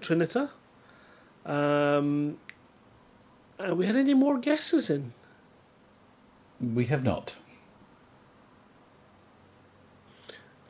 Trinita. 0.00 0.50
Um, 1.46 2.36
uh, 3.58 3.74
we 3.74 3.86
had 3.86 3.96
any 3.96 4.12
more 4.12 4.36
guesses 4.36 4.90
in? 4.90 5.14
We 6.60 6.86
have 6.86 7.02
not. 7.02 7.36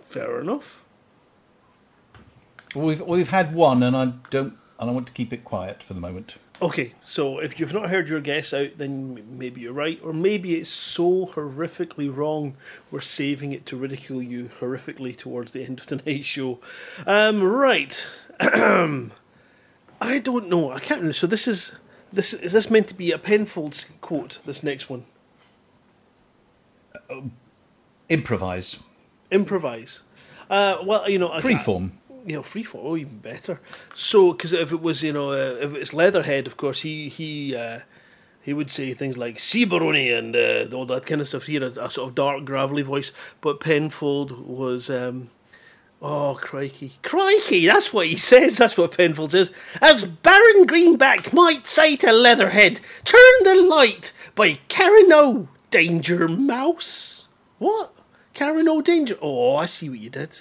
Fair 0.05 0.41
enough. 0.41 0.83
We've 2.77 3.01
we've 3.01 3.29
had 3.29 3.55
one, 3.55 3.83
and 3.83 3.97
I 3.97 4.13
don't, 4.31 4.57
and 4.83 4.91
I 4.91 4.93
want 4.93 5.07
to 5.07 5.13
keep 5.13 5.33
it 5.33 5.45
quiet 5.45 5.81
for 5.83 5.95
the 5.95 6.01
moment. 6.01 6.35
Okay, 6.61 6.95
so 7.05 7.39
if 7.39 7.59
you've 7.59 7.73
not 7.73 7.89
heard 7.89 8.09
your 8.09 8.21
guess 8.21 8.53
out, 8.53 8.79
then 8.79 9.25
maybe 9.39 9.61
you're 9.63 9.73
right, 9.73 9.99
or 10.03 10.13
maybe 10.13 10.57
it's 10.57 10.69
so 10.69 11.27
horrifically 11.35 12.15
wrong 12.15 12.57
we're 12.91 13.01
saving 13.01 13.53
it 13.53 13.65
to 13.67 13.77
ridicule 13.77 14.21
you 14.23 14.51
horrifically 14.61 15.17
towards 15.17 15.53
the 15.53 15.65
end 15.65 15.79
of 15.81 15.87
tonight's 15.87 16.27
show. 16.37 16.59
Um, 17.07 17.43
right, 17.43 18.09
I 18.41 20.19
don't 20.19 20.49
know. 20.49 20.71
I 20.73 20.79
can't. 20.81 21.01
Remember. 21.01 21.13
So 21.15 21.27
this 21.27 21.47
is 21.49 21.77
this 22.13 22.35
is 22.35 22.53
this 22.53 22.69
meant 22.71 22.89
to 22.89 22.95
be 22.95 23.13
a 23.13 23.19
Penfold's 23.19 23.87
quote? 24.01 24.39
This 24.45 24.63
next 24.63 24.91
one, 24.91 25.05
Improvise. 28.09 28.79
improvise. 29.31 30.03
Uh, 30.51 30.77
well, 30.85 31.09
you 31.09 31.19
know, 31.19 31.33
I- 31.33 31.41
Freeform. 31.41 31.93
You 32.25 32.37
know, 32.37 32.43
freeform. 32.43 32.81
Oh, 32.83 32.97
even 32.97 33.19
better. 33.19 33.61
So, 33.95 34.33
because 34.33 34.53
if 34.53 34.73
it 34.73 34.81
was, 34.81 35.03
you 35.03 35.13
know, 35.13 35.31
uh, 35.31 35.57
if 35.61 35.75
it's 35.75 35.93
Leatherhead, 35.95 36.47
of 36.47 36.57
course, 36.57 36.83
he 36.83 37.09
he 37.09 37.57
uh, 37.57 37.81
he 38.41 38.53
would 38.53 38.71
say 38.71 38.93
things 38.93 39.17
like 39.17 39.37
"Cibaroni" 39.37 40.17
and 40.17 40.37
uh, 40.37 40.77
all 40.77 40.87
that 40.87 41.07
kind 41.07 41.21
of 41.21 41.29
stuff. 41.29 41.47
He 41.47 41.55
had 41.55 41.63
a, 41.63 41.85
a 41.85 41.91
sort 41.91 42.09
of 42.09 42.15
dark, 42.15 42.45
gravelly 42.45 42.83
voice. 42.83 43.13
But 43.41 43.61
Penfold 43.61 44.47
was, 44.47 44.91
um, 44.91 45.31
oh 46.01 46.39
crikey, 46.41 46.93
crikey! 47.03 47.67
That's 47.67 47.93
what 47.93 48.07
he 48.07 48.17
says. 48.31 48.59
That's 48.59 48.77
what 48.77 48.97
Penfold 48.97 49.31
says. 49.31 49.51
As 49.81 50.05
Baron 50.05 50.67
Greenback 50.67 51.33
might 51.33 51.67
say 51.67 51.97
to 51.97 52.13
Leatherhead, 52.13 52.81
"Turn 53.05 53.43
the 53.45 53.55
light" 53.55 54.13
by 54.35 54.59
Karen 54.69 55.13
O. 55.13 55.49
Danger 55.71 56.29
Mouse. 56.29 57.29
What? 57.59 57.95
Karen 58.35 58.69
O. 58.69 58.83
Danger. 58.83 59.17
Oh, 59.23 59.57
I 59.57 59.67
see 59.67 59.89
what 59.89 59.99
you 59.99 60.11
did. 60.11 60.41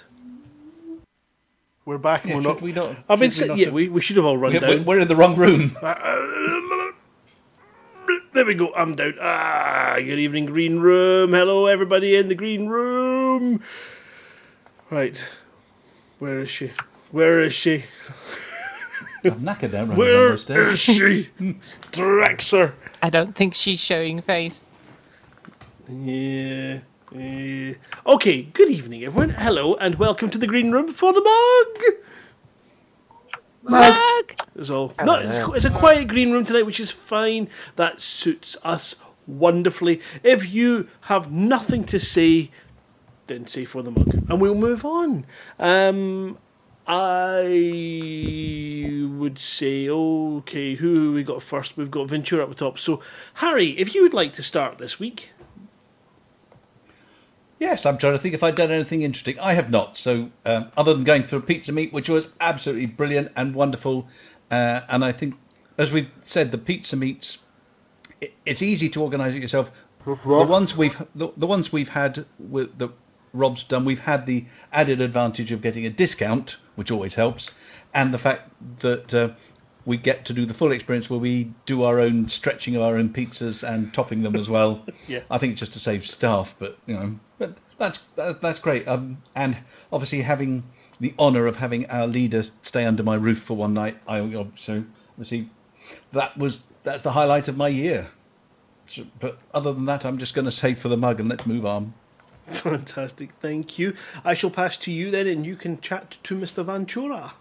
We're 1.84 1.98
back. 1.98 2.24
Yeah, 2.24 2.36
we're 2.36 2.40
not. 2.42 2.62
we 2.62 2.72
not- 2.72 2.96
I've 3.08 3.18
been 3.18 3.30
should 3.30 3.42
we 3.42 3.46
saying, 3.46 3.48
not 3.48 3.58
yeah, 3.58 3.64
have- 3.66 3.74
we, 3.74 3.88
we 3.88 4.00
should 4.00 4.16
have 4.16 4.24
all 4.24 4.38
run 4.38 4.52
We're, 4.52 4.60
down. 4.60 4.84
we're 4.84 5.00
in 5.00 5.08
the 5.08 5.16
wrong 5.16 5.36
room. 5.36 5.76
There 8.34 8.46
we 8.46 8.54
go. 8.54 8.72
I'm 8.74 8.94
down. 8.94 9.14
Ah, 9.20 9.96
good 9.98 10.18
evening, 10.18 10.46
green 10.46 10.78
room. 10.80 11.32
Hello, 11.34 11.66
everybody 11.66 12.16
in 12.16 12.28
the 12.28 12.34
green 12.34 12.66
room. 12.66 13.62
Right, 14.90 15.28
where 16.18 16.40
is 16.40 16.48
she? 16.48 16.72
Where 17.10 17.40
is 17.40 17.52
she? 17.52 17.84
I'm 19.24 19.32
knackered 19.40 19.72
now 19.72 19.80
running 19.80 19.96
Where 19.98 20.12
down 20.28 20.30
those 20.30 20.42
stairs. 20.42 20.72
is 20.72 20.80
she? 20.80 21.30
Drexer. 21.92 22.72
I 23.02 23.10
don't 23.10 23.36
think 23.36 23.54
she's 23.54 23.80
showing 23.80 24.22
face. 24.22 24.62
Yeah. 25.90 26.78
Yeah. 27.14 27.74
Okay. 28.06 28.42
Good 28.42 28.70
evening, 28.70 29.04
everyone. 29.04 29.30
Hello, 29.30 29.74
and 29.74 29.96
welcome 29.96 30.30
to 30.30 30.38
the 30.38 30.46
green 30.46 30.70
room 30.70 30.90
for 30.92 31.12
the 31.12 31.20
mug. 31.20 31.94
Mug! 33.62 34.32
It's 34.56 34.70
all. 34.70 34.92
No, 35.04 35.16
it's, 35.16 35.38
it's 35.54 35.64
a 35.64 35.70
quiet 35.70 36.08
green 36.08 36.32
room 36.32 36.44
tonight, 36.44 36.66
which 36.66 36.80
is 36.80 36.90
fine. 36.90 37.48
That 37.76 38.00
suits 38.00 38.56
us 38.64 38.96
wonderfully. 39.26 40.00
If 40.22 40.52
you 40.52 40.88
have 41.02 41.30
nothing 41.30 41.84
to 41.84 41.98
say, 42.00 42.50
then 43.26 43.46
say 43.46 43.64
for 43.64 43.82
the 43.82 43.90
mug, 43.90 44.26
and 44.28 44.40
we'll 44.40 44.54
move 44.54 44.84
on. 44.84 45.26
Um, 45.58 46.38
I 46.86 47.42
would 49.16 49.38
say, 49.38 49.88
okay, 49.88 50.74
who 50.74 51.12
we 51.12 51.22
got 51.22 51.42
first? 51.42 51.76
We've 51.76 51.90
got 51.90 52.08
Ventura 52.08 52.42
up 52.42 52.48
the 52.48 52.56
top. 52.56 52.78
So, 52.78 53.00
Harry, 53.34 53.78
if 53.78 53.94
you 53.94 54.02
would 54.02 54.14
like 54.14 54.32
to 54.34 54.42
start 54.42 54.78
this 54.78 54.98
week. 54.98 55.30
Yes, 57.62 57.86
I'm 57.86 57.96
trying 57.96 58.14
to 58.14 58.18
think 58.18 58.34
if 58.34 58.42
I'd 58.42 58.56
done 58.56 58.72
anything 58.72 59.02
interesting. 59.02 59.38
I 59.38 59.52
have 59.52 59.70
not. 59.70 59.96
So, 59.96 60.28
um, 60.44 60.72
other 60.76 60.94
than 60.94 61.04
going 61.04 61.22
through 61.22 61.38
a 61.38 61.42
Pizza 61.42 61.70
Meet, 61.70 61.92
which 61.92 62.08
was 62.08 62.26
absolutely 62.40 62.86
brilliant 62.86 63.30
and 63.36 63.54
wonderful, 63.54 64.08
uh, 64.50 64.80
and 64.88 65.04
I 65.04 65.12
think, 65.12 65.36
as 65.78 65.92
we've 65.92 66.10
said, 66.24 66.50
the 66.50 66.58
Pizza 66.58 66.96
Meets, 66.96 67.38
it, 68.20 68.34
it's 68.44 68.62
easy 68.62 68.88
to 68.88 69.00
organise 69.00 69.36
it 69.36 69.42
yourself. 69.42 69.70
The 70.44 70.50
ones 70.50 70.76
we've 70.76 71.00
the, 71.14 71.28
the 71.36 71.46
ones 71.46 71.70
we've 71.70 71.88
had 71.88 72.26
with 72.40 72.76
the 72.78 72.88
Rob's 73.32 73.62
done, 73.62 73.84
we've 73.84 74.00
had 74.00 74.26
the 74.26 74.44
added 74.72 75.00
advantage 75.00 75.52
of 75.52 75.62
getting 75.62 75.86
a 75.86 75.90
discount, 75.90 76.56
which 76.74 76.90
always 76.90 77.14
helps, 77.14 77.52
and 77.94 78.12
the 78.12 78.18
fact 78.18 78.50
that 78.80 79.14
uh, 79.14 79.28
we 79.84 79.96
get 79.96 80.24
to 80.24 80.32
do 80.32 80.44
the 80.46 80.54
full 80.54 80.72
experience 80.72 81.10
where 81.10 81.18
we 81.18 81.52
do 81.66 81.82
our 81.82 82.00
own 82.00 82.28
stretching 82.28 82.76
of 82.76 82.82
our 82.82 82.96
own 82.96 83.08
pizzas 83.08 83.62
and 83.62 83.92
topping 83.92 84.22
them 84.22 84.36
as 84.36 84.48
well. 84.48 84.84
Yeah. 85.08 85.22
I 85.30 85.38
think 85.38 85.52
it's 85.52 85.60
just 85.60 85.72
to 85.72 85.80
save 85.80 86.06
staff, 86.06 86.54
but 86.58 86.78
you 86.86 86.94
know, 86.94 87.18
that's 87.78 87.98
that, 88.16 88.40
that's 88.40 88.58
great. 88.58 88.86
Um, 88.86 89.22
and 89.34 89.58
obviously 89.92 90.22
having 90.22 90.64
the 91.00 91.14
honour 91.18 91.46
of 91.46 91.56
having 91.56 91.88
our 91.90 92.06
leader 92.06 92.42
stay 92.62 92.84
under 92.84 93.02
my 93.02 93.16
roof 93.16 93.40
for 93.40 93.56
one 93.56 93.74
night, 93.74 93.98
I 94.06 94.20
so 94.56 94.84
obviously 95.10 95.48
that 96.12 96.36
was 96.36 96.62
that's 96.84 97.02
the 97.02 97.12
highlight 97.12 97.48
of 97.48 97.56
my 97.56 97.68
year. 97.68 98.08
So, 98.86 99.04
but 99.20 99.38
other 99.54 99.72
than 99.72 99.84
that, 99.86 100.04
I'm 100.04 100.18
just 100.18 100.34
going 100.34 100.44
to 100.44 100.50
save 100.50 100.78
for 100.78 100.88
the 100.88 100.96
mug 100.96 101.20
and 101.20 101.28
let's 101.28 101.46
move 101.46 101.64
on. 101.64 101.94
Fantastic, 102.48 103.30
thank 103.40 103.78
you. 103.78 103.94
I 104.24 104.34
shall 104.34 104.50
pass 104.50 104.76
to 104.78 104.92
you 104.92 105.10
then, 105.10 105.26
and 105.26 105.46
you 105.46 105.56
can 105.56 105.80
chat 105.80 106.18
to 106.24 106.36
Mr. 106.36 106.64
Ventura. 106.64 107.34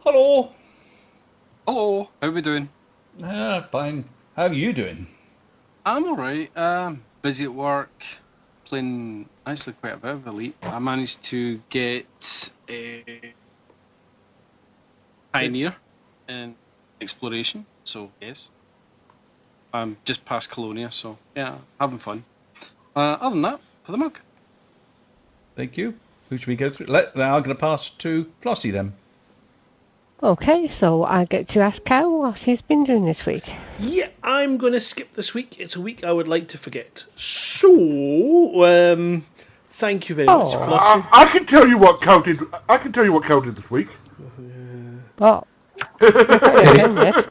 Hello. 0.00 0.52
Hello, 1.66 2.08
how 2.20 2.28
are 2.28 2.30
we 2.30 2.40
doing? 2.40 2.70
Ah, 3.22 3.68
fine. 3.70 4.04
How 4.34 4.46
are 4.46 4.52
you 4.54 4.72
doing? 4.72 5.06
I'm 5.84 6.04
alright. 6.04 6.56
Um, 6.56 7.02
busy 7.28 7.44
at 7.44 7.52
work, 7.52 8.02
playing 8.64 9.28
actually 9.44 9.74
quite 9.74 9.92
a 9.92 9.96
bit 9.98 10.12
of 10.12 10.26
Elite. 10.26 10.56
I 10.62 10.78
managed 10.78 11.22
to 11.24 11.60
get 11.68 12.50
a 12.70 13.34
Pioneer 15.34 15.76
in 16.26 16.54
exploration, 17.02 17.66
so 17.84 18.10
yes. 18.22 18.48
I'm 19.74 19.98
just 20.06 20.24
past 20.24 20.48
Colonia, 20.48 20.90
so 20.90 21.18
yeah, 21.36 21.58
having 21.78 21.98
fun. 21.98 22.24
Uh, 22.96 23.18
other 23.20 23.34
than 23.34 23.42
that, 23.42 23.60
for 23.84 23.92
the 23.92 23.98
mug. 23.98 24.18
Thank 25.54 25.76
you. 25.76 25.92
Who 26.30 26.38
should 26.38 26.48
we 26.48 26.56
go 26.56 26.70
through? 26.70 26.86
Let, 26.86 27.14
I'm 27.14 27.42
going 27.42 27.54
to 27.54 27.54
pass 27.56 27.90
to 27.90 28.24
Flossie 28.40 28.72
then. 28.72 28.94
Okay, 30.22 30.66
so 30.66 31.04
I 31.04 31.24
get 31.24 31.46
to 31.48 31.60
ask 31.60 31.84
Cow 31.84 32.08
what 32.10 32.38
he's 32.38 32.60
been 32.60 32.82
doing 32.82 33.04
this 33.04 33.24
week. 33.24 33.52
Yeah, 33.78 34.08
I'm 34.22 34.56
going 34.56 34.72
to 34.72 34.80
skip 34.80 35.12
this 35.12 35.32
week. 35.32 35.60
It's 35.60 35.76
a 35.76 35.80
week 35.80 36.02
I 36.02 36.10
would 36.10 36.26
like 36.26 36.48
to 36.48 36.58
forget. 36.58 37.04
So, 37.14 38.64
um, 38.64 39.24
thank 39.70 40.08
you 40.08 40.16
very 40.16 40.26
much, 40.26 40.54
Oh. 40.54 40.58
Flossie. 40.58 41.06
I, 41.12 41.22
I 41.22 41.24
can 41.26 41.46
tell 41.46 41.68
you 41.68 41.78
what 41.78 42.00
Cal 42.02 42.20
did. 42.20 42.40
I 42.68 42.78
can 42.78 42.90
tell 42.90 43.04
you 43.04 43.12
what 43.12 43.24
Cal 43.24 43.40
did 43.40 43.54
this 43.54 43.70
week. 43.70 43.88
Oh. 45.20 45.44
Again, 46.00 46.96
yes. 46.96 47.28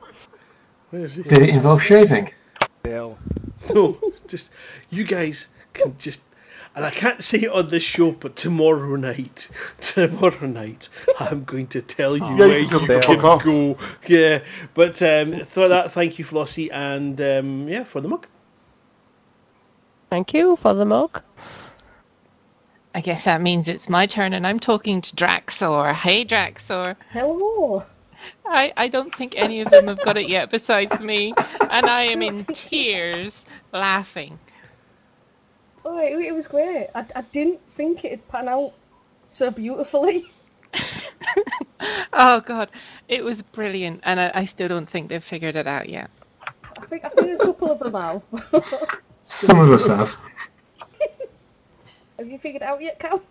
Where 0.91 1.03
is 1.05 1.15
he? 1.15 1.23
Did 1.23 1.39
it 1.39 1.49
involve 1.49 1.83
shaving? 1.83 2.31
No, 3.73 3.97
just 4.27 4.49
you 4.89 5.03
guys 5.03 5.47
can 5.73 5.97
just, 5.99 6.21
and 6.77 6.85
I 6.85 6.91
can't 6.91 7.23
say 7.23 7.39
it 7.39 7.51
on 7.51 7.69
this 7.69 7.81
show, 7.81 8.11
but 8.11 8.35
tomorrow 8.35 8.95
night, 8.95 9.49
tomorrow 9.81 10.45
night, 10.45 10.89
I'm 11.19 11.43
going 11.43 11.65
to 11.69 11.81
tell 11.81 12.15
you 12.15 12.23
Yeah, 12.23 12.35
where 12.37 12.59
you 12.59 12.65
you 12.65 12.85
can 12.85 13.01
can 13.01 13.17
go. 13.19 13.77
Yeah, 14.07 14.43
but 14.75 15.01
um, 15.01 15.43
for 15.45 15.67
that, 15.67 15.91
thank 15.91 16.19
you, 16.19 16.25
Flossie, 16.25 16.69
and 16.71 17.19
um, 17.19 17.67
yeah, 17.67 17.83
for 17.83 17.99
the 17.99 18.07
mug. 18.07 18.27
Thank 20.11 20.35
you 20.35 20.55
for 20.55 20.75
the 20.75 20.85
mug. 20.85 21.23
I 22.93 23.01
guess 23.01 23.23
that 23.23 23.41
means 23.41 23.67
it's 23.67 23.89
my 23.89 24.05
turn 24.05 24.33
and 24.33 24.45
I'm 24.45 24.59
talking 24.59 25.01
to 25.01 25.15
Draxor. 25.15 25.95
Hey, 25.95 26.23
Draxor. 26.23 26.95
Hello. 27.11 27.83
I, 28.45 28.71
I 28.77 28.87
don't 28.87 29.13
think 29.15 29.33
any 29.35 29.61
of 29.61 29.71
them 29.71 29.87
have 29.87 30.01
got 30.03 30.15
it 30.15 30.29
yet 30.29 30.51
besides 30.51 30.99
me, 31.01 31.33
and 31.71 31.87
I 31.87 32.03
am 32.03 32.21
in 32.21 32.45
tears 32.53 33.45
laughing. 33.73 34.37
Oh, 35.89 35.99
it, 35.99 36.11
it 36.19 36.33
was 36.33 36.49
great. 36.49 36.89
I, 36.93 37.05
I 37.15 37.21
didn't 37.21 37.61
think 37.75 38.03
it'd 38.03 38.27
pan 38.27 38.49
out 38.49 38.73
so 39.29 39.49
beautifully. 39.49 40.25
Oh, 42.19 42.41
God. 42.41 42.69
It 43.07 43.23
was 43.23 43.43
brilliant, 43.43 44.01
and 44.03 44.19
I, 44.19 44.31
I 44.33 44.45
still 44.45 44.67
don't 44.67 44.89
think 44.89 45.09
they've 45.09 45.23
figured 45.23 45.55
it 45.55 45.67
out 45.67 45.87
yet. 45.87 46.09
I 46.41 46.85
think 46.87 47.05
I 47.05 47.09
think 47.09 47.39
a 47.39 47.45
couple 47.45 47.71
of 47.71 47.79
them 47.79 47.93
have. 47.93 48.23
Some 49.21 49.59
of 49.59 49.69
us 49.69 49.87
have. 49.87 50.13
have 52.17 52.27
you 52.27 52.39
figured 52.39 52.63
it 52.63 52.65
out 52.65 52.81
yet, 52.81 52.99
Cal? 52.99 53.21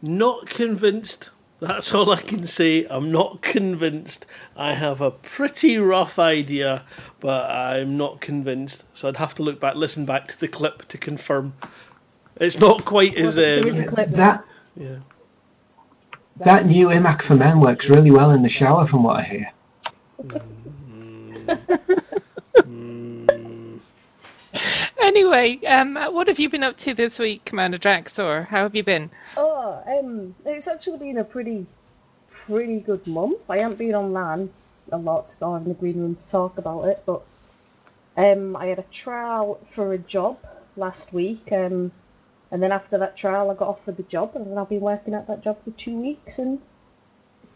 Not 0.00 0.48
convinced. 0.48 1.30
That's 1.62 1.94
all 1.94 2.10
I 2.10 2.20
can 2.20 2.44
say. 2.44 2.86
I'm 2.90 3.12
not 3.12 3.40
convinced. 3.40 4.26
I 4.56 4.74
have 4.74 5.00
a 5.00 5.12
pretty 5.12 5.78
rough 5.78 6.18
idea, 6.18 6.82
but 7.20 7.48
I'm 7.48 7.96
not 7.96 8.20
convinced. 8.20 8.84
So 8.94 9.06
I'd 9.06 9.18
have 9.18 9.32
to 9.36 9.44
look 9.44 9.60
back, 9.60 9.76
listen 9.76 10.04
back 10.04 10.26
to 10.28 10.40
the 10.40 10.48
clip 10.48 10.88
to 10.88 10.98
confirm. 10.98 11.54
It's 12.34 12.58
not 12.58 12.84
quite 12.84 13.16
as. 13.16 13.38
Um, 13.38 13.42
there 13.44 13.68
is 13.68 13.78
a 13.78 13.86
clip. 13.86 14.10
That 14.10 14.44
Yeah. 14.76 14.96
that 16.38 16.66
new 16.66 16.88
iMac 16.88 17.22
for 17.22 17.36
men 17.36 17.60
works 17.60 17.88
really 17.88 18.10
well 18.10 18.32
in 18.32 18.42
the 18.42 18.48
shower, 18.48 18.84
from 18.84 19.04
what 19.04 19.20
I 19.20 19.22
hear. 19.22 19.52
Anyway, 25.00 25.58
um, 25.64 25.96
what 25.96 26.28
have 26.28 26.38
you 26.38 26.48
been 26.48 26.62
up 26.62 26.76
to 26.78 26.94
this 26.94 27.18
week, 27.18 27.44
Commander 27.44 27.78
Draxor? 27.78 28.46
How 28.46 28.62
have 28.62 28.74
you 28.76 28.84
been? 28.84 29.10
Oh, 29.36 29.82
um, 29.86 30.34
it's 30.46 30.68
actually 30.68 30.98
been 30.98 31.18
a 31.18 31.24
pretty, 31.24 31.66
pretty 32.28 32.78
good 32.80 33.04
month. 33.06 33.40
I 33.50 33.58
haven't 33.58 33.78
been 33.78 33.94
on 33.94 34.12
LAN 34.12 34.50
a 34.92 34.98
lot, 34.98 35.28
so 35.30 35.54
in 35.56 35.64
the 35.64 35.74
green 35.74 35.98
room 36.00 36.14
to 36.14 36.28
talk 36.30 36.56
about 36.58 36.84
it. 36.84 37.02
But 37.04 37.22
um, 38.16 38.54
I 38.56 38.66
had 38.66 38.78
a 38.78 38.84
trial 38.92 39.58
for 39.70 39.92
a 39.92 39.98
job 39.98 40.38
last 40.76 41.12
week, 41.12 41.50
um, 41.50 41.90
and 42.52 42.62
then 42.62 42.70
after 42.70 42.96
that 42.98 43.16
trial, 43.16 43.50
I 43.50 43.54
got 43.54 43.68
offered 43.68 43.96
the 43.96 44.02
job, 44.04 44.32
and 44.36 44.58
I've 44.58 44.68
been 44.68 44.80
working 44.80 45.14
at 45.14 45.26
that 45.26 45.42
job 45.42 45.62
for 45.64 45.72
two 45.72 45.96
weeks, 45.98 46.38
and 46.38 46.60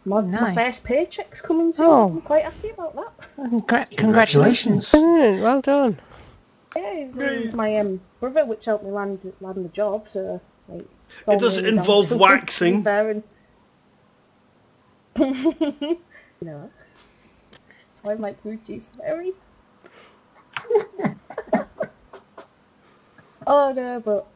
my, 0.05 0.21
my 0.21 0.53
Nice. 0.53 0.55
first 0.55 0.83
paycheck's 0.83 1.39
coming 1.41 1.71
soon. 1.71 1.85
Oh. 1.85 2.09
I'm 2.09 2.21
quite 2.21 2.43
happy 2.43 2.69
about 2.71 2.93
that. 2.95 3.37
Congra- 3.37 3.97
congratulations. 3.97 4.89
Brilliant, 4.91 5.41
well 5.41 5.61
done. 5.61 5.97
Yeah, 6.77 6.91
it 6.93 7.07
was, 7.07 7.17
it 7.17 7.41
was 7.41 7.53
my 7.53 7.77
um, 7.77 8.01
brother 8.19 8.45
which 8.45 8.65
helped 8.65 8.83
me 8.83 8.91
land 8.91 9.33
land 9.41 9.65
the 9.65 9.69
job, 9.69 10.07
so 10.07 10.39
like, 10.69 10.83
It 11.27 11.39
doesn't 11.39 11.65
involve 11.65 12.11
waxing. 12.25 12.73
to 12.73 12.77
be 12.79 12.83
fair, 12.83 13.09
and- 13.09 13.23
no, 16.41 16.69
that's 17.87 18.03
why 18.03 18.13
my 18.13 18.33
Gucci's 18.45 18.89
very. 18.95 19.31
oh 23.47 23.71
no, 23.73 23.99
but 23.99 24.27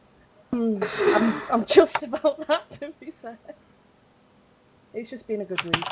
mm, 0.52 0.82
I'm 1.14 1.42
I'm 1.52 1.64
chuffed 1.64 2.02
about 2.02 2.44
that. 2.48 2.70
To 2.72 2.92
be 2.98 3.12
fair, 3.22 3.38
it's 4.94 5.10
just 5.10 5.28
been 5.28 5.42
a 5.42 5.44
good 5.44 5.62
week. 5.62 5.84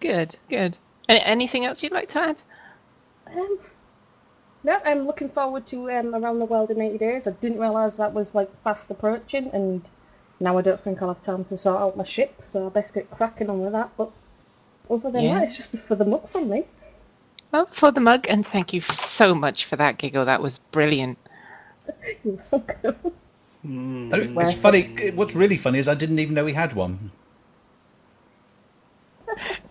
Good, 0.00 0.36
good. 0.48 0.78
A- 1.08 1.26
anything 1.26 1.64
else 1.64 1.82
you'd 1.82 1.92
like 1.92 2.10
to 2.10 2.18
add? 2.20 2.42
Um, 3.34 3.58
no, 4.64 4.80
I'm 4.84 5.06
looking 5.06 5.28
forward 5.28 5.66
to 5.66 5.90
um, 5.92 6.14
Around 6.14 6.38
the 6.38 6.46
World 6.46 6.70
in 6.70 6.80
80 6.80 6.98
Days. 6.98 7.26
I 7.28 7.32
didn't 7.32 7.60
realise 7.60 7.96
that 7.96 8.12
was 8.14 8.34
like 8.34 8.50
fast 8.62 8.90
approaching, 8.90 9.50
and 9.52 9.82
now 10.40 10.58
I 10.58 10.62
don't 10.62 10.80
think 10.80 11.00
I'll 11.02 11.08
have 11.08 11.20
time 11.22 11.44
to 11.44 11.56
sort 11.56 11.80
out 11.80 11.96
my 11.96 12.04
ship, 12.04 12.40
so 12.42 12.66
I 12.66 12.70
best 12.70 12.94
get 12.94 13.10
cracking 13.10 13.50
on 13.50 13.60
with 13.60 13.72
that. 13.72 13.90
But 13.96 14.10
other 14.90 15.10
than 15.10 15.22
Yeah. 15.24 15.34
that, 15.34 15.44
it's 15.44 15.56
just 15.56 15.76
for 15.76 15.94
the 15.94 16.04
mug 16.04 16.26
from 16.28 16.48
me. 16.48 16.64
Well, 17.52 17.66
for 17.72 17.92
the 17.92 18.00
mug, 18.00 18.26
and 18.28 18.46
thank 18.46 18.72
you 18.72 18.80
so 18.80 19.34
much 19.34 19.66
for 19.66 19.76
that 19.76 19.98
giggle. 19.98 20.24
That 20.24 20.42
was 20.42 20.58
brilliant. 20.58 21.18
You're 22.24 22.38
welcome. 22.50 22.96
And 23.62 24.14
It's, 24.14 24.30
it's 24.30 24.54
funny. 24.54 24.90
What's 25.14 25.34
really 25.34 25.56
funny 25.56 25.78
is 25.78 25.88
I 25.88 25.94
didn't 25.94 26.18
even 26.18 26.34
know 26.34 26.44
we 26.44 26.52
had 26.52 26.74
one. 26.74 27.10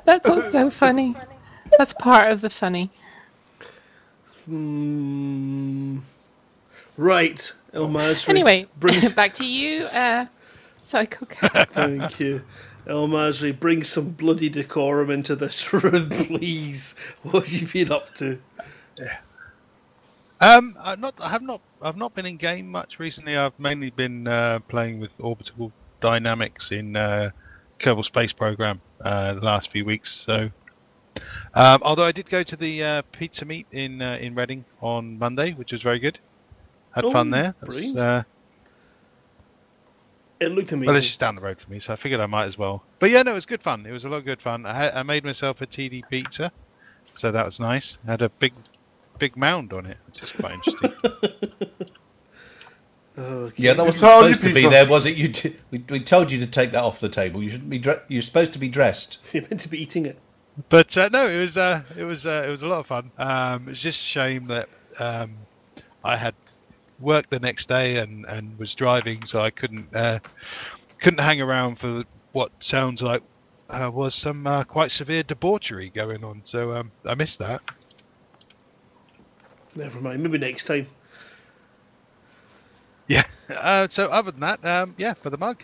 That's 0.05 0.27
also 0.27 0.69
funny. 0.79 1.15
That's 1.77 1.93
part 1.93 2.31
of 2.31 2.41
the 2.41 2.49
funny. 2.49 2.91
Hmm. 4.45 5.99
Right, 6.97 7.51
El 7.73 7.87
Masri. 7.87 8.29
Anyway, 8.29 8.67
bring, 8.79 9.03
it 9.03 9.15
back 9.15 9.33
to 9.35 9.45
you, 9.45 9.85
uh, 9.85 10.27
Psycho 10.83 11.25
Cat. 11.25 11.69
thank 11.69 12.19
you. 12.19 12.41
El 12.85 13.07
Masri, 13.07 13.57
bring 13.57 13.83
some 13.83 14.09
bloody 14.11 14.49
decorum 14.49 15.09
into 15.09 15.35
this 15.35 15.71
room, 15.83 16.09
please. 16.09 16.95
What 17.23 17.47
have 17.47 17.61
you 17.61 17.85
been 17.85 17.93
up 17.93 18.13
to? 18.15 18.39
Um, 20.41 20.75
I've 20.83 20.99
not, 20.99 21.15
I 21.21 21.29
have 21.29 21.41
not, 21.41 21.61
I've 21.81 21.95
not 21.95 22.13
been 22.13 22.25
in 22.25 22.37
game 22.37 22.69
much 22.69 22.99
recently. 22.99 23.37
I've 23.37 23.57
mainly 23.57 23.89
been 23.89 24.27
uh, 24.27 24.59
playing 24.67 24.99
with 24.99 25.11
orbital 25.19 25.71
dynamics 26.01 26.71
in 26.73 26.97
uh, 26.97 27.29
Kerbal 27.79 28.03
Space 28.03 28.33
Program 28.33 28.81
uh, 29.01 29.33
the 29.35 29.41
last 29.41 29.71
few 29.71 29.85
weeks. 29.85 30.11
So, 30.11 30.49
um, 31.55 31.81
although 31.83 32.05
I 32.05 32.11
did 32.11 32.29
go 32.29 32.43
to 32.43 32.55
the 32.55 32.83
uh, 32.83 33.01
pizza 33.11 33.45
meet 33.45 33.67
in 33.71 34.01
uh, 34.01 34.17
in 34.19 34.35
Reading 34.35 34.65
on 34.81 35.17
Monday, 35.19 35.51
which 35.53 35.71
was 35.71 35.81
very 35.81 35.99
good. 35.99 36.19
Had 36.91 37.05
fun 37.11 37.27
Oh, 37.33 37.37
there. 37.37 37.55
Was, 37.65 37.95
uh, 37.95 38.23
It 40.39 40.49
looked 40.51 40.71
amazing. 40.71 40.87
well, 40.87 40.95
it's 40.95 41.07
just 41.07 41.19
down 41.19 41.35
the 41.35 41.41
road 41.41 41.59
for 41.59 41.71
me, 41.71 41.79
so 41.79 41.93
I 41.93 41.95
figured 41.95 42.19
I 42.21 42.25
might 42.27 42.45
as 42.45 42.57
well. 42.57 42.83
But 42.99 43.09
yeah, 43.09 43.23
no, 43.23 43.31
it 43.31 43.35
was 43.35 43.45
good 43.45 43.63
fun. 43.63 43.85
It 43.85 43.91
was 43.91 44.05
a 44.05 44.09
lot 44.09 44.17
of 44.17 44.25
good 44.25 44.41
fun. 44.41 44.65
I, 44.65 44.73
had, 44.73 44.93
I 44.93 45.03
made 45.03 45.23
myself 45.23 45.61
a 45.61 45.65
TD 45.67 46.03
pizza, 46.09 46.51
so 47.13 47.31
that 47.31 47.45
was 47.45 47.59
nice. 47.59 47.97
Had 48.05 48.21
a 48.21 48.29
big, 48.29 48.53
big 49.17 49.35
mound 49.37 49.73
on 49.73 49.85
it, 49.87 49.97
which 50.07 50.21
is 50.21 50.31
quite 50.31 50.53
interesting. 50.53 50.93
Yeah, 53.57 53.73
that 53.75 53.85
wasn't 53.85 53.87
It's 53.89 53.97
supposed 53.99 54.43
to 54.43 54.53
be 54.55 54.67
there, 54.67 54.87
was 54.87 55.05
it? 55.05 55.15
You 55.15 55.27
t- 55.27 55.55
we, 55.69 55.85
we 55.87 55.99
told 55.99 56.31
you 56.31 56.39
to 56.39 56.47
take 56.47 56.71
that 56.71 56.81
off 56.83 56.99
the 56.99 57.09
table. 57.09 57.43
You 57.43 57.51
shouldn't 57.51 57.69
be. 57.69 57.77
Dre- 57.77 58.01
you're 58.07 58.23
supposed 58.23 58.53
to 58.53 58.59
be 58.59 58.67
dressed. 58.67 59.19
You're 59.33 59.43
meant 59.43 59.59
to 59.59 59.69
be 59.69 59.79
eating 59.79 60.07
it. 60.07 60.17
But 60.69 60.95
uh, 60.97 61.09
no, 61.11 61.27
it 61.27 61.39
was 61.39 61.57
uh, 61.57 61.83
it 61.97 62.03
was 62.03 62.25
uh, 62.25 62.43
it 62.47 62.51
was 62.51 62.61
a 62.61 62.67
lot 62.67 62.79
of 62.79 62.87
fun. 62.87 63.11
Um, 63.17 63.67
it's 63.69 63.81
just 63.81 64.05
a 64.05 64.09
shame 64.09 64.45
that 64.47 64.69
um, 64.99 65.35
I 66.03 66.15
had 66.15 66.35
work 66.99 67.29
the 67.29 67.39
next 67.39 67.67
day 67.67 67.97
and, 67.97 68.25
and 68.25 68.57
was 68.59 68.75
driving, 68.75 69.25
so 69.25 69.41
I 69.41 69.49
couldn't 69.49 69.87
uh, 69.95 70.19
couldn't 70.99 71.21
hang 71.21 71.41
around 71.41 71.75
for 71.75 72.03
what 72.33 72.51
sounds 72.59 73.01
like 73.01 73.23
uh, 73.69 73.89
was 73.91 74.13
some 74.13 74.45
uh, 74.45 74.63
quite 74.63 74.91
severe 74.91 75.23
debauchery 75.23 75.89
going 75.89 76.23
on. 76.23 76.41
So 76.43 76.75
um, 76.75 76.91
I 77.05 77.15
missed 77.15 77.39
that. 77.39 77.61
Never 79.75 79.99
mind. 79.99 80.21
Maybe 80.21 80.37
next 80.37 80.65
time. 80.65 80.87
Yeah. 83.07 83.23
Uh, 83.61 83.87
so 83.89 84.07
other 84.07 84.31
than 84.31 84.39
that, 84.39 84.65
um, 84.65 84.95
yeah, 84.97 85.13
for 85.13 85.29
the 85.29 85.37
mug. 85.37 85.63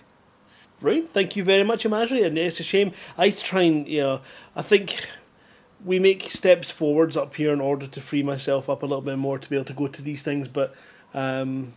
Right. 0.82 1.10
Thank 1.10 1.36
you 1.36 1.44
very 1.44 1.64
much, 1.64 1.86
Imagine. 1.86 2.24
And 2.24 2.38
it's 2.38 2.60
a 2.60 2.64
shame. 2.64 2.94
I 3.18 3.32
try 3.32 3.64
and, 3.64 3.88
you 3.88 4.02
know, 4.02 4.22
I 4.56 4.62
think 4.62 5.08
we 5.84 6.00
make 6.00 6.30
steps 6.30 6.72
forwards 6.72 7.18
up 7.18 7.36
here 7.36 7.52
in 7.52 7.60
order 7.60 7.86
to 7.88 8.02
free 8.02 8.24
myself 8.24 8.70
up 8.70 8.82
a 8.82 8.86
little 8.86 9.02
bit 9.02 9.18
more 9.18 9.38
to 9.38 9.50
be 9.50 9.56
able 9.56 9.66
to 9.66 9.74
go 9.74 9.88
to 9.88 10.02
these 10.02 10.24
things. 10.24 10.48
But, 10.48 10.74
um, 11.14 11.74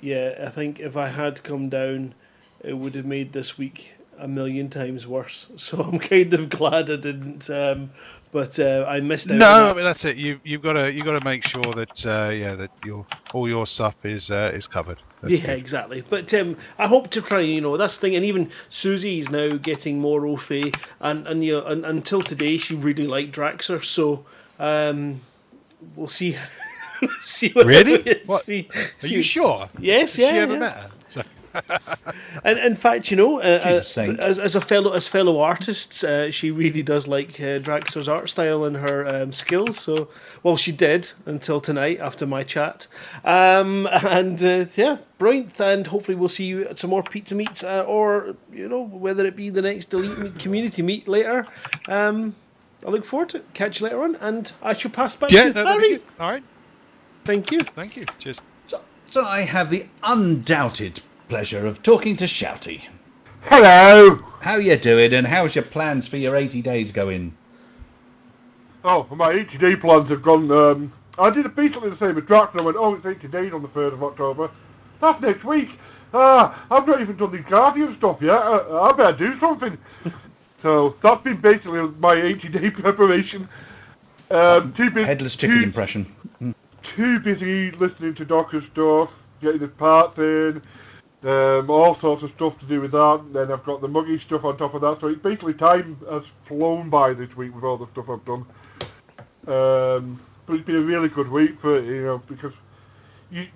yeah, 0.00 0.34
I 0.44 0.50
think 0.50 0.80
if 0.80 0.96
I 0.96 1.08
had 1.08 1.42
come 1.42 1.68
down, 1.68 2.14
it 2.60 2.74
would 2.74 2.94
have 2.94 3.06
made 3.06 3.32
this 3.32 3.56
week 3.56 3.94
a 4.18 4.28
million 4.28 4.68
times 4.68 5.06
worse. 5.06 5.46
So 5.56 5.82
I'm 5.82 5.98
kind 5.98 6.32
of 6.34 6.48
glad 6.48 6.90
I 6.90 6.96
didn't. 6.96 7.48
Um, 7.50 7.90
but 8.32 8.58
uh, 8.58 8.84
I 8.86 9.00
missed 9.00 9.30
out. 9.30 9.38
No, 9.38 9.46
on 9.46 9.70
I 9.70 9.74
mean 9.74 9.84
that's 9.84 10.04
it. 10.04 10.16
You 10.16 10.40
you've 10.44 10.62
got 10.62 10.74
to 10.74 10.92
you 10.92 11.02
got 11.02 11.18
to 11.18 11.24
make 11.24 11.44
sure 11.44 11.62
that 11.74 12.06
uh, 12.06 12.30
yeah 12.30 12.54
that 12.54 12.70
your 12.84 13.06
all 13.32 13.48
your 13.48 13.66
stuff 13.66 14.04
is 14.04 14.30
uh, 14.30 14.52
is 14.54 14.66
covered. 14.66 15.00
That's 15.22 15.32
yeah, 15.44 15.52
exactly. 15.52 16.02
But 16.08 16.32
um, 16.34 16.56
I 16.78 16.86
hope 16.88 17.10
to 17.10 17.22
try. 17.22 17.40
You 17.40 17.60
know, 17.60 17.76
that's 17.76 17.96
the 17.96 18.02
thing. 18.02 18.16
And 18.16 18.24
even 18.24 18.50
Susie 18.68 19.18
is 19.18 19.30
now 19.30 19.56
getting 19.56 20.00
more 20.00 20.26
au 20.26 20.36
fait. 20.36 20.76
And 21.00 21.26
and 21.26 21.44
you 21.44 21.54
know, 21.54 21.66
and, 21.66 21.84
until 21.84 22.22
today, 22.22 22.56
she 22.58 22.74
really 22.74 23.06
liked 23.06 23.34
Draxer. 23.34 23.82
So 23.84 24.24
um, 24.58 25.20
we'll 25.94 26.08
see. 26.08 26.36
see 27.20 27.50
what 27.50 27.66
Really? 27.66 28.22
What? 28.26 28.44
See, 28.44 28.68
Are 29.02 29.06
you 29.06 29.22
sure? 29.22 29.68
Yes. 29.78 30.16
Has 30.16 30.24
yeah. 30.24 30.32
she 30.32 30.38
ever 30.38 30.52
yeah. 30.54 30.58
met 30.58 30.72
her? 30.72 30.90
So- 31.60 32.12
And 32.44 32.58
in 32.58 32.76
fact, 32.76 33.10
you 33.10 33.16
know, 33.16 33.40
uh, 33.40 33.58
She's 33.58 33.74
a 33.74 33.78
uh, 33.78 33.82
saint. 33.82 34.20
as, 34.20 34.38
as 34.38 34.54
a 34.54 34.60
fellow 34.60 34.92
as 34.92 35.08
fellow 35.08 35.40
artists, 35.40 36.04
uh, 36.04 36.30
she 36.30 36.50
really 36.50 36.82
does 36.82 37.08
like 37.08 37.40
uh, 37.40 37.58
Draxer's 37.58 38.08
art 38.08 38.30
style 38.30 38.64
and 38.64 38.76
her 38.76 39.06
um, 39.06 39.32
skills. 39.32 39.78
So, 39.78 40.08
well, 40.42 40.56
she 40.56 40.72
did 40.72 41.10
until 41.24 41.60
tonight 41.60 41.98
after 42.00 42.26
my 42.26 42.42
chat. 42.44 42.86
Um, 43.24 43.88
and 43.92 44.42
uh, 44.42 44.66
yeah, 44.76 44.98
brilliant. 45.18 45.60
And 45.60 45.86
hopefully, 45.88 46.16
we'll 46.16 46.28
see 46.28 46.44
you 46.44 46.66
at 46.66 46.78
some 46.78 46.90
more 46.90 47.02
pizza 47.02 47.34
meets, 47.34 47.64
uh, 47.64 47.82
or 47.82 48.36
you 48.52 48.68
know, 48.68 48.82
whether 48.82 49.26
it 49.26 49.36
be 49.36 49.50
the 49.50 49.62
next 49.62 49.86
Delete 49.86 50.18
Meet 50.18 50.38
community 50.38 50.82
meet 50.82 51.08
later. 51.08 51.46
Um, 51.88 52.36
I 52.86 52.90
look 52.90 53.04
forward 53.04 53.30
to 53.30 53.38
it. 53.38 53.54
Catch 53.54 53.80
you 53.80 53.86
later 53.86 54.02
on, 54.02 54.16
and 54.16 54.52
I 54.62 54.74
shall 54.74 54.90
pass 54.90 55.14
back 55.14 55.32
yeah, 55.32 55.48
to 55.48 55.52
no, 55.52 55.66
Harry. 55.66 56.00
All 56.20 56.30
right. 56.30 56.44
Thank 57.24 57.50
you. 57.50 57.60
Thank 57.60 57.96
you. 57.96 58.06
Cheers. 58.18 58.40
So 59.08 59.24
I 59.24 59.40
have 59.40 59.70
the 59.70 59.86
undoubted 60.02 61.00
pleasure 61.28 61.66
of 61.66 61.82
talking 61.82 62.16
to 62.16 62.24
Shouty. 62.24 62.82
Hello. 63.42 64.16
How 64.40 64.56
you 64.56 64.76
doing, 64.76 65.12
and 65.12 65.26
how's 65.26 65.54
your 65.54 65.64
plans 65.64 66.06
for 66.06 66.16
your 66.16 66.36
80 66.36 66.62
days 66.62 66.92
going? 66.92 67.36
Oh, 68.84 69.06
my 69.10 69.32
80 69.32 69.58
day 69.58 69.76
plans 69.76 70.10
have 70.10 70.22
gone. 70.22 70.50
Um, 70.50 70.92
I 71.18 71.30
did 71.30 71.46
a 71.46 71.48
piece 71.48 71.72
basically 71.72 71.90
the 71.90 71.96
same 71.96 72.14
with 72.14 72.26
Drax, 72.26 72.52
and 72.52 72.60
I 72.60 72.64
went, 72.64 72.76
oh, 72.76 72.94
it's 72.94 73.06
80 73.06 73.28
days 73.28 73.52
on 73.52 73.62
the 73.62 73.68
3rd 73.68 73.94
of 73.94 74.04
October. 74.04 74.50
That's 75.00 75.20
next 75.20 75.44
week. 75.44 75.78
Ah, 76.14 76.64
I've 76.70 76.86
not 76.86 77.00
even 77.00 77.16
done 77.16 77.32
the 77.32 77.38
Guardian 77.38 77.92
stuff 77.94 78.22
yet. 78.22 78.38
I, 78.38 78.88
I 78.88 78.92
better 78.92 79.16
do 79.16 79.38
something. 79.38 79.76
so 80.58 80.96
that's 81.00 81.24
been 81.24 81.38
basically 81.38 81.80
my 81.98 82.14
80 82.14 82.48
day 82.48 82.70
preparation. 82.82 83.48
Um, 84.30 84.72
too 84.72 84.90
busy. 84.90 85.06
Headless 85.06 85.36
chicken 85.36 85.64
impression. 85.64 86.06
Mm. 86.40 86.54
Too 86.82 87.18
busy 87.20 87.72
listening 87.72 88.14
to 88.14 88.24
Docker 88.24 88.60
stuff, 88.60 89.26
getting 89.40 89.60
the 89.60 89.68
parts 89.68 90.18
in, 90.18 90.62
um, 91.24 91.70
all 91.70 91.94
sorts 91.94 92.22
of 92.22 92.30
stuff 92.30 92.58
to 92.60 92.66
do 92.66 92.80
with 92.80 92.92
that. 92.92 93.20
And 93.20 93.34
then 93.34 93.52
I've 93.52 93.64
got 93.64 93.80
the 93.80 93.88
muggy 93.88 94.18
stuff 94.18 94.44
on 94.44 94.56
top 94.56 94.74
of 94.74 94.82
that. 94.82 95.00
So 95.00 95.08
it's 95.08 95.22
basically 95.22 95.54
time 95.54 95.98
has 96.10 96.26
flown 96.26 96.90
by 96.90 97.12
this 97.14 97.36
week 97.36 97.54
with 97.54 97.64
all 97.64 97.76
the 97.76 97.86
stuff 97.88 98.10
I've 98.10 98.24
done. 98.24 98.46
Um, 99.46 100.20
but 100.44 100.54
it's 100.54 100.64
been 100.64 100.76
a 100.76 100.80
really 100.80 101.08
good 101.08 101.28
week 101.28 101.58
for 101.58 101.80
you 101.80 102.04
know 102.04 102.18
because 102.26 102.52
you. 103.30 103.46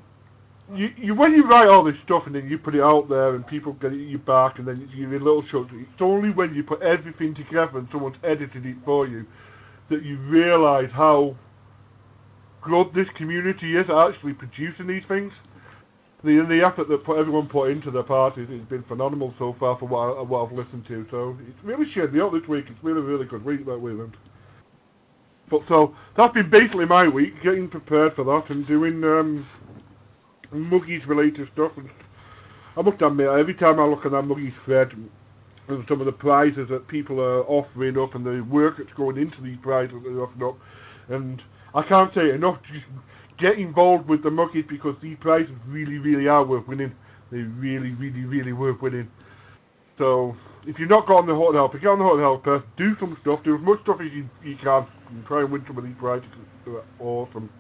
You, 0.73 0.93
you 0.97 1.15
when 1.17 1.35
you 1.35 1.43
write 1.43 1.67
all 1.67 1.83
this 1.83 1.99
stuff 1.99 2.29
and 2.29 2.37
then 2.37 2.49
you 2.49 2.57
put 2.57 2.77
it 2.77 2.81
out 2.81 3.09
there 3.09 3.35
and 3.35 3.45
people 3.45 3.73
get 3.73 3.93
it 3.93 4.01
at 4.05 4.09
your 4.09 4.21
back 4.21 4.61
and 4.61 4.69
then 4.69 4.89
you're 4.95 5.13
in 5.13 5.25
little 5.25 5.43
chunks. 5.43 5.75
It's 5.75 6.01
only 6.01 6.31
when 6.31 6.55
you 6.55 6.63
put 6.63 6.81
everything 6.81 7.35
together 7.35 7.81
and 7.81 7.91
someone's 7.91 8.19
edited 8.23 8.65
it 8.65 8.77
for 8.77 9.05
you 9.05 9.27
that 9.91 10.05
you 10.05 10.17
realise 10.17 10.93
how 10.93 11.35
good 12.61 12.93
this 12.93 13.11
community 13.11 13.77
is 13.77 13.91
actually 13.91 14.33
producing 14.33 14.87
these 14.87 15.05
things. 15.05 15.41
The 16.23 16.41
the 16.43 16.61
effort 16.61 16.89
that 16.89 17.03
put, 17.05 17.19
everyone 17.19 17.47
put 17.47 17.71
into 17.71 17.91
their 17.91 18.03
parties 18.03 18.49
has 18.49 18.61
been 18.63 18.83
phenomenal 18.83 19.33
so 19.33 19.53
far 19.53 19.75
for 19.75 19.87
what, 19.87 20.19
I, 20.19 20.23
what 20.23 20.45
I've 20.45 20.53
listened 20.53 20.85
to. 20.87 21.07
So 21.11 21.39
it's 21.49 21.65
really 21.65 21.87
cheered 21.87 22.13
me 22.13 22.21
up 22.21 22.33
this 22.33 22.47
week. 22.47 22.67
It's 22.69 22.83
been 22.83 22.97
a 22.97 23.01
really 23.01 23.25
good 23.25 23.45
week 23.45 23.65
that 23.65 23.81
we 23.81 23.93
weekend. 23.93 24.17
But 25.49 25.67
so 25.67 25.97
that's 26.15 26.35
been 26.35 26.51
basically 26.51 26.85
my 26.85 27.09
week, 27.09 27.41
getting 27.41 27.69
prepared 27.69 28.13
for 28.13 28.25
that 28.25 28.51
and 28.51 28.67
doing 28.67 29.03
um, 29.05 29.47
Muggies 30.53 31.09
related 31.09 31.49
stuff. 31.49 31.79
And 31.79 31.89
I 32.77 32.83
must 32.83 33.03
admit, 33.03 33.29
every 33.29 33.55
time 33.55 33.81
I 33.81 33.85
look 33.85 34.07
at 34.07 34.13
that 34.13 34.25
Muggies 34.25 34.53
thread 34.53 34.93
and 35.69 35.89
some 35.89 36.01
of 36.01 36.07
the 36.07 36.13
prizes 36.13 36.69
that 36.69 36.87
people 36.87 37.21
are 37.21 37.43
offering 37.45 37.99
up 37.99 38.15
and 38.15 38.25
the 38.25 38.43
work 38.43 38.77
that's 38.77 38.93
going 38.93 39.17
into 39.17 39.41
these 39.41 39.57
prizes 39.59 40.03
that 40.03 40.09
they're 40.09 40.23
offering 40.23 40.51
up, 40.51 40.59
and 41.09 41.43
I 41.75 41.83
can't 41.83 42.13
say 42.13 42.31
enough. 42.31 42.61
Get 43.41 43.59
involved 43.59 44.07
with 44.07 44.23
the 44.23 44.29
Muggies 44.29 44.69
because 44.69 44.99
these 44.99 45.17
prizes 45.17 45.57
really, 45.67 45.97
really 45.97 46.29
are 46.29 46.45
worth 46.45 46.69
winning. 46.69 46.95
They 47.33 47.39
really, 47.39 47.93
really, 47.93 48.25
really 48.27 48.53
worth 48.53 48.83
winning. 48.83 49.11
So 49.97 50.37
if 50.67 50.79
you're 50.79 50.89
not 50.89 51.07
got 51.07 51.21
on 51.21 51.27
the 51.27 51.35
hot 51.35 51.55
helper, 51.55 51.79
get 51.79 51.89
on 51.89 51.99
the 51.99 52.05
hot 52.05 52.19
helper, 52.19 52.63
do 52.77 52.95
some 52.97 53.17
stuff, 53.23 53.43
do 53.43 53.57
as 53.57 53.63
much 53.63 53.81
stuff 53.81 54.03
as 54.03 54.13
you, 54.13 54.29
you 54.45 54.57
can, 54.57 54.87
and 55.09 55.25
try 55.25 55.41
and 55.41 55.51
win 55.51 55.65
some 55.67 55.79
of 55.79 55.85
these 55.85 55.95
prizes. 55.95 56.29
They're 56.67 56.83
awesome. 56.99 57.51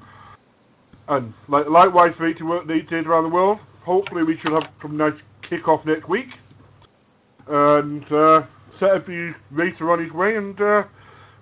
And 1.08 1.32
like, 1.48 1.66
likewise 1.66 2.14
for 2.14 2.26
80 2.26 2.44
work 2.44 2.66
days 2.66 2.92
around 2.92 3.24
the 3.24 3.30
world, 3.30 3.58
hopefully 3.82 4.22
we 4.22 4.36
should 4.36 4.52
have 4.52 4.70
some 4.82 4.98
nice 4.98 5.22
kick-off 5.40 5.86
next 5.86 6.08
week. 6.08 6.38
And 7.46 8.10
uh, 8.12 8.42
set 8.70 8.90
every 8.92 9.34
racer 9.50 9.90
on 9.90 9.98
his 9.98 10.12
way 10.12 10.36
and 10.36 10.60
uh, 10.60 10.84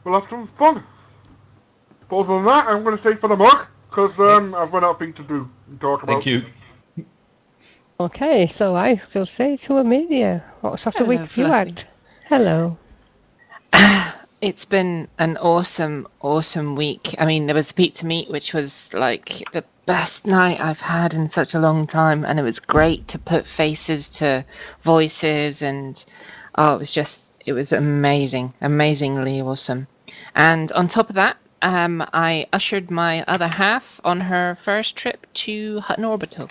we'll 0.04 0.14
have 0.14 0.30
some 0.30 0.46
fun. 0.46 0.84
But 2.08 2.18
other 2.18 2.36
than 2.36 2.44
that, 2.44 2.66
I'm 2.68 2.84
going 2.84 2.96
to 2.96 3.00
stay 3.00 3.14
for 3.14 3.28
the 3.28 3.36
mug, 3.36 3.66
because 3.98 4.20
um, 4.20 4.54
I've 4.54 4.72
run 4.72 4.84
out 4.84 4.90
of 4.90 4.98
things 5.00 5.16
to 5.16 5.24
do 5.24 5.50
and 5.68 5.80
talk 5.80 6.04
about. 6.04 6.22
Thank 6.22 6.26
you. 6.26 6.44
Okay, 7.98 8.46
so 8.46 8.76
I 8.76 8.94
shall 8.94 9.26
say 9.26 9.56
to 9.56 9.78
Amelia, 9.78 10.44
what 10.60 10.78
sort 10.78 10.94
of 10.94 10.98
Hello, 10.98 11.08
week 11.08 11.20
have 11.20 11.36
you 11.36 11.46
Fluffy. 11.46 11.70
had? 11.70 11.84
Hello. 12.26 12.78
It's 14.40 14.64
been 14.64 15.08
an 15.18 15.36
awesome, 15.38 16.06
awesome 16.20 16.76
week. 16.76 17.12
I 17.18 17.26
mean, 17.26 17.46
there 17.46 17.56
was 17.56 17.66
the 17.66 17.74
pizza 17.74 18.06
meet, 18.06 18.30
which 18.30 18.54
was 18.54 18.88
like 18.94 19.42
the 19.52 19.64
best 19.84 20.24
night 20.24 20.60
I've 20.60 20.78
had 20.78 21.12
in 21.12 21.28
such 21.28 21.54
a 21.54 21.58
long 21.58 21.88
time, 21.88 22.24
and 22.24 22.38
it 22.38 22.44
was 22.44 22.60
great 22.60 23.08
to 23.08 23.18
put 23.18 23.48
faces 23.48 24.08
to 24.20 24.44
voices, 24.84 25.60
and 25.60 26.04
oh, 26.54 26.76
it 26.76 26.78
was 26.78 26.92
just, 26.92 27.32
it 27.46 27.52
was 27.52 27.72
amazing, 27.72 28.54
amazingly 28.60 29.40
awesome. 29.40 29.88
And 30.36 30.70
on 30.70 30.86
top 30.86 31.08
of 31.08 31.16
that, 31.16 31.36
um, 31.62 32.04
I 32.12 32.46
ushered 32.52 32.90
my 32.90 33.22
other 33.24 33.48
half 33.48 34.00
on 34.04 34.20
her 34.20 34.58
first 34.64 34.96
trip 34.96 35.26
to 35.34 35.80
Hutton 35.80 36.04
Orbital, 36.04 36.50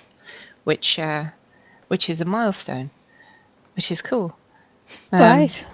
which, 0.63 0.99
uh, 0.99 1.25
which 1.87 2.09
is 2.09 2.21
a 2.21 2.25
milestone, 2.25 2.89
which 3.75 3.91
is 3.91 4.01
cool. 4.01 4.37
Um, 5.11 5.21
right. 5.21 5.65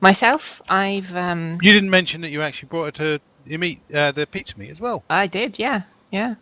Myself, 0.00 0.62
I've 0.68 1.14
um, 1.14 1.58
You 1.62 1.72
didn't 1.72 1.90
mention 1.90 2.20
that 2.22 2.30
you 2.30 2.42
actually 2.42 2.68
brought 2.68 2.96
her 2.96 3.18
to 3.18 3.20
you 3.46 3.58
meet 3.58 3.80
uh, 3.94 4.12
the 4.12 4.26
pizza 4.26 4.58
meet 4.58 4.70
as 4.70 4.80
well. 4.80 5.04
I 5.10 5.26
did, 5.26 5.58
yeah, 5.58 5.82
yeah. 6.10 6.34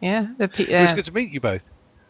Yeah, 0.00 0.28
the 0.38 0.48
pe- 0.48 0.64
It 0.64 0.80
was 0.80 0.92
uh, 0.92 0.96
good 0.96 1.04
to 1.06 1.12
meet 1.12 1.32
you 1.32 1.40
both. 1.40 1.62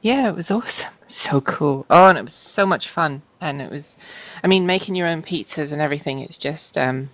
Yeah, 0.02 0.28
it 0.28 0.36
was 0.36 0.50
awesome. 0.50 0.92
So 1.10 1.40
cool. 1.40 1.84
Oh, 1.90 2.06
and 2.06 2.16
it 2.16 2.22
was 2.22 2.34
so 2.34 2.64
much 2.64 2.88
fun. 2.88 3.20
And 3.40 3.60
it 3.60 3.68
was, 3.68 3.96
I 4.44 4.46
mean, 4.46 4.64
making 4.64 4.94
your 4.94 5.08
own 5.08 5.22
pizzas 5.22 5.72
and 5.72 5.82
everything. 5.82 6.20
It's 6.20 6.38
just 6.38 6.78
um, 6.78 7.08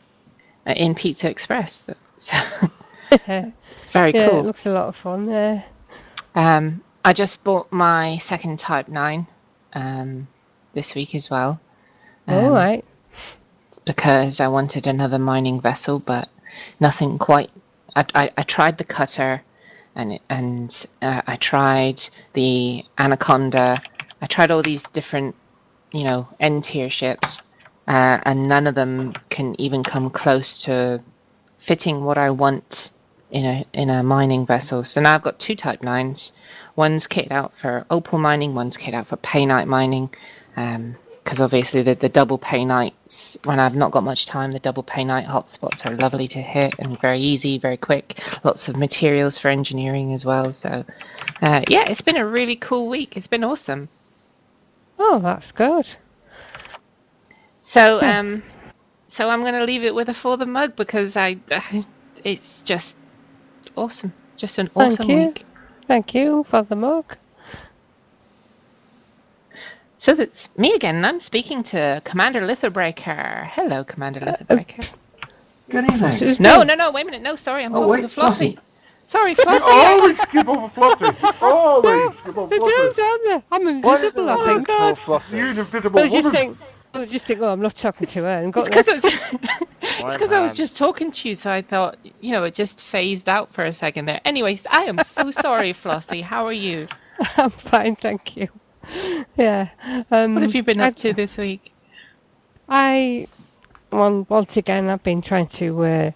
in 0.67 0.95
Pizza 0.95 1.31
Express. 1.31 1.89
So 2.19 2.35
very 3.27 4.15
yeah, 4.15 4.29
cool. 4.31 4.41
it 4.41 4.47
looks 4.47 4.65
a 4.65 4.71
lot 4.71 4.89
of 4.89 4.97
fun. 4.97 5.29
Yeah. 5.29 5.63
Um, 6.35 6.83
I 7.05 7.13
just 7.13 7.45
bought 7.45 7.71
my 7.71 8.17
second 8.19 8.59
Type 8.59 8.89
9 8.89 9.27
um, 9.75 10.27
this 10.73 10.95
week 10.95 11.15
as 11.15 11.31
well. 11.31 11.61
All 12.27 12.47
um, 12.47 12.53
right. 12.53 12.85
Because 13.85 14.41
I 14.41 14.49
wanted 14.49 14.87
another 14.87 15.19
mining 15.19 15.61
vessel, 15.61 15.99
but 15.99 16.29
nothing 16.81 17.19
quite. 17.19 17.51
I, 17.95 18.05
I, 18.15 18.31
I 18.39 18.43
tried 18.43 18.79
the 18.79 18.85
cutter, 18.85 19.43
and 19.95 20.19
and 20.29 20.87
uh, 21.03 21.23
I 21.27 21.37
tried 21.37 22.01
the 22.33 22.85
Anaconda. 22.99 23.81
I 24.21 24.27
tried 24.27 24.51
all 24.51 24.63
these 24.63 24.83
different, 24.93 25.37
you 25.93 26.03
know, 26.03 26.29
N 26.41 26.61
tier 26.63 26.91
ships, 26.91 27.41
uh, 27.89 28.19
and 28.25 28.49
none 28.49 28.67
of 28.67 28.75
them 28.75 29.13
can 29.31 29.59
even 29.61 29.83
come 29.83 30.11
close 30.11 30.59
to 30.59 31.01
fitting 31.59 32.05
what 32.05 32.19
I 32.19 32.31
want 32.31 32.91
in 33.31 33.45
a 33.45 33.65
in 33.73 33.91
a 33.91 34.03
mining 34.03 34.47
vessel. 34.47 34.85
So 34.85 35.01
now 35.01 35.15
I've 35.15 35.23
got 35.23 35.39
two 35.39 35.57
Type 35.57 35.83
Nines. 35.83 36.33
One's 36.77 37.07
kitted 37.07 37.33
out 37.33 37.53
for 37.61 37.87
opal 37.91 38.19
mining. 38.19 38.55
One's 38.55 38.77
kitted 38.77 38.95
out 38.95 39.09
for 39.09 39.17
painite 39.19 39.67
mining. 39.67 40.11
Because 40.55 41.41
obviously 41.41 41.83
the, 41.83 41.95
the 41.95 42.09
double 42.09 42.39
painites, 42.39 43.37
when 43.45 43.59
I've 43.59 43.75
not 43.75 43.91
got 43.91 44.05
much 44.05 44.27
time, 44.27 44.53
the 44.53 44.61
double 44.61 44.85
painite 44.85 45.27
hotspots 45.27 45.85
are 45.85 45.97
lovely 45.97 46.29
to 46.29 46.41
hit 46.41 46.75
and 46.79 47.01
very 47.01 47.21
easy, 47.21 47.59
very 47.59 47.77
quick. 47.77 48.21
Lots 48.45 48.69
of 48.69 48.77
materials 48.77 49.37
for 49.37 49.49
engineering 49.49 50.13
as 50.15 50.25
well. 50.25 50.53
So 50.53 50.85
uh, 51.43 51.63
yeah, 51.69 51.85
it's 51.89 52.01
been 52.01 52.17
a 52.17 52.27
really 52.27 52.57
cool 52.57 52.89
week. 52.89 53.17
It's 53.17 53.27
been 53.27 53.43
awesome. 53.43 53.89
Oh, 54.99 55.19
that's 55.19 55.51
good. 55.51 55.87
So 57.77 58.01
hmm. 58.01 58.05
um, 58.05 58.43
so 59.09 59.29
I'm 59.31 59.43
going 59.43 59.55
to 59.55 59.65
leave 59.65 59.85
it 59.85 59.95
with 59.95 60.09
a 60.09 60.15
for 60.15 60.37
the 60.37 60.47
mug 60.47 60.77
because 60.77 61.17
I, 61.17 61.39
uh, 61.51 61.83
it's 62.25 62.63
just 62.63 62.97
awesome. 63.77 64.15
Just 64.37 64.59
an 64.59 64.69
Thank 64.77 65.01
awesome 65.01 65.11
you. 65.11 65.19
week. 65.29 65.45
Thank 65.87 66.15
you 66.15 66.45
for 66.45 66.63
the 66.63 66.77
mug. 66.77 67.17
So 69.99 70.15
that's 70.15 70.57
me 70.59 70.75
again. 70.75 71.05
I'm 71.05 71.21
speaking 71.21 71.63
to 71.65 72.03
Commander 72.05 72.43
Litherbreaker. 72.43 73.49
Hello, 73.49 73.85
Commander 73.85 74.21
uh, 74.23 74.37
oh. 74.51 74.57
Litherbreaker. 74.57 74.89
Good 75.71 75.85
evening. 75.87 76.37
No, 76.41 76.63
no, 76.63 76.75
no. 76.75 76.93
Wait 76.93 77.03
a 77.03 77.07
minute. 77.07 77.23
No, 77.23 77.37
sorry. 77.37 77.65
I'm 77.65 77.75
Oh, 77.75 77.87
talking 77.87 77.89
wait, 77.89 78.03
to 78.03 78.09
Flossie. 78.09 78.57
Flossie. 78.57 78.59
Sorry, 79.07 79.35
You 79.37 79.37
Flossie. 79.37 79.63
always 79.63 80.21
skip 80.21 80.49
over 80.49 80.69
Flossie. 80.69 81.43
Always 81.43 82.19
skip 82.19 82.39
over 82.39 82.55
The 82.55 82.61
dude's 82.61 82.99
Flossie. 82.99 83.03
on 83.03 83.21
there. 83.27 83.45
I'm 83.53 83.69
invisible, 83.69 84.31
I 84.31 84.37
think. 84.39 84.67
Oh, 84.71 85.23
you're 85.33 85.49
invisible 85.51 85.91
They'll 85.91 86.09
just 86.11 86.33
woman. 86.33 86.59
Think, 86.97 87.09
they'll 87.09 87.13
just 87.13 87.25
think, 87.27 87.41
oh, 87.41 87.53
I'm 87.53 87.61
not 87.61 87.75
talking 87.77 88.07
to 88.07 88.23
her. 88.23 88.39
And 88.39 88.53
got 88.53 88.69
It's 88.75 89.01
because 90.15 90.33
I 90.33 90.41
was 90.41 90.53
just 90.53 90.77
talking 90.77 91.11
to 91.13 91.29
you, 91.29 91.35
so 91.35 91.51
I 91.51 91.63
thought, 91.63 91.97
you 92.21 92.33
know, 92.33 92.45
it 92.45 92.55
just 92.55 92.83
phased 92.85 93.29
out 93.29 93.53
for 93.53 93.65
a 93.65 93.73
second 93.73 94.07
there. 94.07 94.21
Anyways, 94.25 94.67
I 94.71 94.83
am 94.85 94.99
so 94.99 95.31
sorry, 95.31 95.73
Flossie. 95.73 96.23
How 96.23 96.47
are 96.47 96.53
you? 96.53 96.89
I'm 97.37 97.51
fine, 97.51 97.97
thank 97.97 98.37
you. 98.37 98.49
Yeah. 99.37 99.69
Um, 100.11 100.35
What 100.35 100.43
have 100.43 100.55
you 100.55 100.63
been 100.63 100.81
I- 100.81 100.89
up 100.89 100.97
to 100.97 101.13
this 101.13 101.37
week? 101.37 101.73
I, 102.69 103.29
well, 103.93 104.27
once 104.29 104.57
again, 104.57 104.89
I've 104.89 105.03
been 105.03 105.23
trying 105.23 105.47
to 105.49 105.85
uh, 105.85 106.11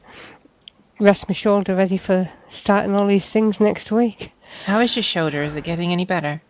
rest 0.98 1.28
my 1.28 1.32
shoulder 1.32 1.76
ready 1.76 1.96
for 1.96 2.28
starting 2.48 2.96
all 2.96 3.06
these 3.06 3.28
things 3.28 3.60
next 3.60 3.92
week. 3.92 4.32
How 4.64 4.80
is 4.80 4.96
your 4.96 5.04
shoulder? 5.04 5.42
Is 5.42 5.54
it 5.54 5.62
getting 5.62 5.92
any 5.92 6.04
better? 6.04 6.42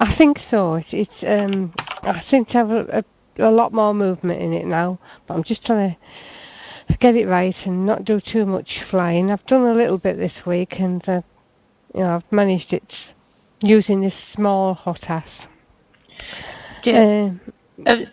I 0.00 0.06
think 0.06 0.38
so. 0.38 0.74
It's, 0.76 0.94
it's 0.94 1.22
um, 1.24 1.72
I 2.02 2.18
seem 2.20 2.44
to 2.46 2.58
have 2.58 2.70
a, 2.70 2.98
a, 2.98 3.04
a 3.38 3.50
lot 3.50 3.72
more 3.72 3.94
movement 3.94 4.40
in 4.40 4.52
it 4.52 4.66
now, 4.66 4.98
but 5.26 5.34
I'm 5.34 5.42
just 5.42 5.64
trying 5.66 5.96
to 6.88 6.98
get 6.98 7.16
it 7.16 7.26
right 7.26 7.66
and 7.66 7.86
not 7.86 8.04
do 8.04 8.20
too 8.20 8.46
much 8.46 8.82
flying. 8.82 9.30
I've 9.30 9.46
done 9.46 9.62
a 9.62 9.74
little 9.74 9.98
bit 9.98 10.18
this 10.18 10.44
week, 10.46 10.80
and 10.80 11.06
uh, 11.08 11.22
you 11.94 12.00
know, 12.00 12.14
I've 12.14 12.32
managed 12.32 12.72
it 12.72 13.14
using 13.62 14.00
this 14.00 14.14
small 14.14 14.74
HOTAS. 14.74 15.48
Do- 16.82 16.96
Um, 16.96 17.40
Uh, 17.86 18.04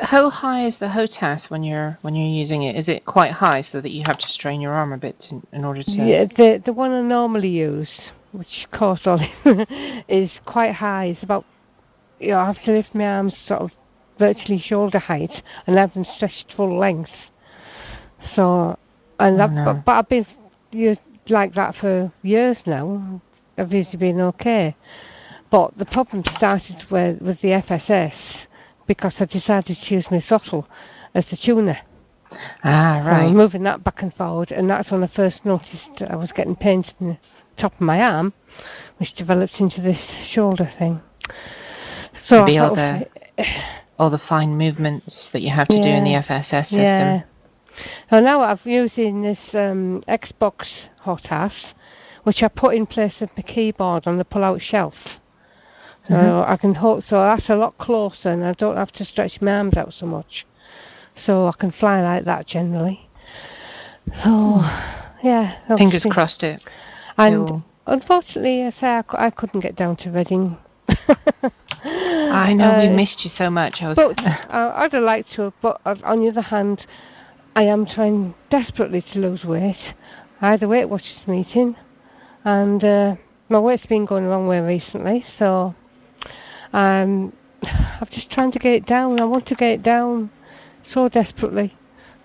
how 0.00 0.30
high 0.30 0.64
is 0.66 0.78
the 0.78 0.88
HOTAS 0.88 1.50
when 1.50 1.62
you're 1.62 1.98
when 2.02 2.14
you're 2.16 2.26
using 2.42 2.62
it? 2.62 2.74
Is 2.74 2.88
it 2.88 3.04
quite 3.04 3.30
high 3.32 3.60
so 3.62 3.80
that 3.80 3.90
you 3.90 4.02
have 4.06 4.18
to 4.18 4.28
strain 4.28 4.60
your 4.60 4.72
arm 4.72 4.92
a 4.92 4.96
bit 4.96 5.18
to, 5.20 5.42
in 5.52 5.64
order 5.64 5.82
to? 5.82 5.90
Yeah, 5.90 6.24
the 6.24 6.60
the 6.64 6.72
one 6.72 6.90
I 6.90 7.00
normally 7.02 7.50
use, 7.50 8.12
which 8.32 8.66
costs 8.70 9.06
all 9.06 9.20
is 10.08 10.40
quite 10.46 10.72
high. 10.72 11.04
It's 11.12 11.22
about 11.22 11.44
you 12.18 12.28
know, 12.28 12.38
I 12.40 12.46
have 12.46 12.62
to 12.62 12.72
lift 12.72 12.94
my 12.94 13.06
arms 13.06 13.36
sort 13.36 13.60
of 13.60 13.76
virtually 14.18 14.58
shoulder 14.58 14.98
height 14.98 15.42
and 15.66 15.76
have 15.76 15.94
them 15.94 16.04
stretched 16.04 16.52
full 16.52 16.76
length. 16.78 17.30
So, 18.20 18.78
and 19.18 19.34
Oh, 19.34 19.38
that, 19.38 19.50
no. 19.52 19.64
but, 19.64 19.84
but 19.84 19.92
I've 19.96 20.08
been 20.08 20.26
used 20.72 21.00
like 21.28 21.52
that 21.54 21.74
for 21.74 22.10
years 22.22 22.66
now. 22.66 23.20
I've 23.58 23.72
usually 23.72 23.98
been 23.98 24.20
okay. 24.20 24.74
But 25.50 25.76
the 25.76 25.84
problem 25.84 26.24
started 26.24 26.82
with, 26.90 27.20
with 27.22 27.40
the 27.40 27.50
FSS 27.50 28.48
because 28.86 29.20
I 29.22 29.24
decided 29.26 29.76
to 29.76 29.94
use 29.94 30.10
my 30.10 30.20
throttle 30.20 30.68
as 31.14 31.30
the 31.30 31.36
tuner. 31.36 31.78
Ah, 32.64 33.00
So 33.04 33.10
right. 33.10 33.32
moving 33.32 33.62
that 33.62 33.84
back 33.84 34.02
and 34.02 34.12
forward, 34.12 34.50
and 34.50 34.68
that's 34.68 34.90
when 34.90 35.04
I 35.04 35.06
first 35.06 35.44
noticed 35.44 36.02
I 36.02 36.16
was 36.16 36.32
getting 36.32 36.56
pains 36.56 36.94
in 37.00 37.08
the 37.10 37.16
top 37.56 37.74
of 37.74 37.80
my 37.80 38.02
arm, 38.02 38.32
which 38.98 39.12
developed 39.14 39.60
into 39.60 39.80
this 39.80 40.26
shoulder 40.26 40.64
thing. 40.64 41.00
So 42.14 42.40
I 42.42 42.44
Maybe 42.44 42.58
all 42.58 42.74
sort 42.74 42.78
of, 43.38 43.46
all 43.98 44.10
the 44.10 44.18
fine 44.18 44.56
movements 44.56 45.30
that 45.30 45.40
you 45.42 45.50
have 45.50 45.68
to 45.68 45.80
do 45.82 45.88
in 45.88 46.04
the 46.04 46.14
FSS 46.14 46.66
system. 46.66 46.82
yeah. 46.82 47.22
Well, 48.10 48.22
now 48.22 48.40
I've 48.40 48.66
using 48.66 49.22
this 49.22 49.54
um, 49.54 50.00
Xbox 50.08 50.88
HOTAS, 51.04 51.74
which 52.24 52.42
I 52.42 52.48
put 52.48 52.74
in 52.74 52.86
place 52.86 53.22
of 53.22 53.36
my 53.36 53.42
keyboard 53.42 54.06
on 54.06 54.16
the 54.16 54.24
pull-out 54.24 54.60
shelf. 54.62 55.20
So 56.04 56.14
Mhm. 56.14 56.48
I 56.48 56.56
can 56.56 56.74
hold, 56.74 57.02
so 57.02 57.16
that's 57.20 57.48
a 57.50 57.56
lot 57.56 57.78
closer, 57.78 58.30
and 58.30 58.44
I 58.44 58.52
don't 58.52 58.76
have 58.76 58.92
to 58.92 59.04
stretch 59.04 59.40
my 59.40 59.52
arms 59.56 59.76
out 59.76 59.92
so 59.92 60.06
much. 60.06 60.46
So 61.14 61.46
I 61.48 61.52
can 61.52 61.70
fly 61.70 62.02
like 62.02 62.24
that 62.24 62.46
generally. 62.46 63.08
So, 64.22 64.62
yeah. 65.22 65.54
Fingers 65.76 66.02
been- 66.02 66.12
crossed 66.12 66.42
it. 66.42 66.62
And 67.16 67.62
unfortunately, 67.86 68.64
I 68.66 68.70
say 68.70 68.88
I, 68.98 69.02
I 69.14 69.30
couldn't 69.30 69.60
get 69.60 69.76
down 69.76 69.96
to 69.96 70.10
Reading. 70.10 70.58
I 71.84 72.52
know 72.54 72.78
we 72.78 72.88
Uh, 72.88 72.92
missed 72.96 73.24
you 73.24 73.30
so 73.30 73.50
much. 73.50 73.82
I 73.82 73.88
was. 73.88 73.96
But 73.96 74.24
uh, 74.26 74.72
I'd 74.74 74.92
have 74.92 75.02
liked 75.02 75.32
to, 75.32 75.52
but 75.60 75.80
on 75.84 76.20
the 76.20 76.28
other 76.28 76.40
hand, 76.40 76.86
I 77.56 77.62
am 77.62 77.86
trying 77.86 78.34
desperately 78.48 79.02
to 79.02 79.18
lose 79.20 79.44
weight. 79.44 79.94
I 80.40 80.50
had 80.50 80.62
a 80.62 80.68
Weight 80.68 80.86
Watchers 80.86 81.26
meeting, 81.28 81.76
and 82.44 82.84
uh, 82.84 83.16
my 83.48 83.58
weight's 83.58 83.86
been 83.86 84.04
going 84.04 84.24
the 84.24 84.30
wrong 84.30 84.46
way 84.46 84.60
recently, 84.60 85.20
so 85.22 85.74
um, 86.72 87.32
I'm 87.64 88.06
just 88.10 88.30
trying 88.30 88.50
to 88.52 88.58
get 88.58 88.74
it 88.74 88.86
down. 88.86 89.20
I 89.20 89.24
want 89.24 89.46
to 89.46 89.54
get 89.54 89.70
it 89.72 89.82
down 89.82 90.30
so 90.82 91.08
desperately. 91.08 91.74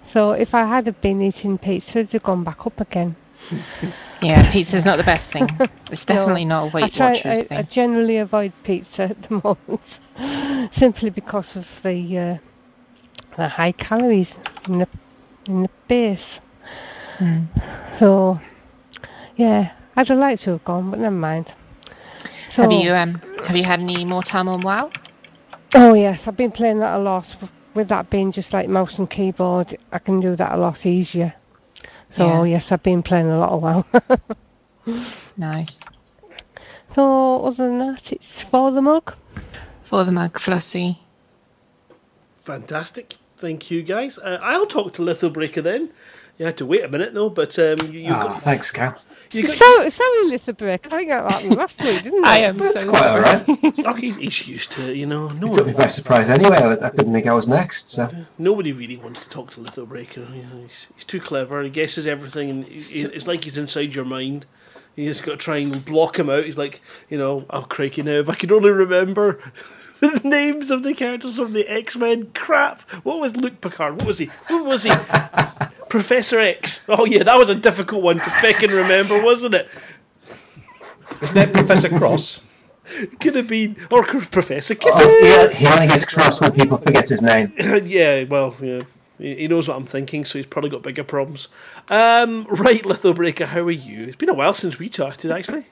So 0.08 0.32
if 0.32 0.56
I 0.56 0.66
had 0.66 1.00
been 1.02 1.22
eating 1.22 1.58
pizza, 1.58 2.00
it'd 2.00 2.12
have 2.14 2.24
gone 2.24 2.44
back 2.44 2.66
up 2.66 2.82
again. 2.82 3.16
yeah, 4.22 4.52
pizza's 4.52 4.86
not 4.86 4.98
the 4.98 5.04
best 5.04 5.32
thing. 5.32 5.50
It's 5.92 6.08
No, 6.08 6.16
definitely 6.16 6.46
not 6.46 6.64
a 6.70 6.72
Weight 6.72 6.94
try. 6.94 7.14
Watchers 7.14 7.26
I, 7.26 7.44
thing. 7.44 7.58
I 7.58 7.62
generally 7.64 8.18
avoid 8.18 8.52
pizza 8.64 9.04
at 9.04 9.22
the 9.24 9.42
moment, 9.44 10.00
simply 10.72 11.10
because 11.10 11.56
of 11.56 11.84
the 11.84 12.18
uh, 12.18 12.38
the 13.38 13.48
high 13.48 13.72
calories 13.74 14.40
in 14.68 14.80
the 14.80 14.88
in 15.48 15.64
the 15.64 15.70
base. 15.88 16.42
Mm. 17.18 17.48
So, 17.98 18.40
yeah, 19.36 19.72
I'd 19.96 20.08
have 20.08 20.18
liked 20.18 20.44
to 20.44 20.52
have 20.52 20.64
gone, 20.64 20.90
but 20.92 21.00
never 21.00 21.16
mind. 21.16 21.54
So, 22.50 22.64
have 22.64 22.72
you 22.72 22.94
um 22.94 23.22
have 23.46 23.56
you 23.56 23.64
had 23.64 23.80
any 23.80 24.06
more 24.06 24.24
time 24.24 24.48
on 24.48 24.62
WoW? 24.62 24.92
oh 25.76 25.94
yes, 25.94 26.28
I've 26.28 26.38
been 26.38 26.52
playing 26.52 26.80
that 26.80 26.96
a 26.98 27.02
lot. 27.02 27.36
With 27.76 27.90
that 27.90 28.10
being 28.10 28.32
just 28.32 28.52
like 28.54 28.68
mouse 28.68 28.98
and 29.00 29.10
keyboard, 29.10 29.76
I 29.92 30.00
can 30.00 30.20
do 30.20 30.36
that 30.36 30.52
a 30.54 30.58
lot 30.58 30.86
easier. 30.86 31.34
So 32.10 32.26
Yeah. 32.44 32.44
yes, 32.54 32.72
I've 32.72 32.84
been 32.84 33.04
playing 33.04 33.28
a 33.30 33.38
lot 33.38 33.52
of 33.52 33.62
WoW. 33.62 33.86
Nice. 35.38 35.80
so 36.90 37.46
other 37.46 37.68
than 37.68 37.78
that, 37.80 38.12
it's 38.12 38.42
for 38.42 38.72
the 38.72 38.82
mug. 38.82 39.14
For 39.88 40.04
the 40.04 40.12
mug, 40.12 40.34
Flossie. 40.40 40.98
Fantastic. 42.44 43.16
Thank 43.38 43.70
you, 43.72 43.84
guys. 43.84 44.18
Uh, 44.18 44.40
I'll 44.42 44.66
talk 44.66 44.94
to 44.94 45.02
Lithobreaker 45.04 45.62
then. 45.64 45.92
You 46.38 46.46
had 46.46 46.58
to 46.58 46.66
wait 46.66 46.84
a 46.84 46.88
minute, 46.88 47.14
though, 47.14 47.30
but 47.30 47.58
um, 47.60 47.78
you, 47.92 48.00
you 48.00 48.14
Ah, 48.14 48.24
got. 48.24 48.42
thanks, 48.42 48.72
Cal. 48.72 49.00
You 49.34 49.44
got 49.48 49.56
So, 49.58 49.90
sorry, 49.90 50.26
Lisa 50.26 50.54
Brick. 50.54 50.88
I 50.92 50.98
think 50.98 51.10
that 51.10 51.30
happened 51.32 51.56
last 51.56 51.82
week, 51.84 52.02
didn't 52.04 52.20
it? 52.20 52.28
I 52.28 52.40
am 52.40 52.58
That's 52.58 52.82
so 52.82 52.90
quite 52.90 53.06
all 53.06 53.20
right. 53.20 53.46
oh, 53.86 53.94
he's, 53.94 54.16
he's 54.16 54.48
used 54.48 54.72
to 54.74 54.90
it, 54.90 54.96
you 54.98 55.06
know. 55.06 55.28
No 55.30 55.52
It 55.54 55.58
took 55.58 55.68
me 55.68 55.74
by 55.74 55.88
surprise 55.88 56.30
anyway. 56.30 56.58
I, 56.58 56.88
I 56.88 56.90
didn't 56.90 57.14
think 57.14 57.28
I 57.28 57.34
was 57.34 57.48
next. 57.48 57.92
So 57.92 58.10
nobody 58.40 58.72
really 58.74 58.98
wants 58.98 59.24
to 59.24 59.30
talk 59.30 59.52
to 59.52 59.60
Lithobreaker. 59.60 60.36
You 60.36 60.44
know, 60.44 60.62
he's, 60.64 60.88
he's 60.96 61.04
too 61.04 61.20
clever. 61.20 61.62
He 61.62 61.70
guesses 61.70 62.08
everything, 62.08 62.50
and 62.50 62.66
he, 62.66 62.74
he- 62.80 63.02
it's 63.06 63.28
like 63.28 63.44
he's 63.44 63.58
inside 63.58 63.94
your 63.94 64.06
mind. 64.06 64.48
You 64.96 65.08
just 65.08 65.24
got 65.24 65.34
to 65.34 65.38
try 65.38 65.58
and 65.58 65.86
block 65.86 66.18
him 66.20 66.30
out. 66.30 66.44
He's 66.44 66.58
like, 66.58 66.82
you 67.08 67.18
know, 67.18 67.46
I'm 67.52 67.62
oh 67.62 67.66
crikey 67.68 68.02
now, 68.02 68.20
if 68.20 68.30
I 68.30 68.36
could 68.36 68.52
only 68.52 68.72
remember 68.72 69.40
the 70.02 70.20
names 70.26 70.72
of 70.72 70.84
the 70.84 70.94
characters 70.96 71.38
from 71.38 71.54
the 71.54 71.68
X 71.68 71.96
Men. 71.96 72.32
Crap! 72.34 72.82
What 73.04 73.20
was 73.20 73.38
Luke 73.38 73.62
Picard? 73.62 73.96
What 73.98 74.08
was 74.08 74.18
he? 74.18 74.26
What 74.48 74.66
was 74.66 74.84
he? 74.84 74.90
Professor 75.90 76.40
X. 76.40 76.86
Oh 76.88 77.06
yeah, 77.06 77.24
that 77.24 77.38
was 77.38 77.50
a 77.50 77.56
difficult 77.56 78.04
one 78.04 78.18
to 78.18 78.30
fucking 78.30 78.72
remember, 78.72 79.22
wasn't 79.22 79.56
it? 79.56 79.70
Isn't 81.22 81.38
it 81.38 81.54
Professor 81.54 81.90
Cross? 81.90 82.42
Could 83.20 83.36
have 83.36 83.48
been 83.48 83.76
or 83.92 84.04
Professor 84.04 84.76
Kisses. 84.76 85.02
Oh, 85.04 85.50
he, 85.52 85.66
he 85.66 85.68
only 85.72 85.88
gets 85.88 86.06
cross 86.06 86.42
when 86.42 86.52
people 86.54 86.78
forget 86.78 87.10
his 87.10 87.22
name. 87.22 87.54
yeah, 87.84 88.24
well, 88.24 88.56
yeah. 88.60 88.84
He 89.20 89.36
he 89.36 89.48
knows 89.48 89.68
what 89.68 89.78
I'm 89.78 89.86
thinking, 89.86 90.26
so 90.26 90.40
he's 90.40 90.48
probably 90.48 90.70
got 90.70 90.82
bigger 90.82 91.04
problems. 91.04 91.50
Um, 91.90 92.46
right, 92.50 92.82
Lithobreaker, 92.84 93.46
how 93.48 93.62
are 93.62 93.72
you? 93.72 94.06
It's 94.06 94.16
been 94.16 94.30
a 94.30 94.34
while 94.34 94.54
since 94.54 94.80
we 94.80 94.90
chatted, 94.90 95.30
actually. 95.32 95.66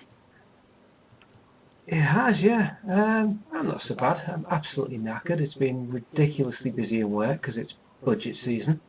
It 1.87 2.01
has, 2.01 2.43
yeah. 2.43 2.75
Um, 2.87 3.41
I'm 3.53 3.67
not 3.67 3.81
so 3.81 3.95
bad. 3.95 4.21
I'm 4.27 4.45
absolutely 4.51 4.97
knackered. 4.97 5.39
It's 5.39 5.55
been 5.55 5.89
ridiculously 5.89 6.69
busy 6.69 6.99
in 6.99 7.09
work 7.09 7.41
because 7.41 7.57
it's 7.57 7.75
budget 8.03 8.35
season. 8.35 8.81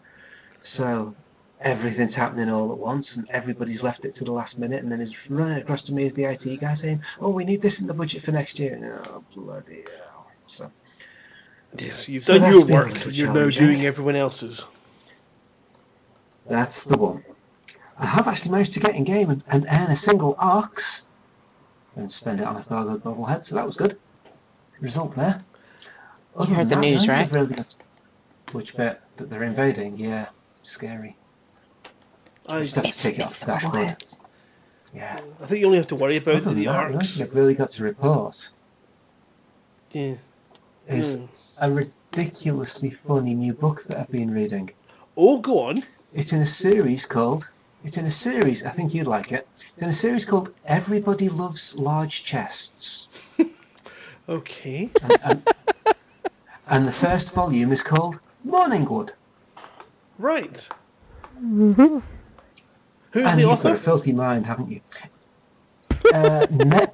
So 0.62 1.14
everything's 1.60 2.14
happening 2.14 2.50
all 2.50 2.70
at 2.72 2.78
once, 2.78 3.16
and 3.16 3.28
everybody's 3.30 3.82
left 3.82 4.04
it 4.04 4.14
to 4.16 4.24
the 4.24 4.32
last 4.32 4.58
minute. 4.58 4.82
And 4.82 4.90
then 4.92 5.00
it's 5.00 5.30
running 5.30 5.58
across 5.58 5.82
to 5.82 5.94
me 5.94 6.06
as 6.06 6.14
the 6.14 6.24
IT 6.24 6.60
guy 6.60 6.74
saying, 6.74 7.02
"Oh, 7.20 7.30
we 7.30 7.44
need 7.44 7.62
this 7.62 7.80
in 7.80 7.86
the 7.86 7.94
budget 7.94 8.22
for 8.22 8.32
next 8.32 8.58
year." 8.58 8.74
And, 8.74 8.84
oh, 8.84 9.24
bloody 9.34 9.84
hell! 9.96 10.26
So 10.46 10.70
Yes, 11.76 12.08
you've 12.08 12.24
So 12.24 12.38
done 12.38 12.52
your 12.52 12.66
work. 12.66 13.06
You're 13.14 13.32
now 13.32 13.50
doing 13.50 13.84
everyone 13.84 14.16
else's. 14.16 14.64
that's 16.48 16.84
the 16.84 16.96
one. 16.96 17.22
I 17.98 18.06
have 18.06 18.26
actually 18.28 18.52
managed 18.52 18.72
to 18.74 18.80
get 18.80 18.94
in 18.94 19.04
game 19.04 19.28
and, 19.30 19.42
and 19.48 19.66
earn 19.70 19.90
a 19.90 19.96
single 19.96 20.34
ARX 20.38 21.02
and 21.96 22.10
spend 22.10 22.40
it 22.40 22.46
on 22.46 22.56
a 22.56 22.60
Thargoid 22.60 23.00
bobblehead, 23.00 23.44
so 23.44 23.54
that 23.56 23.66
was 23.66 23.76
good. 23.76 23.98
Result 24.80 25.14
there. 25.16 25.44
You 26.38 26.54
heard 26.54 26.68
the 26.68 26.76
that, 26.76 26.80
news, 26.80 27.06
no, 27.06 27.14
right? 27.14 27.32
Really 27.32 27.54
got 27.56 27.74
which 28.52 28.76
bit 28.76 29.00
that 29.16 29.28
they're 29.28 29.42
invading? 29.42 29.98
Yeah, 29.98 30.28
scary. 30.68 31.16
I 32.46 32.62
just 32.62 32.76
have 32.76 32.86
to 32.86 32.98
take 32.98 33.18
it 33.18 33.22
off 33.26 33.38
the 33.40 33.46
dashboard. 33.46 33.96
Yeah. 34.94 35.18
I 35.42 35.46
think 35.46 35.60
you 35.60 35.66
only 35.66 35.78
have 35.78 35.86
to 35.88 35.96
worry 35.96 36.16
about 36.16 36.44
the 36.44 36.50
that, 36.54 36.56
no, 36.62 36.70
ARX. 36.72 37.16
They've 37.16 37.34
really 37.34 37.54
got 37.54 37.70
to 37.72 37.84
report. 37.84 38.50
Yeah. 39.92 40.14
Is 40.88 41.16
Hmm. 41.16 41.24
a 41.60 41.70
ridiculously 41.70 42.90
funny 42.90 43.34
new 43.34 43.52
book 43.52 43.84
that 43.84 43.98
I've 44.00 44.10
been 44.10 44.30
reading. 44.30 44.70
Oh, 45.16 45.38
go 45.40 45.60
on. 45.60 45.82
It's 46.14 46.32
in 46.32 46.40
a 46.40 46.46
series 46.46 47.04
called. 47.04 47.48
It's 47.84 47.98
in 47.98 48.06
a 48.06 48.10
series. 48.10 48.64
I 48.64 48.70
think 48.70 48.94
you'd 48.94 49.06
like 49.06 49.30
it. 49.30 49.46
It's 49.74 49.82
in 49.82 49.88
a 49.90 49.92
series 49.94 50.24
called 50.24 50.54
"Everybody 50.64 51.28
Loves 51.28 51.74
Large 51.76 52.24
Chests," 52.24 53.08
Okay. 54.28 54.90
and 56.68 56.86
the 56.86 56.92
first 56.92 57.32
volume 57.34 57.72
is 57.72 57.82
called 57.82 58.18
"Morningwood." 58.46 59.10
Right. 60.18 60.68
Mm-hmm. 61.40 61.98
Who's 63.12 63.26
and 63.26 63.38
the 63.38 63.42
you've 63.42 63.50
author? 63.50 63.68
got 63.70 63.76
a 63.76 63.78
filthy 63.80 64.12
mind, 64.12 64.46
haven't 64.46 64.70
you? 64.70 64.80
Uh, 66.12 66.46
ne- 66.50 66.86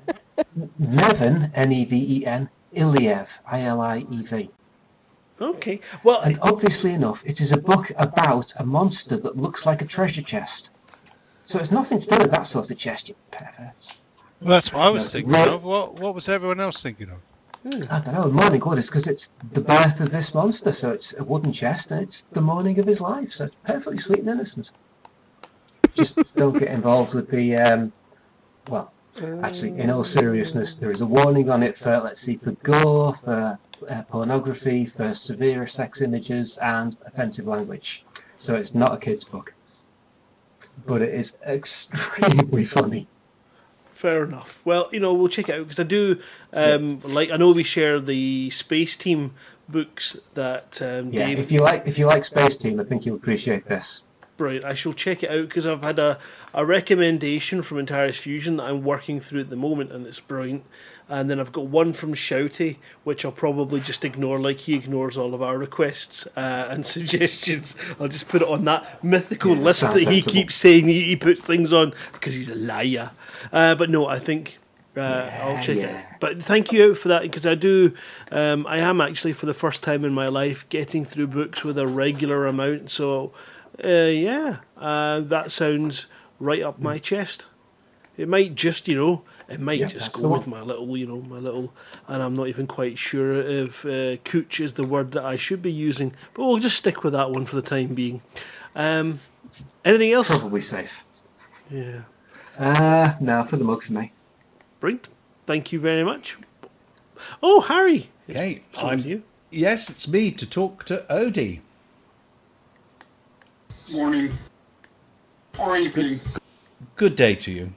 Neven, 0.81 1.51
N-E-V-E-N, 1.55 2.49
Iliev, 2.75 3.29
I-L-I-E-V. 3.47 4.51
Okay. 5.41 5.81
Well, 6.05 6.21
and 6.21 6.39
obviously 6.43 6.93
enough, 6.93 7.23
it 7.27 7.41
is 7.41 7.53
a 7.53 7.57
book 7.57 7.91
about 7.97 8.53
a 8.59 8.65
monster 8.65 9.17
that 9.17 9.37
looks 9.37 9.67
like 9.67 9.83
a 9.83 9.87
treasure 9.87 10.23
chest. 10.23 10.71
So 11.47 11.59
it's 11.59 11.71
nothing 11.71 11.99
to 11.99 12.07
do 12.07 12.17
with 12.19 12.31
that 12.31 12.47
sort 12.47 12.71
of 12.71 12.79
chest, 12.79 13.09
you 13.09 13.15
perverts. 13.31 13.99
Well, 14.41 14.51
that's 14.51 14.73
what 14.73 14.83
I 14.83 14.91
was 14.91 15.05
No, 15.05 15.09
thinking 15.19 15.33
right. 15.33 15.49
of. 15.49 15.65
What 15.65 15.95
What 16.01 16.15
was 16.15 16.29
everyone 16.29 16.61
else 16.61 16.83
thinking 16.83 17.11
of? 17.11 17.19
I 17.67 18.01
don't 18.01 18.13
know. 18.13 18.31
Morning 18.31 18.61
Wood 18.61 18.79
is 18.79 18.89
because 18.89 19.07
it's 19.07 19.33
the 19.53 19.61
birth 19.61 19.99
of 20.01 20.11
this 20.11 20.35
monster, 20.35 20.71
so 20.71 20.91
it's 20.91 21.15
a 21.17 21.25
wooden 21.25 21.51
chest 21.51 21.91
and 21.91 22.03
it's 22.03 22.23
the 22.33 22.43
morning 22.43 22.79
of 22.79 22.87
his 22.87 23.01
life, 23.01 23.33
so 23.33 23.47
it's 23.47 23.57
perfectly 23.65 23.97
sweet 23.97 24.19
and 24.19 24.29
innocent. 24.29 24.71
Just 25.95 26.19
don't 26.37 26.59
get 26.59 26.69
involved 26.69 27.15
with 27.15 27.31
the. 27.31 27.57
Um, 27.57 27.93
well, 28.69 28.93
actually, 29.43 29.79
in 29.79 29.89
all 29.89 30.05
seriousness, 30.05 30.75
there 30.75 30.91
is 30.91 31.01
a 31.01 31.07
warning 31.07 31.49
on 31.49 31.63
it 31.63 31.75
for, 31.75 32.01
let's 32.01 32.21
see, 32.21 32.37
for 32.37 32.53
gore, 32.65 33.15
for 33.15 33.59
uh, 33.89 34.03
pornography, 34.11 34.85
for 34.85 35.15
severe 35.15 35.67
sex 35.67 36.03
images, 36.03 36.59
and 36.59 36.97
offensive 37.07 37.47
language. 37.47 38.05
So 38.39 38.57
it's 38.57 38.75
not 38.75 38.93
a 38.93 38.99
kid's 38.99 39.25
book. 39.25 39.55
But 40.87 41.01
it 41.01 41.15
is 41.15 41.39
extremely 41.47 42.67
funny. 42.67 43.07
Fair 43.95 44.25
enough. 44.25 44.61
Well, 44.65 44.89
you 44.91 44.99
know, 44.99 45.15
we'll 45.15 45.29
check 45.29 45.49
it 45.49 45.55
out 45.55 45.63
because 45.63 45.79
I 45.79 45.85
do 45.85 46.19
um, 46.53 47.01
like. 47.05 47.31
I 47.31 47.37
know 47.37 47.53
we 47.53 47.63
share 47.63 48.01
the 48.01 48.51
Space 48.51 48.97
Team 48.97 49.35
books 49.69 50.17
that 50.35 50.83
um, 50.83 51.13
Yeah, 51.13 51.29
Dave. 51.29 51.39
if 51.39 51.53
you 51.53 51.61
like, 51.61 51.87
if 51.87 51.97
you 51.97 52.07
like 52.07 52.25
Space 52.25 52.57
Team, 52.57 52.81
I 52.81 52.85
think 52.85 53.07
you'll 53.07 53.17
appreciate 53.17 53.67
this. 53.67 54.03
Brilliant. 54.37 54.65
I 54.65 54.75
shall 54.75 54.93
check 54.93 55.23
it 55.23 55.31
out 55.31 55.49
because 55.49 55.65
I've 55.65 55.85
had 55.85 56.01
a, 56.01 56.19
a 56.53 56.67
recommendation 56.67 57.63
from 57.63 57.79
Antares 57.79 58.19
Fusion 58.19 58.57
that 58.57 58.65
I'm 58.65 58.83
working 58.83 59.21
through 59.21 59.43
at 59.43 59.51
the 59.51 59.57
moment, 59.57 59.93
and 59.93 60.05
it's 60.09 60.19
brilliant. 60.19 60.65
And 61.09 61.29
then 61.31 61.39
I've 61.39 61.53
got 61.53 61.67
one 61.67 61.93
from 61.93 62.15
Shouty, 62.15 62.77
which 63.05 63.27
I'll 63.27 63.33
probably 63.33 63.81
just 63.81 64.05
ignore, 64.07 64.39
like 64.41 64.59
he 64.61 64.75
ignores 64.75 65.19
all 65.19 65.35
of 65.35 65.43
our 65.43 65.59
requests 65.59 66.27
uh, 66.37 66.69
and 66.71 66.87
suggestions. 66.97 67.77
I'll 68.01 68.09
just 68.09 68.29
put 68.29 68.41
it 68.41 68.49
on 68.49 68.65
that 68.65 69.05
mythical 69.05 69.55
Yeah, 69.55 69.63
list 69.63 69.83
that 69.83 69.99
he 69.99 70.05
sensible. 70.21 70.33
keeps 70.33 70.55
saying 70.57 70.89
he, 70.89 71.03
he 71.03 71.17
puts 71.17 71.43
things 71.43 71.73
on 71.75 71.93
because 72.15 72.35
he's 72.35 72.49
a 72.49 72.55
liar. 72.55 73.11
Uh, 73.53 73.75
but 73.75 73.91
no, 73.91 74.07
I 74.07 74.19
think 74.19 74.59
uh, 74.97 75.31
I'll 75.43 75.57
check 75.63 75.77
it. 75.77 75.81
yeah. 75.83 75.99
out. 75.99 76.21
But 76.21 76.43
thank 76.43 76.73
you 76.73 76.95
for 76.95 77.09
that 77.09 77.21
because 77.23 77.45
I 77.47 77.55
do. 77.55 77.93
Um, 78.33 78.67
I 78.67 78.79
am 78.79 79.03
actually 79.03 79.35
for 79.35 79.45
the 79.45 79.53
first 79.55 79.83
time 79.83 80.07
in 80.07 80.15
my 80.15 80.27
life 80.29 80.67
getting 80.71 81.05
through 81.05 81.27
books 81.27 81.63
with 81.65 81.77
a 81.77 81.87
regular 81.87 82.47
amount. 82.47 82.91
So, 82.91 83.35
uh, 83.85 83.89
yeah, 83.89 84.59
uh, 84.79 85.21
that 85.21 85.51
sounds 85.51 86.07
right 86.41 86.63
up 86.63 86.79
my 86.81 86.99
chest. 86.99 87.45
It 88.17 88.27
might 88.29 88.55
just, 88.55 88.89
you 88.89 88.97
know, 88.97 89.23
it 89.55 89.61
might 89.61 89.79
Yeah, 89.79 89.87
just 89.87 90.13
go 90.13 90.29
with 90.29 90.47
my 90.47 90.61
little, 90.61 90.97
you 90.97 91.07
know, 91.07 91.21
my 91.23 91.39
little, 91.39 91.73
and 92.09 92.23
I'm 92.23 92.35
not 92.35 92.49
even 92.49 92.67
quite 92.67 92.99
sure 92.99 93.41
if 93.41 93.85
uh, 93.87 94.17
cooch 94.25 94.61
is 94.61 94.75
the 94.75 94.85
word 94.87 95.13
that 95.13 95.25
I 95.25 95.37
should 95.37 95.63
be 95.63 95.73
using. 95.73 96.15
But 96.35 96.45
we'll 96.45 96.59
just 96.59 96.77
stick 96.77 97.05
with 97.05 97.13
that 97.13 97.31
one 97.31 97.47
for 97.47 97.57
the 97.57 97.63
time 97.63 97.95
being. 97.95 98.21
Um, 98.75 99.21
anything 99.85 100.13
else? 100.13 100.41
Probably 100.41 100.61
safe. 100.61 101.05
Yeah. 101.71 102.03
Uh, 102.59 103.15
no, 103.21 103.45
for 103.45 103.57
the 103.57 103.65
mug 103.65 103.83
for 103.83 103.93
me. 103.93 104.13
Brilliant. 104.81 105.09
Thank 105.47 105.73
you 105.73 105.79
very 105.81 106.05
much. 106.05 106.37
Oh, 107.43 107.61
Harry. 107.61 108.11
Okay, 108.29 108.63
over 108.77 108.87
I'm, 108.87 109.01
to 109.03 109.09
you. 109.09 109.23
yes, 109.51 109.89
it's 109.89 110.09
me 110.09 110.31
to 110.33 110.47
talk 110.47 110.85
to 110.87 111.05
Odie. 111.09 111.61
Morning. 113.91 114.33
Or 115.59 115.77
evening. 115.77 116.21
Good 116.97 117.17
day 117.17 117.35
to 117.37 117.53
you. 117.53 117.73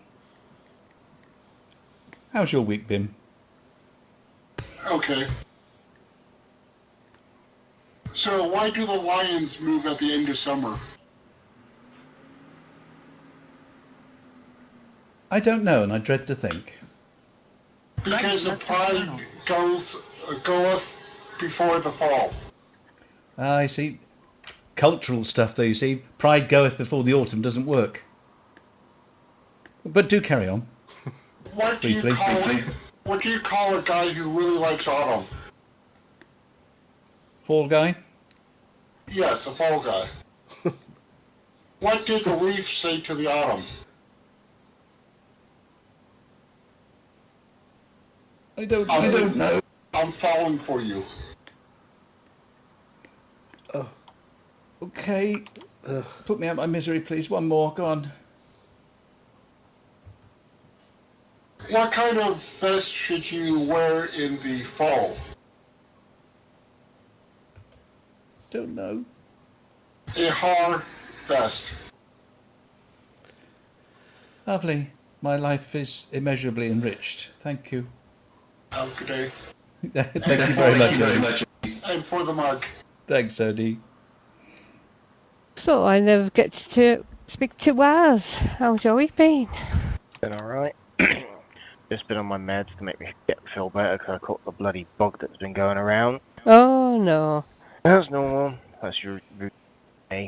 How's 2.33 2.51
your 2.51 2.61
week 2.61 2.87
been? 2.87 3.13
Okay. 4.91 5.27
So 8.13 8.47
why 8.47 8.69
do 8.69 8.85
the 8.85 8.93
lions 8.93 9.59
move 9.59 9.85
at 9.85 9.99
the 9.99 10.13
end 10.13 10.29
of 10.29 10.37
summer? 10.37 10.77
I 15.29 15.39
don't 15.39 15.63
know, 15.63 15.83
and 15.83 15.91
I 15.91 15.97
dread 15.97 16.25
to 16.27 16.35
think. 16.35 16.73
Because 18.03 18.45
the 18.45 18.55
pride 18.55 19.19
goes 19.45 19.97
uh, 20.29 20.35
goeth 20.43 20.95
before 21.39 21.79
the 21.79 21.91
fall. 21.91 22.33
Ah, 23.37 23.57
I 23.57 23.67
see. 23.67 23.99
Cultural 24.75 25.23
stuff, 25.23 25.55
though, 25.55 25.63
you 25.63 25.73
see. 25.73 26.03
Pride 26.17 26.49
goeth 26.49 26.77
before 26.77 27.03
the 27.03 27.13
autumn 27.13 27.41
doesn't 27.41 27.65
work. 27.65 28.03
But 29.85 30.09
do 30.09 30.21
carry 30.21 30.47
on. 30.47 30.65
What 31.57 31.81
do 31.81 31.89
you 31.89 32.03
call 32.03 32.43
briefly. 32.43 32.71
what 33.05 33.23
do 33.23 33.29
you 33.29 33.39
call 33.39 33.75
a 33.75 33.81
guy 33.81 34.09
who 34.09 34.29
really 34.29 34.59
likes 34.59 34.87
autumn? 34.87 35.25
Fall 37.41 37.67
guy? 37.67 37.95
Yes, 39.09 39.47
a 39.47 39.51
fall 39.51 39.81
guy. 39.81 40.07
what 41.79 42.05
did 42.05 42.23
the 42.25 42.35
leaf 42.35 42.69
say 42.69 43.01
to 43.01 43.15
the 43.15 43.25
autumn? 43.25 43.63
I 48.55 48.65
don't, 48.65 48.91
I 48.91 48.97
I 48.97 49.01
don't 49.09 49.19
don't 49.19 49.35
know. 49.35 49.59
I'm 49.95 50.11
falling 50.11 50.59
for 50.59 50.79
you. 50.79 51.03
Oh. 53.73 53.89
Okay. 54.83 55.43
Put 56.25 56.39
me 56.39 56.49
out 56.49 56.55
my 56.57 56.67
misery, 56.67 56.99
please. 56.99 57.31
One 57.31 57.47
more. 57.47 57.73
Go 57.73 57.85
on. 57.85 58.11
What 61.69 61.91
kind 61.91 62.17
of 62.17 62.41
vest 62.41 62.91
should 62.91 63.29
you 63.29 63.59
wear 63.59 64.05
in 64.17 64.37
the 64.37 64.63
fall? 64.63 65.17
Don't 68.51 68.73
know. 68.73 69.03
A 70.15 70.29
har 70.29 70.81
vest. 71.25 71.73
Lovely. 74.45 74.89
My 75.21 75.35
life 75.35 75.75
is 75.75 76.05
immeasurably 76.13 76.67
enriched. 76.67 77.29
Thank 77.41 77.71
you. 77.71 77.85
Okay. 78.73 79.29
Thank 79.87 80.15
you 80.15 80.55
very 80.55 81.19
much. 81.19 81.43
Odie. 81.63 81.89
And 81.89 82.05
for 82.05 82.23
the 82.23 82.33
mug. 82.33 82.63
Thanks, 83.07 83.35
Odie. 83.35 83.77
So 85.55 85.85
I 85.85 85.99
never 85.99 86.29
get 86.29 86.53
to 86.53 87.03
speak 87.25 87.57
to 87.57 87.71
Waz. 87.73 88.37
How's 88.37 88.85
your 88.85 88.95
week 88.95 89.15
been? 89.15 89.49
Been 90.21 90.33
alright. 90.33 90.75
Just 91.89 92.07
been 92.07 92.17
on 92.17 92.25
my 92.25 92.37
meds 92.37 92.75
to 92.77 92.83
make 92.83 92.99
me 92.99 93.07
get 93.27 93.37
feel 93.53 93.69
better 93.69 93.97
because 93.97 94.15
I 94.15 94.17
caught 94.25 94.43
the 94.45 94.51
bloody 94.51 94.85
bug 94.97 95.17
that's 95.19 95.37
been 95.37 95.53
going 95.53 95.77
around. 95.77 96.19
Oh 96.45 96.99
no. 96.99 97.45
That's 97.83 98.09
normal. 98.09 98.57
That's 98.81 99.01
your 99.01 99.21
routine. 99.37 99.51
Eh? 100.11 100.27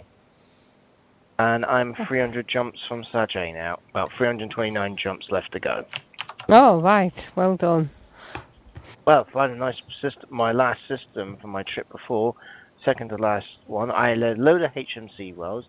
And 1.37 1.65
I'm 1.65 1.95
300 1.95 2.47
jumps 2.47 2.79
from 2.87 3.03
Sajay 3.05 3.53
now. 3.53 3.79
About 3.91 4.11
329 4.13 4.97
jumps 4.97 5.27
left 5.29 5.51
to 5.53 5.59
go. 5.59 5.85
Oh 6.47 6.81
right, 6.81 7.29
well 7.35 7.55
done. 7.55 7.89
Well, 9.05 9.25
if 9.27 9.35
I 9.35 9.43
had 9.43 9.51
a 9.51 9.55
nice 9.55 9.75
system, 10.01 10.29
my 10.29 10.51
last 10.51 10.79
system 10.87 11.37
from 11.37 11.51
my 11.51 11.63
trip 11.63 11.89
before, 11.89 12.35
second 12.83 13.09
to 13.09 13.17
last 13.17 13.47
one, 13.67 13.91
I 13.91 14.09
had 14.09 14.23
a 14.23 14.35
load 14.35 14.61
of 14.61 14.71
HMC 14.71 15.35
worlds 15.35 15.67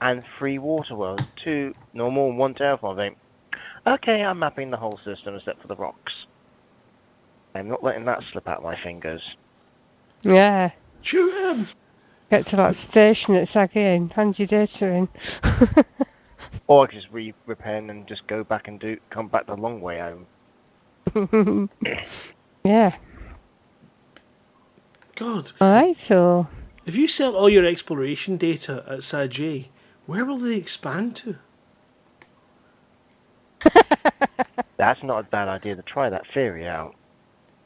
and 0.00 0.24
three 0.38 0.58
water 0.58 0.94
worlds, 0.96 1.24
two 1.42 1.74
normal 1.94 2.30
and 2.30 2.38
one 2.38 2.54
terraform. 2.54 2.94
I 2.94 2.96
think, 2.96 3.18
okay, 3.86 4.22
I'm 4.22 4.38
mapping 4.38 4.70
the 4.70 4.76
whole 4.76 4.98
system 5.04 5.36
except 5.36 5.62
for 5.62 5.68
the 5.68 5.76
rocks. 5.76 6.12
I'm 7.54 7.68
not 7.68 7.84
letting 7.84 8.04
that 8.06 8.20
slip 8.32 8.48
out 8.48 8.62
my 8.62 8.76
fingers. 8.82 9.22
Yeah. 10.22 10.70
Shoot 11.02 11.32
him! 11.56 11.66
Get 12.30 12.46
to 12.46 12.56
that 12.56 12.76
station 12.76 13.34
at 13.34 13.48
Saggy 13.48 13.80
and 13.80 14.12
hand 14.12 14.38
your 14.38 14.46
data 14.46 14.86
in. 14.86 15.08
Or 16.66 16.84
I 16.84 16.86
could 16.86 16.96
just 16.96 17.12
re-repair 17.12 17.76
and 17.78 18.06
just 18.06 18.26
go 18.26 18.44
back 18.44 18.68
and 18.68 18.80
do 18.80 18.96
come 19.10 19.28
back 19.28 19.46
the 19.46 19.56
long 19.56 19.80
way 19.80 19.98
home. 19.98 20.26
yeah. 22.64 22.96
God. 25.16 25.52
Alright, 25.60 25.96
so 25.98 26.48
If 26.86 26.96
you 26.96 27.08
sell 27.08 27.36
all 27.36 27.50
your 27.50 27.66
exploration 27.66 28.36
data 28.36 28.84
at 28.88 29.00
Sajay, 29.00 29.68
where 30.06 30.24
will 30.24 30.38
they 30.38 30.56
expand 30.56 31.16
to? 31.16 31.36
That's 34.76 35.02
not 35.02 35.20
a 35.20 35.22
bad 35.24 35.48
idea 35.48 35.76
to 35.76 35.82
try 35.82 36.10
that 36.10 36.26
theory 36.32 36.66
out. 36.66 36.94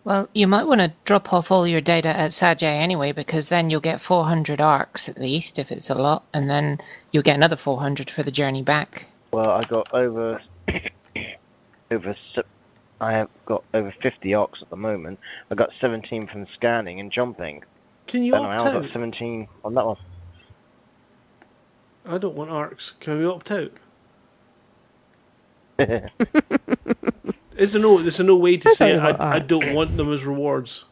Well, 0.04 0.28
you 0.34 0.46
might 0.46 0.68
want 0.68 0.80
to 0.80 0.92
drop 1.04 1.32
off 1.32 1.50
all 1.50 1.66
your 1.66 1.80
data 1.80 2.08
at 2.08 2.30
Sajay 2.30 2.62
anyway, 2.80 3.10
because 3.12 3.46
then 3.48 3.70
you'll 3.70 3.80
get 3.80 4.00
400 4.00 4.60
ARX 4.60 5.08
at 5.08 5.18
least, 5.18 5.58
if 5.58 5.72
it's 5.72 5.90
a 5.90 5.94
lot, 5.94 6.22
and 6.32 6.48
then 6.48 6.78
you'll 7.10 7.24
get 7.24 7.34
another 7.34 7.56
400 7.56 8.10
for 8.10 8.22
the 8.22 8.30
journey 8.30 8.62
back. 8.62 9.06
Well, 9.32 9.50
I 9.50 9.64
got 9.64 9.92
over 9.92 10.40
over 11.90 12.10
s- 12.10 12.44
I 13.00 13.12
have 13.12 13.28
got 13.46 13.64
over 13.74 13.92
50 14.00 14.32
ARX 14.32 14.62
at 14.62 14.70
the 14.70 14.76
moment. 14.76 15.18
I 15.50 15.54
got 15.56 15.70
17 15.80 16.28
from 16.28 16.46
scanning 16.54 17.00
and 17.00 17.10
jumping. 17.10 17.64
Can 18.06 18.22
you 18.22 18.32
Then 18.32 18.42
I 18.42 18.54
opt 18.54 18.62
also 18.66 18.80
got 18.82 18.92
17 18.92 19.48
on 19.64 19.74
that 19.74 19.86
one. 19.86 19.96
I 22.04 22.18
don't 22.18 22.36
want 22.36 22.50
ARX. 22.50 22.92
Can 23.00 23.18
we 23.18 23.26
opt 23.26 23.50
out? 23.50 23.72
Is 27.56 27.72
there 27.72 27.82
no? 27.82 28.00
There's 28.00 28.20
no 28.20 28.36
way 28.36 28.56
to 28.58 28.68
I 28.68 28.72
say 28.72 28.96
don't 28.96 29.20
I, 29.20 29.34
I 29.34 29.38
don't 29.38 29.74
want 29.74 29.96
them 29.96 30.12
as 30.12 30.24
rewards. 30.24 30.84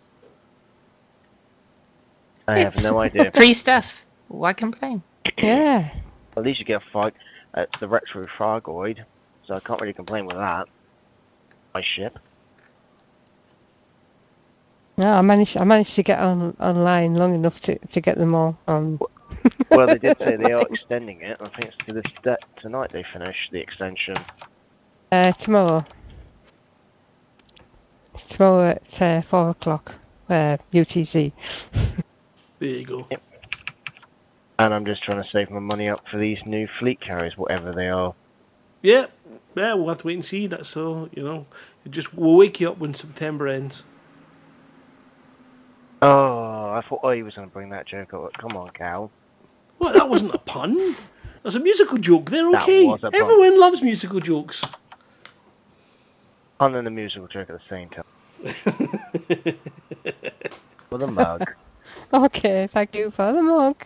I 2.46 2.58
have 2.58 2.82
no 2.82 2.98
idea. 2.98 3.30
Free 3.32 3.54
stuff. 3.54 3.86
Why 4.28 4.52
complain? 4.52 5.02
Yeah. 5.38 5.90
At 6.36 6.42
least 6.42 6.58
you 6.58 6.64
get 6.66 6.82
a 6.82 6.90
fight 6.92 7.14
at 7.54 7.72
the 7.80 7.88
retro 7.88 8.24
Thargoid, 8.38 9.04
so 9.46 9.54
I 9.54 9.60
can't 9.60 9.80
really 9.80 9.92
complain 9.92 10.26
with 10.26 10.36
that. 10.36 10.68
My 11.74 11.82
ship. 11.96 12.18
No, 14.96 15.12
I 15.12 15.22
managed 15.22 15.56
I 15.56 15.64
managed 15.64 15.94
to 15.96 16.02
get 16.02 16.20
on 16.20 16.56
online 16.60 17.14
long 17.14 17.34
enough 17.34 17.60
to, 17.62 17.78
to 17.78 18.00
get 18.00 18.16
them 18.16 18.34
all 18.34 18.56
on 18.68 18.98
Well, 19.70 19.86
they 19.86 19.98
did 19.98 20.18
say 20.18 20.36
they 20.36 20.52
are 20.52 20.62
extending 20.70 21.20
it. 21.20 21.36
I 21.40 21.48
think 21.48 21.64
it's 21.64 21.86
to 21.86 21.94
this 21.94 22.04
de- 22.22 22.38
tonight 22.60 22.90
they 22.90 23.04
finish 23.12 23.36
the 23.50 23.60
extension. 23.60 24.14
Uh, 25.12 25.32
tomorrow. 25.32 25.84
Tomorrow 28.28 28.70
at 28.70 29.02
uh, 29.02 29.22
four 29.22 29.50
o'clock. 29.50 29.94
Uh, 30.28 30.56
UTC. 30.72 31.32
There 32.60 32.68
you 32.68 32.84
go. 32.86 33.06
And 34.58 34.72
I'm 34.72 34.86
just 34.86 35.02
trying 35.02 35.22
to 35.22 35.28
save 35.30 35.50
my 35.50 35.58
money 35.58 35.88
up 35.88 36.04
for 36.10 36.16
these 36.16 36.38
new 36.46 36.66
fleet 36.78 37.00
carriers, 37.00 37.36
whatever 37.36 37.72
they 37.72 37.88
are. 37.88 38.14
Yeah, 38.80 39.06
yeah. 39.54 39.74
We'll 39.74 39.88
have 39.88 39.98
to 39.98 40.06
wait 40.06 40.14
and 40.14 40.24
see. 40.24 40.46
That's 40.46 40.74
all, 40.76 41.08
you 41.12 41.24
know. 41.24 41.46
It 41.84 41.90
just 41.90 42.14
we'll 42.14 42.36
wake 42.36 42.60
you 42.60 42.70
up 42.70 42.78
when 42.78 42.94
September 42.94 43.48
ends. 43.48 43.82
Oh, 46.00 46.72
I 46.72 46.82
thought 46.88 47.00
oh, 47.02 47.10
he 47.10 47.22
was 47.22 47.34
going 47.34 47.48
to 47.48 47.52
bring 47.52 47.70
that 47.70 47.86
joke 47.86 48.14
up. 48.14 48.32
Come 48.34 48.56
on, 48.56 48.70
Cal. 48.70 49.10
What? 49.78 49.94
That 49.94 50.08
wasn't 50.08 50.34
a 50.34 50.38
pun. 50.38 50.76
That's 51.42 51.56
a 51.56 51.60
musical 51.60 51.98
joke. 51.98 52.30
They're 52.30 52.50
That 52.50 52.62
okay. 52.62 52.84
was 52.84 53.00
a 53.02 53.10
pun. 53.10 53.20
Everyone 53.20 53.58
loves 53.60 53.82
musical 53.82 54.20
jokes. 54.20 54.64
Pun 56.58 56.74
and 56.74 56.86
a 56.86 56.90
musical 56.90 57.26
joke 57.28 57.50
at 57.50 57.58
the 57.58 57.68
same 57.68 57.88
time. 57.90 58.04
For 60.90 60.98
the 60.98 61.06
mug. 61.06 61.54
Okay, 62.12 62.66
thank 62.66 62.94
you 62.94 63.10
for 63.10 63.32
the 63.32 63.42
mug. 63.42 63.84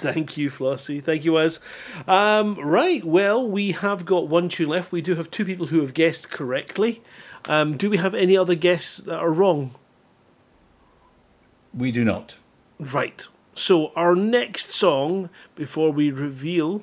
Thank 0.00 0.36
you, 0.36 0.50
Flossie. 0.50 1.02
Thank 1.02 1.24
you, 1.24 1.32
Wes. 1.34 1.60
Um, 2.06 2.56
right, 2.56 3.02
well, 3.04 3.48
we 3.48 3.72
have 3.72 4.04
got 4.04 4.28
one 4.28 4.48
tune 4.48 4.68
left. 4.68 4.92
We 4.92 5.00
do 5.00 5.14
have 5.14 5.30
two 5.30 5.44
people 5.44 5.68
who 5.68 5.80
have 5.80 5.94
guessed 5.94 6.30
correctly. 6.30 7.02
Um, 7.48 7.76
do 7.76 7.88
we 7.88 7.96
have 7.96 8.14
any 8.14 8.36
other 8.36 8.54
guesses 8.54 9.04
that 9.06 9.18
are 9.18 9.30
wrong? 9.30 9.74
We 11.72 11.90
do 11.90 12.04
not. 12.04 12.36
Right. 12.78 13.26
So 13.54 13.92
our 13.94 14.14
next 14.14 14.72
song, 14.72 15.30
before 15.54 15.90
we 15.90 16.10
reveal, 16.10 16.82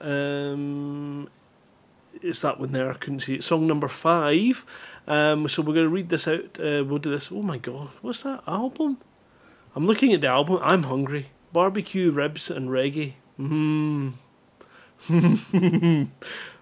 um, 0.00 1.28
is 2.22 2.40
that 2.42 2.58
one 2.60 2.72
there? 2.72 2.90
I 2.90 2.94
couldn't 2.94 3.20
see 3.20 3.34
it. 3.36 3.44
Song 3.44 3.66
number 3.66 3.88
five. 3.88 4.64
Um, 5.06 5.48
so 5.48 5.62
we're 5.62 5.74
going 5.74 5.86
to 5.86 5.92
read 5.94 6.08
this 6.08 6.28
out. 6.28 6.58
Uh, 6.60 6.84
we'll 6.86 6.98
do 6.98 7.10
this. 7.10 7.30
Oh 7.32 7.42
my 7.42 7.58
god, 7.58 7.88
what's 8.00 8.22
that 8.22 8.42
album? 8.46 8.98
I'm 9.74 9.86
looking 9.86 10.12
at 10.12 10.20
the 10.20 10.28
album. 10.28 10.58
I'm 10.62 10.84
hungry. 10.84 11.26
Barbecue 11.52 12.10
ribs 12.10 12.50
and 12.50 12.68
reggae. 12.68 13.14
Mmm. 13.38 14.12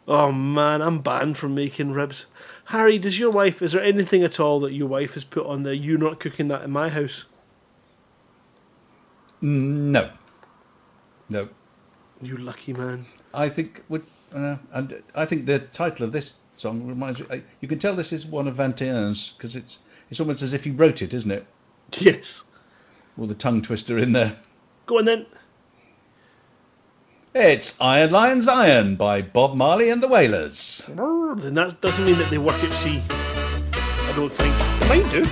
oh 0.09 0.33
man, 0.33 0.81
I'm 0.83 1.01
banned 1.01 1.37
from 1.37 1.55
making 1.55 1.93
ribs. 1.93 2.27
Harry, 2.67 2.99
does 2.99 3.19
your 3.19 3.31
wife? 3.31 3.61
Is 3.61 3.73
there 3.73 3.83
anything 3.83 4.23
at 4.25 4.41
all 4.41 4.61
that 4.61 4.73
your 4.73 4.89
wife 4.89 5.15
has 5.15 5.25
put 5.25 5.45
on 5.47 5.63
there? 5.65 5.73
You're 5.75 5.99
not 5.99 6.21
cooking 6.21 6.49
that 6.49 6.63
in 6.63 6.71
my 6.71 6.89
house? 6.89 7.27
Mm, 9.43 9.91
No. 9.93 10.11
No. 11.29 11.49
You 12.23 12.37
lucky 12.37 12.73
man. 12.73 13.07
I 13.33 13.49
think 13.49 13.83
would 13.89 14.05
uh, 14.35 14.57
and 14.73 15.03
I 15.15 15.25
think 15.25 15.47
the 15.47 15.59
title 15.59 16.05
of 16.07 16.13
this 16.13 16.35
song 16.57 16.87
reminds 16.87 17.21
me. 17.21 17.27
uh, 17.31 17.39
You 17.61 17.69
can 17.69 17.79
tell 17.79 17.95
this 17.95 18.13
is 18.13 18.27
one 18.27 18.47
of 18.49 18.57
Vantien's 18.57 19.33
because 19.37 19.57
it's 19.57 19.79
it's 20.11 20.21
almost 20.21 20.43
as 20.43 20.53
if 20.55 20.65
he 20.65 20.71
wrote 20.71 21.03
it, 21.03 21.15
isn't 21.15 21.31
it? 21.31 21.47
Yes. 21.99 22.45
All 23.19 23.27
the 23.27 23.35
tongue 23.35 23.63
twister 23.63 23.99
in 23.99 24.13
there. 24.13 24.37
Go 24.87 24.99
on 24.99 25.05
then. 25.05 25.27
It's 27.35 27.75
Iron 27.81 28.11
Lion 28.11 28.41
Zion 28.41 28.97
by 28.97 29.23
Bob 29.23 29.55
Marley 29.55 29.91
and 29.91 30.03
the 30.03 30.09
Wailers. 30.09 30.83
Then 30.89 31.55
that 31.55 31.81
doesn't 31.81 32.05
mean 32.05 32.19
that 32.19 32.29
they 32.31 32.39
work 32.39 32.63
at 32.65 32.73
sea. 32.73 33.03
I 33.11 34.13
don't 34.17 34.33
think. 34.33 34.55
They 34.81 34.89
might 35.03 35.11
do. 35.13 35.27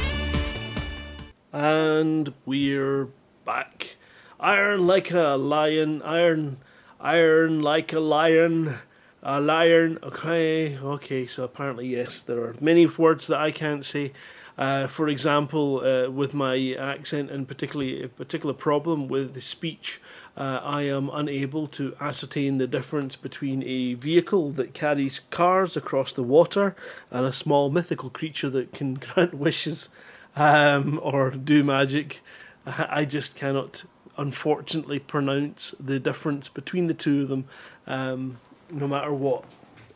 And 1.53 2.33
we're 2.47 3.09
back. 3.45 3.97
Iron 4.39 4.87
like 4.87 5.11
a 5.11 5.37
lion, 5.37 6.03
iron, 6.03 6.59
iron 7.01 7.63
like 7.63 7.93
a 7.93 7.99
lion, 8.01 8.79
a 9.29 9.41
lion. 9.41 9.99
Okay, 10.03 10.79
okay. 10.79 11.27
So 11.27 11.45
apparently, 11.45 11.89
yes, 11.89 12.23
there 12.23 12.41
are 12.41 12.57
many 12.61 12.87
words 12.87 13.27
that 13.27 13.39
I 13.39 13.51
can't 13.51 13.85
say. 13.85 14.13
Uh, 14.57 14.89
for 14.89 15.09
example, 15.09 15.81
uh, 15.85 16.11
with 16.11 16.35
my 16.35 16.75
accent 16.75 17.31
and 17.31 17.47
particularly 17.47 18.03
a 18.03 18.09
particular 18.09 18.55
problem 18.55 19.07
with 19.07 19.35
the 19.35 19.41
speech, 19.41 20.01
uh, 20.37 20.61
I 20.65 20.83
am 20.83 21.11
unable 21.11 21.69
to 21.69 21.95
ascertain 22.01 22.57
the 22.57 22.67
difference 22.67 23.17
between 23.17 23.63
a 23.63 23.95
vehicle 23.95 24.51
that 24.53 24.73
carries 24.73 25.21
cars 25.21 25.77
across 25.77 26.13
the 26.13 26.25
water 26.25 26.75
and 27.11 27.25
a 27.27 27.31
small 27.31 27.71
mythical 27.71 28.11
creature 28.11 28.49
that 28.51 28.73
can 28.73 28.95
grant 29.07 29.35
wishes 29.35 29.91
um, 30.37 30.99
or 31.03 31.31
do 31.31 31.63
magic. 31.63 32.21
I 32.67 33.05
just 33.05 33.37
cannot, 33.37 33.85
unfortunately, 34.17 34.99
pronounce 34.99 35.75
the 35.79 36.01
difference 36.01 36.49
between 36.49 36.87
the 36.87 36.95
two 36.95 37.23
of 37.23 37.29
them, 37.29 37.45
um, 37.87 38.39
no 38.71 38.87
matter 38.89 39.13
what. 39.13 39.45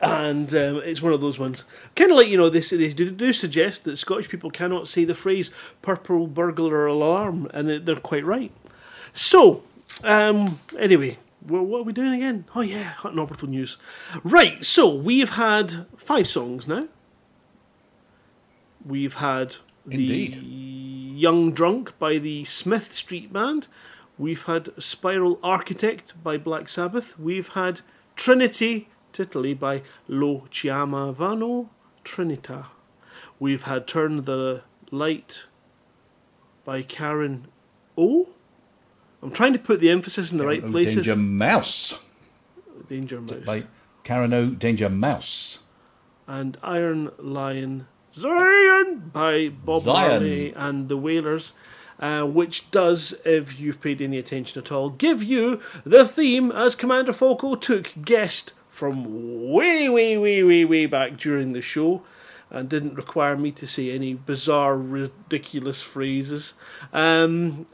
And 0.00 0.52
um, 0.54 0.78
it's 0.84 1.00
one 1.00 1.12
of 1.12 1.20
those 1.20 1.38
ones. 1.38 1.62
Kind 1.94 2.10
of 2.10 2.16
like, 2.16 2.26
you 2.26 2.36
know, 2.36 2.48
they, 2.48 2.60
say- 2.60 2.76
they 2.76 2.92
do, 2.92 3.10
do 3.10 3.32
suggest 3.32 3.84
that 3.84 3.96
Scottish 3.96 4.28
people 4.28 4.50
cannot 4.50 4.88
say 4.88 5.04
the 5.04 5.14
phrase 5.14 5.50
purple 5.80 6.26
burglar 6.26 6.86
alarm, 6.86 7.48
and 7.54 7.86
they're 7.86 7.96
quite 7.96 8.24
right. 8.24 8.50
So, 9.12 9.62
um, 10.02 10.58
anyway, 10.76 11.18
Well, 11.46 11.62
what 11.62 11.80
are 11.80 11.84
we 11.84 11.92
doing 11.92 12.14
again? 12.14 12.46
Oh 12.56 12.62
yeah, 12.62 12.82
Hutton 12.82 13.18
Orbital 13.20 13.48
News. 13.48 13.76
Right, 14.24 14.64
so 14.64 14.92
we've 14.92 15.30
had 15.30 15.86
five 15.96 16.26
songs 16.26 16.66
now. 16.66 16.88
We've 18.84 19.14
had 19.14 19.56
the 19.86 20.36
Young 20.42 21.52
Drunk 21.52 21.96
by 21.98 22.18
the 22.18 22.44
Smith 22.44 22.92
Street 22.92 23.32
Band. 23.32 23.68
We've 24.18 24.44
had 24.44 24.70
Spiral 24.82 25.38
Architect 25.42 26.14
by 26.22 26.36
Black 26.38 26.68
Sabbath. 26.68 27.18
We've 27.18 27.48
had 27.50 27.80
Trinity 28.16 28.88
Titoli 29.12 29.58
by 29.58 29.82
Lo 30.08 30.44
Chiamavano 30.50 31.68
Trinita. 32.04 32.66
We've 33.38 33.64
had 33.64 33.86
Turn 33.86 34.24
the 34.24 34.62
Light 34.90 35.46
by 36.64 36.82
Karen 36.82 37.48
O. 37.96 38.28
I'm 39.22 39.30
trying 39.30 39.52
to 39.52 39.58
put 39.58 39.80
the 39.80 39.90
emphasis 39.90 40.32
in 40.32 40.38
the 40.38 40.46
right 40.46 40.64
places. 40.64 40.96
Danger 40.96 41.16
Mouse. 41.16 41.98
Danger 42.88 43.20
Mouse. 43.20 43.44
By 43.44 43.64
Karen 44.04 44.32
O. 44.32 44.50
Danger 44.50 44.88
Mouse. 44.88 45.60
and 46.26 46.56
Iron 46.62 47.10
Lion 47.18 47.86
Zion 48.14 49.10
by 49.12 49.48
Bob 49.48 49.82
Zion. 49.82 50.10
Marley 50.10 50.52
and 50.54 50.88
the 50.88 50.96
Wailers, 50.96 51.52
uh, 52.02 52.24
which 52.24 52.68
does, 52.72 53.14
if 53.24 53.60
you've 53.60 53.80
paid 53.80 54.02
any 54.02 54.18
attention 54.18 54.60
at 54.60 54.72
all, 54.72 54.90
give 54.90 55.22
you 55.22 55.60
the 55.84 56.04
theme 56.04 56.50
as 56.50 56.74
Commander 56.74 57.12
Falco 57.12 57.54
took 57.54 57.92
guest 58.04 58.54
from 58.68 59.50
way, 59.52 59.88
way, 59.88 60.18
way, 60.18 60.42
way, 60.42 60.64
way 60.64 60.86
back 60.86 61.16
during 61.16 61.52
the 61.52 61.62
show. 61.62 62.02
And 62.50 62.68
didn't 62.68 62.96
require 62.96 63.34
me 63.34 63.50
to 63.52 63.66
say 63.66 63.90
any 63.90 64.12
bizarre, 64.12 64.76
ridiculous 64.76 65.80
phrases. 65.80 66.52
Um, 66.92 67.66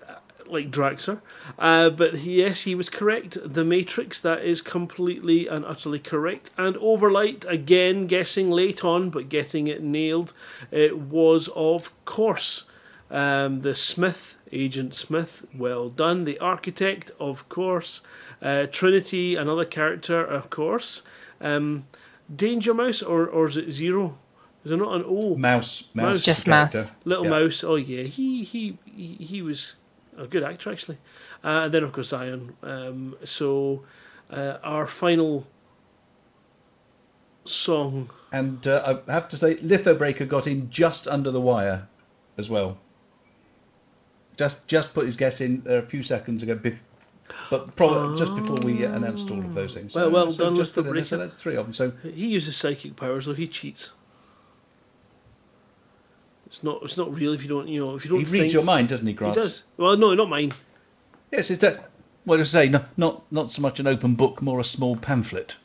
like 0.46 0.70
Draxer. 0.70 1.20
Uh, 1.58 1.90
but 1.90 2.18
yes, 2.20 2.62
he 2.62 2.74
was 2.74 2.88
correct. 2.88 3.38
The 3.42 3.64
Matrix, 3.64 4.20
that 4.20 4.44
is 4.44 4.60
completely 4.60 5.48
and 5.48 5.64
utterly 5.64 5.98
correct. 5.98 6.50
And 6.56 6.76
Overlight, 6.76 7.44
again, 7.48 8.06
guessing 8.06 8.50
late 8.50 8.84
on, 8.84 9.10
but 9.10 9.28
getting 9.28 9.66
it 9.66 9.82
nailed. 9.82 10.32
It 10.70 10.98
was, 10.98 11.48
of 11.56 11.92
course, 12.04 12.64
um, 13.10 13.60
the 13.62 13.74
Smith, 13.74 14.36
Agent 14.52 14.94
Smith. 14.94 15.46
Well 15.54 15.88
done. 15.88 16.24
The 16.24 16.38
Architect, 16.38 17.10
of 17.18 17.48
course. 17.48 18.02
Uh, 18.40 18.66
Trinity, 18.66 19.36
another 19.36 19.64
character, 19.64 20.24
of 20.24 20.50
course. 20.50 21.02
Um, 21.40 21.86
Danger 22.34 22.74
Mouse, 22.74 23.02
or, 23.02 23.26
or 23.26 23.46
is 23.46 23.56
it 23.56 23.70
Zero? 23.70 24.18
Is 24.64 24.70
there 24.70 24.78
not 24.78 24.94
an 24.96 25.04
O? 25.06 25.34
Mouse. 25.36 25.84
Mouse 25.94 26.16
is 26.16 26.24
Just 26.24 26.44
character. 26.44 26.78
Mouse. 26.78 26.92
Little 27.04 27.24
Yeah. 27.24 27.30
Mouse. 27.30 27.64
Oh 27.64 27.76
yeah, 27.76 28.02
he 28.02 28.42
he 28.44 28.76
he, 28.84 29.14
he 29.14 29.40
was 29.40 29.74
a 30.16 30.26
good 30.26 30.42
actor 30.42 30.70
actually. 30.72 30.98
Uh, 31.44 31.62
and 31.64 31.72
then 31.74 31.84
of 31.84 31.92
course 31.92 32.08
Zion. 32.08 32.54
Um, 32.62 33.16
so 33.24 33.84
uh, 34.30 34.58
our 34.62 34.86
final 34.86 35.46
song. 37.44 38.10
And 38.32 38.66
uh, 38.66 39.00
I 39.08 39.12
have 39.12 39.28
to 39.30 39.36
say, 39.36 39.54
Lithobreaker 39.56 40.28
got 40.28 40.46
in 40.46 40.68
just 40.70 41.08
under 41.08 41.30
the 41.30 41.40
wire 41.40 41.88
as 42.36 42.50
well. 42.50 42.76
Just 44.38 44.66
just 44.68 44.94
put 44.94 45.06
his 45.06 45.16
guess 45.16 45.40
in 45.40 45.62
there 45.62 45.78
a 45.78 45.82
few 45.82 46.02
seconds 46.02 46.42
ago, 46.42 46.54
bef- 46.54 46.80
but 47.50 47.74
probably 47.76 48.18
just 48.18 48.34
before 48.34 48.56
we 48.64 48.86
uh, 48.86 48.94
announced 48.94 49.30
all 49.30 49.38
of 49.38 49.52
those 49.54 49.74
things. 49.74 49.94
Well, 49.94 50.10
well 50.10 50.32
done, 50.32 50.56
just 50.56 50.74
put 50.74 50.86
it 50.86 50.88
in 50.88 50.94
there. 50.94 51.02
Lithobreaker. 51.02 51.06
So 51.08 51.16
that's 51.18 51.34
three 51.34 51.56
of 51.56 51.66
them. 51.66 51.74
So 51.74 51.92
He 52.02 52.28
uses 52.28 52.56
psychic 52.56 52.96
powers, 52.96 53.26
though 53.26 53.34
he 53.34 53.46
cheats. 53.48 53.92
It's 56.46 56.62
not. 56.62 56.82
It's 56.82 56.96
not 56.96 57.12
real 57.12 57.34
if 57.34 57.42
you 57.42 57.48
don't. 57.48 57.68
You 57.68 57.84
know, 57.84 57.96
if 57.96 58.04
you 58.04 58.10
don't. 58.10 58.26
he 58.26 58.40
reads 58.40 58.54
your 58.54 58.62
mind, 58.62 58.88
doesn't 58.88 59.06
he, 59.06 59.12
Grant? 59.12 59.36
He 59.36 59.42
does. 59.42 59.64
Well, 59.76 59.96
no, 59.96 60.14
not 60.14 60.30
mine. 60.30 60.52
Yes, 61.30 61.50
it's 61.50 61.62
a. 61.62 61.84
What 62.24 62.40
I 62.40 62.44
say, 62.44 62.68
no, 62.68 62.84
not 62.96 63.30
not 63.32 63.52
so 63.52 63.60
much 63.60 63.80
an 63.80 63.86
open 63.86 64.14
book, 64.14 64.40
more 64.40 64.60
a 64.60 64.64
small 64.64 64.96
pamphlet. 64.96 65.56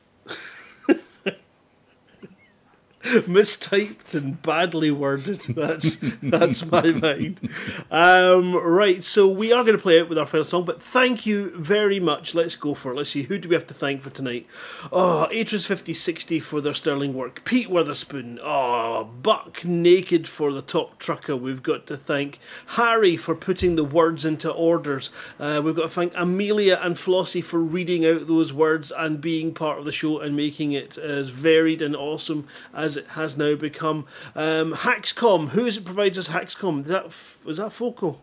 mistyped 3.27 4.15
and 4.15 4.41
badly 4.41 4.89
worded. 4.89 5.41
That's 5.49 5.97
that's 6.21 6.65
my 6.71 6.91
mind. 6.91 7.41
Um, 7.91 8.55
right, 8.55 9.03
so 9.03 9.27
we 9.27 9.51
are 9.51 9.63
going 9.63 9.75
to 9.75 9.81
play 9.81 9.99
out 9.99 10.07
with 10.07 10.17
our 10.17 10.25
final 10.25 10.45
song, 10.45 10.63
but 10.63 10.81
thank 10.81 11.25
you 11.25 11.51
very 11.57 11.99
much. 11.99 12.34
Let's 12.34 12.55
go 12.55 12.73
for 12.73 12.91
it. 12.91 12.95
Let's 12.95 13.09
see 13.09 13.23
who 13.23 13.38
do 13.38 13.49
we 13.49 13.55
have 13.55 13.67
to 13.67 13.73
thank 13.73 14.01
for 14.01 14.09
tonight. 14.09 14.47
Oh, 14.91 15.27
Atris 15.31 15.65
fifty 15.65 15.93
sixty 15.93 16.39
for 16.39 16.61
their 16.61 16.73
sterling 16.73 17.13
work. 17.13 17.43
Pete 17.43 17.69
Wotherspoon. 17.69 18.39
Oh, 18.41 19.03
Buck 19.03 19.65
Naked 19.65 20.27
for 20.27 20.53
the 20.53 20.61
top 20.61 20.97
trucker. 20.97 21.35
We've 21.35 21.63
got 21.63 21.85
to 21.88 21.97
thank 21.97 22.39
Harry 22.67 23.17
for 23.17 23.35
putting 23.35 23.75
the 23.75 23.84
words 23.84 24.23
into 24.23 24.49
orders. 24.49 25.09
Uh, 25.38 25.61
we've 25.63 25.75
got 25.75 25.84
to 25.84 25.89
thank 25.89 26.13
Amelia 26.15 26.80
and 26.81 26.95
Flossie 26.95 27.43
for 27.43 27.59
reading 27.59 28.05
out 28.05 28.27
those 28.27 28.53
words 28.53 28.93
and 28.95 29.19
being 29.19 29.53
part 29.53 29.77
of 29.80 29.85
the 29.85 29.91
show 29.91 30.19
and 30.19 30.38
making 30.38 30.71
it 30.71 30.97
as 30.97 31.30
varied 31.30 31.81
and 31.81 31.95
awesome 31.95 32.47
as 32.73 32.92
it 32.97 33.07
has 33.09 33.37
now 33.37 33.55
become. 33.55 34.05
Um, 34.35 34.73
Haxcom, 34.73 35.49
who 35.49 35.65
is 35.65 35.77
it 35.77 35.85
provides 35.85 36.17
us 36.17 36.27
Haxcom? 36.29 36.83
Is 36.83 36.89
that 36.89 37.05
was 37.45 37.57
that 37.57 37.71
Foco? 37.73 38.19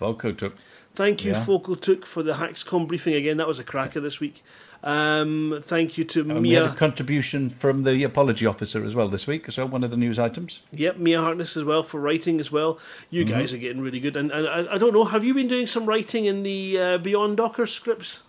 Volko 0.00 0.36
took. 0.36 0.56
Thank 0.94 1.24
you, 1.24 1.32
Yeah. 1.32 1.44
Focal 1.44 1.74
Took, 1.74 2.06
for 2.06 2.22
the 2.22 2.34
Haxcom 2.34 2.86
briefing 2.86 3.14
again. 3.14 3.36
That 3.36 3.48
was 3.48 3.58
a 3.58 3.64
cracker 3.64 3.98
this 3.98 4.20
week. 4.20 4.44
Um, 4.84 5.58
thank 5.60 5.98
you 5.98 6.04
to 6.04 6.20
And 6.20 6.42
we 6.42 6.52
had 6.52 6.66
a 6.66 6.74
contribution 6.74 7.50
from 7.50 7.82
the 7.82 8.04
apology 8.04 8.46
officer 8.46 8.84
as 8.84 8.94
well 8.94 9.08
this 9.08 9.26
week, 9.26 9.48
as 9.48 9.56
well, 9.56 9.66
one 9.66 9.82
of 9.82 9.90
the 9.90 9.96
news 9.96 10.20
items. 10.20 10.60
Yep, 10.72 10.98
Mia 10.98 11.20
Harkness 11.20 11.56
as 11.56 11.64
well 11.64 11.82
for 11.82 11.98
writing 12.00 12.38
as 12.38 12.52
well. 12.52 12.78
You 13.10 13.24
Mhm. 13.24 13.28
guys 13.28 13.52
are 13.52 13.56
getting 13.58 13.80
really 13.82 13.98
good. 13.98 14.16
And, 14.16 14.30
and 14.30 14.46
I, 14.46 14.74
I 14.74 14.78
don't 14.78 14.92
know, 14.92 15.04
have 15.06 15.24
you 15.24 15.34
been 15.34 15.48
doing 15.48 15.66
some 15.66 15.86
writing 15.86 16.26
in 16.26 16.44
the 16.44 16.78
uh, 16.78 16.98
Beyond 16.98 17.38
Docker 17.38 17.66
scripts? 17.66 18.22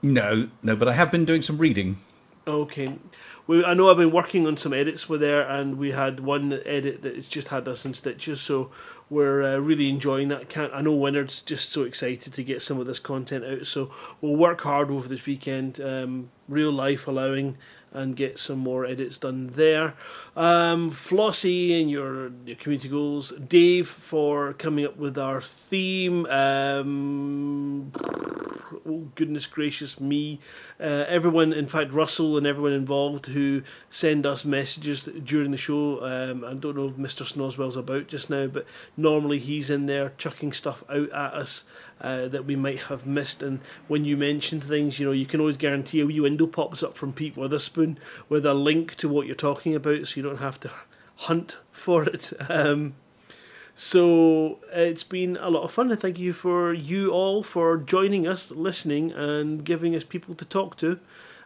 No, 0.00 0.48
no, 0.62 0.74
but 0.74 0.88
I 0.88 0.94
have 0.94 1.10
been 1.12 1.24
doing 1.24 1.42
some 1.42 1.58
reading. 1.58 1.98
Okay. 2.46 2.96
We, 3.46 3.64
I 3.64 3.74
know 3.74 3.90
I've 3.90 3.96
been 3.96 4.12
working 4.12 4.46
on 4.46 4.56
some 4.56 4.72
edits 4.72 5.08
with 5.08 5.20
there, 5.20 5.42
and 5.42 5.76
we 5.76 5.90
had 5.90 6.20
one 6.20 6.52
edit 6.64 7.02
that 7.02 7.16
has 7.16 7.28
just 7.28 7.48
had 7.48 7.66
us 7.66 7.84
in 7.84 7.94
stitches, 7.94 8.40
so 8.40 8.70
we're 9.10 9.42
uh, 9.42 9.58
really 9.58 9.88
enjoying 9.88 10.28
that. 10.28 10.48
Can't, 10.48 10.72
I 10.72 10.80
know 10.80 10.94
Winard's 10.94 11.42
just 11.42 11.70
so 11.70 11.82
excited 11.82 12.32
to 12.32 12.44
get 12.44 12.62
some 12.62 12.78
of 12.78 12.86
this 12.86 12.98
content 12.98 13.44
out, 13.44 13.66
so 13.66 13.90
we'll 14.20 14.36
work 14.36 14.60
hard 14.60 14.90
over 14.90 15.08
this 15.08 15.26
weekend, 15.26 15.80
um, 15.80 16.30
real 16.48 16.70
life 16.70 17.08
allowing, 17.08 17.58
and 17.92 18.16
get 18.16 18.38
some 18.38 18.58
more 18.58 18.84
edits 18.84 19.18
done 19.18 19.48
there. 19.48 19.94
Um, 20.36 20.90
Flossie 20.90 21.80
and 21.80 21.90
your, 21.90 22.32
your 22.46 22.56
community 22.56 22.88
goals. 22.88 23.30
Dave 23.32 23.88
for 23.88 24.52
coming 24.54 24.84
up 24.86 24.96
with 24.96 25.18
our 25.18 25.40
theme. 25.40 26.26
Um, 26.26 27.92
oh 28.86 29.08
goodness 29.14 29.46
gracious 29.46 30.00
me! 30.00 30.40
Uh, 30.80 31.04
everyone, 31.08 31.52
in 31.52 31.66
fact, 31.66 31.92
Russell 31.92 32.36
and 32.36 32.46
everyone 32.46 32.72
involved 32.72 33.26
who 33.26 33.62
send 33.90 34.24
us 34.26 34.44
messages 34.44 35.04
during 35.04 35.50
the 35.50 35.56
show. 35.56 36.04
Um, 36.04 36.44
I 36.44 36.54
don't 36.54 36.76
know 36.76 36.88
if 36.88 36.96
Mr. 36.96 37.24
Snoswell's 37.26 37.76
about 37.76 38.08
just 38.08 38.30
now, 38.30 38.46
but 38.46 38.66
normally 38.96 39.38
he's 39.38 39.70
in 39.70 39.86
there 39.86 40.10
chucking 40.16 40.52
stuff 40.52 40.82
out 40.88 41.10
at 41.10 41.34
us. 41.34 41.64
Uh, 42.02 42.26
that 42.26 42.44
we 42.44 42.56
might 42.56 42.80
have 42.80 43.06
missed, 43.06 43.44
and 43.44 43.60
when 43.86 44.04
you 44.04 44.16
mention 44.16 44.60
things, 44.60 44.98
you 44.98 45.06
know, 45.06 45.12
you 45.12 45.24
can 45.24 45.38
always 45.38 45.56
guarantee 45.56 46.00
a 46.00 46.06
wee 46.06 46.18
window 46.18 46.48
pops 46.48 46.82
up 46.82 46.96
from 46.96 47.12
Pete 47.12 47.36
Wotherspoon 47.36 47.96
with 48.28 48.44
a 48.44 48.54
link 48.54 48.96
to 48.96 49.08
what 49.08 49.24
you're 49.24 49.36
talking 49.36 49.72
about, 49.72 50.08
so 50.08 50.16
you 50.16 50.22
don't 50.24 50.40
have 50.40 50.58
to 50.58 50.70
hunt 51.14 51.58
for 51.70 52.02
it. 52.04 52.32
Um, 52.48 52.94
so 53.74 54.58
it's 54.72 55.02
been 55.02 55.36
a 55.40 55.48
lot 55.48 55.62
of 55.62 55.72
fun, 55.72 55.90
and 55.90 56.00
thank 56.00 56.18
you 56.18 56.32
for 56.32 56.74
you 56.74 57.10
all 57.10 57.42
for 57.42 57.78
joining 57.78 58.26
us, 58.26 58.50
listening, 58.50 59.12
and 59.12 59.64
giving 59.64 59.94
us 59.94 60.04
people 60.04 60.34
to 60.34 60.44
talk 60.44 60.76
to, 60.78 60.98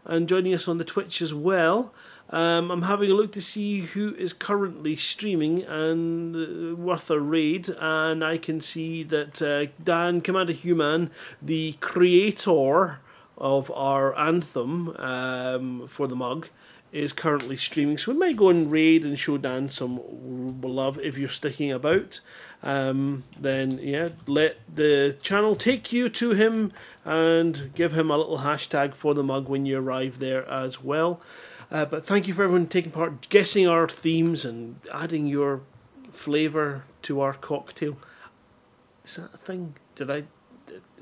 and 0.05 0.29
joining 0.29 0.55
us 0.55 0.67
on 0.67 0.79
the 0.79 0.85
Twitch 0.85 1.23
as 1.23 1.33
well. 1.33 1.93
Um, 2.31 2.71
I'm 2.71 2.83
having 2.83 3.11
a 3.11 3.15
look 3.15 3.33
to 3.33 3.41
see 3.41 3.83
who 3.83 4.15
is 4.15 4.33
currently 4.33 4.97
streaming 4.97 5.63
and 5.63 6.35
uh, 6.35 6.77
worth 6.77 7.11
a 7.11 7.21
raid, 7.21 7.69
and 7.79 8.25
I 8.25 8.37
can 8.37 8.61
see 8.61 9.05
that 9.05 9.41
uh, 9.41 9.67
Dan 9.83 10.21
Commander 10.21 10.53
Human, 10.53 11.11
the 11.41 11.77
creator 11.81 12.99
of 13.39 13.71
our 13.71 14.19
anthem 14.19 14.97
um, 14.97 15.87
for 15.87 16.09
the 16.09 16.17
mug, 16.17 16.49
is 16.93 17.13
currently 17.13 17.57
streaming. 17.57 17.99
So 17.99 18.13
we 18.13 18.19
might 18.19 18.37
go 18.37 18.49
and 18.49 18.73
raid 18.73 19.05
and 19.05 19.19
show 19.19 19.37
Dan 19.37 19.69
some 19.69 20.01
love 20.63 20.99
if 20.99 21.19
you're 21.19 21.29
sticking 21.29 21.71
about. 21.71 22.21
Um, 22.63 23.25
then 23.39 23.79
yeah, 23.83 24.09
let 24.27 24.57
the 24.73 25.17
channel 25.21 25.55
take 25.57 25.93
you 25.93 26.09
to 26.09 26.31
him 26.31 26.73
and 27.05 27.71
give 27.75 27.93
him 27.93 28.11
a 28.11 28.17
little 28.17 28.39
hashtag 28.39 28.95
for 28.95 29.15
the 29.15 29.23
mug 29.23 29.49
when 29.49 29.67
you 29.67 29.79
arrive 29.79 30.19
there 30.19 30.49
as 30.49 30.83
well. 30.83 31.21
Uh, 31.71 31.85
but 31.85 32.07
thank 32.07 32.29
you 32.29 32.35
for 32.35 32.45
everyone 32.45 32.67
taking 32.67 32.93
part, 32.93 33.29
guessing 33.29 33.67
our 33.67 33.89
themes 33.89 34.45
and 34.45 34.81
adding 34.93 35.27
your 35.27 35.63
flavour 36.11 36.85
to 37.03 37.21
our 37.21 37.35
cocktail. 37.35 37.97
Is 39.05 39.17
that 39.17 39.35
a 39.35 39.39
thing? 39.39 39.75
Did 39.95 40.11
I? 40.11 40.25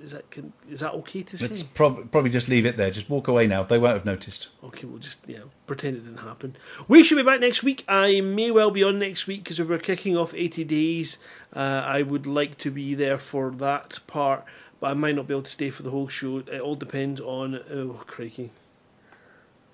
Is 0.03 0.11
that 0.11 0.31
can, 0.31 0.53
is 0.71 0.81
that 0.81 0.93
okay 0.93 1.23
to 1.23 1.39
say? 1.39 1.49
Let's 1.49 1.63
prob- 1.63 2.11
probably 2.11 2.31
just 2.31 2.49
leave 2.49 2.67
it 2.67 2.77
there. 2.77 2.91
Just 2.91 3.09
walk 3.09 3.29
away 3.29 3.47
now. 3.47 3.63
They 3.63 3.79
won't 3.79 3.95
have 3.95 4.05
noticed. 4.05 4.49
Okay, 4.63 4.87
we'll 4.87 4.99
just 4.99 5.21
yeah 5.27 5.39
pretend 5.67 5.97
it 5.97 6.01
didn't 6.01 6.19
happen. 6.19 6.57
We 6.89 7.03
should 7.03 7.17
be 7.17 7.23
back 7.23 7.41
next 7.41 7.63
week. 7.63 7.85
I 7.89 8.21
may 8.21 8.51
well 8.51 8.71
be 8.71 8.85
on 8.85 8.99
next 8.99 9.27
week 9.27 9.45
because 9.45 9.61
we're 9.61 9.79
kicking 9.79 10.17
off 10.17 10.35
eighty 10.35 10.65
days. 10.65 11.17
Uh, 11.55 11.83
I 11.87 12.03
would 12.03 12.27
like 12.27 12.59
to 12.59 12.71
be 12.71 12.95
there 12.95 13.17
for 13.19 13.51
that 13.53 13.99
part. 14.07 14.45
but 14.81 14.91
I 14.91 14.95
might 14.95 15.15
not 15.17 15.27
be 15.27 15.33
able 15.35 15.43
to 15.43 15.51
stay 15.51 15.71
for 15.71 15.83
the 15.83 15.91
whole 15.91 16.09
show. 16.09 16.39
It 16.39 16.61
all 16.61 16.75
depends 16.77 17.21
on 17.21 17.55
oh 17.73 18.03
crikey. 18.07 18.51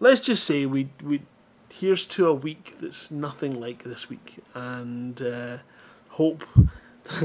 Let's 0.03 0.23
just 0.23 0.45
say 0.45 0.65
we 0.65 0.89
we 1.05 1.21
here's 1.71 2.07
to 2.07 2.27
a 2.27 2.33
week 2.33 2.77
that's 2.81 3.11
nothing 3.11 3.61
like 3.61 3.85
this 3.85 4.09
week, 4.09 4.39
and 4.55 5.21
uh, 5.21 5.59
hope 6.09 6.43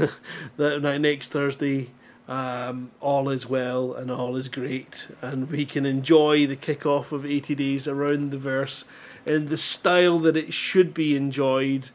that 0.58 0.82
that 0.82 1.00
next 1.00 1.28
Thursday 1.28 1.88
um, 2.28 2.90
all 3.00 3.30
is 3.30 3.48
well 3.48 3.94
and 3.94 4.10
all 4.10 4.36
is 4.36 4.50
great, 4.50 5.08
and 5.22 5.50
we 5.50 5.64
can 5.64 5.86
enjoy 5.86 6.46
the 6.46 6.54
kickoff 6.54 7.12
of 7.12 7.24
80 7.24 7.54
Days 7.54 7.88
Around 7.88 8.30
the 8.30 8.36
Verse 8.36 8.84
in 9.24 9.46
the 9.46 9.56
style 9.56 10.18
that 10.18 10.36
it 10.36 10.52
should 10.52 10.92
be 10.92 11.16
enjoyed. 11.16 11.88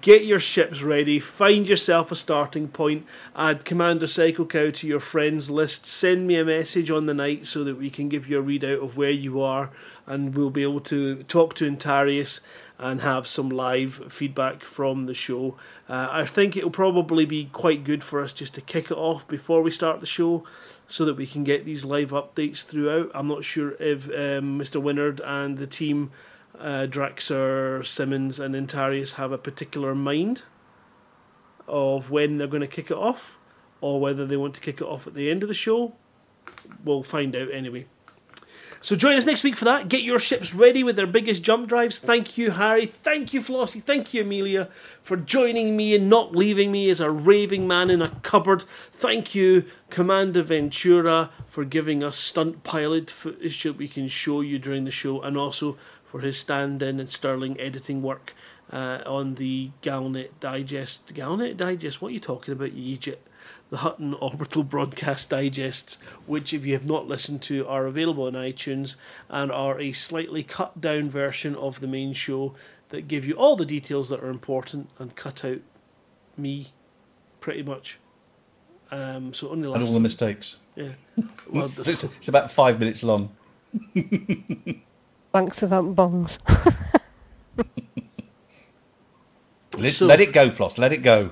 Get 0.00 0.24
your 0.24 0.40
ships 0.40 0.82
ready, 0.82 1.18
find 1.18 1.68
yourself 1.68 2.10
a 2.10 2.16
starting 2.16 2.68
point, 2.68 3.06
add 3.36 3.66
Commander 3.66 4.06
Psycho 4.06 4.46
Cow 4.46 4.70
to 4.70 4.86
your 4.86 4.98
friends 4.98 5.50
list, 5.50 5.84
send 5.84 6.26
me 6.26 6.36
a 6.36 6.44
message 6.44 6.90
on 6.90 7.04
the 7.04 7.12
night 7.12 7.44
so 7.44 7.62
that 7.64 7.76
we 7.76 7.90
can 7.90 8.08
give 8.08 8.26
you 8.26 8.40
a 8.40 8.42
readout 8.42 8.82
of 8.82 8.96
where 8.96 9.10
you 9.10 9.42
are, 9.42 9.70
and 10.06 10.34
we'll 10.34 10.48
be 10.48 10.62
able 10.62 10.80
to 10.80 11.22
talk 11.24 11.54
to 11.56 11.66
Antarius 11.66 12.40
and 12.78 13.02
have 13.02 13.26
some 13.26 13.50
live 13.50 14.10
feedback 14.10 14.64
from 14.64 15.04
the 15.04 15.12
show. 15.12 15.56
Uh, 15.86 16.08
I 16.10 16.24
think 16.24 16.56
it'll 16.56 16.70
probably 16.70 17.26
be 17.26 17.50
quite 17.52 17.84
good 17.84 18.02
for 18.02 18.22
us 18.22 18.32
just 18.32 18.54
to 18.54 18.62
kick 18.62 18.90
it 18.90 18.96
off 18.96 19.28
before 19.28 19.62
we 19.62 19.70
start 19.70 20.00
the 20.00 20.06
show 20.06 20.44
so 20.88 21.04
that 21.04 21.16
we 21.16 21.26
can 21.26 21.44
get 21.44 21.66
these 21.66 21.84
live 21.84 22.10
updates 22.10 22.64
throughout. 22.64 23.10
I'm 23.14 23.28
not 23.28 23.44
sure 23.44 23.72
if 23.78 24.08
um, 24.08 24.58
Mr. 24.58 24.82
Winard 24.82 25.20
and 25.24 25.58
the 25.58 25.66
team, 25.66 26.10
uh, 26.58 26.86
Draxer, 26.88 27.84
Simmons, 27.84 28.40
and 28.40 28.54
Antarius, 28.54 29.12
have 29.14 29.32
a 29.32 29.38
particular 29.38 29.94
mind 29.94 30.42
of 31.66 32.10
when 32.10 32.38
they're 32.38 32.46
going 32.46 32.60
to 32.60 32.66
kick 32.66 32.90
it 32.90 32.96
off 32.96 33.38
or 33.80 34.00
whether 34.00 34.26
they 34.26 34.36
want 34.36 34.54
to 34.54 34.60
kick 34.60 34.80
it 34.80 34.84
off 34.84 35.06
at 35.06 35.14
the 35.14 35.30
end 35.30 35.42
of 35.42 35.48
the 35.48 35.54
show. 35.54 35.94
We'll 36.84 37.02
find 37.02 37.34
out 37.34 37.52
anyway. 37.52 37.86
So 38.84 38.96
join 38.96 39.16
us 39.16 39.24
next 39.24 39.42
week 39.42 39.56
for 39.56 39.64
that. 39.64 39.88
Get 39.88 40.02
your 40.02 40.18
ships 40.18 40.52
ready 40.52 40.84
with 40.84 40.96
their 40.96 41.06
biggest 41.06 41.42
jump 41.42 41.70
drives. 41.70 42.00
Thank 42.00 42.36
you, 42.36 42.50
Harry. 42.50 42.84
Thank 42.84 43.32
you, 43.32 43.40
Flossie. 43.40 43.82
Thank 43.82 44.12
you, 44.12 44.20
Amelia, 44.20 44.68
for 45.02 45.16
joining 45.16 45.74
me 45.74 45.94
and 45.94 46.10
not 46.10 46.36
leaving 46.36 46.70
me 46.70 46.90
as 46.90 47.00
a 47.00 47.10
raving 47.10 47.66
man 47.66 47.88
in 47.88 48.02
a 48.02 48.10
cupboard. 48.22 48.64
Thank 48.92 49.34
you, 49.34 49.64
Commander 49.88 50.42
Ventura, 50.42 51.30
for 51.48 51.64
giving 51.64 52.04
us 52.04 52.18
stunt 52.18 52.62
pilot 52.62 53.10
footage 53.10 53.62
that 53.62 53.78
we 53.78 53.88
can 53.88 54.06
show 54.06 54.42
you 54.42 54.58
during 54.58 54.84
the 54.84 54.90
show, 54.90 55.22
and 55.22 55.38
also 55.38 55.78
for 56.14 56.20
his 56.20 56.38
stand-in 56.38 57.00
and 57.00 57.08
sterling 57.08 57.60
editing 57.60 58.00
work 58.00 58.34
uh, 58.72 59.00
on 59.04 59.34
the 59.34 59.72
Galnet 59.82 60.30
Digest. 60.38 61.12
Galnet 61.12 61.56
Digest? 61.56 62.00
What 62.00 62.10
are 62.10 62.12
you 62.12 62.20
talking 62.20 62.52
about, 62.52 62.72
you 62.72 62.94
idiot? 62.94 63.26
the 63.70 63.78
Hutton 63.78 64.14
Orbital 64.14 64.62
Broadcast 64.62 65.28
Digests, 65.28 65.98
which, 66.24 66.54
if 66.54 66.64
you 66.64 66.72
have 66.74 66.86
not 66.86 67.08
listened 67.08 67.42
to, 67.42 67.66
are 67.66 67.86
available 67.86 68.28
on 68.28 68.34
iTunes 68.34 68.94
and 69.28 69.50
are 69.50 69.80
a 69.80 69.90
slightly 69.90 70.44
cut 70.44 70.80
down 70.80 71.10
version 71.10 71.56
of 71.56 71.80
the 71.80 71.88
main 71.88 72.12
show 72.12 72.54
that 72.90 73.08
give 73.08 73.24
you 73.24 73.34
all 73.34 73.56
the 73.56 73.66
details 73.66 74.08
that 74.08 74.20
are 74.20 74.30
important 74.30 74.90
and 75.00 75.16
cut 75.16 75.44
out 75.44 75.62
me, 76.36 76.68
pretty 77.40 77.64
much. 77.64 77.98
Um, 78.92 79.34
so 79.34 79.48
only 79.48 79.64
And 79.64 79.80
last 79.80 79.88
all 79.88 79.94
the 79.94 80.00
mistakes. 80.00 80.58
Yeah. 80.76 80.90
Well, 81.50 81.72
it's, 81.76 82.04
it's 82.04 82.28
about 82.28 82.52
five 82.52 82.78
minutes 82.78 83.02
long. 83.02 83.34
Thanks 85.34 85.58
for 85.58 85.66
that 85.66 85.82
bongs. 85.82 86.38
Let, 89.76 89.92
So- 89.92 90.06
let 90.06 90.20
it 90.20 90.32
go, 90.32 90.48
Floss. 90.52 90.78
Let 90.78 90.92
it 90.92 91.02
go. 91.02 91.30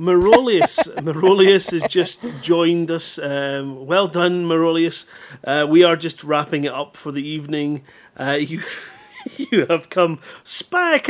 Marolius, 0.00 0.78
Marolius 1.04 1.70
has 1.72 1.86
just 1.86 2.26
joined 2.40 2.90
us. 2.90 3.18
Um, 3.18 3.84
well 3.84 4.08
done, 4.08 4.46
Marolius. 4.46 5.04
Uh, 5.44 5.66
we 5.68 5.84
are 5.84 5.96
just 5.96 6.24
wrapping 6.24 6.64
it 6.64 6.72
up 6.72 6.96
for 6.96 7.12
the 7.12 7.20
evening. 7.28 7.82
Uh, 8.18 8.38
you, 8.40 8.62
you 9.36 9.66
have 9.66 9.90
come 9.90 10.18
smack, 10.44 11.04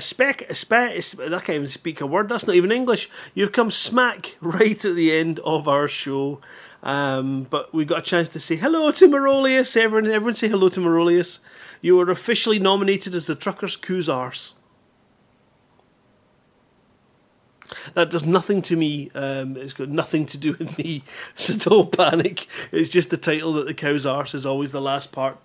spec, 0.00 0.46
spec. 0.54 0.92
I 0.92 1.28
can't 1.40 1.50
even 1.50 1.66
speak 1.66 2.00
a 2.00 2.06
word. 2.06 2.28
That's 2.28 2.46
not 2.46 2.54
even 2.54 2.70
English. 2.70 3.10
You've 3.34 3.50
come 3.50 3.72
smack 3.72 4.36
right 4.40 4.84
at 4.84 4.94
the 4.94 5.12
end 5.12 5.40
of 5.40 5.66
our 5.66 5.88
show. 5.88 6.40
Um, 6.84 7.48
but 7.50 7.74
we 7.74 7.84
got 7.84 7.98
a 7.98 8.02
chance 8.02 8.28
to 8.30 8.40
say 8.40 8.54
hello 8.54 8.92
to 8.92 9.08
Marolius. 9.08 9.76
Everyone, 9.76 10.08
everyone, 10.08 10.34
say 10.34 10.46
hello 10.48 10.68
to 10.68 10.78
Marolius. 10.80 11.40
You 11.80 11.96
were 11.96 12.10
officially 12.10 12.58
nominated 12.58 13.14
as 13.14 13.26
the 13.26 13.34
Truckers' 13.34 13.76
Coos 13.76 14.08
That 17.94 18.10
does 18.10 18.26
nothing 18.26 18.62
to 18.62 18.76
me. 18.76 19.10
Um, 19.14 19.56
it's 19.56 19.72
got 19.72 19.88
nothing 19.88 20.26
to 20.26 20.38
do 20.38 20.52
with 20.58 20.78
me. 20.78 21.04
So 21.34 21.54
don't 21.56 21.96
panic. 21.96 22.46
It's 22.72 22.90
just 22.90 23.10
the 23.10 23.16
title 23.16 23.52
that 23.54 23.66
the 23.66 23.74
cow's 23.74 24.06
arse 24.06 24.34
is 24.34 24.44
always 24.46 24.72
the 24.72 24.80
last 24.80 25.12
part. 25.12 25.38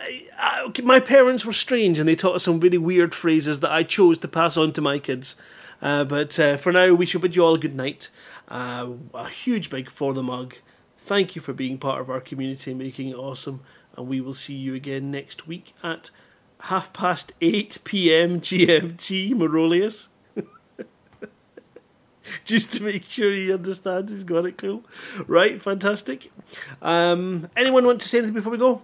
I- 0.00 0.62
okay, 0.68 0.82
my 0.82 1.00
parents 1.00 1.44
were 1.44 1.52
strange 1.52 1.98
and 1.98 2.08
they 2.08 2.16
taught 2.16 2.36
us 2.36 2.44
some 2.44 2.60
really 2.60 2.78
weird 2.78 3.14
phrases 3.14 3.60
that 3.60 3.70
I 3.70 3.82
chose 3.82 4.18
to 4.18 4.28
pass 4.28 4.56
on 4.56 4.72
to 4.72 4.80
my 4.80 4.98
kids. 4.98 5.36
Uh, 5.80 6.04
but 6.04 6.38
uh, 6.40 6.56
for 6.56 6.72
now, 6.72 6.92
we 6.94 7.06
should 7.06 7.20
bid 7.20 7.36
you 7.36 7.44
all 7.44 7.54
a 7.54 7.58
good 7.58 7.74
night. 7.76 8.08
Uh, 8.48 8.88
a 9.14 9.28
huge 9.28 9.70
big 9.70 9.90
for 9.90 10.14
the 10.14 10.22
mug. 10.22 10.56
Thank 10.98 11.36
you 11.36 11.42
for 11.42 11.52
being 11.52 11.78
part 11.78 12.00
of 12.00 12.10
our 12.10 12.20
community 12.20 12.70
and 12.72 12.78
making 12.80 13.08
it 13.08 13.16
awesome. 13.16 13.60
And 13.98 14.06
we 14.06 14.20
will 14.20 14.32
see 14.32 14.54
you 14.54 14.76
again 14.76 15.10
next 15.10 15.48
week 15.48 15.74
at 15.82 16.10
half 16.60 16.92
past 16.92 17.32
8 17.40 17.78
p.m. 17.82 18.40
GMT, 18.40 19.32
Marolius. 19.32 20.06
Just 22.44 22.74
to 22.74 22.84
make 22.84 23.02
sure 23.02 23.32
he 23.32 23.52
understands, 23.52 24.12
he's 24.12 24.22
got 24.22 24.46
it 24.46 24.56
cool. 24.56 24.84
Right, 25.26 25.60
fantastic. 25.60 26.30
Um, 26.80 27.50
anyone 27.56 27.86
want 27.86 28.00
to 28.02 28.08
say 28.08 28.18
anything 28.18 28.34
before 28.34 28.52
we 28.52 28.58
go? 28.58 28.82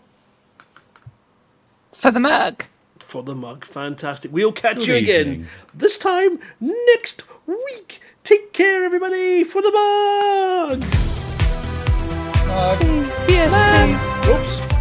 For 1.93 2.11
the 2.11 2.19
mug. 2.19 2.65
For 2.99 3.23
the 3.23 3.37
mug, 3.37 3.65
fantastic. 3.65 4.33
We'll 4.33 4.51
catch 4.51 4.79
Good 4.79 4.89
you 4.89 4.95
again 4.97 5.29
evening. 5.29 5.47
this 5.73 5.97
time 5.97 6.41
next 6.61 7.23
week. 7.47 8.01
Take 8.25 8.53
care, 8.53 8.85
everybody, 8.85 9.45
for 9.45 9.63
the 9.63 9.71
mug. 9.71 10.83
Yes, 13.29 14.29
Oops. 14.29 14.74